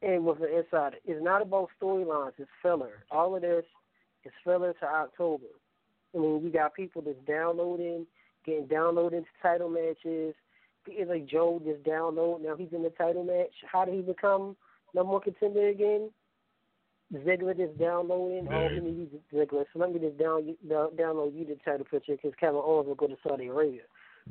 and 0.02 0.24
with 0.24 0.40
the 0.40 0.58
insider, 0.58 0.96
it's 1.04 1.22
not 1.22 1.42
about 1.42 1.68
storylines. 1.80 2.32
It's 2.38 2.50
filler. 2.60 3.04
All 3.10 3.36
of 3.36 3.42
this 3.42 3.64
is 4.24 4.32
filler 4.44 4.72
to 4.74 4.86
October. 4.86 5.46
I 6.14 6.18
mean, 6.18 6.42
we 6.42 6.50
got 6.50 6.74
people 6.74 7.02
that's 7.02 7.16
downloading, 7.26 8.06
getting 8.44 8.66
downloaded 8.66 9.14
into 9.14 9.28
title 9.40 9.70
matches. 9.70 10.34
It's 10.86 11.08
like 11.08 11.26
Joe 11.26 11.60
just 11.64 11.82
download. 11.84 12.42
Now 12.42 12.56
he's 12.56 12.72
in 12.72 12.82
the 12.82 12.90
title 12.90 13.24
match. 13.24 13.54
How 13.70 13.84
did 13.84 13.94
he 13.94 14.00
become 14.02 14.56
number 14.94 15.12
one 15.12 15.22
contender 15.22 15.68
again? 15.68 16.10
Ziggler 17.14 17.56
just 17.56 17.78
downloading. 17.78 18.48
Oh, 18.50 18.70
let 18.74 18.82
me 18.82 18.90
use 18.90 19.10
Ziggler. 19.32 19.64
So 19.72 19.78
let 19.78 19.92
me 19.92 20.00
just 20.00 20.18
down, 20.18 20.56
down, 20.68 20.90
download 20.96 21.38
you 21.38 21.44
the 21.44 21.58
title 21.64 21.84
picture 21.84 22.12
because 22.12 22.32
Kevin 22.40 22.60
Owens 22.64 22.88
will 22.88 22.94
go 22.94 23.06
to 23.06 23.16
Saudi 23.26 23.46
Arabia. 23.46 23.82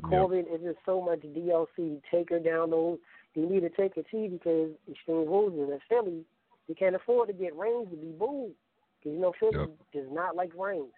Corbin 0.01 0.45
is 0.51 0.61
just 0.61 0.79
so 0.85 1.01
much 1.01 1.19
DLC. 1.21 2.01
Taker 2.09 2.39
download. 2.39 2.97
You 3.35 3.47
need 3.47 3.61
to 3.61 3.69
take 3.69 3.95
a 3.97 4.03
T 4.03 4.27
because 4.27 4.71
Extreme 4.89 5.27
Rules 5.27 5.53
is 5.53 5.73
in 5.73 5.79
Philly. 5.87 6.25
You 6.67 6.75
can't 6.75 6.95
afford 6.95 7.27
to 7.27 7.33
get 7.33 7.55
Reigns 7.55 7.89
to 7.91 7.95
be 7.95 8.11
booed 8.17 8.53
because 8.99 9.15
you 9.15 9.19
know 9.21 9.33
Philly 9.39 9.55
Yep. 9.59 9.69
does 9.93 10.11
not 10.11 10.35
like 10.35 10.51
Reigns. 10.57 10.91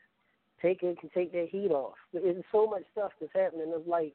Taker 0.62 0.94
can 0.96 1.10
take 1.10 1.34
that 1.34 1.50
heat 1.52 1.72
off. 1.72 1.96
There's 2.14 2.44
so 2.52 2.66
much 2.66 2.84
stuff 2.94 3.12
that's 3.20 3.34
happening. 3.36 3.74
It's 3.76 3.88
like, 3.88 4.14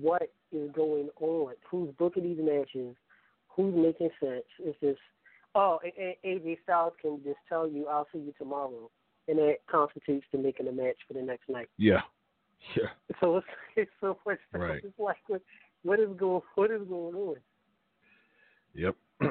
what 0.00 0.30
is 0.52 0.70
going 0.72 1.08
on? 1.20 1.54
Who's 1.70 1.90
booking 1.98 2.24
these 2.24 2.44
matches? 2.44 2.96
Who's 3.48 3.74
making 3.74 4.10
sense? 4.20 4.44
It's 4.58 4.78
just, 4.80 4.98
oh, 5.54 5.78
AJ 6.24 6.58
Styles 6.64 6.92
can 7.00 7.20
just 7.24 7.38
tell 7.48 7.68
you, 7.68 7.86
"I'll 7.86 8.06
see 8.12 8.18
you 8.18 8.34
tomorrow," 8.38 8.90
and 9.28 9.38
that 9.38 9.58
constitutes 9.70 10.26
to 10.32 10.38
making 10.38 10.68
a 10.68 10.72
match 10.72 10.96
for 11.06 11.14
the 11.14 11.22
next 11.22 11.48
night. 11.48 11.68
yeah, 11.78 12.02
yeah. 12.76 12.88
So 13.20 13.38
it's 13.38 13.46
it's 13.76 13.90
so 14.00 14.18
much 14.26 14.38
stuff. 14.48 14.62
Right. 14.62 14.84
It's 14.84 14.98
like 14.98 15.16
what 15.28 15.42
what 15.82 16.00
is 16.00 16.10
going 16.18 16.42
what 16.54 16.70
is 16.70 16.82
going 16.88 17.14
on? 17.14 17.36
Yep. 18.74 18.96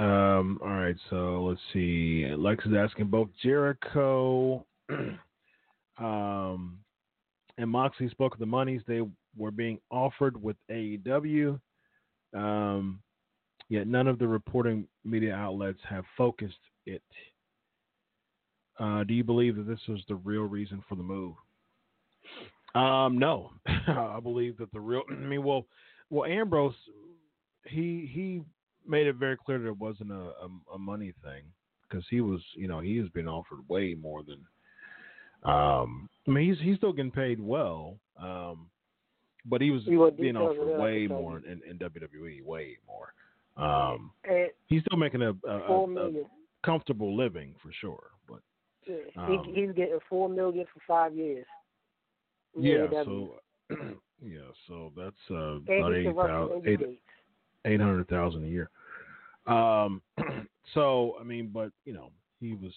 um, 0.00 0.58
all 0.60 0.68
right, 0.68 0.96
so 1.08 1.44
let's 1.44 1.60
see. 1.72 2.26
Lex 2.36 2.64
is 2.66 2.72
asking 2.76 3.06
both 3.06 3.28
Jericho 3.42 4.66
um, 5.98 6.78
and 7.58 7.70
Moxley 7.70 8.08
spoke 8.08 8.34
of 8.34 8.40
the 8.40 8.46
monies 8.46 8.82
they 8.86 9.02
were 9.36 9.50
being 9.50 9.78
offered 9.90 10.40
with 10.40 10.56
AEW. 10.70 11.60
Um, 12.34 13.00
yet 13.68 13.86
none 13.86 14.08
of 14.08 14.18
the 14.18 14.26
reporting 14.26 14.86
media 15.04 15.34
outlets 15.34 15.80
have 15.88 16.04
focused 16.16 16.54
it. 16.86 17.02
Uh, 18.78 19.04
do 19.04 19.14
you 19.14 19.24
believe 19.24 19.56
that 19.56 19.66
this 19.66 19.80
was 19.88 20.00
the 20.08 20.14
real 20.14 20.42
reason 20.42 20.82
for 20.88 20.94
the 20.94 21.02
move? 21.02 21.34
Um, 22.74 23.18
no, 23.18 23.50
I 23.66 24.18
believe 24.22 24.56
that 24.58 24.72
the 24.72 24.80
real. 24.80 25.02
I 25.10 25.14
mean, 25.14 25.42
well, 25.42 25.66
well, 26.10 26.30
Ambrose, 26.30 26.74
he 27.66 28.10
he 28.12 28.42
made 28.86 29.06
it 29.06 29.16
very 29.16 29.36
clear 29.36 29.58
that 29.58 29.68
it 29.68 29.78
wasn't 29.78 30.10
a 30.10 30.14
a, 30.14 30.48
a 30.74 30.78
money 30.78 31.12
thing 31.22 31.42
because 31.88 32.04
he 32.08 32.20
was, 32.20 32.40
you 32.56 32.68
know, 32.68 32.80
he 32.80 32.96
has 32.96 33.08
been 33.10 33.28
offered 33.28 33.60
way 33.68 33.94
more 33.94 34.22
than. 34.22 34.38
Um, 35.44 36.08
I 36.26 36.30
mean, 36.30 36.48
he's 36.48 36.62
he's 36.64 36.76
still 36.76 36.92
getting 36.92 37.10
paid 37.10 37.40
well, 37.40 37.98
um, 38.20 38.70
but 39.44 39.60
he 39.60 39.70
was 39.70 39.82
You 39.86 40.00
want 40.00 40.16
being 40.16 40.34
details 40.34 40.56
of 40.56 40.62
offered 40.62 40.72
that, 40.72 40.80
I 40.80 40.84
way 40.84 41.06
more 41.06 41.38
in, 41.38 41.60
in 41.68 41.78
WWE, 41.78 42.44
way 42.44 42.78
more. 42.86 43.12
Um, 43.56 44.12
And 44.24 44.48
he's 44.66 44.82
still 44.86 44.98
making 44.98 45.22
a, 45.22 45.32
a, 45.46 45.56
a, 45.58 45.84
a 45.84 46.12
comfortable 46.64 47.16
living 47.16 47.54
for 47.62 47.70
sure, 47.80 48.04
but 48.28 48.40
um, 49.16 49.44
he, 49.54 49.60
he's 49.60 49.72
getting 49.72 49.98
four 50.08 50.28
million 50.28 50.64
for 50.72 50.80
five 50.86 51.14
years. 51.14 51.46
yeah, 52.58 52.86
so 53.04 53.34
yeah, 54.22 54.40
so 54.66 54.92
that's 54.96 55.16
uh, 55.30 55.34
about 55.34 55.92
he 55.92 55.98
eight 56.00 56.04
can 56.04 56.14
wrestle 56.16 56.26
thousand, 56.26 56.62
indie 56.62 56.68
eight 56.68 56.78
dates. 56.80 57.00
eight 57.66 57.80
hundred 57.80 58.08
thousand 58.08 58.44
a 58.44 58.48
year. 58.48 58.70
Um, 59.46 60.00
so 60.74 61.16
I 61.20 61.24
mean, 61.24 61.50
but 61.52 61.70
you 61.84 61.92
know, 61.92 62.10
he 62.40 62.54
was 62.54 62.72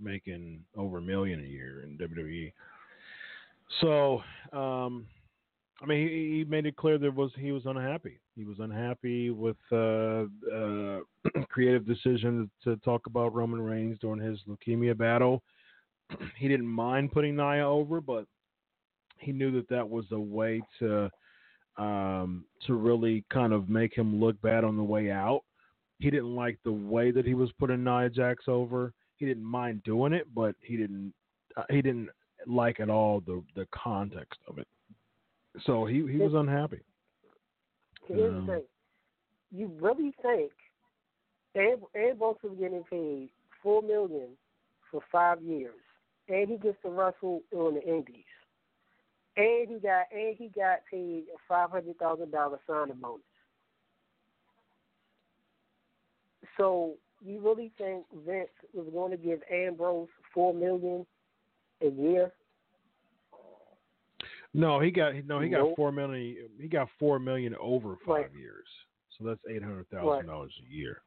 making 0.00 0.64
over 0.76 0.98
a 0.98 1.02
million 1.02 1.40
a 1.40 1.46
year 1.46 1.82
in 1.82 1.98
WWE. 1.98 2.52
So, 3.80 4.22
um, 4.56 5.06
I 5.80 5.86
mean, 5.86 6.08
he, 6.08 6.38
he 6.38 6.44
made 6.44 6.66
it 6.66 6.76
clear 6.76 6.98
that 6.98 7.14
was 7.14 7.30
he 7.38 7.52
was 7.52 7.62
unhappy. 7.66 8.18
He 8.34 8.44
was 8.44 8.56
unhappy 8.58 9.30
with 9.30 9.56
uh, 9.70 10.24
uh, 10.52 11.00
creative 11.48 11.86
decision 11.86 12.50
to 12.64 12.76
talk 12.78 13.06
about 13.06 13.34
Roman 13.34 13.60
Reigns 13.60 13.98
during 14.00 14.20
his 14.20 14.40
leukemia 14.48 14.96
battle. 14.96 15.42
he 16.36 16.48
didn't 16.48 16.66
mind 16.66 17.12
putting 17.12 17.36
Nia 17.36 17.68
over, 17.68 18.00
but 18.00 18.26
he 19.18 19.32
knew 19.32 19.52
that 19.52 19.68
that 19.68 19.88
was 19.88 20.04
a 20.10 20.18
way 20.18 20.60
to 20.80 21.10
um, 21.76 22.44
to 22.66 22.74
really 22.74 23.24
kind 23.32 23.52
of 23.52 23.68
make 23.68 23.94
him 23.94 24.18
look 24.20 24.40
bad 24.42 24.64
on 24.64 24.76
the 24.76 24.82
way 24.82 25.12
out. 25.12 25.42
He 26.00 26.10
didn't 26.10 26.34
like 26.34 26.58
the 26.64 26.72
way 26.72 27.12
that 27.12 27.24
he 27.24 27.34
was 27.34 27.50
putting 27.58 27.84
Nia 27.84 28.10
Jax 28.10 28.44
over. 28.48 28.92
He 29.16 29.26
didn't 29.26 29.44
mind 29.44 29.82
doing 29.84 30.12
it, 30.12 30.26
but 30.34 30.56
he 30.60 30.76
didn't 30.76 31.12
uh, 31.56 31.64
he 31.70 31.82
didn't 31.82 32.08
like 32.46 32.80
at 32.80 32.90
all 32.90 33.20
the 33.20 33.44
the 33.54 33.66
context 33.72 34.40
of 34.48 34.58
it. 34.58 34.66
So 35.64 35.86
he 35.86 36.06
he 36.06 36.18
was 36.18 36.34
unhappy. 36.34 36.80
Here's 38.06 38.34
Um, 38.34 38.46
the 38.46 38.52
thing. 38.52 38.64
You 39.50 39.68
really 39.80 40.12
think 40.22 40.52
Ed 41.54 41.82
Ambrose 41.94 42.36
is 42.44 42.58
getting 42.58 42.84
paid 42.84 43.30
four 43.62 43.82
million 43.82 44.36
for 44.90 45.02
five 45.10 45.42
years, 45.42 45.80
and 46.28 46.48
he 46.48 46.56
gets 46.58 46.80
to 46.82 46.90
wrestle 46.90 47.42
on 47.54 47.74
the 47.74 47.82
Indies, 47.82 48.24
and 49.36 49.68
he 49.68 49.78
got 49.78 50.06
and 50.12 50.36
he 50.36 50.48
got 50.48 50.80
paid 50.90 51.24
a 51.34 51.38
five 51.48 51.70
hundred 51.70 51.98
thousand 51.98 52.30
dollar 52.30 52.58
signing 52.66 52.96
bonus. 53.00 53.22
So 56.56 56.94
you 57.24 57.40
really 57.40 57.72
think 57.78 58.04
Vince 58.26 58.48
was 58.72 58.86
going 58.92 59.10
to 59.12 59.16
give 59.16 59.40
Ambrose 59.50 60.08
four 60.34 60.52
million 60.54 61.06
a 61.82 61.88
year? 61.88 62.32
No, 64.54 64.80
he 64.80 64.90
got 64.90 65.14
no, 65.26 65.40
he 65.40 65.48
got 65.48 65.58
Nope. 65.58 65.76
four 65.76 65.92
million. 65.92 66.48
He 66.60 66.68
got 66.68 66.88
four 66.98 67.18
million 67.18 67.54
over 67.60 67.96
five 68.06 68.08
Right. 68.08 68.34
years, 68.34 68.66
so 69.16 69.24
that's 69.24 69.40
eight 69.48 69.62
hundred 69.62 69.88
thousand 69.90 70.08
Right. 70.08 70.26
dollars 70.26 70.54
a 70.66 70.72
year. 70.72 71.02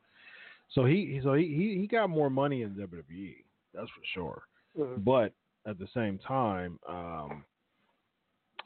So 0.69 0.85
he 0.85 1.19
so 1.23 1.34
he, 1.34 1.47
he 1.47 1.80
he 1.81 1.88
got 1.88 2.09
more 2.09 2.30
money 2.30 2.61
in 2.61 2.76
WWE, 2.76 3.43
that's 3.73 3.89
for 3.89 4.05
sure. 4.13 4.43
Mhm. 4.77 5.03
But 5.03 5.34
at 5.65 5.77
the 5.80 5.88
same 5.88 6.18
time, 6.19 6.80
um, 6.88 7.43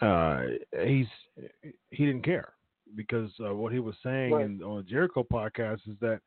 uh, 0.02 0.44
he's 0.84 1.08
he 1.92 2.06
didn't 2.06 2.24
care 2.24 2.54
because 2.96 3.32
uh, 3.40 3.56
what 3.56 3.72
he 3.74 3.80
was 3.80 3.96
saying 4.04 4.34
Right. 4.34 4.46
in, 4.46 4.62
on 4.62 4.78
the 4.78 4.84
Jericho 4.84 5.24
podcast 5.24 5.88
is 5.90 5.98
that 6.02 6.22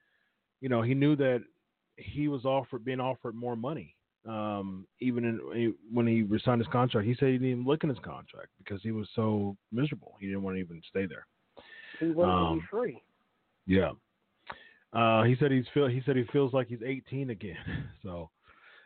you 0.61 0.69
know 0.69 0.83
he 0.83 0.95
knew 0.95 1.15
that 1.17 1.43
he 1.97 2.29
was 2.29 2.45
offered 2.45 2.85
being 2.85 3.01
offered 3.01 3.35
more 3.35 3.57
money. 3.57 3.95
Um, 4.27 4.87
even 5.01 5.25
in, 5.25 5.75
when 5.93 6.07
he 6.07 6.23
resigned 6.23 6.61
his 6.61 6.69
contract, 6.73 7.07
he 7.07 7.15
said 7.15 7.27
he 7.29 7.33
didn't 7.35 7.49
even 7.49 7.65
look 7.65 7.83
in 7.83 7.89
his 7.89 7.99
contract 8.01 8.49
because 8.59 8.83
he 8.83 8.91
was 8.91 9.09
so 9.15 9.57
miserable. 9.73 10.17
He 10.21 10.27
didn't 10.27 10.43
want 10.43 10.57
to 10.57 10.61
even 10.61 10.83
stay 10.89 11.07
there. 11.07 11.27
He 12.01 12.07
wanted 12.11 12.33
to 12.33 12.39
Um, 12.39 12.59
be 12.59 12.65
free. 12.71 13.03
Yeah. 13.67 13.93
Uh, 14.93 15.23
he 15.25 15.37
said 15.37 15.51
he's 15.53 15.67
feel 15.75 15.87
he 15.87 16.03
said 16.07 16.17
he 16.17 16.25
feels 16.33 16.53
like 16.53 16.67
he's 16.69 16.83
18 16.85 17.31
again. 17.31 17.57
So, 18.03 18.31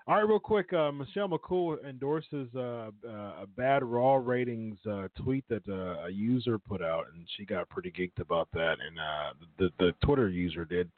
all 0.09 0.17
right, 0.17 0.27
real 0.29 0.41
quick, 0.41 0.73
uh, 0.73 0.91
Michelle 0.91 1.29
McCool 1.29 1.77
endorses 1.89 2.49
uh, 2.57 2.91
uh, 3.07 3.43
a 3.43 3.47
bad 3.57 3.85
Raw 3.85 4.15
ratings 4.15 4.77
uh, 4.91 5.07
tweet 5.23 5.45
that 5.49 5.63
uh, 5.69 6.07
a 6.07 6.11
user 6.11 6.59
put 6.59 6.83
out, 6.83 7.07
and 7.15 7.25
she 7.37 7.45
got 7.45 7.69
pretty 7.69 7.93
geeked 7.93 8.21
about 8.21 8.49
that, 8.53 8.77
and 8.85 8.99
uh, 8.99 9.33
the 9.59 9.71
the 9.79 9.95
Twitter 10.05 10.29
user 10.29 10.65
did. 10.65 10.91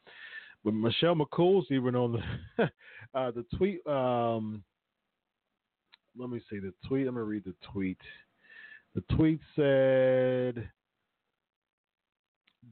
But 0.65 0.74
Michelle 0.74 1.15
McCool's 1.15 1.66
even 1.70 1.95
on 1.95 2.23
the 2.59 2.65
uh, 3.15 3.31
the 3.31 3.45
tweet. 3.57 3.86
Um, 3.86 4.62
let 6.19 6.31
me 6.31 6.41
see 6.51 6.59
the 6.59 6.73
tweet. 6.86 7.07
I'm 7.07 7.15
gonna 7.15 7.24
read 7.24 7.45
the 7.45 7.55
tweet. 7.73 7.99
The 8.95 9.03
tweet 9.15 9.41
said. 9.57 10.69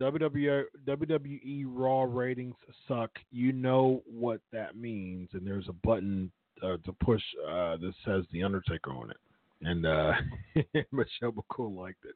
WWE, 0.01 1.65
Raw 1.67 2.05
ratings 2.05 2.55
suck, 2.89 3.11
you 3.31 3.53
know 3.53 4.03
what 4.07 4.41
that 4.51 4.75
means, 4.75 5.29
and 5.35 5.47
there's 5.47 5.69
a 5.69 5.87
button 5.87 6.33
uh, 6.63 6.79
to 6.87 6.93
push 7.05 7.21
uh, 7.47 7.77
that 7.77 7.93
says 8.05 8.25
The 8.33 8.43
Undertaker 8.43 8.91
on 8.91 9.11
it, 9.11 9.19
and 9.61 9.85
uh, 9.85 10.13
Michelle 10.93 11.33
McCool 11.33 11.77
liked 11.77 12.07
it. 12.07 12.15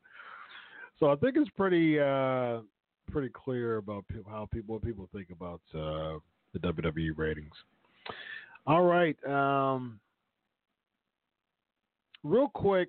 So 0.99 1.11
I 1.11 1.17
think 1.17 1.37
it's 1.37 1.51
pretty 1.51 2.01
uh, 2.01 2.61
pretty 3.07 3.29
clear 3.35 3.77
about 3.79 4.05
how 4.29 4.49
people 4.53 4.75
what 4.75 4.85
people 4.85 5.09
think 5.13 5.29
about 5.31 5.61
uh, 5.75 6.19
the 6.53 6.59
WWE 6.63 7.11
ratings. 7.17 7.55
All 8.67 8.83
right, 8.83 9.17
um, 9.27 10.01
real 12.25 12.49
quick, 12.49 12.89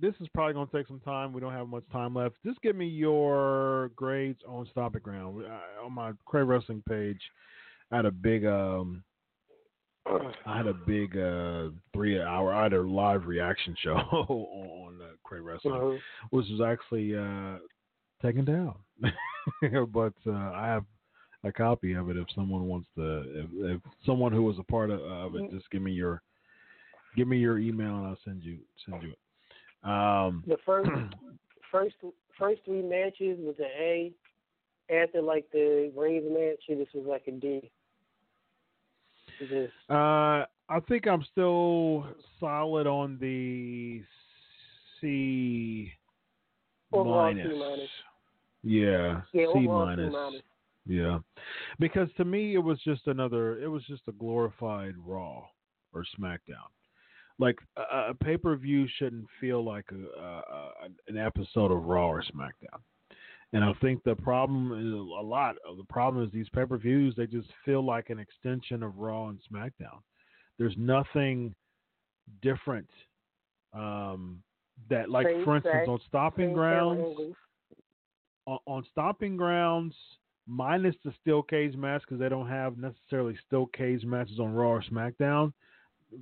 this 0.00 0.14
is 0.20 0.28
probably 0.32 0.54
going 0.54 0.66
to 0.68 0.76
take 0.76 0.86
some 0.86 1.00
time. 1.00 1.32
We 1.32 1.40
don't 1.40 1.52
have 1.52 1.68
much 1.68 1.84
time 1.92 2.14
left. 2.14 2.36
Just 2.44 2.60
give 2.62 2.74
me 2.76 2.86
your 2.86 3.90
grades 3.96 4.40
on 4.48 4.66
Stomping 4.70 5.02
Ground. 5.02 5.44
Uh, 5.44 5.84
on 5.84 5.92
my 5.92 6.12
Crave 6.24 6.46
Wrestling 6.48 6.82
page, 6.88 7.20
I 7.90 7.96
had 7.96 8.06
a 8.06 8.10
big 8.10 8.46
um, 8.46 9.04
I 10.46 10.56
had 10.56 10.66
a 10.66 10.74
big 10.74 11.16
uh, 11.16 11.68
three 11.94 12.20
hour 12.20 12.52
I 12.54 12.64
had 12.64 12.72
a 12.72 12.80
live 12.82 13.26
reaction 13.26 13.76
show 13.82 13.92
on 14.28 14.98
uh, 15.02 15.06
Crave 15.22 15.44
Wrestling, 15.44 15.74
Uh-huh. 15.74 15.98
which 16.30 16.46
was 16.50 16.60
actually 16.60 17.14
uh, 17.16 17.58
taken 18.22 18.44
down. 18.44 18.74
but 19.92 20.14
uh, 20.26 20.30
I 20.30 20.66
have 20.66 20.84
a 21.44 21.52
copy 21.52 21.94
of 21.94 22.08
it 22.10 22.16
if 22.16 22.26
someone 22.34 22.66
wants 22.66 22.88
to. 22.96 23.18
If, 23.34 23.76
if 23.76 23.80
someone 24.06 24.32
who 24.32 24.42
was 24.42 24.58
a 24.58 24.64
part 24.64 24.90
of, 24.90 25.00
of 25.00 25.36
it, 25.36 25.50
just 25.50 25.70
give 25.70 25.82
me 25.82 25.92
your 25.92 26.22
give 27.16 27.28
me 27.28 27.38
your 27.38 27.58
email 27.58 27.96
and 27.96 28.06
I'll 28.06 28.18
send 28.24 28.42
you 28.42 28.58
send 28.84 29.02
you 29.02 29.10
it. 29.10 29.88
Um, 29.88 30.44
The 30.46 30.56
first 30.64 30.90
first 31.70 31.96
first 32.38 32.60
three 32.64 32.82
matches 32.82 33.38
was 33.40 33.56
an 33.58 33.70
A. 33.78 34.12
After 34.90 35.22
like 35.22 35.46
the 35.52 35.92
Reigns 35.96 36.24
match, 36.28 36.64
this 36.68 36.88
was 36.92 37.06
like 37.06 37.22
a 37.26 37.30
D. 37.30 37.70
Just 39.38 39.72
Uh, 39.88 40.44
I 40.68 40.80
think 40.88 41.06
I'm 41.06 41.24
still 41.30 42.06
solid 42.40 42.86
on 42.86 43.18
the 43.20 44.02
C 45.00 45.92
minus. 46.92 47.48
Yeah, 48.62 49.22
yeah, 49.32 49.46
C 49.52 49.60
minus. 49.60 50.12
minus. 50.12 50.42
Yeah, 50.86 51.18
because 51.78 52.08
to 52.16 52.24
me 52.24 52.54
it 52.54 52.62
was 52.62 52.78
just 52.84 53.06
another. 53.06 53.60
It 53.60 53.68
was 53.68 53.84
just 53.84 54.02
a 54.08 54.12
glorified 54.12 54.94
Raw 54.98 55.44
or 55.92 56.04
SmackDown. 56.18 56.70
Like 57.38 57.58
a, 57.76 58.10
a 58.10 58.14
pay 58.14 58.36
per 58.36 58.56
view 58.56 58.86
shouldn't 58.98 59.26
feel 59.40 59.64
like 59.64 59.86
a, 59.92 60.20
a, 60.20 60.72
an 61.08 61.16
episode 61.18 61.72
of 61.72 61.84
Raw 61.84 62.08
or 62.08 62.22
SmackDown. 62.22 62.80
And 63.52 63.62
I 63.62 63.72
think 63.80 64.02
the 64.04 64.14
problem 64.14 64.72
is 64.72 64.94
a 64.94 65.22
lot 65.22 65.56
of 65.68 65.76
the 65.76 65.84
problem 65.84 66.24
is 66.24 66.32
these 66.32 66.48
pay 66.54 66.64
per 66.64 66.78
views 66.78 67.14
they 67.16 67.26
just 67.26 67.48
feel 67.64 67.84
like 67.84 68.10
an 68.10 68.18
extension 68.18 68.82
of 68.82 68.96
Raw 68.98 69.28
and 69.28 69.38
SmackDown. 69.52 70.00
There's 70.58 70.74
nothing 70.76 71.54
different. 72.40 72.88
Um, 73.74 74.42
that 74.90 75.10
like 75.10 75.26
Same 75.26 75.44
for 75.44 75.56
instance 75.56 75.74
fact, 75.74 75.88
on 75.88 76.00
Stomping 76.08 76.52
Grounds. 76.52 77.34
On, 78.46 78.84
stomping 78.90 79.36
grounds 79.36 79.94
minus 80.46 80.94
the 81.04 81.12
steel 81.20 81.42
cage 81.42 81.76
match 81.76 82.02
because 82.02 82.18
they 82.18 82.28
don't 82.28 82.48
have 82.48 82.76
necessarily 82.76 83.36
steel 83.46 83.66
cage 83.66 84.04
matches 84.04 84.40
on 84.40 84.52
Raw 84.52 84.70
or 84.70 84.82
SmackDown, 84.82 85.52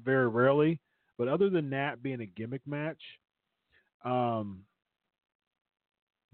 very 0.04 0.28
rarely. 0.28 0.80
But 1.18 1.28
other 1.28 1.50
than 1.50 1.70
that 1.70 2.02
being 2.02 2.20
a 2.20 2.26
gimmick 2.26 2.66
match, 2.66 3.00
um, 4.04 4.60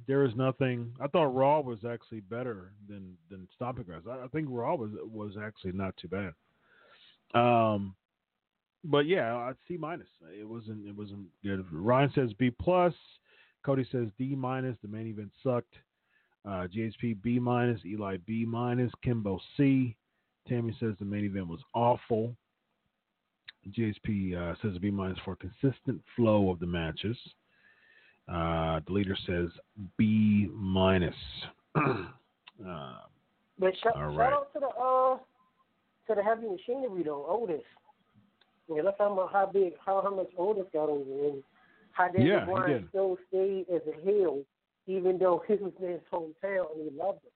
there 0.07 0.25
is 0.25 0.35
nothing. 0.37 0.93
I 1.01 1.09
thought 1.09 1.35
Raw 1.35 1.61
was 1.61 1.81
actually 1.85 2.21
better 2.21 2.73
than 2.89 3.17
than 3.31 3.49
stomping 3.55 3.85
grounds. 3.85 4.07
I, 4.09 4.25
I 4.25 4.29
think 4.29 4.47
Raw 4.51 4.75
was 4.77 4.91
was 5.03 5.33
actually 5.43 5.73
not 5.73 5.97
too 5.97 6.09
bad. 6.09 6.33
Um, 7.35 7.95
but 8.85 9.07
yeah, 9.07 9.35
I'd 9.35 9.57
C 9.67 9.77
minus. 9.77 10.09
It 10.39 10.49
wasn't 10.49 10.87
it 10.87 10.97
wasn't 10.97 11.27
good. 11.43 11.65
Ryan 11.73 12.13
says 12.15 12.33
B 12.35 12.51
plus. 12.51 12.95
Cody 13.67 13.85
says 13.91 14.07
D 14.17 14.37
minus. 14.37 14.77
The 14.81 14.89
main 14.89 15.09
event 15.09 15.33
sucked. 15.43 15.75
Uh, 16.47 16.69
GHP 16.73 17.21
B 17.21 17.41
minus. 17.41 17.81
Eli 17.85 18.19
B 18.25 18.45
minus. 18.47 18.93
Kimbo 19.03 19.41
C. 19.57 19.97
Tammy 20.49 20.75
says 20.79 20.95
the 21.01 21.05
main 21.05 21.25
event 21.25 21.49
was 21.49 21.59
awful. 21.75 22.37
GHP 23.77 24.37
uh, 24.37 24.55
says 24.63 24.79
B 24.79 24.93
minus 24.93 25.19
for 25.25 25.35
consistent 25.35 26.01
flow 26.15 26.51
of 26.51 26.61
the 26.61 26.67
matches. 26.67 27.17
Uh, 28.33 28.79
the 28.87 28.93
leader 28.93 29.17
says 29.27 29.49
B 29.99 30.49
minus. 30.53 31.15
uh, 31.77 32.05
But 33.59 33.73
shout, 33.83 33.95
shout 33.95 34.17
right. 34.17 34.33
out 34.33 34.53
to 34.53 34.61
the 34.61 34.67
uh 34.67 35.19
to 36.07 36.15
the 36.15 36.23
heavy 36.23 36.47
machinery 36.47 37.03
though, 37.03 37.27
Otis. 37.29 37.65
Yeah, 38.69 38.83
let's 38.85 38.99
talk 38.99 39.13
about 39.13 39.33
how 39.33 39.51
big 39.53 39.73
how 39.85 40.01
how 40.03 40.15
much 40.15 40.31
Otis 40.39 40.67
got 40.73 40.89
over 40.89 41.29
and 41.29 41.43
how 41.97 42.09
Daniel 42.09 42.39
Yeah, 42.39 42.45
Bryan 42.45 42.81
did. 42.83 42.89
still 42.91 43.17
stayed 43.29 43.67
as 43.75 43.83
a 43.87 44.01
heel 44.05 44.43
even 44.89 45.19
though 45.19 45.43
he 45.49 45.55
was 45.55 45.73
in 45.81 45.89
his 45.89 46.01
hometown 46.13 46.71
and 46.73 46.91
he 46.93 46.97
loved 46.97 47.19
it. 47.25 47.33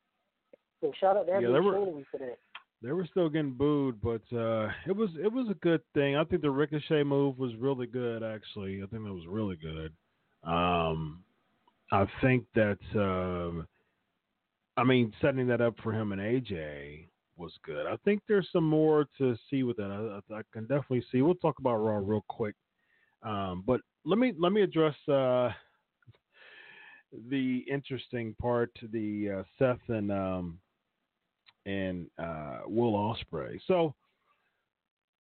So 0.81 0.93
shout 1.01 1.17
out 1.17 1.27
to 1.27 1.33
Yeah, 1.33 1.49
were- 1.59 2.05
for 2.11 2.19
that. 2.19 2.39
they 2.81 2.93
were 2.93 3.05
still 3.07 3.29
getting 3.29 3.53
booed, 3.55 4.01
but 4.01 4.23
uh, 4.33 4.71
it 4.87 4.95
was 4.95 5.11
it 5.23 5.33
was 5.33 5.49
a 5.51 5.55
good 5.55 5.83
thing. 5.93 6.17
I 6.17 6.25
think 6.25 6.43
the 6.43 6.51
Ricochet 6.51 7.03
move 7.03 7.39
was 7.39 7.55
really 7.57 7.87
good. 7.87 8.23
Actually, 8.23 8.83
I 8.83 8.87
think 8.87 9.03
that 9.05 9.13
was 9.13 9.27
really 9.27 9.57
good. 9.57 9.93
Um, 10.45 11.25
I 11.93 12.07
think 12.21 12.45
that 12.55 12.79
um, 12.95 13.67
I 14.77 14.85
mean 14.85 15.13
setting 15.21 15.47
that 15.49 15.61
up 15.61 15.75
for 15.83 15.93
him 15.93 16.13
and 16.13 16.21
AJ 16.21 17.09
was 17.37 17.53
good. 17.65 17.87
I 17.87 17.97
think 18.05 18.23
there's 18.29 18.49
some 18.53 18.65
more 18.65 19.07
to 19.19 19.37
see 19.51 19.65
with 19.65 19.77
that. 19.79 19.91
I, 20.31 20.35
I, 20.35 20.39
I 20.39 20.43
can 20.53 20.63
definitely 20.67 21.05
see. 21.11 21.21
We'll 21.21 21.35
talk 21.35 21.59
about 21.59 21.77
Raw 21.77 21.99
real 22.03 22.25
quick, 22.29 22.55
um, 23.23 23.63
but 23.67 23.81
let 24.05 24.19
me 24.19 24.33
let 24.39 24.53
me 24.53 24.63
address 24.63 24.97
uh, 25.09 25.51
the 27.29 27.65
interesting 27.71 28.35
part, 28.41 28.71
to 28.81 28.89
the 28.89 29.41
uh, 29.41 29.43
Seth 29.59 29.89
and 29.89 30.11
um, 30.11 30.59
and 31.67 32.07
uh, 32.19 32.61
Will 32.67 32.93
Ospreay. 32.93 33.59
So, 33.67 33.95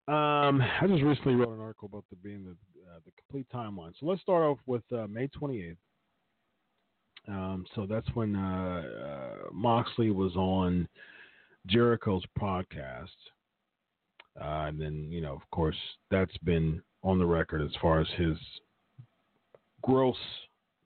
um, 0.08 0.62
I 0.62 0.88
just 0.88 1.04
recently 1.04 1.36
wrote 1.36 1.56
an 1.56 1.62
article 1.62 1.90
about 1.92 2.06
the 2.10 2.16
being 2.18 2.44
the 2.44 2.52
uh, 2.92 3.00
the 3.06 3.12
complete 3.18 3.48
timeline. 3.54 3.94
So 4.00 4.06
let's 4.06 4.22
start 4.22 4.44
off 4.44 4.60
with 4.66 4.84
uh, 4.92 5.08
May 5.08 5.28
28th. 5.30 5.78
Um, 7.28 7.66
so 7.74 7.88
that's 7.88 8.08
when 8.14 8.36
uh, 8.36 8.84
Moxley 9.52 10.12
was 10.12 10.36
on 10.36 10.88
Jericho's 11.68 12.24
podcast, 12.40 13.08
and 14.36 14.80
then 14.80 15.08
you 15.10 15.22
know, 15.22 15.34
of 15.34 15.42
course, 15.52 15.78
that's 16.12 16.38
been 16.40 16.82
on 17.06 17.20
the 17.20 17.26
record 17.26 17.62
as 17.62 17.70
far 17.80 18.02
as 18.02 18.08
his 18.18 18.36
gross 19.84 20.18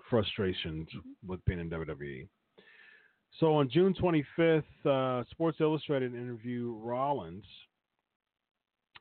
frustrations 0.10 0.88
with 1.26 1.44
being 1.46 1.60
in 1.60 1.70
WWE. 1.70 2.28
So 3.40 3.56
on 3.56 3.70
June 3.70 3.94
25th, 3.94 4.64
uh, 4.86 5.24
Sports 5.32 5.60
Illustrated 5.62 6.14
interviewed 6.14 6.76
Rollins, 6.84 7.46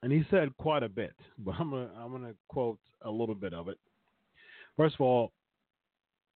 and 0.03 0.12
he 0.12 0.24
said 0.31 0.57
quite 0.59 0.85
a 0.85 0.89
bit, 0.89 1.15
but 1.39 1.57
I'm 1.59 1.70
gonna 1.70 1.90
I'm 1.99 2.12
gonna 2.12 2.35
quote 2.49 2.78
a 3.03 3.11
little 3.11 3.35
bit 3.35 3.53
of 3.53 3.69
it. 3.69 3.78
First 4.77 4.95
of 4.95 5.01
all, 5.01 5.32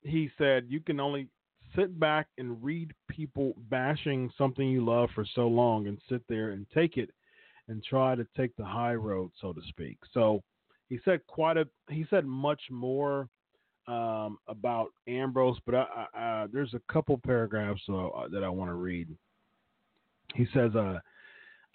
he 0.02 0.30
said 0.36 0.66
you 0.68 0.80
can 0.80 0.98
only 0.98 1.28
sit 1.76 1.98
back 1.98 2.26
and 2.38 2.62
read 2.62 2.92
people 3.08 3.54
bashing 3.70 4.32
something 4.36 4.66
you 4.68 4.84
love 4.84 5.10
for 5.14 5.24
so 5.34 5.46
long 5.46 5.86
and 5.86 5.98
sit 6.08 6.22
there 6.28 6.50
and 6.50 6.66
take 6.74 6.96
it 6.96 7.10
and 7.68 7.84
try 7.84 8.16
to 8.16 8.26
take 8.36 8.54
the 8.56 8.64
high 8.64 8.94
road, 8.94 9.30
so 9.40 9.52
to 9.52 9.60
speak. 9.68 9.96
So 10.12 10.42
he 10.92 10.98
said 11.06 11.26
quite 11.26 11.56
a 11.56 11.66
he 11.88 12.04
said 12.10 12.26
much 12.26 12.60
more 12.70 13.26
um, 13.88 14.36
about 14.46 14.88
Ambrose, 15.08 15.56
but 15.64 15.74
I, 15.74 15.86
I, 16.14 16.20
uh, 16.20 16.46
there's 16.52 16.74
a 16.74 16.92
couple 16.92 17.16
paragraphs 17.16 17.80
uh, 17.88 18.28
that 18.30 18.44
I 18.44 18.48
want 18.50 18.68
to 18.68 18.74
read. 18.74 19.08
He 20.34 20.46
says, 20.52 20.76
uh, 20.76 20.98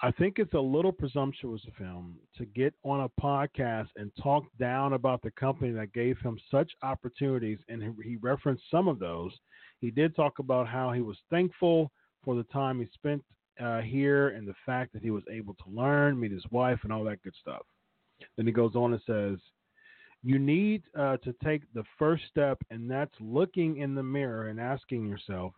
I 0.03 0.11
think 0.11 0.37
it's 0.37 0.53
a 0.53 0.59
little 0.59 0.91
presumptuous 0.91 1.63
of 1.67 1.75
him 1.77 2.13
to 2.37 2.45
get 2.45 2.75
on 2.85 3.01
a 3.01 3.21
podcast 3.21 3.87
and 3.95 4.11
talk 4.21 4.43
down 4.59 4.93
about 4.93 5.23
the 5.23 5.31
company 5.31 5.71
that 5.71 5.93
gave 5.93 6.19
him 6.19 6.37
such 6.51 6.71
opportunities, 6.83 7.57
and 7.69 7.81
he- 7.81 8.09
he 8.09 8.15
referenced 8.17 8.69
some 8.69 8.87
of 8.87 8.99
those. 8.99 9.35
He 9.81 9.89
did 9.89 10.15
talk 10.15 10.37
about 10.37 10.67
how 10.67 10.91
he 10.91 11.01
was 11.01 11.17
thankful 11.31 11.91
for 12.23 12.35
the 12.35 12.43
time 12.43 12.79
he 12.79 12.85
spent 12.93 13.23
uh, 13.59 13.81
here 13.81 14.29
and 14.29 14.47
the 14.47 14.53
fact 14.63 14.93
that 14.93 15.01
he 15.01 15.09
was 15.09 15.23
able 15.31 15.55
to 15.55 15.69
learn, 15.71 16.19
meet 16.19 16.31
his 16.31 16.45
wife, 16.51 16.79
and 16.83 16.93
all 16.93 17.03
that 17.03 17.23
good 17.23 17.33
stuff. 17.41 17.65
Then 18.35 18.47
he 18.47 18.51
goes 18.51 18.75
on 18.75 18.93
and 18.93 19.01
says, 19.05 19.39
you 20.23 20.39
need 20.39 20.83
uh, 20.97 21.17
to 21.17 21.33
take 21.43 21.61
the 21.73 21.83
first 21.97 22.23
step, 22.29 22.57
and 22.69 22.89
that's 22.89 23.13
looking 23.19 23.77
in 23.77 23.95
the 23.95 24.03
mirror 24.03 24.47
and 24.47 24.59
asking 24.59 25.07
yourself, 25.07 25.53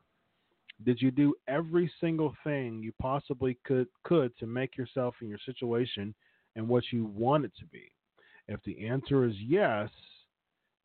did 0.86 1.02
you 1.02 1.11
do 1.11 1.36
every 1.48 1.91
single 1.99 2.34
thing 2.44 2.81
you 2.81 2.94
possibly 3.02 3.57
could 3.65 3.88
could 4.03 4.38
to 4.38 4.48
make 4.48 4.77
yourself 4.77 5.15
and 5.19 5.30
your 5.30 5.40
situation 5.45 6.14
and 6.56 6.68
what 6.68 6.84
you 6.91 7.06
want 7.06 7.45
it 7.45 7.52
to 7.60 7.65
be? 7.65 7.91
If 8.48 8.61
the 8.64 8.88
answer 8.88 9.26
is 9.26 9.36
yes, 9.38 9.90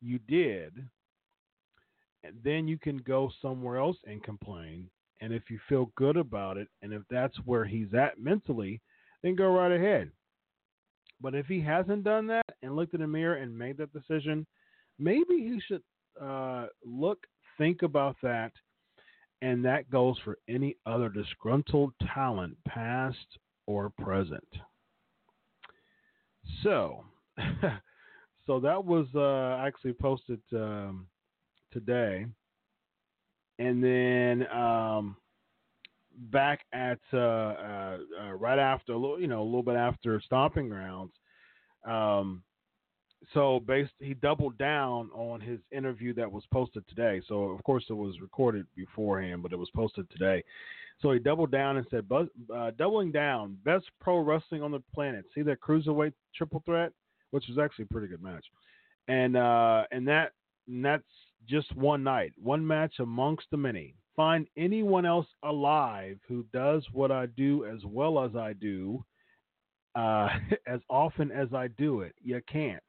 you 0.01 0.19
did, 0.27 0.73
then 2.43 2.67
you 2.67 2.77
can 2.77 2.97
go 2.97 3.31
somewhere 3.41 3.77
else 3.77 3.97
and 4.05 4.23
complain. 4.23 4.89
And 5.21 5.33
if 5.33 5.43
you 5.49 5.59
feel 5.69 5.91
good 5.95 6.17
about 6.17 6.57
it, 6.57 6.67
and 6.81 6.91
if 6.93 7.03
that's 7.09 7.35
where 7.45 7.65
he's 7.65 7.93
at 7.93 8.19
mentally, 8.19 8.81
then 9.23 9.35
go 9.35 9.47
right 9.47 9.71
ahead. 9.71 10.11
But 11.21 11.35
if 11.35 11.45
he 11.47 11.61
hasn't 11.61 12.03
done 12.03 12.27
that 12.27 12.45
and 12.61 12.75
looked 12.75 12.93
in 12.93 13.01
the 13.01 13.07
mirror 13.07 13.35
and 13.35 13.57
made 13.57 13.77
that 13.77 13.93
decision, 13.93 14.45
maybe 14.99 15.35
he 15.37 15.59
should 15.67 15.81
uh, 16.21 16.67
look, 16.85 17.25
think 17.57 17.81
about 17.81 18.15
that, 18.23 18.51
and 19.41 19.63
that 19.65 19.89
goes 19.89 20.17
for 20.23 20.37
any 20.47 20.75
other 20.85 21.09
disgruntled 21.09 21.93
talent, 22.13 22.57
past 22.67 23.37
or 23.67 23.89
present. 23.89 24.47
So, 26.63 27.03
so 28.47 28.59
that 28.59 28.83
was 28.83 29.07
uh, 29.15 29.65
actually 29.65 29.93
posted 29.93 30.39
um, 30.53 31.07
today, 31.71 32.25
and 33.59 33.83
then 33.83 34.47
um, 34.51 35.17
back 36.17 36.61
at 36.73 36.99
uh, 37.13 37.17
uh, 37.17 37.97
uh 38.21 38.33
right 38.33 38.59
after 38.59 38.93
a 38.93 38.97
little, 38.97 39.19
you 39.19 39.27
know, 39.27 39.41
a 39.41 39.43
little 39.43 39.63
bit 39.63 39.75
after 39.75 40.21
Stomping 40.21 40.69
Grounds. 40.69 41.13
Um, 41.85 42.43
so 43.33 43.59
based, 43.65 43.93
he 43.99 44.13
doubled 44.13 44.57
down 44.57 45.09
on 45.13 45.39
his 45.41 45.59
interview 45.71 46.13
that 46.13 46.31
was 46.31 46.43
posted 46.51 46.87
today. 46.87 47.21
So 47.27 47.43
of 47.43 47.63
course 47.63 47.85
it 47.89 47.93
was 47.93 48.19
recorded 48.21 48.65
beforehand, 48.75 49.41
but 49.43 49.53
it 49.53 49.59
was 49.59 49.69
posted 49.75 50.09
today. 50.09 50.43
So 51.01 51.11
he 51.11 51.19
doubled 51.19 51.51
down 51.51 51.77
and 51.77 51.85
said, 51.89 52.05
uh, 52.11 52.71
"Doubling 52.77 53.11
down, 53.11 53.57
best 53.65 53.85
pro 53.99 54.19
wrestling 54.19 54.63
on 54.63 54.71
the 54.71 54.81
planet. 54.93 55.25
See 55.33 55.41
that 55.41 55.59
cruiserweight 55.59 56.13
triple 56.33 56.63
threat, 56.65 56.93
which 57.31 57.45
was 57.49 57.57
actually 57.57 57.83
a 57.83 57.93
pretty 57.93 58.07
good 58.07 58.23
match, 58.23 58.45
and 59.09 59.35
uh, 59.35 59.83
and 59.91 60.07
that 60.07 60.31
and 60.67 60.85
that's 60.85 61.03
just 61.47 61.75
one 61.75 62.03
night, 62.03 62.33
one 62.41 62.65
match 62.65 62.95
amongst 62.99 63.45
the 63.51 63.57
many. 63.57 63.95
Find 64.15 64.47
anyone 64.57 65.05
else 65.05 65.27
alive 65.43 66.19
who 66.27 66.43
does 66.53 66.85
what 66.93 67.11
I 67.11 67.25
do 67.27 67.65
as 67.65 67.83
well 67.85 68.19
as 68.23 68.35
I 68.35 68.53
do, 68.53 69.03
uh, 69.95 70.29
as 70.67 70.79
often 70.89 71.31
as 71.31 71.53
I 71.53 71.67
do 71.67 72.01
it. 72.01 72.15
You 72.21 72.41
can't. 72.47 72.81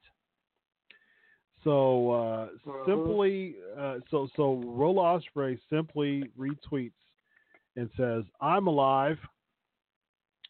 So 1.65 2.11
uh, 2.12 2.48
Mhm. 2.66 2.85
simply, 2.86 3.57
uh, 3.77 3.98
so 4.11 4.28
so 4.36 4.53
Will 4.53 4.97
Ospreay 4.97 5.59
simply 5.69 6.31
retweets 6.39 6.93
and 7.77 7.90
says, 7.97 8.24
"I'm 8.40 8.66
alive," 8.69 9.19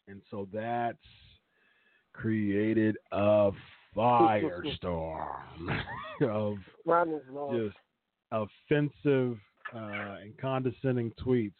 and 0.07 0.21
so 0.29 0.47
that's 0.53 0.97
created 2.13 2.97
a 3.11 3.51
firestorm 3.95 5.83
of 6.21 6.59
just 7.49 7.77
offensive 8.31 9.37
uh, 9.75 10.17
and 10.21 10.37
condescending 10.37 11.11
tweets. 11.23 11.51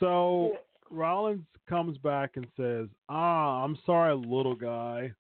So 0.00 0.56
Rollins 0.90 1.44
comes 1.68 1.98
back 1.98 2.32
and 2.36 2.46
says, 2.56 2.88
"Ah, 3.08 3.62
I'm 3.62 3.78
sorry, 3.86 4.14
little 4.14 4.54
guy. 4.54 5.12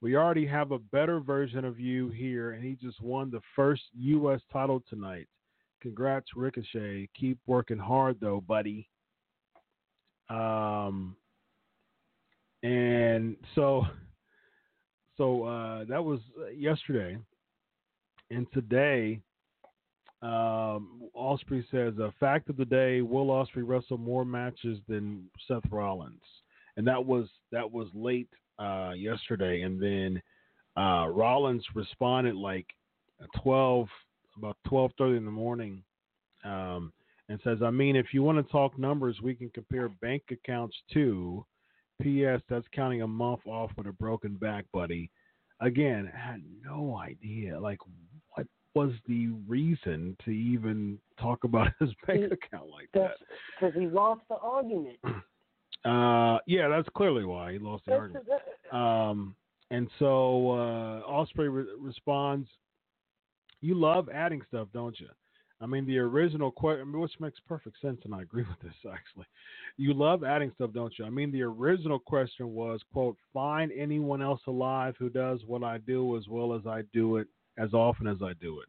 We 0.00 0.16
already 0.16 0.46
have 0.46 0.72
a 0.72 0.78
better 0.78 1.20
version 1.20 1.64
of 1.64 1.78
you 1.78 2.08
here, 2.08 2.52
and 2.52 2.64
he 2.64 2.74
just 2.74 3.00
won 3.02 3.30
the 3.30 3.42
first 3.54 3.82
U.S. 3.94 4.40
title 4.52 4.82
tonight. 4.88 5.28
Congrats, 5.82 6.28
Ricochet. 6.34 7.08
Keep 7.18 7.38
working 7.46 7.78
hard, 7.78 8.16
though, 8.20 8.40
buddy." 8.40 8.88
Um, 10.28 11.16
and 12.62 13.36
so, 13.54 13.84
so 15.16 15.44
uh, 15.44 15.84
that 15.88 16.02
was 16.02 16.20
yesterday, 16.56 17.18
and 18.30 18.46
today. 18.52 19.20
Um, 20.22 21.08
Ospreay 21.16 21.64
says, 21.70 21.98
"A 21.98 22.12
fact 22.20 22.50
of 22.50 22.56
the 22.56 22.64
day: 22.64 23.00
Will 23.00 23.28
Ospreay 23.28 23.66
wrestled 23.66 24.00
more 24.00 24.24
matches 24.24 24.78
than 24.88 25.30
Seth 25.48 25.70
Rollins, 25.70 26.22
and 26.76 26.86
that 26.86 27.04
was 27.04 27.28
that 27.52 27.70
was 27.70 27.88
late 27.94 28.28
uh, 28.58 28.92
yesterday. 28.94 29.62
And 29.62 29.80
then 29.82 30.22
uh, 30.76 31.08
Rollins 31.08 31.64
responded 31.74 32.36
like 32.36 32.66
twelve, 33.42 33.88
about 34.36 34.58
twelve 34.66 34.92
thirty 34.98 35.16
in 35.16 35.24
the 35.24 35.30
morning, 35.30 35.82
um, 36.44 36.92
and 37.30 37.40
says, 37.42 37.58
"I 37.64 37.70
mean, 37.70 37.96
if 37.96 38.12
you 38.12 38.22
want 38.22 38.44
to 38.44 38.52
talk 38.52 38.78
numbers, 38.78 39.20
we 39.22 39.34
can 39.34 39.48
compare 39.50 39.88
bank 39.88 40.24
accounts 40.30 40.76
too. 40.92 41.46
P.S. 42.02 42.40
That's 42.48 42.66
counting 42.74 43.02
a 43.02 43.06
month 43.06 43.40
off 43.46 43.70
with 43.76 43.86
a 43.86 43.92
broken 43.92 44.34
back, 44.36 44.64
buddy. 44.72 45.10
Again, 45.60 46.10
I 46.14 46.32
had 46.32 46.42
no 46.64 46.96
idea. 46.98 47.60
Like, 47.60 47.78
was 48.74 48.92
the 49.06 49.28
reason 49.48 50.16
to 50.24 50.30
even 50.30 50.98
talk 51.20 51.44
about 51.44 51.68
his 51.80 51.90
bank 52.06 52.20
He- 52.20 52.24
account 52.26 52.70
like 52.70 52.88
that? 52.94 53.12
Because 53.58 53.74
he 53.78 53.86
lost 53.86 54.22
the 54.28 54.36
argument. 54.36 54.98
Uh, 55.82 56.36
yeah, 56.46 56.68
that's 56.68 56.88
clearly 56.94 57.24
why 57.24 57.52
he 57.52 57.58
lost 57.58 57.86
the 57.86 57.92
argument. 57.94 58.26
Um, 58.70 59.34
and 59.70 59.88
so 59.98 60.50
uh, 60.50 61.10
Ospreay 61.10 61.50
re- 61.50 61.72
responds, 61.78 62.46
"You 63.62 63.76
love 63.76 64.10
adding 64.12 64.42
stuff, 64.48 64.68
don't 64.74 64.98
you? 65.00 65.08
I 65.62 65.66
mean, 65.66 65.86
the 65.86 65.98
original 65.98 66.50
question, 66.50 66.98
which 66.98 67.12
makes 67.20 67.38
perfect 67.46 67.80
sense, 67.80 68.00
and 68.04 68.14
I 68.14 68.22
agree 68.22 68.42
with 68.48 68.60
this 68.62 68.74
actually. 68.92 69.26
You 69.76 69.94
love 69.94 70.24
adding 70.24 70.52
stuff, 70.54 70.72
don't 70.74 70.92
you? 70.98 71.04
I 71.04 71.10
mean, 71.10 71.32
the 71.32 71.42
original 71.42 71.98
question 71.98 72.52
was, 72.52 72.80
quote, 72.92 73.16
find 73.32 73.70
anyone 73.72 74.20
else 74.22 74.40
alive 74.46 74.94
who 74.98 75.08
does 75.08 75.40
what 75.46 75.62
I 75.62 75.78
do 75.78 76.16
as 76.16 76.28
well 76.28 76.54
as 76.54 76.66
I 76.66 76.82
do 76.92 77.16
it, 77.16 77.28
as 77.60 77.74
often 77.74 78.06
as 78.06 78.18
I 78.22 78.32
do 78.40 78.60
it. 78.60 78.68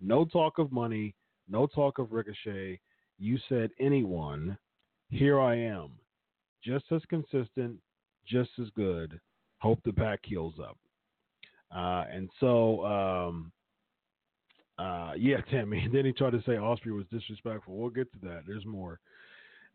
No 0.00 0.24
talk 0.24 0.58
of 0.58 0.72
money, 0.72 1.14
no 1.48 1.66
talk 1.66 1.98
of 1.98 2.12
ricochet. 2.12 2.80
You 3.18 3.38
said 3.48 3.70
anyone. 3.78 4.58
Here 5.10 5.40
I 5.40 5.56
am, 5.56 5.90
just 6.64 6.86
as 6.90 7.02
consistent, 7.08 7.76
just 8.26 8.50
as 8.60 8.68
good. 8.74 9.20
Hope 9.58 9.78
the 9.84 9.92
pack 9.92 10.20
heals 10.24 10.54
up. 10.58 10.78
Uh, 11.74 12.04
and 12.12 12.28
so, 12.40 12.84
um, 12.84 13.52
uh, 14.78 15.12
yeah, 15.16 15.40
Tammy. 15.50 15.86
Then 15.92 16.04
he 16.04 16.12
tried 16.12 16.30
to 16.30 16.42
say 16.42 16.52
Ospreay 16.52 16.96
was 16.96 17.06
disrespectful. 17.12 17.76
We'll 17.76 17.90
get 17.90 18.10
to 18.12 18.18
that. 18.22 18.42
There's 18.46 18.66
more. 18.66 18.98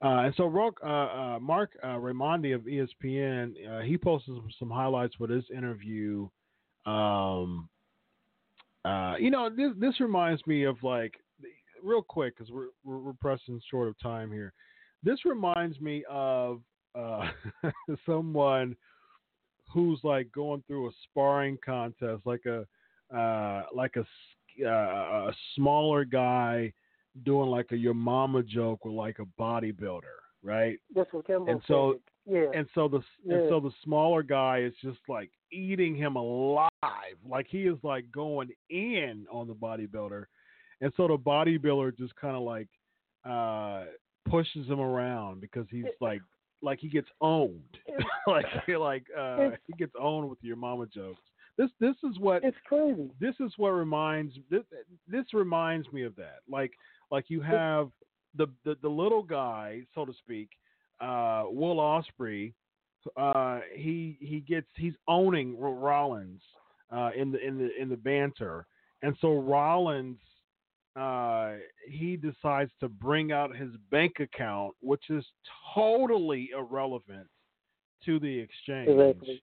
Uh, 0.02 0.26
and 0.26 0.34
so, 0.36 0.46
Rock, 0.46 0.80
uh, 0.84 0.88
uh, 0.88 1.40
Marc 1.40 1.72
uh, 1.84 1.96
Raimondi 1.96 2.54
of 2.54 2.62
ESPN, 2.62 3.54
uh, 3.68 3.82
he 3.82 3.98
posted 3.98 4.36
some, 4.36 4.50
some 4.60 4.70
highlights 4.70 5.16
for 5.16 5.26
this 5.26 5.46
interview. 5.56 6.28
Um, 6.86 7.68
uh, 8.88 9.16
you 9.18 9.30
know, 9.32 9.50
this 9.50 9.72
this 9.80 10.00
reminds 10.00 10.46
me 10.48 10.64
of 10.64 10.82
like, 10.84 11.16
real 11.84 12.02
quick 12.02 12.36
because 12.38 12.52
we're, 12.52 12.68
we're 12.84 13.00
we're 13.00 13.14
pressing 13.22 13.62
short 13.70 13.88
of 13.88 14.00
time 14.00 14.32
here. 14.32 14.54
This 15.04 15.26
reminds 15.26 15.80
me 15.80 16.04
of 16.10 16.62
uh, 16.96 17.30
someone 18.06 18.76
who's 19.74 20.00
like 20.04 20.32
going 20.32 20.64
through 20.68 20.88
a 20.88 20.92
sparring 21.04 21.58
contest, 21.64 22.22
like 22.26 22.46
a 22.46 22.66
uh, 23.16 23.64
like 23.74 23.96
a 23.96 24.06
uh, 24.66 25.30
a 25.30 25.34
smaller 25.56 26.04
guy 26.04 26.74
doing 27.24 27.50
like 27.50 27.72
a 27.72 27.78
your 27.78 27.94
mama 27.94 28.42
joke 28.44 28.86
with 28.86 28.94
like 28.94 29.18
a 29.20 29.42
bodybuilder, 29.42 30.18
right? 30.44 30.78
that's 30.96 31.12
what 31.14 31.26
Kimbo 31.28 31.52
And 31.52 31.62
so- 31.68 31.94
said. 31.94 32.02
Yeah. 32.30 32.46
And 32.54 32.68
so 32.76 32.88
the 32.88 33.02
and 33.32 33.50
so 33.50 33.60
the 33.60 33.72
smaller 33.84 34.22
guy 34.22 34.60
is 34.60 34.74
just 34.84 35.00
like 35.08 35.32
eating 35.52 35.96
him 35.96 36.16
alive, 36.18 36.70
like 37.28 37.48
he 37.50 37.64
is 37.64 37.78
like 37.84 38.12
going 38.12 38.50
in 38.70 39.26
on 39.32 39.48
the 39.48 39.56
bodybuilder, 39.56 40.26
and 40.82 40.92
so 40.98 41.08
the 41.08 41.18
bodybuilder 41.18 41.98
just 41.98 42.16
kind 42.16 42.36
of 42.36 42.44
like 42.44 42.68
uh 43.26 43.86
pushes 44.30 44.68
him 44.68 44.80
around 44.80 45.40
because 45.40 45.66
he's 45.72 45.86
like 46.02 46.22
like 46.62 46.80
he 46.80 46.90
gets 46.90 47.08
owned, 47.22 47.78
like 48.28 48.46
like 48.68 49.06
uh 49.18 49.52
he 49.68 49.74
gets 49.74 49.94
owned 50.00 50.30
with 50.30 50.40
your 50.42 50.58
mama 50.58 50.86
jokes. 50.88 51.22
This 51.58 51.70
this 51.80 51.96
is 52.04 52.20
what 52.20 52.44
it's 52.44 52.58
crazy. 52.68 53.10
this 53.20 53.36
is 53.40 53.52
what 53.58 53.70
reminds 53.70 54.34
this 54.50 54.64
this 55.08 55.26
reminds 55.34 55.92
me 55.94 56.04
of 56.04 56.16
that. 56.18 56.40
Like 56.50 56.74
like 57.10 57.26
you 57.30 57.42
have 57.42 57.90
the 58.36 58.48
the, 58.66 58.76
the 58.82 58.90
little 58.90 59.24
guy, 59.24 59.82
so 59.96 60.06
to 60.06 60.14
speak, 60.14 60.50
uh, 61.00 61.46
Will 61.48 61.78
Ospreay. 61.78 62.54
Uh, 63.16 63.62
he 63.74 64.18
he 64.20 64.42
gets 64.42 64.68
he's 64.76 64.96
owning 65.08 65.58
Rollins 65.58 66.42
uh, 66.92 67.12
in 67.16 67.32
the 67.32 67.40
in 67.40 67.58
the 67.58 67.70
in 67.80 67.90
the 67.90 67.96
banter, 67.96 68.66
and 69.02 69.16
so 69.22 69.40
Rollins 69.40 70.18
uh, 70.98 71.54
he 71.88 72.18
decides 72.18 72.72
to 72.80 72.90
bring 72.90 73.32
out 73.32 73.56
his 73.56 73.70
bank 73.92 74.20
account, 74.20 74.74
which 74.82 75.10
is 75.10 75.24
totally 75.74 76.50
irrelevant 76.58 77.28
to 78.04 78.20
the 78.20 78.40
exchange 78.40 78.90
Exactly. 78.90 79.44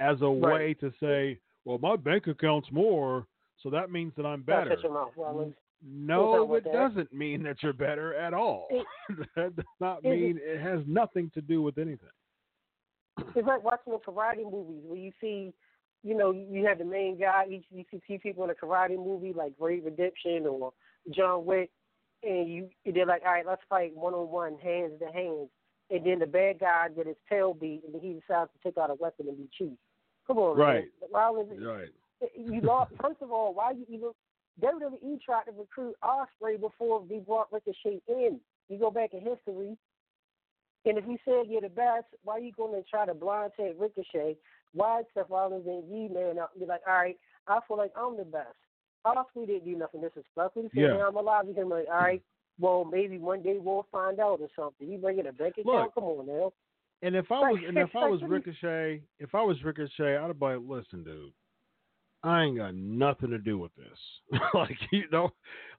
as 0.00 0.20
a 0.22 0.28
Right. 0.28 0.52
way 0.52 0.74
to 0.74 0.92
say, 0.98 1.38
well, 1.64 1.78
my 1.78 1.94
bank 1.96 2.26
account's 2.26 2.70
more, 2.72 3.26
so 3.62 3.68
that 3.70 3.90
means 3.90 4.14
that 4.16 4.24
I'm 4.24 4.42
better. 4.42 4.76
Mouth, 4.88 5.12
Rollins. 5.16 5.54
No, 5.86 6.54
it 6.54 6.64
doesn't 6.64 7.12
mean 7.12 7.42
that 7.44 7.62
you're 7.62 7.72
better 7.72 8.14
at 8.14 8.34
all. 8.34 8.66
It- 8.70 8.86
that 9.36 9.56
does 9.56 9.64
not 9.80 10.02
mean 10.02 10.38
it 10.42 10.60
has 10.60 10.80
nothing 10.86 11.30
to 11.34 11.40
do 11.40 11.62
with 11.62 11.78
anything. 11.78 12.08
It's 13.34 13.46
like 13.46 13.64
watching 13.64 13.92
the 13.92 13.98
karate 13.98 14.44
movies 14.50 14.82
where 14.84 14.98
you 14.98 15.12
see, 15.20 15.52
you 16.04 16.16
know, 16.16 16.30
you 16.30 16.64
have 16.66 16.78
the 16.78 16.84
main 16.84 17.18
guy. 17.18 17.46
You, 17.48 17.60
you 17.70 17.84
see 18.06 18.18
people 18.18 18.44
in 18.44 18.50
a 18.50 18.54
karate 18.54 18.96
movie 18.96 19.32
like 19.32 19.58
Great 19.58 19.84
Redemption 19.84 20.46
or 20.46 20.72
John 21.10 21.44
Wick, 21.44 21.70
and 22.22 22.48
you 22.48 22.68
they're 22.84 23.06
like, 23.06 23.22
all 23.26 23.32
right, 23.32 23.46
let's 23.46 23.62
fight 23.68 23.94
one 23.96 24.14
on 24.14 24.28
one, 24.30 24.56
hands 24.58 24.92
to 25.00 25.06
hands, 25.12 25.48
and 25.90 26.04
then 26.06 26.18
the 26.20 26.26
bad 26.26 26.60
guy 26.60 26.88
get 26.94 27.06
his 27.06 27.16
tail 27.28 27.54
beat, 27.54 27.82
and 27.84 27.94
then 27.94 28.00
he 28.00 28.12
decides 28.14 28.50
to 28.52 28.58
take 28.68 28.78
out 28.78 28.90
a 28.90 28.94
weapon 28.94 29.26
and 29.28 29.36
be 29.36 29.48
cheap. 29.56 29.76
Come 30.26 30.38
on, 30.38 30.56
Right. 30.56 30.84
Man. 31.00 31.10
Why 31.10 31.30
was 31.30 31.48
it, 31.50 31.64
Right. 31.64 31.88
you 32.36 32.60
lost. 32.60 32.92
First 33.00 33.22
of 33.22 33.32
all, 33.32 33.54
why 33.54 33.72
you 33.72 33.84
even 33.88 34.10
WWE 34.62 35.20
tried 35.22 35.44
to 35.44 35.52
recruit 35.56 35.94
Ospreay 36.02 36.60
before 36.60 37.04
they 37.08 37.18
brought 37.18 37.52
Ricochet 37.52 38.00
in. 38.08 38.40
You 38.68 38.78
go 38.78 38.90
back 38.90 39.14
in 39.14 39.20
history, 39.20 39.76
and 40.84 40.98
if 40.98 41.04
you 41.06 41.18
said 41.24 41.50
you're 41.50 41.60
the 41.60 41.68
best, 41.68 42.06
why 42.24 42.34
are 42.34 42.40
you 42.40 42.52
going 42.52 42.72
to 42.72 42.88
try 42.88 43.06
to 43.06 43.14
blind 43.14 43.52
tag 43.56 43.74
Ricochet? 43.78 44.36
Why 44.72 45.00
is 45.00 45.06
Seth 45.14 45.30
Rollins 45.30 45.66
and 45.66 45.84
you 45.88 46.12
man 46.12 46.38
and 46.38 46.40
be 46.58 46.66
like, 46.66 46.80
all 46.86 46.94
right, 46.94 47.16
I 47.46 47.58
feel 47.66 47.76
like 47.76 47.92
I'm 47.96 48.16
the 48.16 48.24
best. 48.24 48.56
Ospreay 49.06 49.46
didn't 49.46 49.64
do 49.64 49.76
nothing 49.76 50.00
disrespectful. 50.00 50.62
He 50.62 50.68
said, 50.68 50.90
Yeah. 50.96 51.06
I'm 51.06 51.16
alive. 51.16 51.44
He's 51.46 51.56
like, 51.56 51.86
all 51.90 52.00
right, 52.00 52.22
well 52.58 52.84
maybe 52.84 53.18
one 53.18 53.42
day 53.42 53.56
we'll 53.58 53.86
find 53.90 54.20
out 54.20 54.40
or 54.40 54.48
something. 54.56 54.90
You 54.90 54.98
bring 54.98 55.18
it 55.18 55.26
a 55.26 55.32
bank 55.32 55.54
account? 55.58 55.66
Look, 55.66 55.94
Come 55.94 56.04
on 56.04 56.26
now. 56.26 56.52
And 57.02 57.14
if 57.14 57.30
I 57.30 57.38
was 57.38 57.60
and 57.66 57.78
if 57.78 57.94
I 57.94 58.08
was 58.08 58.20
like, 58.20 58.30
what 58.30 58.44
do 58.44 58.50
Ricochet, 58.50 59.02
if 59.18 59.34
I 59.34 59.42
was 59.42 59.62
Ricochet, 59.62 60.16
I'd 60.16 60.38
be 60.38 60.44
like, 60.44 60.58
listen, 60.66 61.04
dude, 61.04 61.32
I 62.22 62.44
ain't 62.44 62.56
got 62.56 62.74
nothing 62.74 63.30
to 63.30 63.38
do 63.38 63.58
with 63.58 63.72
this. 63.76 64.40
like 64.54 64.76
you 64.92 65.04
know, 65.12 65.30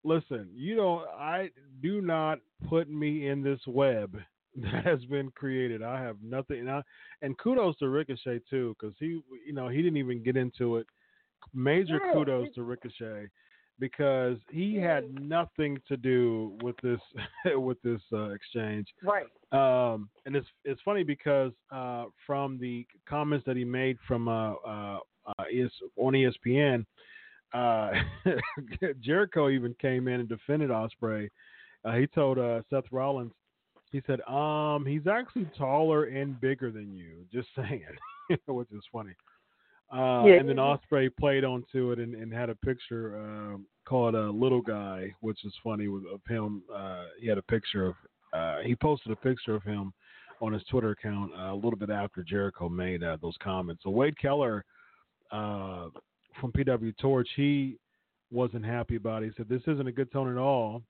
listen, 0.04 0.50
you 0.54 0.76
don't. 0.76 1.08
I 1.10 1.50
do 1.82 2.02
not 2.02 2.40
put 2.68 2.90
me 2.90 3.28
in 3.28 3.44
this 3.44 3.60
web 3.68 4.18
that 4.56 4.86
has 4.86 5.04
been 5.06 5.32
created. 5.32 5.84
I 5.84 6.02
have 6.02 6.18
nothing. 6.24 6.60
And, 6.60 6.72
I, 6.72 6.82
and 7.22 7.38
kudos 7.38 7.78
to 7.78 7.90
Ricochet 7.90 8.42
too, 8.50 8.76
because 8.80 8.96
he, 9.00 9.22
you 9.46 9.54
know, 9.54 9.68
he 9.68 9.78
didn't 9.78 9.98
even 9.98 10.24
get 10.24 10.38
into 10.38 10.78
it. 10.78 10.88
Major 11.54 12.00
Yeah, 12.06 12.14
kudos 12.14 12.54
to 12.56 12.64
Ricochet 12.64 13.30
because 13.80 14.38
he 14.52 14.76
had 14.76 15.06
nothing 15.22 15.80
to 15.88 15.96
do 15.98 16.58
with 16.62 16.76
this 16.84 17.00
with 17.56 17.82
this 17.82 18.02
uh, 18.14 18.30
exchange. 18.30 18.88
Right. 19.04 19.26
Um, 19.52 20.10
and 20.26 20.36
it's 20.36 20.48
it's 20.66 20.82
funny 20.84 21.04
because 21.04 21.52
uh, 21.72 22.06
from 22.26 22.60
the 22.60 22.86
comments 23.08 23.46
that 23.46 23.56
he 23.56 23.64
made 23.64 23.98
from 24.08 24.28
uh, 24.28 24.54
uh, 25.38 25.42
uh, 25.42 25.46
ES, 25.54 25.72
on 25.98 26.14
ESPN, 26.14 26.86
uh, 27.54 27.92
Jericho 29.02 29.50
even 29.50 29.76
came 29.82 30.08
in 30.08 30.20
and 30.20 30.30
defended 30.30 30.70
Ospreay. 30.70 31.30
Uh, 31.86 31.94
he 31.94 32.08
told 32.08 32.38
uh, 32.38 32.62
Seth 32.70 32.86
Rollins, 32.92 33.32
he 33.92 34.02
said, 34.06 34.22
um, 34.22 34.86
he's 34.86 35.08
actually 35.08 35.50
taller 35.58 36.06
and 36.06 36.40
bigger 36.40 36.72
than 36.72 36.94
you. 36.94 37.26
Just 37.34 37.48
saying, 37.56 37.84
which 38.48 38.72
is 38.72 38.84
funny. 38.92 39.14
Uh, 39.92 40.26
Yeah. 40.28 40.40
and 40.40 40.48
then 40.48 40.58
Ospreay 40.58 41.10
played 41.20 41.44
onto 41.44 41.92
it 41.92 42.00
and, 42.00 42.14
and 42.14 42.32
had 42.32 42.50
a 42.50 42.56
picture 42.56 43.20
um, 43.20 43.66
called 43.86 44.14
a 44.14 44.30
little 44.30 44.62
guy, 44.62 45.14
which 45.22 45.44
is 45.46 45.54
funny 45.64 45.88
with 45.88 46.04
of 46.06 46.22
him. 46.28 46.62
Uh, 46.74 47.06
he 47.20 47.28
had 47.28 47.40
a 47.40 47.44
picture 47.44 47.88
of 47.88 47.96
uh, 48.32 48.58
he 48.64 48.76
posted 48.76 49.12
a 49.12 49.16
picture 49.16 49.56
of 49.56 49.64
him 49.64 49.92
on 50.42 50.54
his 50.54 50.64
Twitter 50.66 50.92
account 50.92 51.32
uh, 51.34 51.52
a 51.52 51.56
little 51.56 51.76
bit 51.76 51.90
after 51.90 52.24
Jericho 52.24 52.70
made 52.70 53.04
uh, 53.04 53.18
those 53.22 53.36
comments. 53.42 53.82
So 53.84 53.90
Wade 53.90 54.18
Keller 54.20 54.64
uh, 55.32 55.88
from 56.40 56.52
PW 56.52 56.98
Torch, 56.98 57.30
he 57.36 57.78
wasn't 58.32 58.66
happy 58.66 58.96
about 58.96 59.24
it. 59.24 59.28
He 59.28 59.32
said 59.38 59.50
this 59.50 59.62
isn't 59.68 59.88
a 59.88 59.92
good 59.92 60.12
tone 60.12 60.32
at 60.32 60.38
all. 60.38 60.84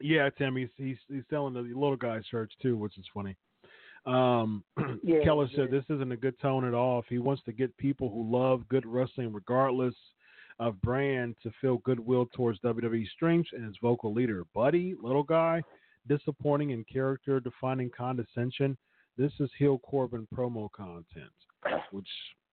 Yeah, 0.00 0.28
Tim, 0.38 0.56
he's 0.56 0.68
he's, 0.76 0.96
he's 1.08 1.24
selling 1.28 1.54
the 1.54 1.60
little 1.60 1.96
guy 1.96 2.20
shirts 2.30 2.54
too, 2.62 2.76
which 2.76 2.96
is 2.98 3.04
funny. 3.12 3.36
Um, 4.06 4.64
Yeah, 5.02 5.22
Keller 5.24 5.48
said 5.54 5.70
this 5.70 5.84
isn't 5.90 6.12
a 6.12 6.16
good 6.16 6.38
tone 6.40 6.66
at 6.66 6.74
all. 6.74 7.00
If 7.00 7.06
he 7.08 7.18
wants 7.18 7.42
to 7.44 7.52
get 7.52 7.76
people 7.76 8.10
who 8.10 8.30
love 8.30 8.68
good 8.68 8.86
wrestling, 8.86 9.32
regardless 9.32 9.94
of 10.58 10.80
brand, 10.82 11.36
to 11.42 11.52
feel 11.60 11.78
goodwill 11.78 12.26
towards 12.34 12.60
WWE 12.60 13.06
strengths 13.14 13.50
and 13.52 13.64
its 13.68 13.78
vocal 13.82 14.12
leader, 14.12 14.44
Buddy, 14.54 14.94
little 15.00 15.22
guy, 15.22 15.62
disappointing 16.08 16.70
in 16.70 16.84
character, 16.84 17.38
defining 17.40 17.90
condescension. 17.96 18.76
This 19.16 19.32
is 19.40 19.50
heel 19.58 19.78
Corbin 19.78 20.26
promo 20.34 20.70
content, 20.72 21.32
which 21.90 22.08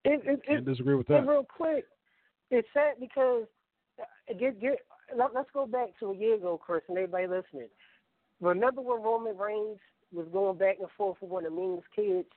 It, 0.06 0.22
it, 0.26 0.30
it, 0.34 0.45
can't 0.45 0.65
disagree 0.65 0.95
with 0.95 1.07
that. 1.07 1.19
And 1.19 1.27
real 1.30 1.44
quick, 1.44 1.86
it's 2.52 2.68
sad 2.73 2.95
because 2.99 3.45
uh, 3.99 4.34
get 4.40 4.61
get 4.61 4.80
let, 5.15 5.34
let's 5.34 5.49
go 5.53 5.65
back 5.65 5.90
to 5.99 6.11
a 6.11 6.15
year 6.15 6.36
ago, 6.36 6.60
Chris, 6.64 6.82
and 6.88 6.98
everybody 6.98 7.27
listening. 7.27 7.69
Remember 8.41 8.82
when 8.82 9.02
Roman 9.02 9.38
Reigns 9.38 9.80
was 10.11 10.27
going 10.32 10.57
back 10.57 10.77
and 10.80 10.90
forth 10.98 11.18
with 11.22 11.32
one 11.32 11.45
of 11.45 11.53
Meng's 11.53 11.84
kids, 11.95 12.27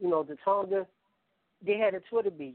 you 0.00 0.08
know, 0.08 0.22
the 0.22 0.36
Tonga? 0.44 0.86
They 1.64 1.78
had 1.78 1.94
a 1.94 2.00
Twitter 2.00 2.30
beef. 2.30 2.54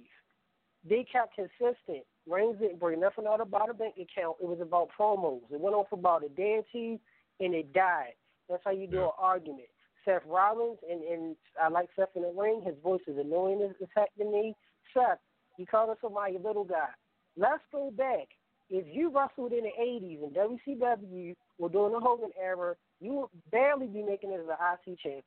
They 0.88 1.06
kept 1.10 1.36
consistent. 1.36 2.06
Reigns 2.28 2.60
didn't 2.60 2.80
bring 2.80 3.00
nothing 3.00 3.26
out 3.28 3.40
about 3.40 3.70
a 3.70 3.74
bank 3.74 3.96
account. 3.96 4.38
It 4.42 4.48
was 4.48 4.60
about 4.62 4.90
promos. 5.00 5.42
It 5.52 5.60
went 5.60 5.76
on 5.76 5.86
for 5.90 5.98
about 5.98 6.26
a 6.26 6.30
day 6.30 6.60
or 6.60 6.64
two, 6.72 7.00
and 7.40 7.54
it 7.54 7.74
died. 7.74 8.14
That's 8.50 8.62
how 8.66 8.72
you 8.72 8.88
do 8.88 9.04
an 9.04 9.12
argument. 9.18 9.68
Seth 10.08 10.24
Rollins, 10.26 10.78
and, 10.90 11.04
and 11.04 11.36
I 11.62 11.68
like 11.68 11.90
Seth 11.96 12.16
in 12.16 12.22
the 12.22 12.32
ring. 12.36 12.62
His 12.66 12.76
voice 12.82 13.02
is 13.08 13.18
annoying 13.18 13.62
as, 13.62 13.76
as 13.82 13.90
heck 13.96 14.16
to 14.16 14.24
me. 14.24 14.56
Seth, 14.94 15.20
you 15.58 15.66
calling 15.66 15.98
somebody 16.02 16.38
a 16.38 16.40
little 16.40 16.64
guy. 16.64 16.88
Let's 17.36 17.64
go 17.72 17.92
back. 17.92 18.30
If 18.70 18.86
you 18.90 19.12
wrestled 19.14 19.52
in 19.52 19.64
the 19.64 19.72
80s 19.80 20.24
in 20.24 20.32
WCW 20.32 21.36
or 21.58 21.70
during 21.70 21.94
the 21.94 22.00
Hogan 22.00 22.32
era, 22.42 22.76
you 23.02 23.14
would 23.14 23.30
barely 23.52 23.88
be 23.88 24.02
making 24.02 24.32
it 24.32 24.40
as 24.40 24.48
an 24.48 24.56
IC 24.94 25.00
champion. 25.00 25.24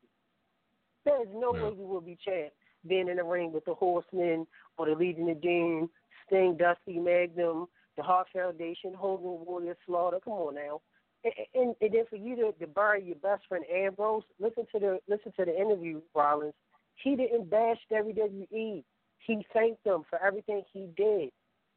There 1.05 1.23
is 1.23 1.29
no 1.33 1.55
Yeah. 1.55 1.65
way 1.65 1.75
you 1.77 1.87
will 1.87 2.01
be 2.01 2.17
champ 2.17 2.53
being 2.87 3.09
in 3.09 3.17
the 3.17 3.25
ring 3.25 3.53
with 3.53 3.65
the 3.65 3.75
Horsemen 3.75 4.47
or 4.79 4.87
the 4.87 4.95
Legion 4.95 5.29
of 5.29 5.41
Doom, 5.41 5.91
Sting, 6.27 6.57
Dusty, 6.57 6.99
Magnum, 6.99 7.67
the 7.97 8.03
Hart 8.03 8.29
Foundation, 8.33 8.95
Hogan, 8.95 9.45
Warrior, 9.45 9.77
Slaughter. 9.87 10.21
Come 10.21 10.35
on 10.35 10.55
now. 10.55 10.81
And, 11.23 11.75
and, 11.81 11.93
then 11.93 12.05
for 12.09 12.17
you 12.17 12.35
to, 12.37 12.53
to 12.61 12.67
bury 12.67 13.05
your 13.05 13.17
best 13.17 13.43
friend 13.49 13.65
Ambrose, 13.71 14.23
listen 14.39 14.65
to 14.73 14.79
the 14.79 14.99
listen 15.07 15.33
to 15.39 15.45
the 15.45 15.55
interview, 15.55 16.01
Rollins. 16.15 16.55
He 17.03 17.17
didn't 17.17 17.51
bash 17.51 17.79
WWE. 17.93 18.83
He 19.27 19.47
thanked 19.53 19.85
them 19.85 20.03
for 20.09 20.23
everything 20.23 20.63
he 20.73 20.89
did. 20.97 21.31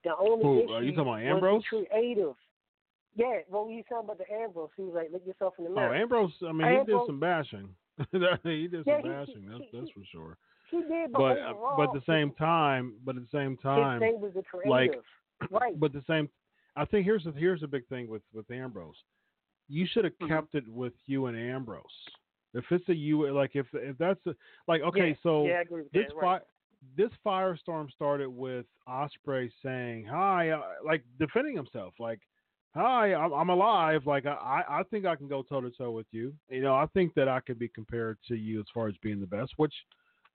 The 0.04 0.16
only 0.18 0.44
Who, 0.44 0.64
issue 0.64 0.72
are 0.74 0.84
you 0.84 0.92
talking 0.92 1.02
about 1.02 1.24
was 1.24 1.34
Ambrose? 1.36 1.64
creative. 1.70 2.36
Yeah, 3.16 3.40
well, 3.50 3.70
you 3.70 3.84
talking 3.84 4.06
about 4.06 4.18
the 4.18 4.34
Ambrose. 4.34 4.70
He 4.76 4.84
was 4.84 4.94
like, 4.96 5.10
look 5.12 5.26
yourself 5.26 5.54
in 5.60 5.66
the 5.66 5.70
mirror. 5.70 5.88
Oh, 5.88 5.92
mirror. 5.92 6.02
Ambrose, 6.02 6.32
I 6.48 6.52
mean, 6.52 6.80
he 6.80 6.86
did 6.92 7.02
some 7.06 7.20
bashing. 7.20 7.70
he 8.44 8.68
did 8.68 8.84
Yeah, 8.88 9.02
some 9.02 9.04
he- 9.04 9.10
bashing. 9.10 9.50
That's 9.50 9.64
he- 9.72 9.80
that's 9.80 9.92
for 9.92 10.02
sure. 10.12 10.38
he 10.72 10.78
did, 10.82 11.12
but, 11.12 11.20
But 11.20 11.38
uh, 11.38 11.50
overall, 11.52 11.78
but 11.78 11.84
at 11.90 11.94
the 11.94 12.12
same 12.12 12.32
time, 12.32 12.94
but 13.06 13.16
at 13.16 13.22
the 13.22 13.38
same 13.38 13.58
time, 13.58 14.02
his 14.02 14.12
thing 14.12 14.22
was 14.22 14.34
the 14.34 14.42
creative. 14.44 14.70
like, 14.72 15.52
right. 15.52 15.80
but 15.80 15.94
the 15.94 16.04
same. 16.08 16.30
I 16.76 16.86
think 16.86 17.06
here's 17.06 17.24
the 17.24 17.32
here's 17.32 17.62
the 17.62 17.68
big 17.68 17.88
thing 17.88 18.08
with 18.08 18.24
with 18.34 18.50
Ambrose. 18.50 18.96
You 19.68 19.86
should 19.88 20.04
have 20.06 20.18
Mhm. 20.20 20.28
kept 20.28 20.56
it 20.56 20.68
with 20.68 20.94
you 21.06 21.28
and 21.28 21.38
Ambrose. 21.38 21.84
If 22.54 22.72
it's 22.72 22.88
a 22.90 22.96
you, 22.96 23.32
like 23.32 23.56
if 23.56 23.74
if 23.74 23.98
that's 23.98 24.26
a, 24.28 24.36
like 24.68 24.82
okay, 24.82 25.10
yeah, 25.10 25.16
so 25.24 25.48
yeah, 25.48 25.54
I 25.54 25.62
agree 25.62 25.84
with 25.84 25.92
this 25.92 26.08
that. 26.10 26.16
Right. 26.16 26.42
fi- 26.42 26.48
this 26.98 27.12
firestorm 27.26 27.90
started 27.92 28.30
with 28.30 28.66
Ospreay 28.88 29.50
saying 29.64 30.06
hi, 30.06 30.50
uh, 30.50 30.62
like 30.84 31.04
defending 31.18 31.56
himself, 31.56 31.94
like 31.98 32.20
hi, 32.76 33.14
I'm, 33.14 33.32
I'm 33.32 33.50
alive. 33.50 34.06
Like 34.06 34.26
I 34.26 34.34
I 34.68 34.80
I 34.80 34.84
think 34.84 35.06
I 35.06 35.16
can 35.16 35.28
go 35.28 35.42
toe 35.44 35.62
to 35.62 35.72
toe 35.72 35.92
with 35.92 36.08
you. 36.12 36.34
You 36.50 36.62
know, 36.62 36.76
I 36.76 36.86
think 36.88 37.14
that 37.16 37.28
I 37.28 37.40
could 37.40 37.58
be 37.58 37.70
compared 37.70 38.18
to 38.28 38.36
you 38.36 38.60
as 38.60 38.66
far 38.74 38.88
as 38.88 38.98
being 38.98 39.20
the 39.22 39.28
best, 39.28 39.54
which 39.58 39.74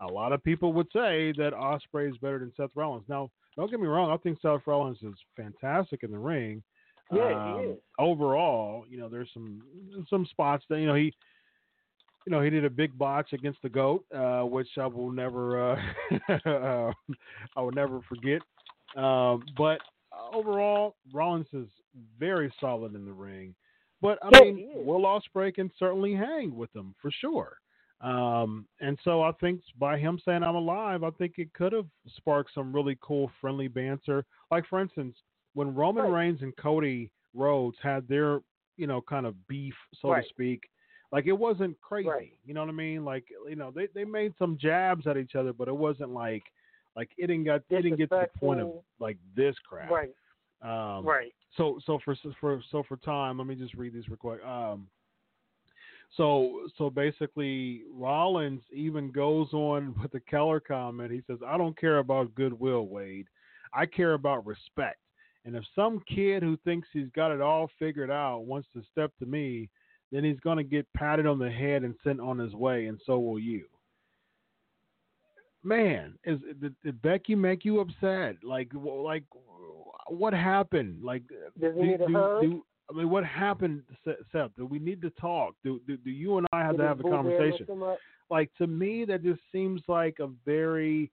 a 0.01 0.07
lot 0.07 0.33
of 0.33 0.43
people 0.43 0.73
would 0.73 0.91
say 0.93 1.33
that 1.33 1.53
Ospreay 1.53 2.11
is 2.11 2.17
better 2.19 2.39
than 2.39 2.53
Seth 2.57 2.71
Rollins. 2.75 3.09
Now, 3.09 3.31
don't 3.57 3.71
get 3.71 3.81
me 3.81 3.89
wrong, 3.89 4.11
I 4.11 4.17
think 4.17 4.41
Seth 4.41 4.67
Rollins 4.67 5.03
is 5.03 5.15
fantastic 5.37 6.03
in 6.03 6.11
the 6.11 6.19
ring. 6.19 6.63
Yeah, 7.13 7.29
he 7.31 7.61
Um, 7.61 7.65
is. 7.73 7.79
Overall, 7.99 8.85
you 8.89 8.99
know, 8.99 9.09
there's 9.09 9.31
some 9.33 9.63
some 10.09 10.27
spots 10.27 10.65
that 10.69 10.79
you 10.79 10.87
know 10.87 10.95
he, 10.95 11.13
you 12.27 12.31
know, 12.31 12.41
he 12.41 12.51
did 12.51 12.65
a 12.65 12.71
big 12.71 12.97
botch 12.99 13.33
against 13.33 13.63
the 13.63 13.69
goat, 13.69 14.05
uh, 14.15 14.43
which 14.43 14.69
I 14.79 14.87
will 14.87 15.11
never, 15.11 15.73
uh, 15.73 15.81
I 17.57 17.61
will 17.61 17.73
never 17.73 18.01
forget. 18.09 18.43
Um, 18.97 19.45
but 19.57 19.81
overall, 20.33 20.97
Rollins 21.13 21.47
is 21.53 21.69
very 22.19 22.53
solid 22.61 22.95
in 22.95 23.05
the 23.05 23.13
ring. 23.13 23.55
But 24.01 24.19
I 24.23 24.31
Yeah, 24.33 24.41
mean. 24.43 24.69
Will 24.75 25.03
Ospreay 25.03 25.55
can 25.55 25.71
certainly 25.79 26.15
hang 26.15 26.55
with 26.55 26.75
him 26.75 26.95
for 27.01 27.11
sure. 27.11 27.57
Um, 28.01 28.67
and 28.81 28.97
so 29.03 29.23
I 29.23 29.33
think 29.33 29.61
by 29.79 29.99
him 29.99 30.21
saying 30.25 30.43
I'm 30.45 30.55
alive, 30.55 31.03
I 31.03 31.11
think 31.11 31.35
it 31.39 31.53
could 31.53 31.73
have 31.73 31.87
sparked 32.17 32.53
some 32.55 32.73
really 32.73 32.97
cool, 33.01 33.31
friendly 33.41 33.67
banter. 33.69 34.25
Like 34.53 34.67
for 34.69 34.81
instance, 34.81 35.17
when 35.55 35.75
Roman 35.75 36.05
Right. 36.05 36.27
Reigns 36.27 36.43
and 36.43 36.57
Cody 36.57 37.11
Rhodes 37.35 37.77
had 37.83 38.07
their, 38.09 38.41
you 38.77 38.87
know, 38.87 39.01
kind 39.01 39.27
of 39.27 39.35
beef, 39.49 39.75
so 40.01 40.11
Right. 40.11 40.23
to 40.23 40.29
speak, 40.29 40.69
like 41.11 41.27
it 41.27 41.33
wasn't 41.33 41.81
crazy. 41.81 42.09
Right. 42.09 42.39
You 42.45 42.55
know 42.55 42.61
what 42.61 42.69
I 42.69 42.73
mean? 42.73 43.05
Like 43.05 43.25
you 43.49 43.57
know, 43.57 43.71
they 43.71 43.87
they 43.95 44.05
made 44.05 44.35
some 44.39 44.59
jabs 44.59 45.07
at 45.07 45.17
each 45.17 45.35
other, 45.35 45.53
but 45.53 45.69
it 45.69 45.77
wasn't 45.77 46.11
like 46.11 46.43
like 46.97 47.11
it 47.17 47.29
didn't 47.29 47.45
got 47.45 47.63
it 47.71 47.83
didn't 47.83 47.97
get 47.97 48.11
to 48.11 48.29
the 48.33 48.39
point 48.39 48.61
of 48.61 48.73
like 48.99 49.17
this 49.35 49.57
crap. 49.67 49.91
Right. 49.91 50.15
Um, 50.61 51.07
right. 51.07 51.33
so 51.57 51.79
so 51.87 51.99
for 52.05 52.17
for 52.41 52.63
so 52.71 52.83
for 52.83 52.97
time, 52.99 53.39
let 53.39 53.47
me 53.47 53.55
just 53.55 53.75
read 53.75 53.95
these 53.95 54.09
real 54.09 54.17
quick. 54.17 54.45
Um, 54.45 54.89
so 56.17 56.69
so 56.77 56.91
basically, 56.91 57.83
Rollins 57.93 58.63
even 58.73 59.11
goes 59.11 59.53
on 59.53 59.95
with 60.03 60.13
the 60.13 60.21
Keller 60.21 60.61
comment. 60.61 61.13
He 61.13 61.23
says, 61.27 61.39
"I 61.47 61.57
don't 61.57 61.79
care 61.79 61.99
about 61.99 62.35
goodwill, 62.35 62.87
Wade. 62.87 63.27
I 63.73 63.87
care 63.87 64.15
about 64.15 64.47
respect." 64.47 64.99
And 65.49 65.57
if 65.57 65.65
some 65.75 66.03
kid 66.07 66.43
who 66.43 66.59
thinks 66.59 66.89
he's 66.93 67.09
got 67.17 67.33
it 67.33 67.41
all 67.41 67.71
figured 67.79 68.11
out 68.11 68.45
wants 68.45 68.69
to 68.75 68.83
step 68.93 69.13
to 69.19 69.25
me, 69.25 69.71
then 70.13 70.23
he's 70.23 70.39
going 70.41 70.59
to 70.59 70.63
get 70.63 70.87
patted 70.93 71.27
on 71.27 71.39
the 71.39 71.51
head 71.51 71.85
and 71.85 71.95
sent 72.05 72.21
on 72.21 72.39
his 72.39 72.53
way, 72.53 72.85
and 72.85 73.01
so 73.07 73.19
will 73.19 73.39
you. 73.39 73.65
Man, 75.65 76.19
is 76.25 76.39
did, 76.61 76.77
did 76.85 77.01
Becky 77.01 77.35
make 77.35 77.65
you 77.65 77.81
upset? 77.81 78.37
Like, 78.45 78.69
like, 78.75 79.23
what 80.09 80.35
happened? 80.35 81.03
Like, 81.03 81.23
do, 81.59 81.73
do, 81.73 81.97
do- 82.07 82.65
I 82.91 82.95
mean, 82.95 83.09
what 83.09 83.25
happened, 83.25 83.85
Seth? 84.05 84.51
Do 84.55 84.67
we 84.67 84.79
need 84.79 85.01
to 85.01 85.11
talk? 85.19 85.55
Do 85.65 85.81
do, 85.87 85.97
do 85.97 86.11
you 86.11 86.37
and 86.37 86.47
I 86.53 86.61
have 86.61 86.73
Did 86.73 86.83
to 86.83 86.89
have 86.89 87.01
a 87.01 87.03
boo 87.05 87.09
bear 87.09 87.23
lift 87.23 87.67
conversation? 87.67 87.97
like 88.29 88.51
to 88.59 88.67
me 88.67 89.07
that 89.07 89.23
just 89.23 89.41
seems 89.51 89.81
like 89.89 90.19
a 90.21 90.29
very 90.45 91.11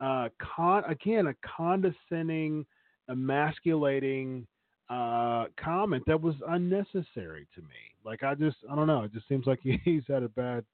uh 0.00 0.30
con 0.42 0.82
again 0.88 1.28
a 1.28 1.34
condescending 1.46 2.66
emasculating 3.08 4.46
uh 4.90 5.44
comment 5.62 6.02
that 6.06 6.20
was 6.20 6.34
unnecessary 6.48 7.46
to 7.54 7.60
me 7.62 7.94
like 8.04 8.22
i 8.22 8.34
just 8.34 8.56
i 8.70 8.74
don't 8.74 8.86
know 8.86 9.02
it 9.02 9.12
just 9.12 9.28
seems 9.28 9.46
like 9.46 9.60
he's 9.84 10.02
had 10.08 10.22
a 10.22 10.28
bad 10.28 10.64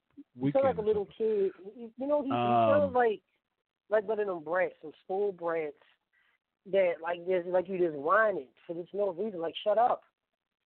feel 0.53 0.63
like 0.63 0.79
a 0.79 0.83
little 0.83 1.07
kid. 1.17 1.53
You 1.99 2.07
know, 2.07 2.23
he, 2.23 2.29
he 2.29 2.33
Um, 2.35 2.69
feels 2.69 2.95
like 2.95 3.21
like 3.91 4.07
one 4.09 4.21
of 4.21 4.27
them 4.27 4.43
brats, 4.43 4.75
some 4.81 4.93
school 5.05 5.33
brats 5.33 5.75
that 6.71 6.95
like 7.03 7.27
just 7.27 7.47
like 7.49 7.69
you 7.69 7.79
just 7.79 7.97
whining 7.97 8.47
for 8.67 8.75
just 8.75 8.95
no 8.95 9.11
reason. 9.13 9.41
Like 9.41 9.55
shut 9.65 9.79
up. 9.79 10.03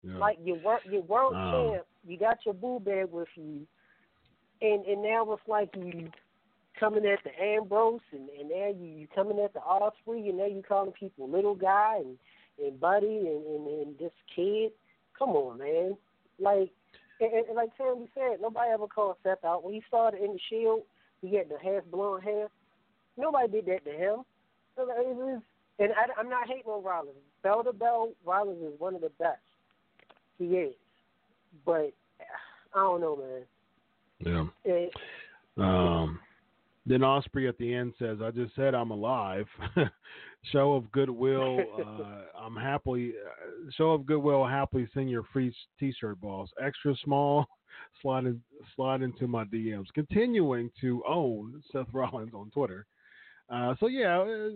Yeah. 0.03 0.19
Like 0.19 0.39
you 0.43 0.55
work, 0.65 0.83
you 0.91 1.01
world 1.03 1.35
Um, 1.35 1.73
champ. 1.73 1.87
You 2.07 2.19
got 2.19 2.39
your 2.45 2.55
boo 2.55 2.81
bag 2.81 3.11
with 3.11 3.29
you, 3.37 3.67
and 4.61 4.85
and 4.87 5.03
now 5.03 5.31
it's 5.33 5.43
like 5.49 5.71
you 5.77 6.11
coming 6.79 7.07
at 7.07 7.19
the 7.25 7.43
Ambrose, 7.43 8.01
and 8.13 8.29
and 8.39 8.49
now 8.49 8.69
you 8.69 8.87
you 8.87 9.09
coming 9.15 9.39
at 9.41 9.53
the 9.55 9.61
Ospreay, 9.61 10.29
and 10.29 10.39
now 10.39 10.47
you 10.47 10.63
calling 10.67 10.93
people 10.93 11.29
little 11.29 11.55
guy 11.55 11.97
and 11.99 12.19
and 12.65 12.81
buddy 12.81 13.07
and 13.07 13.47
and, 13.47 13.67
and 13.67 13.99
this 13.99 14.13
kid. 14.35 14.73
Come 15.19 15.31
on, 15.31 15.59
man. 15.59 15.97
Like 16.39 16.71
and, 17.21 17.33
and, 17.33 17.47
and 17.47 17.57
like 17.57 17.77
Tammy 17.77 18.09
said, 18.15 18.41
nobody 18.41 18.71
ever 18.71 18.87
called 18.87 19.17
Seth 19.23 19.45
out 19.45 19.65
when 19.65 19.75
he 19.75 19.83
started 19.89 20.23
in 20.23 20.33
the 20.33 20.41
Shield. 20.49 20.83
He 21.21 21.35
had 21.35 21.49
the 21.49 21.59
half 21.59 21.85
blonde 21.91 22.23
hair. 22.23 22.49
Nobody 23.17 23.51
did 23.51 23.67
that 23.67 23.85
to 23.85 23.91
him. 23.91 24.21
So 24.77 24.83
it 24.83 25.17
was, 25.17 25.43
and 25.81 25.93
I, 25.93 26.21
I'm 26.21 26.29
not 26.29 26.47
hating 26.47 26.71
on 26.71 26.85
Rollins. 26.85 27.17
Bell 27.43 27.65
to 27.65 27.73
bell, 27.73 28.13
Rollins 28.25 28.63
is 28.63 28.79
one 28.79 28.95
of 28.95 29.01
the 29.01 29.11
best. 29.19 29.41
He 30.39 30.45
is, 30.45 30.75
but 31.67 31.93
I 32.75 32.79
don't 32.79 33.01
know, 33.01 33.17
man. 33.17 33.43
yeah 34.65 34.73
It, 34.73 34.93
Um, 35.57 36.21
then 36.89 37.01
Ospreay 37.01 37.49
at 37.49 37.59
the 37.59 37.73
end 37.73 37.95
says, 37.99 38.19
"I 38.23 38.31
just 38.31 38.55
said 38.55 38.75
I'm 38.75 38.91
alive." 38.91 39.47
show 40.53 40.75
of 40.75 40.91
goodwill. 40.93 41.59
Uh, 41.79 42.41
I'm 42.41 42.57
happily 42.57 43.13
uh, 43.13 43.71
show 43.77 43.91
of 43.91 44.07
goodwill. 44.07 44.47
Happily 44.47 44.89
send 44.95 45.11
your 45.11 45.25
free 45.33 45.55
T-shirt 45.79 46.21
balls, 46.21 46.51
extra 46.63 46.95
small. 47.05 47.47
Slide 48.03 48.25
in, 48.25 48.41
slide 48.75 49.03
into 49.03 49.29
my 49.29 49.45
DMs. 49.45 49.87
Continuing 49.95 50.71
to 50.81 51.03
own 51.09 51.63
Seth 51.71 51.87
Rollins 51.93 52.33
on 52.35 52.51
Twitter. 52.51 52.87
Uh, 53.51 53.75
so 53.81 53.87
yeah, 53.87 54.19
uh, 54.19 54.49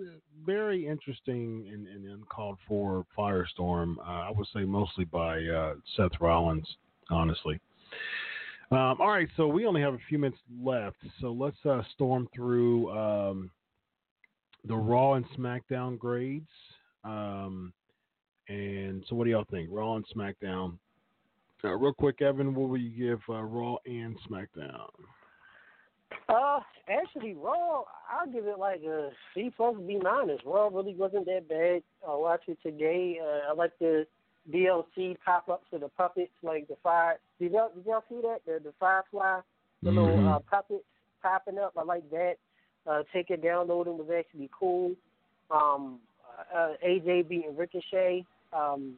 very 0.45 0.87
interesting 0.87 1.69
and, 1.73 1.87
and 1.87 2.05
uncalled 2.07 2.59
for 2.69 3.07
firestorm. 3.17 3.97
Uh, 3.99 4.03
I 4.29 4.31
would 4.35 4.47
say 4.55 4.65
mostly 4.65 5.05
by 5.05 5.43
uh, 5.45 5.75
Seth 5.97 6.21
Rollins, 6.21 6.69
honestly. 7.11 7.61
Um, 8.73 9.03
all 9.03 9.11
right, 9.11 9.29
so 9.37 9.47
we 9.49 9.67
only 9.67 9.83
have 9.83 9.93
a 9.93 9.99
few 10.09 10.19
minutes 10.19 10.41
left, 10.59 10.97
so 11.21 11.31
let's 11.31 11.59
uh, 11.67 11.83
storm 11.95 12.27
through 12.35 12.91
um, 12.91 13.51
the 14.67 14.75
Raw 14.75 15.13
and 15.13 15.27
SmackDown 15.37 15.99
grades. 15.99 16.49
Um, 17.05 17.75
and 18.49 19.05
so, 19.07 19.15
what 19.15 19.25
do 19.25 19.31
y'all 19.31 19.45
think? 19.51 19.69
Raw 19.71 19.97
and 19.97 20.07
SmackDown. 20.17 20.79
Uh, 21.63 21.77
real 21.77 21.93
quick, 21.93 22.23
Evan, 22.23 22.55
what 22.55 22.71
will 22.71 22.79
you 22.79 23.11
give 23.11 23.21
uh, 23.29 23.43
Raw 23.43 23.77
and 23.85 24.17
SmackDown? 24.27 24.89
uh, 26.31 26.61
actually, 26.89 27.35
Raw, 27.35 27.83
I'll 28.11 28.33
give 28.33 28.47
it 28.47 28.59
like 28.59 28.81
a 28.85 29.11
C 29.35 29.53
plus 29.55 29.77
B 29.87 30.01
minus. 30.03 30.41
Raw 30.47 30.69
really 30.69 30.95
wasn't 30.95 31.27
that 31.27 31.47
bad. 31.47 31.83
I 32.09 32.15
watched 32.15 32.49
it 32.49 32.57
today. 32.63 33.19
Uh, 33.23 33.51
I 33.51 33.55
like 33.55 33.73
the 33.81 34.07
DLC 34.51 35.17
pop 35.25 35.49
ups 35.49 35.67
of 35.73 35.81
the 35.81 35.89
puppets, 35.89 36.33
like 36.43 36.67
the 36.69 36.77
fire. 36.83 37.19
Did 37.39 37.53
y'all 37.53 37.71
did 37.75 37.87
y'all 37.87 38.05
see 38.09 38.21
that? 38.23 38.41
The 38.47 38.61
the 38.63 38.73
Firefly, 38.81 39.41
the 39.83 39.91
little 39.91 40.17
Mhm. 40.17 40.35
uh, 40.35 40.39
puppets 40.41 40.85
popping 41.23 41.59
up. 41.59 41.75
I 41.77 41.83
like 41.83 42.09
that. 42.11 42.37
Uh, 42.87 43.05
take 43.13 43.31
it 43.31 43.43
downloading 43.43 43.97
was 43.97 44.11
actually 44.11 44.51
cool. 44.59 44.97
Um, 45.51 46.01
uh, 46.53 46.75
AJ 46.83 47.23
beating 47.29 47.57
Ricochet. 47.57 48.27
Um, 48.53 48.97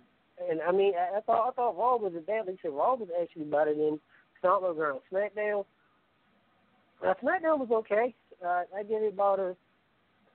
and 0.49 0.63
I 0.63 0.73
mean, 0.73 0.95
I, 0.97 1.19
I 1.19 1.21
thought 1.21 1.49
I 1.49 1.53
thought 1.53 1.77
Raw 1.77 1.97
was 1.97 2.15
a 2.17 2.21
bad. 2.21 2.47
Like 2.47 2.59
said, 2.63 2.73
Raw 2.73 2.95
was 2.95 3.09
actually 3.21 3.45
better 3.45 3.75
than 3.75 4.01
SmackDown. 4.43 5.01
SmackDown. 5.13 5.65
Uh, 7.05 7.15
SmackDown 7.23 7.59
was 7.59 7.71
okay. 7.71 8.15
Uh, 8.45 8.63
I 8.77 8.83
give 8.83 9.03
it 9.03 9.13
about 9.13 9.39
a 9.39 9.57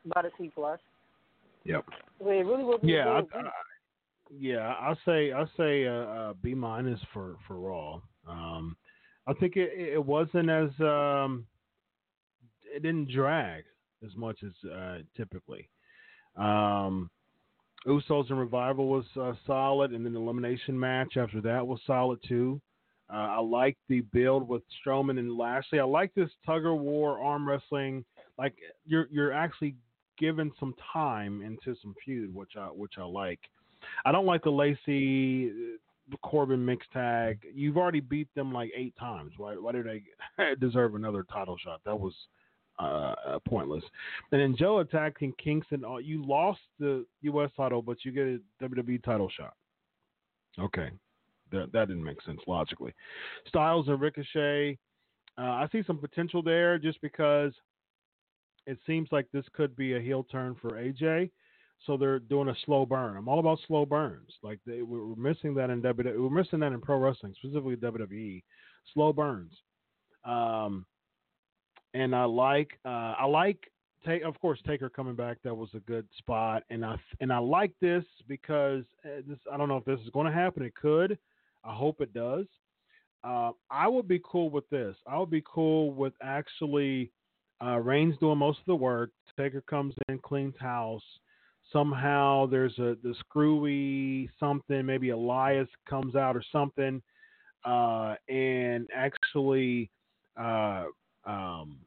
about 0.06 0.26
a 0.26 0.30
C 0.38 0.52
plus. 0.53 0.80
Yep. 1.65 1.86
I 2.22 2.23
mean, 2.23 2.34
it 2.34 2.45
really 2.45 2.64
wasn't. 2.64 2.90
Yeah, 2.90 3.07
I. 3.07 3.38
I, 3.38 3.49
yeah. 4.30 4.73
I 4.80 4.95
say 5.06 5.31
I 5.31 5.45
say 5.57 5.88
uh, 5.88 5.91
uh, 5.91 6.34
B 6.41 6.53
minus 6.53 6.99
for 7.14 7.35
for 7.47 7.56
Raw. 7.56 8.01
Um, 8.27 8.76
I 9.27 9.34
think 9.34 9.56
it 9.56 9.72
it 9.77 10.03
wasn't 10.03 10.49
as 10.49 10.69
um, 10.80 11.45
it 12.73 12.84
didn't 12.84 13.11
drag 13.11 13.64
as 14.06 14.15
much 14.15 14.39
as 14.43 14.69
uh, 14.69 14.97
typically. 15.15 15.69
Um, 16.35 17.10
Usos 17.88 18.30
and 18.30 18.39
Revival 18.39 18.88
was 18.88 19.06
uh, 19.19 19.34
solid, 19.47 19.91
and 19.93 20.06
then 20.06 20.14
the 20.14 20.19
elimination 20.19 20.77
match 20.77 21.15
after 21.18 21.41
that 21.41 21.65
was 21.65 21.80
solid 21.88 22.19
too. 22.27 22.61
Uh, 23.11 23.18
I 23.18 23.39
like 23.39 23.77
the 23.88 24.01
build 24.01 24.47
with 24.47 24.61
Strowman 24.85 25.18
and 25.18 25.35
Lashley. 25.35 25.80
I 25.80 25.84
like 25.84 26.14
this 26.14 26.30
tug 26.45 26.65
of 26.65 26.77
war 26.77 27.19
arm 27.19 27.47
wrestling. 27.47 28.06
Like 28.38 28.53
you're 28.85 29.07
you're 29.11 29.34
actually 29.34 29.76
given 30.18 30.51
some 30.60 30.76
time 30.93 31.41
into 31.41 31.80
some 31.81 31.95
feud, 32.03 32.34
which 32.34 32.51
I 32.57 32.68
which 32.68 32.93
I 32.97 33.03
like. 33.03 33.39
I 34.06 34.11
don't 34.11 34.26
like 34.26 34.44
the 34.44 34.52
Lacey 34.52 35.49
uh, 35.49 36.18
Corbin 36.24 36.66
mix 36.66 36.86
tag. 36.94 37.40
You've 37.53 37.78
already 37.78 37.99
beat 37.99 38.28
them 38.36 38.52
like 38.52 38.72
eight 38.76 38.95
times. 38.98 39.34
Why 39.38 39.53
why 39.53 39.72
do 39.72 39.84
they 39.84 40.03
deserve 40.60 40.95
another 40.95 41.24
title 41.24 41.57
shot? 41.57 41.82
That 41.86 41.99
was 41.99 42.14
uh, 42.80 43.14
uh, 43.28 43.40
pointless. 43.48 43.84
And 44.32 44.41
then 44.41 44.56
Joe 44.57 44.80
attacking 44.80 45.34
Kingston. 45.44 45.84
Uh, 45.84 45.98
you 45.98 46.24
lost 46.24 46.61
the 46.80 47.06
U.S. 47.24 47.52
title, 47.57 47.82
but 47.82 47.98
you 48.03 48.11
get 48.11 48.26
a 48.26 48.40
WWE 48.64 49.03
title 49.03 49.30
shot. 49.36 49.53
Okay, 50.57 50.90
that 51.52 51.72
that 51.74 51.88
didn't 51.88 52.03
make 52.03 52.22
sense 52.24 52.40
logically. 52.48 52.94
Styles 53.48 53.88
and 53.88 53.99
Ricochet. 53.99 54.78
Uh, 55.38 55.41
I 55.41 55.68
see 55.72 55.84
some 55.86 55.98
potential 55.98 56.41
there 56.41 56.78
just 56.78 57.02
because 57.02 57.53
it 58.66 58.78
seems 58.86 59.10
like 59.11 59.28
this 59.32 59.45
could 59.53 59.76
be 59.76 59.95
a 59.95 59.99
heel 59.99 60.26
turn 60.32 60.56
for 60.61 60.72
AJ. 60.72 61.32
So 61.85 61.97
they're 61.97 62.19
doing 62.19 62.49
a 62.49 62.56
slow 62.65 62.85
burn. 62.85 63.18
I'm 63.18 63.27
all 63.27 63.39
about 63.39 63.60
slow 63.68 63.85
burns. 63.85 64.30
Like 64.43 64.60
they, 64.65 64.81
we're 64.81 65.15
missing 65.15 65.53
that 65.56 65.69
in 65.69 65.81
WWE. 65.81 66.22
We're 66.22 66.30
missing 66.30 66.60
that 66.60 66.73
in 66.73 66.81
pro 66.81 66.97
wrestling, 66.97 67.34
specifically 67.38 67.77
WWE. 67.77 68.43
Slow 68.93 69.14
burns. 69.14 69.53
Um, 70.26 70.85
and 71.93 72.15
I 72.15 72.26
like 72.26 72.77
uh, 72.85 73.15
I 73.18 73.26
like 73.26 73.72
take 74.06 74.23
of 74.23 74.39
course 74.39 74.60
Taker 74.68 74.89
coming 74.89 75.15
back. 75.15 75.38
That 75.43 75.56
was 75.56 75.69
a 75.73 75.80
good 75.80 76.07
spot, 76.18 76.64
and 76.69 76.85
I 76.85 76.95
and 77.19 77.31
I 77.31 77.39
like 77.39 77.72
this 77.81 78.03
because 78.27 78.84
uh, 79.06 79.22
this 79.27 79.39
I 79.51 79.57
don't 79.57 79.69
know 79.69 79.77
if 79.77 79.85
this 79.85 79.99
is 80.01 80.10
going 80.10 80.27
to 80.27 80.34
happen. 80.34 80.64
It 80.64 80.76
could. 80.76 81.18
I 81.64 81.73
hope 81.73 82.01
it 82.01 82.14
does. 82.14 82.45
Uh, 83.23 83.51
I 83.69 83.88
would 83.88 84.07
be 84.07 84.22
cool 84.23 84.49
with 84.49 84.69
this. 84.69 84.95
I 85.06 85.18
would 85.18 85.30
be 85.30 85.43
cool 85.45 85.91
with 85.91 86.14
actually 86.22 87.11
uh, 87.61 87.77
Reigns 87.77 88.15
doing 88.19 88.38
most 88.38 88.60
of 88.60 88.65
the 88.65 88.76
work. 88.76 89.11
Taker 89.38 89.61
comes 89.61 89.93
in, 90.07 90.19
cleans 90.19 90.56
house. 90.60 91.03
Somehow 91.72 92.48
there's 92.48 92.78
a 92.80 92.96
the 93.04 93.14
screwy 93.20 94.30
something. 94.40 94.86
Maybe 94.86 95.10
Elias 95.10 95.68
comes 95.88 96.16
out 96.16 96.36
or 96.36 96.44
something, 96.52 97.02
uh, 97.64 98.16
and 98.28 98.88
actually, 98.96 99.91
uh, 100.40 100.86
um, 101.26 101.78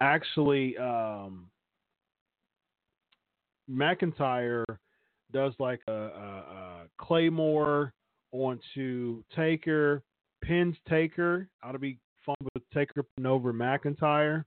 actually, 0.00 0.76
um, 0.78 1.50
McIntyre 3.70 4.64
does 5.32 5.54
like 5.60 5.80
a, 5.86 5.92
a, 5.92 5.96
a 5.96 6.82
Claymore 6.98 7.92
onto 8.32 9.22
Taker, 9.34 10.02
pins 10.42 10.76
Taker. 10.88 11.48
Ought 11.62 11.72
to 11.72 11.78
be 11.78 11.98
fun 12.26 12.36
with 12.54 12.64
Taker 12.74 13.04
over 13.24 13.52
McIntyre. 13.52 14.44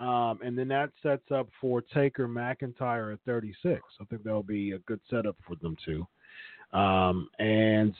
Um, 0.00 0.38
and 0.44 0.56
then 0.56 0.68
that 0.68 0.90
sets 1.02 1.30
up 1.34 1.48
for 1.60 1.82
Taker 1.82 2.28
McIntyre 2.28 3.12
at 3.12 3.18
36. 3.26 3.82
I 4.00 4.04
think 4.04 4.22
that'll 4.22 4.42
be 4.42 4.72
a 4.72 4.78
good 4.80 5.00
setup 5.10 5.36
for 5.46 5.56
them 5.56 5.76
too. 5.84 6.06
Um, 6.76 7.28
and 7.38 7.94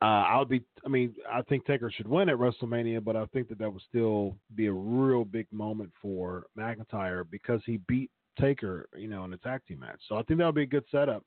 uh, 0.00 0.04
I'll 0.04 0.44
be, 0.44 0.62
I 0.84 0.88
mean, 0.88 1.14
I 1.30 1.42
think 1.42 1.66
Taker 1.66 1.90
should 1.90 2.08
win 2.08 2.28
at 2.28 2.36
WrestleMania, 2.36 3.04
but 3.04 3.16
I 3.16 3.26
think 3.26 3.48
that 3.48 3.58
that 3.58 3.72
would 3.72 3.82
still 3.88 4.36
be 4.54 4.66
a 4.66 4.72
real 4.72 5.24
big 5.24 5.46
moment 5.52 5.90
for 6.00 6.46
McIntyre 6.56 7.24
because 7.28 7.60
he 7.66 7.78
beat 7.88 8.10
Taker, 8.40 8.88
you 8.96 9.08
know, 9.08 9.24
in 9.24 9.32
a 9.32 9.38
tag 9.38 9.60
team 9.66 9.80
match. 9.80 10.00
So 10.08 10.16
I 10.16 10.22
think 10.22 10.38
that'll 10.38 10.52
be 10.52 10.62
a 10.62 10.66
good 10.66 10.84
setup. 10.90 11.24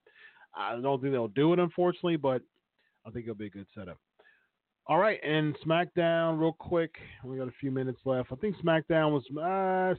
I 0.56 0.80
don't 0.82 1.02
think 1.02 1.14
they'll 1.14 1.28
do 1.28 1.54
it, 1.54 1.60
unfortunately, 1.60 2.18
but 2.18 2.42
I 3.06 3.10
think 3.10 3.26
it'll 3.26 3.36
be 3.36 3.48
a 3.48 3.50
good 3.50 3.68
setup. 3.76 3.98
All 4.88 4.98
right, 4.98 5.20
and 5.24 5.56
SmackDown, 5.66 6.40
real 6.40 6.54
quick. 6.54 6.96
We 7.24 7.38
got 7.38 7.48
a 7.48 7.54
few 7.60 7.72
minutes 7.72 8.00
left. 8.04 8.32
I 8.32 8.36
think 8.36 8.58
SmackDown 8.58 9.12
was 9.12 9.24
uh, 9.38 9.96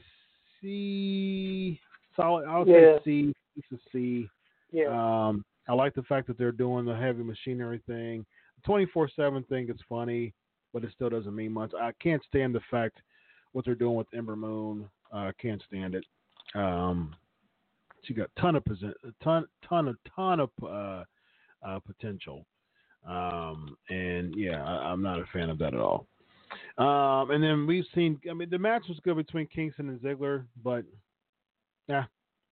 C 0.61 1.79
solid. 2.15 2.45
I'll 2.47 2.67
Yeah. 2.67 2.97
say 2.99 3.03
C. 3.03 3.33
It's 3.55 3.71
a 3.71 3.89
C. 3.91 4.29
Yeah. 4.71 4.87
Um, 4.87 5.45
I 5.67 5.73
like 5.73 5.93
the 5.93 6.03
fact 6.03 6.27
that 6.27 6.37
they're 6.37 6.51
doing 6.51 6.85
the 6.85 6.95
heavy 6.95 7.23
machinery 7.23 7.79
thing. 7.87 8.25
The 8.57 8.61
24 8.65 9.09
7 9.09 9.43
thing 9.43 9.69
is 9.69 9.79
funny, 9.87 10.33
but 10.73 10.83
it 10.83 10.91
still 10.93 11.09
doesn't 11.09 11.35
mean 11.35 11.53
much. 11.53 11.73
I 11.73 11.91
can't 11.93 12.23
stand 12.27 12.53
the 12.53 12.61
fact 12.69 13.01
what 13.53 13.65
they're 13.65 13.75
doing 13.75 13.95
with 13.95 14.13
Ember 14.13 14.35
Moon. 14.35 14.89
I 15.11 15.27
uh, 15.27 15.31
can't 15.39 15.61
stand 15.67 15.95
it. 15.95 16.05
Um, 16.55 17.15
she 18.03 18.13
got 18.13 18.29
ton 18.37 18.55
of 18.55 18.65
present, 18.65 18.95
ton, 19.23 19.45
ton 19.67 19.87
of, 19.87 19.97
ton 20.15 20.39
of 20.41 20.49
uh, 20.61 21.03
uh, 21.65 21.79
potential. 21.79 22.45
Um, 23.07 23.75
and 23.89 24.33
yeah, 24.35 24.63
I, 24.63 24.91
I'm 24.91 25.01
not 25.01 25.19
a 25.19 25.25
fan 25.33 25.49
of 25.49 25.57
that 25.59 25.73
at 25.73 25.79
all. 25.79 26.07
Um, 26.77 27.31
and 27.31 27.43
then 27.43 27.67
we've 27.67 27.85
seen, 27.93 28.19
I 28.29 28.33
mean, 28.33 28.49
the 28.49 28.57
match 28.57 28.83
was 28.87 28.99
good 29.03 29.17
between 29.17 29.47
Kingston 29.47 29.89
and 29.89 29.99
Ziggler, 29.99 30.45
but 30.63 30.85
yeah, 31.87 32.05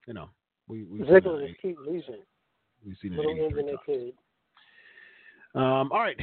you 0.06 0.14
know, 0.14 0.28
we 0.68 0.84
we've 0.84 1.02
Ziggler 1.02 1.46
just 1.48 1.60
keep 1.60 1.76
losing. 1.78 2.22
we've 2.84 2.96
seen 3.00 3.14
it 3.14 3.16
Little 3.16 3.32
83 3.32 3.44
ends 3.44 3.56
than 3.56 3.66
they 3.66 3.72
times. 3.72 3.82
could. 3.86 4.12
Um, 5.60 5.92
all 5.92 5.98
right, 6.00 6.18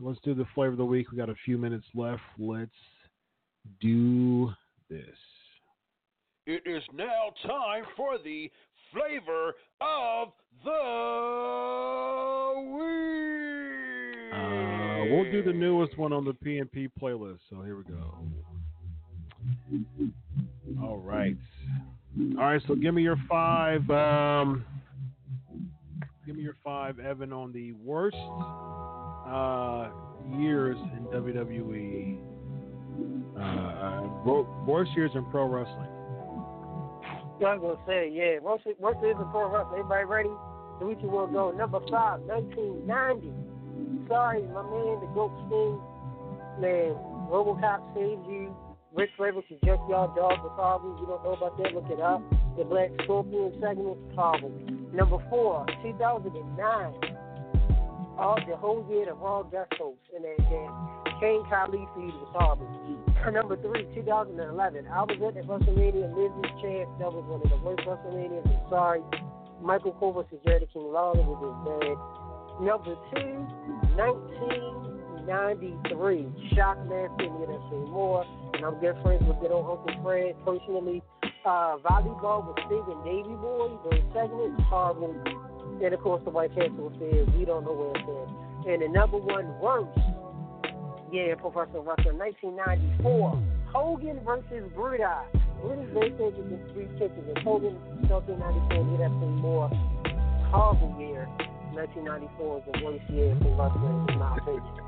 let's 0.00 0.20
do 0.24 0.34
the 0.34 0.46
flavor 0.54 0.72
of 0.72 0.78
the 0.78 0.84
week. 0.84 1.10
We 1.10 1.16
got 1.16 1.30
a 1.30 1.36
few 1.44 1.56
minutes 1.56 1.86
left. 1.94 2.22
Let's 2.38 2.70
do 3.80 4.52
this. 4.90 5.16
It 6.46 6.62
is 6.66 6.82
now 6.92 7.32
time 7.46 7.84
for 7.96 8.18
the 8.22 8.50
flavor 8.92 9.54
of 9.80 10.32
the 10.64 10.80
week. 12.76 13.53
Uh, 14.44 15.04
we'll 15.10 15.30
do 15.30 15.42
the 15.42 15.52
newest 15.52 15.96
one 15.98 16.12
on 16.12 16.24
the 16.24 16.32
PNP 16.32 16.90
playlist. 17.00 17.38
So 17.50 17.62
here 17.62 17.76
we 17.76 17.84
go. 17.84 18.18
All 20.82 20.98
right. 20.98 21.36
All 22.38 22.44
right. 22.44 22.62
So 22.66 22.74
give 22.74 22.94
me 22.94 23.02
your 23.02 23.18
five. 23.28 23.88
Um, 23.90 24.64
give 26.26 26.36
me 26.36 26.42
your 26.42 26.56
five, 26.64 26.98
Evan, 26.98 27.32
on 27.32 27.52
the 27.52 27.72
worst 27.72 28.16
uh, 29.26 29.90
years 30.38 30.76
in 30.96 31.04
WWE. 31.12 32.18
Uh, 33.36 33.40
uh, 33.40 34.02
worst 34.66 34.92
years 34.96 35.10
in 35.14 35.24
pro 35.26 35.46
wrestling. 35.46 35.88
I'm 37.44 37.60
gonna 37.60 37.74
say, 37.86 38.10
yeah. 38.12 38.38
Worst, 38.40 38.64
most 38.80 38.98
is 38.98 39.16
a 39.18 39.24
pro 39.30 39.50
wrestling. 39.52 39.80
Everybody 39.80 40.04
ready? 40.04 40.30
Week 40.80 41.00
will 41.02 41.26
go. 41.26 41.50
Number 41.50 41.80
five, 41.90 42.20
1990. 42.22 43.32
Sorry, 44.08 44.42
my 44.42 44.62
man, 44.62 45.00
the 45.00 45.08
Goat 45.14 45.32
Sting. 45.48 45.80
Man, 46.60 46.94
RoboCop 47.32 47.94
saved 47.94 48.26
you. 48.28 48.54
Rick 48.94 49.10
to 49.18 49.58
Junkyard 49.66 50.14
Dog 50.14 50.38
was 50.44 50.54
horrible. 50.54 50.94
You 51.00 51.06
don't 51.06 51.24
know 51.24 51.34
about 51.34 51.58
that? 51.58 51.74
Look 51.74 51.90
it 51.90 51.98
up. 51.98 52.22
The 52.56 52.62
Black 52.62 52.90
Scorpion 53.02 53.50
segment 53.60 53.98
horrible. 54.14 54.54
Number 54.94 55.18
four, 55.28 55.66
2009. 55.82 56.30
All 58.14 58.38
the 58.46 58.54
whole 58.54 58.86
year 58.88 59.06
the 59.06 59.14
Raw 59.14 59.42
host 59.42 59.98
and 60.14 60.22
that 60.22 60.38
game. 60.46 60.70
Kane 61.18 61.42
Khali 61.50 61.82
feud 61.98 62.14
was 62.14 62.30
horrible. 62.30 62.70
Number 63.32 63.56
three, 63.56 63.82
2011. 63.98 64.86
I 64.86 65.02
was 65.02 65.18
at 65.26 65.34
the 65.34 65.42
WrestleMania 65.42 66.14
Mrs. 66.14 66.62
Chance. 66.62 66.90
That 67.02 67.10
was 67.10 67.26
one 67.26 67.42
of 67.42 67.50
the 67.50 67.58
worst 67.66 67.82
WrestleManias. 67.82 68.46
I'm 68.46 68.70
sorry. 68.70 69.02
Michael 69.60 69.92
Cole 69.98 70.12
versus 70.12 70.38
Jerry 70.46 70.68
King 70.72 70.92
Lawler 70.92 71.18
was 71.24 71.40
bad. 71.66 71.98
Number 72.60 72.94
two, 73.10 73.46
1993. 73.98 76.28
Shockmaster, 76.54 77.18
need 77.18 77.50
to 77.50 77.58
say 77.70 77.82
more. 77.90 78.22
And 78.54 78.62
I'm 78.64 78.78
good 78.78 78.94
friends 79.02 79.24
with 79.26 79.40
good 79.40 79.50
old 79.50 79.66
Uncle 79.66 79.90
Fred 80.02 80.36
personally. 80.44 81.02
Uh, 81.44 81.78
volleyball 81.82 82.46
with 82.46 82.56
Stig 82.66 82.86
and 82.86 83.02
Davy 83.04 83.34
Boy. 83.42 83.76
Those 83.90 84.04
segments, 84.14 84.62
horrible. 84.70 85.16
And 85.82 85.92
of 85.92 85.98
course, 86.00 86.22
the 86.24 86.30
White 86.30 86.54
Castle 86.54 86.92
said, 86.98 87.34
we 87.36 87.44
don't 87.44 87.64
know 87.64 87.72
where 87.74 87.90
it's 87.90 88.06
at. 88.06 88.28
And 88.70 88.82
the 88.82 88.88
number 88.88 89.18
one 89.18 89.58
worst, 89.58 89.98
yeah, 91.12 91.34
Professor 91.34 91.80
Wrestling, 91.82 92.16
1994. 92.16 93.36
Hogan 93.74 94.20
versus 94.24 94.70
Bruda. 94.74 95.24
Bruda's 95.60 95.90
birthday 95.92 96.30
was 96.30 96.46
in 96.46 96.60
three 96.72 96.86
kitchens. 96.98 97.26
And 97.34 97.38
Hogan, 97.42 97.74
1994, 98.06 98.84
need 98.86 99.02
to 99.02 99.10
say 99.10 99.26
more. 99.42 99.66
Horrible 100.54 100.94
year. 101.02 101.26
1994 101.74 102.58
is 102.58 102.64
the 102.72 102.84
worst 102.84 103.10
year 103.10 103.36
for 103.42 103.52
wrestling, 103.58 104.06
in 104.08 104.18
my 104.18 104.36
opinion. 104.38 104.84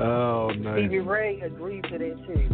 Oh, 0.00 0.50
nice. 0.58 0.78
Stevie 0.78 0.98
Ray 1.00 1.40
agreed 1.40 1.84
to 1.84 1.98
that 1.98 2.16
too. 2.26 2.48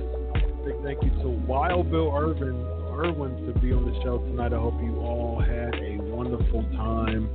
Big 0.65 0.77
thank 0.85 1.03
you 1.03 1.11
to 1.23 1.29
Wild 1.49 1.91
Bill 1.91 2.12
Irvin, 2.15 2.55
Irwin 2.93 3.47
to 3.47 3.59
be 3.61 3.73
on 3.73 3.91
the 3.91 3.97
show 4.03 4.19
tonight. 4.19 4.53
I 4.53 4.59
hope 4.61 4.75
you 4.83 5.01
all 5.01 5.41
had 5.41 5.75
a 5.75 5.90
wonderful 6.21 6.63
time. 6.77 7.31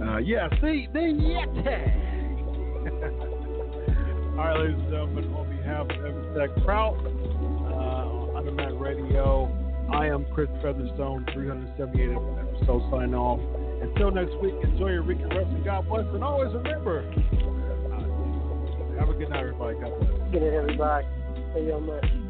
Uh, 0.00 0.18
yeah, 0.18 0.48
see, 0.60 0.86
the 0.92 1.00
Yeti. 1.00 1.82
all 4.38 4.44
right, 4.44 4.60
ladies 4.60 4.76
and 4.78 4.90
gentlemen, 4.90 5.34
on 5.34 5.50
behalf 5.50 5.90
of 5.90 6.04
Evan 6.06 6.34
Tech 6.38 6.64
Prout, 6.64 6.94
uh, 6.94 8.38
on 8.38 8.46
Undermat 8.46 8.78
Radio, 8.78 9.50
I 9.92 10.06
am 10.06 10.26
Chris 10.32 10.48
Featherstone, 10.62 11.26
378 11.34 12.10
episodes 12.54 12.84
sign 12.92 13.14
off. 13.14 13.40
Until 13.82 14.12
next 14.12 14.38
week, 14.40 14.54
enjoy 14.62 14.90
your 14.90 15.02
weekend 15.02 15.34
wrestling. 15.34 15.64
God 15.64 15.88
bless, 15.88 16.06
and 16.14 16.22
always 16.22 16.54
remember. 16.54 17.02
Uh, 17.90 19.00
have 19.00 19.08
a 19.08 19.14
good 19.14 19.30
night, 19.30 19.40
everybody. 19.40 19.76
God 19.80 19.90
bless. 19.98 20.32
Get 20.32 20.42
it, 20.44 20.54
everybody. 20.54 21.04
You 21.56 21.80
much. 21.80 22.29